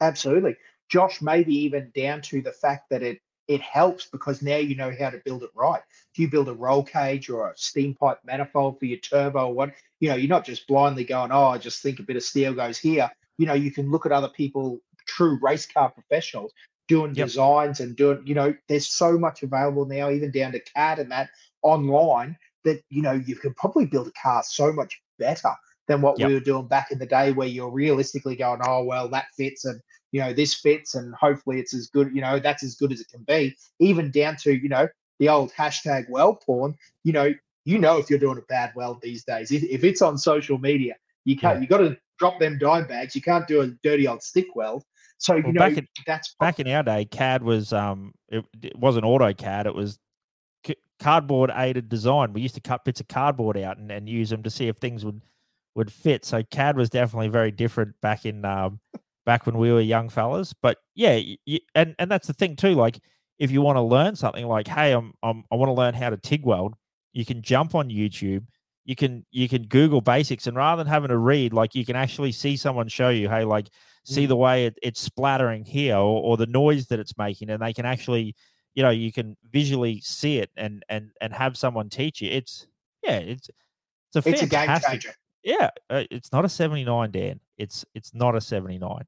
Absolutely. 0.00 0.56
Josh, 0.88 1.20
maybe 1.20 1.54
even 1.54 1.92
down 1.94 2.22
to 2.22 2.40
the 2.40 2.52
fact 2.52 2.88
that 2.90 3.02
it 3.02 3.20
it 3.46 3.62
helps 3.62 4.06
because 4.06 4.42
now 4.42 4.56
you 4.56 4.76
know 4.76 4.92
how 4.98 5.08
to 5.08 5.22
build 5.24 5.42
it 5.42 5.50
right. 5.54 5.80
If 6.12 6.18
you 6.18 6.28
build 6.28 6.48
a 6.48 6.54
roll 6.54 6.82
cage 6.82 7.30
or 7.30 7.50
a 7.50 7.56
steam 7.56 7.94
pipe 7.94 8.18
manifold 8.22 8.78
for 8.78 8.84
your 8.84 8.98
turbo 8.98 9.48
what, 9.48 9.72
you 10.00 10.10
know, 10.10 10.16
you're 10.16 10.28
not 10.28 10.44
just 10.44 10.66
blindly 10.66 11.04
going, 11.04 11.32
oh, 11.32 11.46
I 11.46 11.56
just 11.56 11.82
think 11.82 11.98
a 11.98 12.02
bit 12.02 12.16
of 12.16 12.22
steel 12.22 12.52
goes 12.52 12.76
here. 12.76 13.10
You 13.38 13.46
know, 13.46 13.54
you 13.54 13.70
can 13.70 13.90
look 13.90 14.04
at 14.04 14.12
other 14.12 14.28
people, 14.28 14.80
true 15.06 15.38
race 15.40 15.64
car 15.64 15.90
professionals, 15.90 16.52
doing 16.88 17.14
Yep. 17.14 17.32
designs 17.32 17.80
and 17.80 17.96
doing, 17.96 18.22
you 18.26 18.34
know, 18.34 18.54
there's 18.68 18.88
so 18.88 19.18
much 19.18 19.42
available 19.42 19.86
now, 19.86 20.10
even 20.10 20.30
down 20.30 20.52
to 20.52 20.60
CAD 20.60 20.98
and 21.00 21.12
that 21.12 21.30
online, 21.62 22.36
that 22.64 22.82
you 22.90 23.02
know, 23.02 23.12
you 23.12 23.36
can 23.36 23.54
probably 23.54 23.86
build 23.86 24.08
a 24.08 24.12
car 24.22 24.42
so 24.44 24.72
much 24.72 25.00
better 25.18 25.50
than 25.88 26.00
what 26.02 26.18
Yep. 26.18 26.28
we 26.28 26.34
were 26.34 26.40
doing 26.40 26.66
back 26.68 26.90
in 26.90 26.98
the 26.98 27.06
day 27.06 27.32
where 27.32 27.48
you're 27.48 27.70
realistically 27.70 28.36
going, 28.36 28.60
oh 28.66 28.84
well, 28.84 29.08
that 29.08 29.26
fits 29.36 29.64
and 29.64 29.80
you 30.12 30.20
know 30.20 30.32
this 30.32 30.54
fits 30.54 30.94
and 30.94 31.14
hopefully 31.14 31.58
it's 31.60 31.74
as 31.74 31.88
good 31.88 32.10
you 32.14 32.20
know 32.20 32.38
that's 32.38 32.62
as 32.64 32.74
good 32.76 32.92
as 32.92 33.00
it 33.00 33.08
can 33.08 33.22
be 33.24 33.54
even 33.78 34.10
down 34.10 34.36
to 34.36 34.52
you 34.52 34.68
know 34.68 34.88
the 35.18 35.28
old 35.28 35.52
hashtag 35.52 36.08
weld 36.08 36.40
porn 36.46 36.74
you 37.04 37.12
know 37.12 37.32
you 37.64 37.78
know 37.78 37.98
if 37.98 38.08
you're 38.08 38.18
doing 38.18 38.38
a 38.38 38.42
bad 38.48 38.72
weld 38.74 38.98
these 39.02 39.24
days 39.24 39.50
if, 39.52 39.62
if 39.64 39.84
it's 39.84 40.02
on 40.02 40.16
social 40.16 40.58
media 40.58 40.94
you 41.24 41.36
can't 41.36 41.60
Yeah. 41.60 41.60
you 41.60 41.66
got 41.66 41.78
to 41.78 41.96
drop 42.18 42.38
them 42.40 42.58
dime 42.58 42.86
bags 42.86 43.14
you 43.14 43.20
can't 43.22 43.46
do 43.46 43.60
a 43.60 43.66
dirty 43.82 44.08
old 44.08 44.22
stick 44.22 44.46
weld 44.54 44.82
so 45.18 45.36
you 45.36 45.42
Well, 45.44 45.52
know 45.52 45.60
back 45.60 45.76
in- 45.78 45.88
that's 46.06 46.34
back 46.40 46.60
in 46.60 46.68
our 46.68 46.82
day 46.82 47.04
cad 47.04 47.42
was 47.42 47.72
um 47.72 48.12
it, 48.28 48.44
it 48.62 48.76
wasn't 48.78 49.04
autocad 49.04 49.66
it 49.66 49.74
was 49.74 49.98
c- 50.66 50.76
cardboard 51.00 51.50
aided 51.54 51.88
design. 51.88 52.32
We 52.32 52.42
used 52.42 52.54
to 52.56 52.60
cut 52.60 52.84
bits 52.84 53.00
of 53.00 53.08
cardboard 53.08 53.56
out 53.58 53.78
and, 53.78 53.90
and 53.90 54.08
use 54.08 54.30
them 54.30 54.42
to 54.44 54.50
see 54.50 54.68
if 54.68 54.76
things 54.76 55.04
would 55.04 55.22
would 55.74 55.92
fit. 55.92 56.24
So 56.24 56.42
cad 56.44 56.76
was 56.76 56.90
definitely 56.90 57.28
very 57.28 57.50
different 57.50 58.00
back 58.00 58.26
in 58.26 58.44
um 58.44 58.80
back 59.26 59.46
when 59.46 59.58
we 59.58 59.72
were 59.72 59.80
young 59.80 60.08
fellas. 60.08 60.52
But 60.52 60.78
yeah 60.94 61.14
y 61.16 61.36
y- 61.46 61.60
and 61.74 61.94
and 61.98 62.10
that's 62.10 62.26
the 62.26 62.32
thing 62.34 62.56
too 62.56 62.74
like 62.74 63.00
if 63.38 63.50
you 63.50 63.62
want 63.62 63.76
to 63.76 63.82
learn 63.82 64.16
something 64.16 64.46
like 64.46 64.66
hey 64.66 64.92
i'm, 64.92 65.12
I'm 65.22 65.44
i 65.52 65.54
want 65.56 65.68
to 65.68 65.72
learn 65.74 65.94
how 65.94 66.10
to 66.10 66.16
tig 66.16 66.44
weld 66.44 66.74
you 67.12 67.24
can 67.24 67.40
jump 67.42 67.74
on 67.74 67.88
youtube 67.88 68.44
you 68.84 68.96
can 68.96 69.24
you 69.30 69.48
can 69.48 69.62
google 69.62 70.00
basics 70.00 70.46
and 70.46 70.56
rather 70.56 70.82
than 70.82 70.90
having 70.92 71.08
to 71.10 71.16
read 71.18 71.52
like 71.52 71.74
you 71.74 71.84
can 71.84 71.94
actually 71.96 72.32
see 72.32 72.56
someone 72.56 72.88
show 72.88 73.10
you 73.10 73.28
hey 73.28 73.44
like 73.44 73.68
see 74.08 74.26
the 74.26 74.36
way 74.36 74.66
it, 74.66 74.78
it's 74.82 75.00
splattering 75.00 75.64
here 75.64 75.96
or, 75.96 76.22
or 76.22 76.36
the 76.36 76.46
noise 76.46 76.86
that 76.86 76.98
it's 76.98 77.16
making 77.18 77.50
and 77.50 77.62
they 77.62 77.72
can 77.72 77.84
actually 77.86 78.34
you 78.74 78.82
know 78.82 78.90
you 78.90 79.12
can 79.12 79.36
visually 79.52 80.00
see 80.00 80.38
it 80.38 80.50
and 80.56 80.84
and 80.88 81.10
and 81.20 81.32
have 81.32 81.56
someone 81.56 81.88
teach 81.88 82.20
you 82.20 82.30
it's 82.30 82.66
yeah 83.04 83.16
it's 83.16 83.50
it's 84.14 84.26
a 84.26 84.28
it's 84.30 84.42
a 84.42 84.46
game 84.46 84.68
changer 84.88 85.10
yeah 85.44 85.70
uh, 85.90 86.04
it's 86.10 86.32
not 86.32 86.44
a 86.44 86.48
79 86.48 87.10
dan 87.10 87.40
it's 87.58 87.84
it's 87.94 88.14
not 88.14 88.34
a 88.34 88.40
79 88.40 88.90
i 88.90 89.02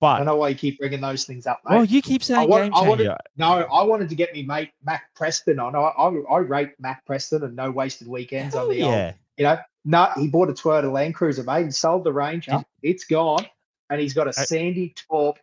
but 0.00 0.16
don't 0.16 0.26
know 0.26 0.36
why 0.36 0.48
you 0.48 0.54
keep 0.54 0.78
bringing 0.78 1.00
those 1.00 1.24
things 1.24 1.46
up 1.46 1.60
mate. 1.66 1.74
well 1.76 1.84
you 1.84 2.00
keep 2.00 2.22
saying 2.22 2.48
want- 2.48 2.64
game 2.64 2.74
I 2.74 2.88
wanted- 2.88 3.04
changer 3.04 3.18
no 3.36 3.46
i 3.46 3.82
wanted 3.82 4.08
to 4.08 4.14
get 4.14 4.32
me 4.32 4.42
mate 4.42 4.70
mac 4.84 5.02
preston 5.14 5.58
on 5.60 5.74
i 5.74 5.78
i, 5.78 6.08
I 6.08 6.38
rate 6.38 6.70
mac 6.78 7.04
preston 7.04 7.44
and 7.44 7.54
no 7.54 7.70
wasted 7.70 8.08
weekends 8.08 8.54
Hell 8.54 8.64
on 8.64 8.70
the 8.70 8.82
old 8.82 8.92
yeah 8.92 9.12
You 9.36 9.44
know, 9.44 9.58
no, 9.86 10.08
he 10.16 10.28
bought 10.28 10.50
a 10.50 10.52
Toyota 10.52 10.92
Land 10.92 11.14
Cruiser, 11.14 11.42
mate. 11.42 11.64
He 11.64 11.70
sold 11.70 12.04
the 12.04 12.12
Ranger. 12.12 12.62
It's 12.82 13.04
gone. 13.06 13.46
And 13.90 14.00
he's 14.00 14.14
got 14.14 14.28
a 14.28 14.32
Sandy 14.32 14.94
Taupe 15.08 15.38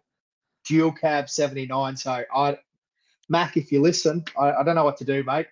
dual 0.65 0.91
cab 0.91 1.29
79. 1.29 1.97
So 1.97 2.23
I 2.33 2.57
Mac, 3.29 3.57
if 3.57 3.71
you 3.71 3.81
listen, 3.81 4.23
I, 4.39 4.51
I 4.51 4.63
don't 4.63 4.75
know 4.75 4.85
what 4.85 4.97
to 4.97 5.05
do, 5.05 5.23
mate. 5.23 5.47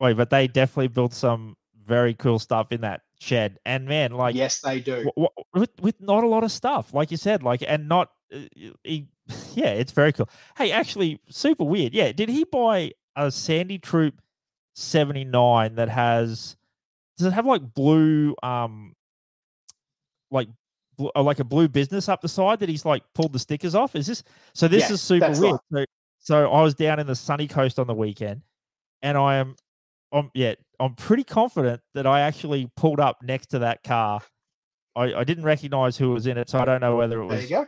Wait, 0.00 0.16
but 0.16 0.30
they 0.30 0.46
definitely 0.46 0.88
built 0.88 1.14
some 1.14 1.56
very 1.84 2.14
cool 2.14 2.38
stuff 2.38 2.72
in 2.72 2.82
that 2.82 3.02
shed. 3.18 3.58
And 3.64 3.86
man, 3.86 4.12
like 4.12 4.34
yes, 4.34 4.60
they 4.60 4.80
do. 4.80 4.96
w- 4.96 5.12
w- 5.16 5.28
with 5.54 5.70
with 5.80 6.00
not 6.00 6.24
a 6.24 6.26
lot 6.26 6.44
of 6.44 6.52
stuff, 6.52 6.92
like 6.92 7.10
you 7.10 7.16
said, 7.16 7.42
like 7.42 7.62
and 7.66 7.88
not. 7.88 8.10
Uh, 8.32 8.40
he, 8.84 9.06
yeah, 9.54 9.68
it's 9.68 9.92
very 9.92 10.12
cool. 10.12 10.28
Hey, 10.58 10.70
actually, 10.72 11.20
super 11.30 11.64
weird. 11.64 11.94
Yeah, 11.94 12.12
did 12.12 12.28
he 12.28 12.44
buy 12.44 12.92
a 13.14 13.30
Sandy 13.30 13.78
Taupe 13.78 14.20
seventy 14.74 15.24
nine 15.24 15.76
that 15.76 15.88
has? 15.88 16.56
Does 17.16 17.28
it 17.28 17.32
have 17.32 17.46
like 17.46 17.72
blue, 17.72 18.36
um, 18.42 18.94
like 20.30 20.48
Uh, 20.98 21.22
like 21.22 21.40
a 21.40 21.44
blue 21.44 21.68
business 21.68 22.08
up 22.08 22.20
the 22.22 22.28
side 22.28 22.58
that 22.60 22.68
he's 22.68 22.84
like 22.84 23.02
pulled 23.14 23.32
the 23.32 23.38
stickers 23.38 23.74
off? 23.74 23.94
Is 23.94 24.06
this 24.06 24.22
so? 24.54 24.66
This 24.68 24.88
Yeah, 24.88 24.94
is 24.94 25.02
super 25.02 25.28
weird. 25.40 25.60
So, 25.72 25.84
so 26.18 26.50
I 26.50 26.62
was 26.62 26.74
down 26.74 26.98
in 26.98 27.06
the 27.06 27.14
sunny 27.14 27.46
coast 27.46 27.78
on 27.78 27.86
the 27.86 27.94
weekend, 27.94 28.42
and 29.02 29.18
I 29.18 29.36
am, 29.36 29.56
I'm 30.12 30.30
yeah, 30.34 30.54
I'm 30.80 30.94
pretty 30.94 31.24
confident 31.24 31.80
that 31.94 32.06
I 32.06 32.20
actually 32.20 32.70
pulled 32.76 33.00
up 33.00 33.18
next 33.22 33.48
to 33.48 33.58
that 33.60 33.82
car. 33.84 34.20
I, 34.94 35.12
I 35.14 35.24
didn't 35.24 35.44
recognize 35.44 35.96
who 35.98 36.10
was 36.12 36.26
in 36.26 36.38
it, 36.38 36.48
so 36.48 36.58
I 36.58 36.64
don't 36.64 36.80
know 36.80 36.96
whether 36.96 37.22
it 37.22 37.28
There 37.28 37.36
was 37.38 37.50
you 37.50 37.56
go. 37.56 37.66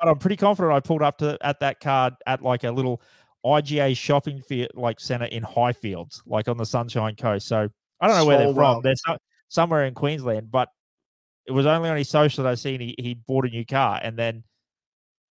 but 0.00 0.08
I'm 0.08 0.18
pretty 0.18 0.36
confident 0.36 0.72
I 0.72 0.80
pulled 0.80 1.02
up 1.02 1.18
to 1.18 1.36
at 1.40 1.58
that 1.60 1.80
card 1.80 2.14
at 2.26 2.42
like 2.42 2.62
a 2.64 2.70
little 2.70 3.02
IGA 3.44 3.96
shopping 3.96 4.40
field 4.40 4.70
like 4.74 5.00
center 5.00 5.24
in 5.26 5.42
Highfields, 5.42 6.22
like 6.26 6.46
on 6.48 6.56
the 6.56 6.66
Sunshine 6.66 7.16
Coast. 7.16 7.48
So 7.48 7.68
I 8.00 8.06
don't 8.06 8.16
know 8.16 8.24
where 8.26 8.38
they're 8.38 8.54
from. 8.54 8.82
They're 8.82 8.94
so, 8.96 9.16
somewhere 9.48 9.84
in 9.86 9.94
Queensland, 9.94 10.50
but 10.52 10.68
it 11.48 11.52
was 11.52 11.66
only 11.66 11.88
on 11.88 11.96
his 11.96 12.08
social 12.10 12.44
that 12.44 12.50
I 12.50 12.54
seen 12.54 12.78
he, 12.80 12.94
he 12.98 13.14
bought 13.14 13.46
a 13.46 13.48
new 13.48 13.64
car, 13.64 13.98
and 14.02 14.16
then 14.16 14.44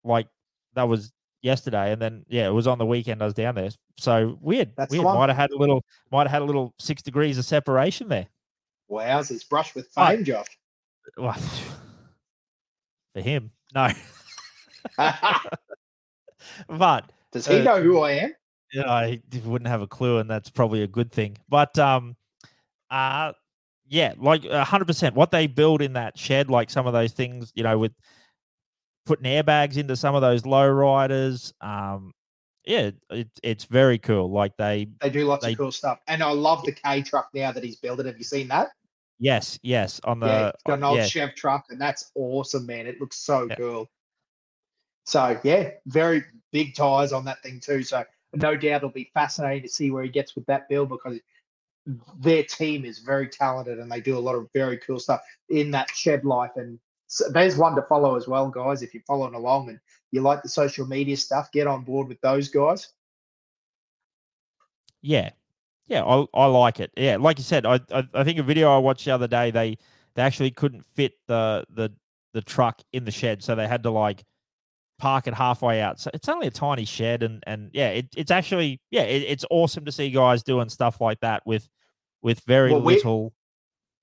like 0.03 0.27
that 0.75 0.89
was 0.89 1.13
yesterday, 1.43 1.93
and 1.93 2.01
then 2.01 2.25
yeah, 2.27 2.47
it 2.49 2.53
was 2.53 2.67
on 2.67 2.79
the 2.79 2.87
weekend 2.87 3.23
I 3.23 3.27
was 3.27 3.35
down 3.35 3.55
there. 3.55 3.69
So 3.99 4.39
weird, 4.41 4.73
That's 4.77 4.91
weird. 4.91 5.05
Might 5.05 5.29
have 5.29 5.37
had 5.37 5.51
a 5.51 5.57
little, 5.59 5.85
might 6.11 6.23
have 6.23 6.31
had 6.31 6.43
a 6.43 6.47
little 6.47 6.75
six 6.79 7.03
degrees 7.03 7.37
of 7.39 7.45
separation 7.45 8.09
there. 8.09 8.27
Wow, 8.89 9.21
Wowzers, 9.21 9.47
brush 9.49 9.75
with 9.75 9.89
Oh. 9.97 10.07
fame, 10.07 10.25
Josh. 10.25 10.47
Well, 11.19 11.35
for 13.15 13.21
him, 13.21 13.51
no, 13.75 13.89
but 16.69 17.11
Does 17.33 17.47
he 17.47 17.61
Uh, 17.61 17.63
know 17.65 17.83
who 17.83 18.01
I 18.01 18.13
am? 18.13 18.33
yeah, 18.73 18.91
I 18.91 19.21
wouldn't 19.45 19.69
have 19.69 19.83
a 19.83 19.87
clue, 19.87 20.19
and 20.19 20.29
that's 20.31 20.51
probably 20.51 20.83
a 20.83 20.87
good 20.87 21.13
thing. 21.13 21.37
But 21.49 21.79
um, 21.79 22.17
uh, 22.91 23.33
yeah, 23.89 24.15
like 24.19 24.45
a 24.45 24.65
hundred 24.65 24.87
percent. 24.87 25.15
What 25.15 25.31
they 25.31 25.47
build 25.47 25.83
in 25.83 25.95
that 25.95 26.19
shed, 26.19 26.51
like 26.51 26.71
some 26.71 26.87
of 26.87 26.93
those 26.93 27.13
things, 27.13 27.53
you 27.55 27.63
know, 27.63 27.79
with 27.79 27.93
putting 29.05 29.25
airbags 29.25 29.77
into 29.77 29.97
some 29.97 30.15
of 30.15 30.23
those 30.23 30.45
low 30.45 30.69
riders. 30.69 31.53
Um, 31.61 32.13
yeah, 32.65 32.91
it, 33.11 33.29
it's 33.45 33.65
very 33.65 33.99
cool. 33.99 34.31
Like 34.33 34.57
they, 34.57 34.89
They 35.01 35.11
do 35.11 35.25
lots 35.25 35.45
They- 35.45 35.53
of 35.53 35.59
cool 35.59 35.71
stuff. 35.73 36.01
And 36.09 36.23
I 36.23 36.31
love 36.33 36.65
the 36.65 36.73
K 36.73 37.03
truck 37.03 37.29
now 37.33 37.53
that 37.53 37.63
he's 37.63 37.77
building. 37.77 38.07
Have 38.07 38.19
you 38.19 38.25
seen 38.25 38.49
that? 38.49 38.71
yes, 39.19 39.59
yes, 39.63 39.99
on 40.05 40.21
the, 40.21 40.27
yeah, 40.27 40.49
it's 40.49 40.63
got 40.65 40.79
an 40.79 40.85
old 40.85 40.99
yeah, 40.99 41.07
Chev 41.07 41.35
truck, 41.37 41.65
and 41.71 41.81
that's 41.81 42.11
awesome, 42.15 42.67
man. 42.67 42.87
It 42.87 43.01
looks 43.01 43.17
so 43.17 43.47
Yeah. 43.49 43.55
cool. 43.55 43.89
So 45.07 45.39
yeah, 45.45 45.71
very 45.87 46.25
big 46.53 46.75
tires 46.75 47.13
on 47.13 47.25
that 47.27 47.43
thing 47.43 47.61
too. 47.61 47.83
So 47.83 48.05
no 48.35 48.57
doubt 48.57 48.79
it'll 48.79 48.91
be 48.91 49.11
fascinating 49.15 49.63
to 49.63 49.69
see 49.69 49.91
where 49.91 50.03
he 50.03 50.09
gets 50.11 50.35
with 50.35 50.45
that 50.47 50.69
build 50.69 50.89
because 50.89 51.19
their 52.19 52.43
team 52.43 52.85
is 52.85 52.99
very 52.99 53.29
talented 53.29 53.79
and 53.79 53.91
they 53.91 54.01
do 54.01 54.19
a 54.19 54.21
lot 54.21 54.35
of 54.35 54.49
very 54.53 54.77
cool 54.79 54.99
stuff 54.99 55.23
in 55.49 55.71
that 55.71 55.91
shed 55.91 56.25
life. 56.25 56.51
And 56.57 56.79
so 57.07 57.31
there's 57.31 57.57
one 57.57 57.77
to 57.77 57.83
follow 57.83 58.17
as 58.17 58.27
well, 58.27 58.49
guys. 58.49 58.83
If 58.83 58.93
you're 58.93 59.03
following 59.07 59.35
along 59.35 59.69
and 59.69 59.79
you 60.11 60.21
like 60.21 60.43
the 60.43 60.49
social 60.49 60.87
media 60.87 61.17
stuff, 61.17 61.53
get 61.53 61.67
on 61.67 61.85
board 61.85 62.09
with 62.09 62.21
those 62.21 62.49
guys. 62.49 62.93
Yeah, 65.03 65.31
yeah, 65.87 66.05
I 66.05 66.27
I 66.35 66.47
like 66.47 66.81
it. 66.81 66.91
Yeah, 66.97 67.17
like 67.19 67.39
you 67.39 67.45
said, 67.45 67.65
I, 67.65 67.81
I 67.93 68.09
I 68.13 68.25
think 68.25 68.39
a 68.39 68.43
video 68.43 68.75
I 68.75 68.79
watched 68.79 69.05
the 69.05 69.13
other 69.13 69.29
day 69.29 69.53
they 69.53 69.79
they 70.17 70.23
actually 70.23 70.51
couldn't 70.51 70.85
fit 70.85 71.13
the 71.29 71.65
the 71.71 71.93
the 72.35 72.43
truck 72.43 72.83
in 72.93 73.05
the 73.05 73.13
shed, 73.13 73.43
so 73.45 73.55
they 73.55 73.69
had 73.69 73.85
to 73.85 73.91
like 73.91 74.25
park 74.99 75.29
it 75.29 75.35
halfway 75.35 75.81
out. 75.81 76.01
So 76.01 76.11
it's 76.13 76.29
only 76.29 76.49
a 76.49 76.51
tiny 76.51 76.85
shed, 76.85 77.23
and 77.23 77.45
and 77.47 77.71
yeah, 77.73 77.91
it, 77.91 78.07
it's 78.17 78.33
actually 78.33 78.81
yeah, 78.91 79.03
it, 79.03 79.23
it's 79.23 79.45
awesome 79.51 79.85
to 79.85 79.93
see 79.93 80.11
guys 80.11 80.43
doing 80.43 80.69
stuff 80.69 81.01
like 81.01 81.21
that 81.21 81.47
with 81.47 81.69
with 82.27 82.41
very 82.41 82.73
Well, 82.73 82.83
little. 82.83 83.33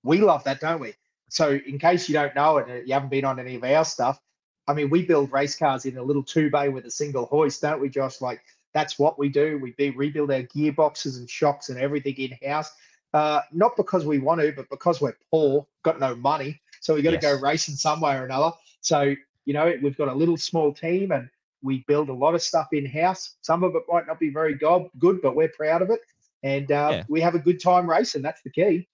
we 0.02 0.20
love 0.20 0.46
that, 0.46 0.62
don't 0.62 0.80
we? 0.80 0.94
So, 1.30 1.60
in 1.68 1.78
case 1.78 2.08
you 2.08 2.14
don't 2.14 2.34
know 2.34 2.58
it, 2.58 2.88
you 2.88 2.94
haven't 2.94 3.10
been 3.10 3.26
on 3.26 3.38
any 3.38 3.56
of 3.56 3.64
our 3.66 3.84
stuff, 3.84 4.18
I 4.66 4.74
mean, 4.74 4.90
we 4.90 5.06
build 5.06 5.34
race 5.34 5.58
cars 5.58 5.86
in 5.86 5.98
a 5.98 6.02
little 6.02 6.24
two 6.24 6.50
bay 6.50 6.70
with 6.70 6.86
a 6.86 6.92
single 6.92 7.26
hoist, 7.26 7.62
don't 7.62 7.82
we, 7.82 7.90
Josh? 7.90 8.22
Like 8.22 8.42
that's 8.74 8.98
what 8.98 9.20
we 9.20 9.28
do. 9.28 9.60
We 9.62 9.72
be, 9.72 9.90
rebuild 9.90 10.32
our 10.32 10.44
gearboxes 10.44 11.18
and 11.18 11.30
shocks 11.30 11.68
and 11.68 11.78
everything 11.78 12.16
in 12.16 12.50
house. 12.50 12.72
Uh, 13.14 13.42
not 13.52 13.76
because 13.76 14.06
we 14.06 14.20
want 14.20 14.40
to, 14.40 14.54
but 14.54 14.70
because 14.70 15.02
we're 15.02 15.18
poor, 15.30 15.68
got 15.84 16.00
no 16.00 16.16
money, 16.16 16.62
so 16.80 16.96
we 16.96 17.02
got 17.02 17.12
to 17.12 17.18
go 17.18 17.38
racing 17.42 17.76
some 17.76 18.00
way 18.00 18.16
or 18.16 18.24
another. 18.24 18.52
So, 18.80 19.14
you 19.44 19.54
know, 19.54 19.72
we've 19.84 19.98
got 19.98 20.08
a 20.08 20.14
little 20.14 20.38
small 20.38 20.74
team, 20.74 21.12
and 21.12 21.30
we 21.62 21.84
build 21.90 22.08
a 22.08 22.14
lot 22.14 22.36
of 22.36 22.42
stuff 22.42 22.70
in 22.72 22.86
house. 22.86 23.36
Some 23.42 23.64
of 23.64 23.76
it 23.76 23.84
might 23.90 24.08
not 24.08 24.18
be 24.18 24.30
very 24.30 24.56
go- 24.56 24.90
good, 24.98 25.22
but 25.22 25.36
we're 25.36 25.50
proud 25.50 25.82
of 25.82 25.90
it, 25.90 26.00
and 26.44 26.72
uh, 26.72 26.90
Yeah. 26.92 27.04
we 27.10 27.22
have 27.22 27.36
a 27.36 27.40
good 27.40 27.62
time 27.62 27.90
racing. 27.90 28.22
That's 28.22 28.42
the 28.44 28.50
key. 28.52 28.88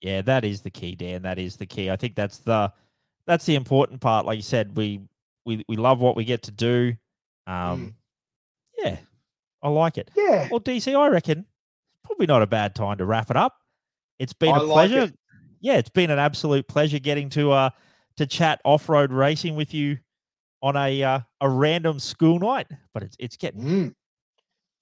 Yeah, 0.00 0.22
that 0.22 0.44
is 0.44 0.60
the 0.60 0.70
key, 0.70 0.94
Dan. 0.94 1.22
That 1.22 1.38
is 1.38 1.56
the 1.56 1.66
key. 1.66 1.90
I 1.90 1.96
think 1.96 2.14
that's 2.14 2.38
the 2.38 2.72
that's 3.26 3.44
the 3.46 3.54
important 3.56 4.00
part. 4.00 4.26
Like 4.26 4.36
you 4.36 4.42
said, 4.42 4.76
we 4.76 5.00
we 5.44 5.64
we 5.68 5.76
love 5.76 6.00
what 6.00 6.16
we 6.16 6.24
get 6.24 6.42
to 6.44 6.50
do. 6.52 6.94
Um, 7.46 7.94
yeah, 8.78 8.98
I 9.62 9.68
like 9.68 9.98
it. 9.98 10.10
Yeah. 10.16 10.48
Well, 10.50 10.60
DC, 10.60 10.94
I 10.94 11.08
reckon 11.08 11.46
probably 12.04 12.26
not 12.26 12.42
a 12.42 12.46
bad 12.46 12.74
time 12.74 12.98
to 12.98 13.04
wrap 13.04 13.30
it 13.30 13.36
up. 13.36 13.56
It's 14.18 14.32
been 14.32 14.54
I 14.54 14.58
a 14.58 14.62
like 14.62 14.90
pleasure. 14.90 15.04
it. 15.06 15.18
Yeah, 15.60 15.78
it's 15.78 15.90
been 15.90 16.10
an 16.10 16.18
absolute 16.20 16.68
pleasure 16.68 16.98
getting 17.00 17.28
to 17.30 17.50
uh 17.52 17.70
to 18.18 18.26
chat 18.26 18.60
off 18.64 18.88
road 18.88 19.12
racing 19.12 19.56
with 19.56 19.74
you 19.74 19.98
on 20.62 20.76
a 20.76 21.02
uh, 21.02 21.20
a 21.40 21.48
random 21.50 21.98
school 21.98 22.38
night. 22.38 22.68
But 22.94 23.02
it's 23.02 23.16
it's 23.18 23.36
getting 23.36 23.62
Mm. 23.62 23.94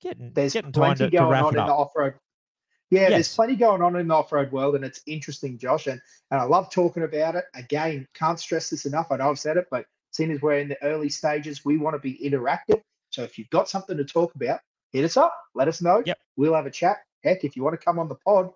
Getting 0.07 0.33
there's 0.33 0.53
getting 0.53 0.73
plenty 0.73 0.99
to, 0.99 1.11
to 1.11 1.17
going 1.17 1.31
wrap 1.31 1.45
on 1.45 1.59
in 1.59 1.67
the 1.67 1.73
off 1.73 1.95
road. 1.97 2.15
Yeah, 2.91 3.09
there's 3.09 3.35
plenty 3.35 3.57
going 3.57 3.83
on 3.83 3.97
in 3.97 4.07
the 4.07 4.15
off 4.15 4.31
road 4.31 4.53
world, 4.53 4.77
and 4.77 4.85
it's 4.85 5.01
interesting, 5.07 5.59
Josh. 5.59 5.89
And, 5.89 6.01
and 6.31 6.41
I 6.41 6.45
love 6.45 6.71
talking 6.71 7.03
about 7.03 7.35
it. 7.35 7.45
Again, 7.55 8.07
can't 8.15 8.39
stress 8.39 8.71
this 8.71 8.87
enough. 8.87 9.09
I 9.11 9.17
know 9.17 9.31
I've 9.31 9.41
said 9.41 9.57
it, 9.57 9.67
but 9.71 9.87
seeing 10.13 10.31
as 10.31 10.41
we're 10.41 10.59
in 10.59 10.69
the 10.69 10.81
early 10.85 11.09
stages, 11.09 11.65
we 11.65 11.79
want 11.79 11.95
to 11.95 11.99
be 11.99 12.19
interactive. 12.25 12.81
So 13.11 13.23
if 13.23 13.39
you've 13.39 13.51
got 13.51 13.69
something 13.69 13.97
to 13.97 14.05
talk 14.05 14.35
about, 14.37 14.61
hit 14.93 15.05
us 15.05 15.17
up. 15.17 15.35
Let 15.55 15.67
us 15.67 15.83
know. 15.83 16.03
Yep. 16.07 16.19
We'll 16.37 16.55
have 16.55 16.67
a 16.67 16.71
chat. 16.71 16.99
Heck, 17.25 17.43
if 17.43 17.57
you 17.57 17.65
want 17.65 17.79
to 17.79 17.85
come 17.85 17.99
on 17.99 18.09
the 18.09 18.15
pod, 18.15 18.51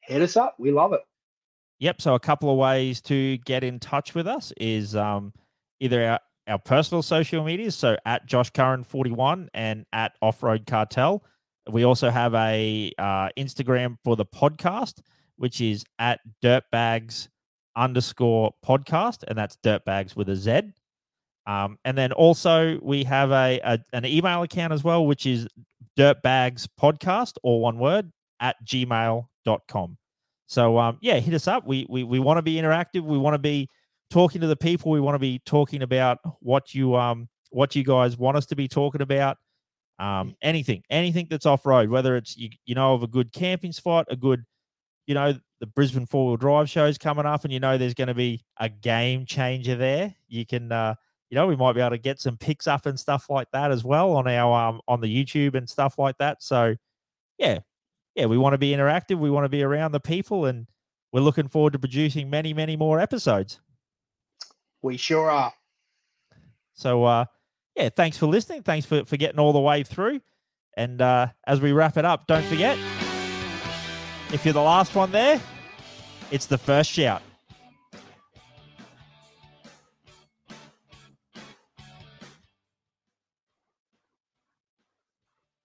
hit 0.00 0.22
us 0.22 0.36
up. 0.36 0.56
We 0.58 0.72
love 0.72 0.92
it. 0.92 1.00
Yep. 1.78 2.02
So 2.02 2.14
a 2.14 2.20
couple 2.20 2.50
of 2.50 2.58
ways 2.58 3.00
to 3.02 3.38
get 3.38 3.62
in 3.62 3.78
touch 3.78 4.14
with 4.14 4.26
us 4.26 4.52
is 4.56 4.96
um, 4.96 5.32
either 5.78 6.04
our, 6.04 6.20
our 6.48 6.58
personal 6.58 7.02
social 7.02 7.44
medias, 7.44 7.76
so 7.76 7.96
at 8.06 8.26
Josh 8.26 8.50
Curran 8.50 8.84
41 8.84 9.50
and 9.54 9.84
at 9.92 10.12
Offroad 10.22 10.66
Cartel. 10.66 11.22
We 11.70 11.84
also 11.84 12.10
have 12.10 12.34
a 12.34 12.92
uh, 12.98 13.28
Instagram 13.38 13.96
for 14.02 14.16
the 14.16 14.24
podcast, 14.24 15.00
which 15.36 15.60
is 15.60 15.84
at 15.98 16.20
dirtbags 16.42 17.28
underscore 17.76 18.54
podcast, 18.64 19.24
and 19.28 19.36
that's 19.36 19.58
dirtbags 19.62 20.16
with 20.16 20.28
a 20.30 20.36
Z. 20.36 20.62
Um, 21.46 21.78
and 21.84 21.96
then 21.96 22.12
also 22.12 22.78
we 22.82 23.04
have 23.04 23.30
a, 23.30 23.60
a 23.62 23.78
an 23.92 24.04
email 24.04 24.42
account 24.42 24.72
as 24.72 24.82
well, 24.82 25.06
which 25.06 25.26
is 25.26 25.46
dirtbags 25.98 26.66
podcast, 26.80 27.34
or 27.42 27.60
one 27.60 27.78
word, 27.78 28.10
at 28.40 28.56
gmail.com. 28.64 29.98
So 30.46 30.78
um, 30.78 30.98
yeah, 31.00 31.18
hit 31.20 31.34
us 31.34 31.46
up. 31.46 31.66
We 31.66 31.86
we 31.88 32.04
we 32.04 32.18
want 32.18 32.38
to 32.38 32.42
be 32.42 32.54
interactive. 32.56 33.02
We 33.02 33.18
want 33.18 33.34
to 33.34 33.38
be 33.38 33.68
talking 34.10 34.40
to 34.40 34.46
the 34.46 34.56
people. 34.56 34.90
We 34.90 35.00
want 35.00 35.14
to 35.14 35.20
be 35.20 35.40
talking 35.44 35.82
about 35.82 36.18
what 36.40 36.74
you 36.74 36.96
um 36.96 37.28
what 37.50 37.74
you 37.74 37.84
guys 37.84 38.16
want 38.16 38.36
us 38.36 38.46
to 38.46 38.56
be 38.56 38.68
talking 38.68 39.02
about. 39.02 39.38
Um, 39.98 40.36
anything, 40.42 40.84
anything 40.90 41.26
that's 41.28 41.46
off 41.46 41.66
road, 41.66 41.90
whether 41.90 42.16
it's 42.16 42.36
you 42.36 42.50
you 42.66 42.74
know 42.74 42.94
of 42.94 43.02
a 43.02 43.08
good 43.08 43.32
camping 43.32 43.72
spot, 43.72 44.06
a 44.08 44.16
good, 44.16 44.44
you 45.06 45.14
know, 45.14 45.34
the 45.60 45.66
Brisbane 45.66 46.06
four 46.06 46.28
wheel 46.28 46.36
drive 46.36 46.70
shows 46.70 46.98
coming 46.98 47.26
up, 47.26 47.44
and 47.44 47.52
you 47.52 47.58
know 47.60 47.76
there's 47.76 47.94
going 47.94 48.08
to 48.08 48.14
be 48.14 48.44
a 48.58 48.68
game 48.68 49.26
changer 49.26 49.74
there. 49.74 50.14
You 50.28 50.46
can 50.46 50.70
uh, 50.70 50.94
you 51.30 51.34
know, 51.34 51.46
we 51.46 51.56
might 51.56 51.74
be 51.74 51.80
able 51.80 51.90
to 51.90 51.98
get 51.98 52.20
some 52.20 52.36
picks 52.36 52.66
up 52.66 52.86
and 52.86 52.98
stuff 52.98 53.28
like 53.28 53.50
that 53.52 53.70
as 53.70 53.84
well 53.84 54.12
on 54.12 54.26
our 54.28 54.68
um 54.68 54.80
on 54.88 55.00
the 55.00 55.24
YouTube 55.24 55.54
and 55.54 55.68
stuff 55.68 55.98
like 55.98 56.16
that. 56.18 56.42
So 56.42 56.76
yeah, 57.38 57.60
yeah, 58.14 58.26
we 58.26 58.38
want 58.38 58.54
to 58.54 58.58
be 58.58 58.70
interactive. 58.70 59.18
We 59.18 59.30
want 59.30 59.44
to 59.44 59.50
be 59.50 59.62
around 59.62 59.92
the 59.92 60.00
people, 60.00 60.46
and 60.46 60.66
we're 61.12 61.20
looking 61.20 61.48
forward 61.48 61.74
to 61.74 61.78
producing 61.78 62.30
many, 62.30 62.54
many 62.54 62.76
more 62.76 63.00
episodes. 63.00 63.60
We 64.82 64.96
sure 64.96 65.30
are. 65.30 65.52
So, 66.74 67.04
uh, 67.04 67.24
yeah, 67.74 67.88
thanks 67.94 68.16
for 68.16 68.26
listening. 68.26 68.62
Thanks 68.62 68.86
for, 68.86 69.04
for 69.04 69.16
getting 69.16 69.38
all 69.38 69.52
the 69.52 69.60
way 69.60 69.82
through. 69.82 70.20
And 70.76 71.02
uh, 71.02 71.28
as 71.46 71.60
we 71.60 71.72
wrap 71.72 71.96
it 71.96 72.04
up, 72.04 72.26
don't 72.26 72.44
forget 72.44 72.78
if 74.32 74.44
you're 74.44 74.54
the 74.54 74.60
last 74.60 74.94
one 74.94 75.10
there, 75.10 75.40
it's 76.30 76.46
the 76.46 76.58
first 76.58 76.90
shout. 76.90 77.22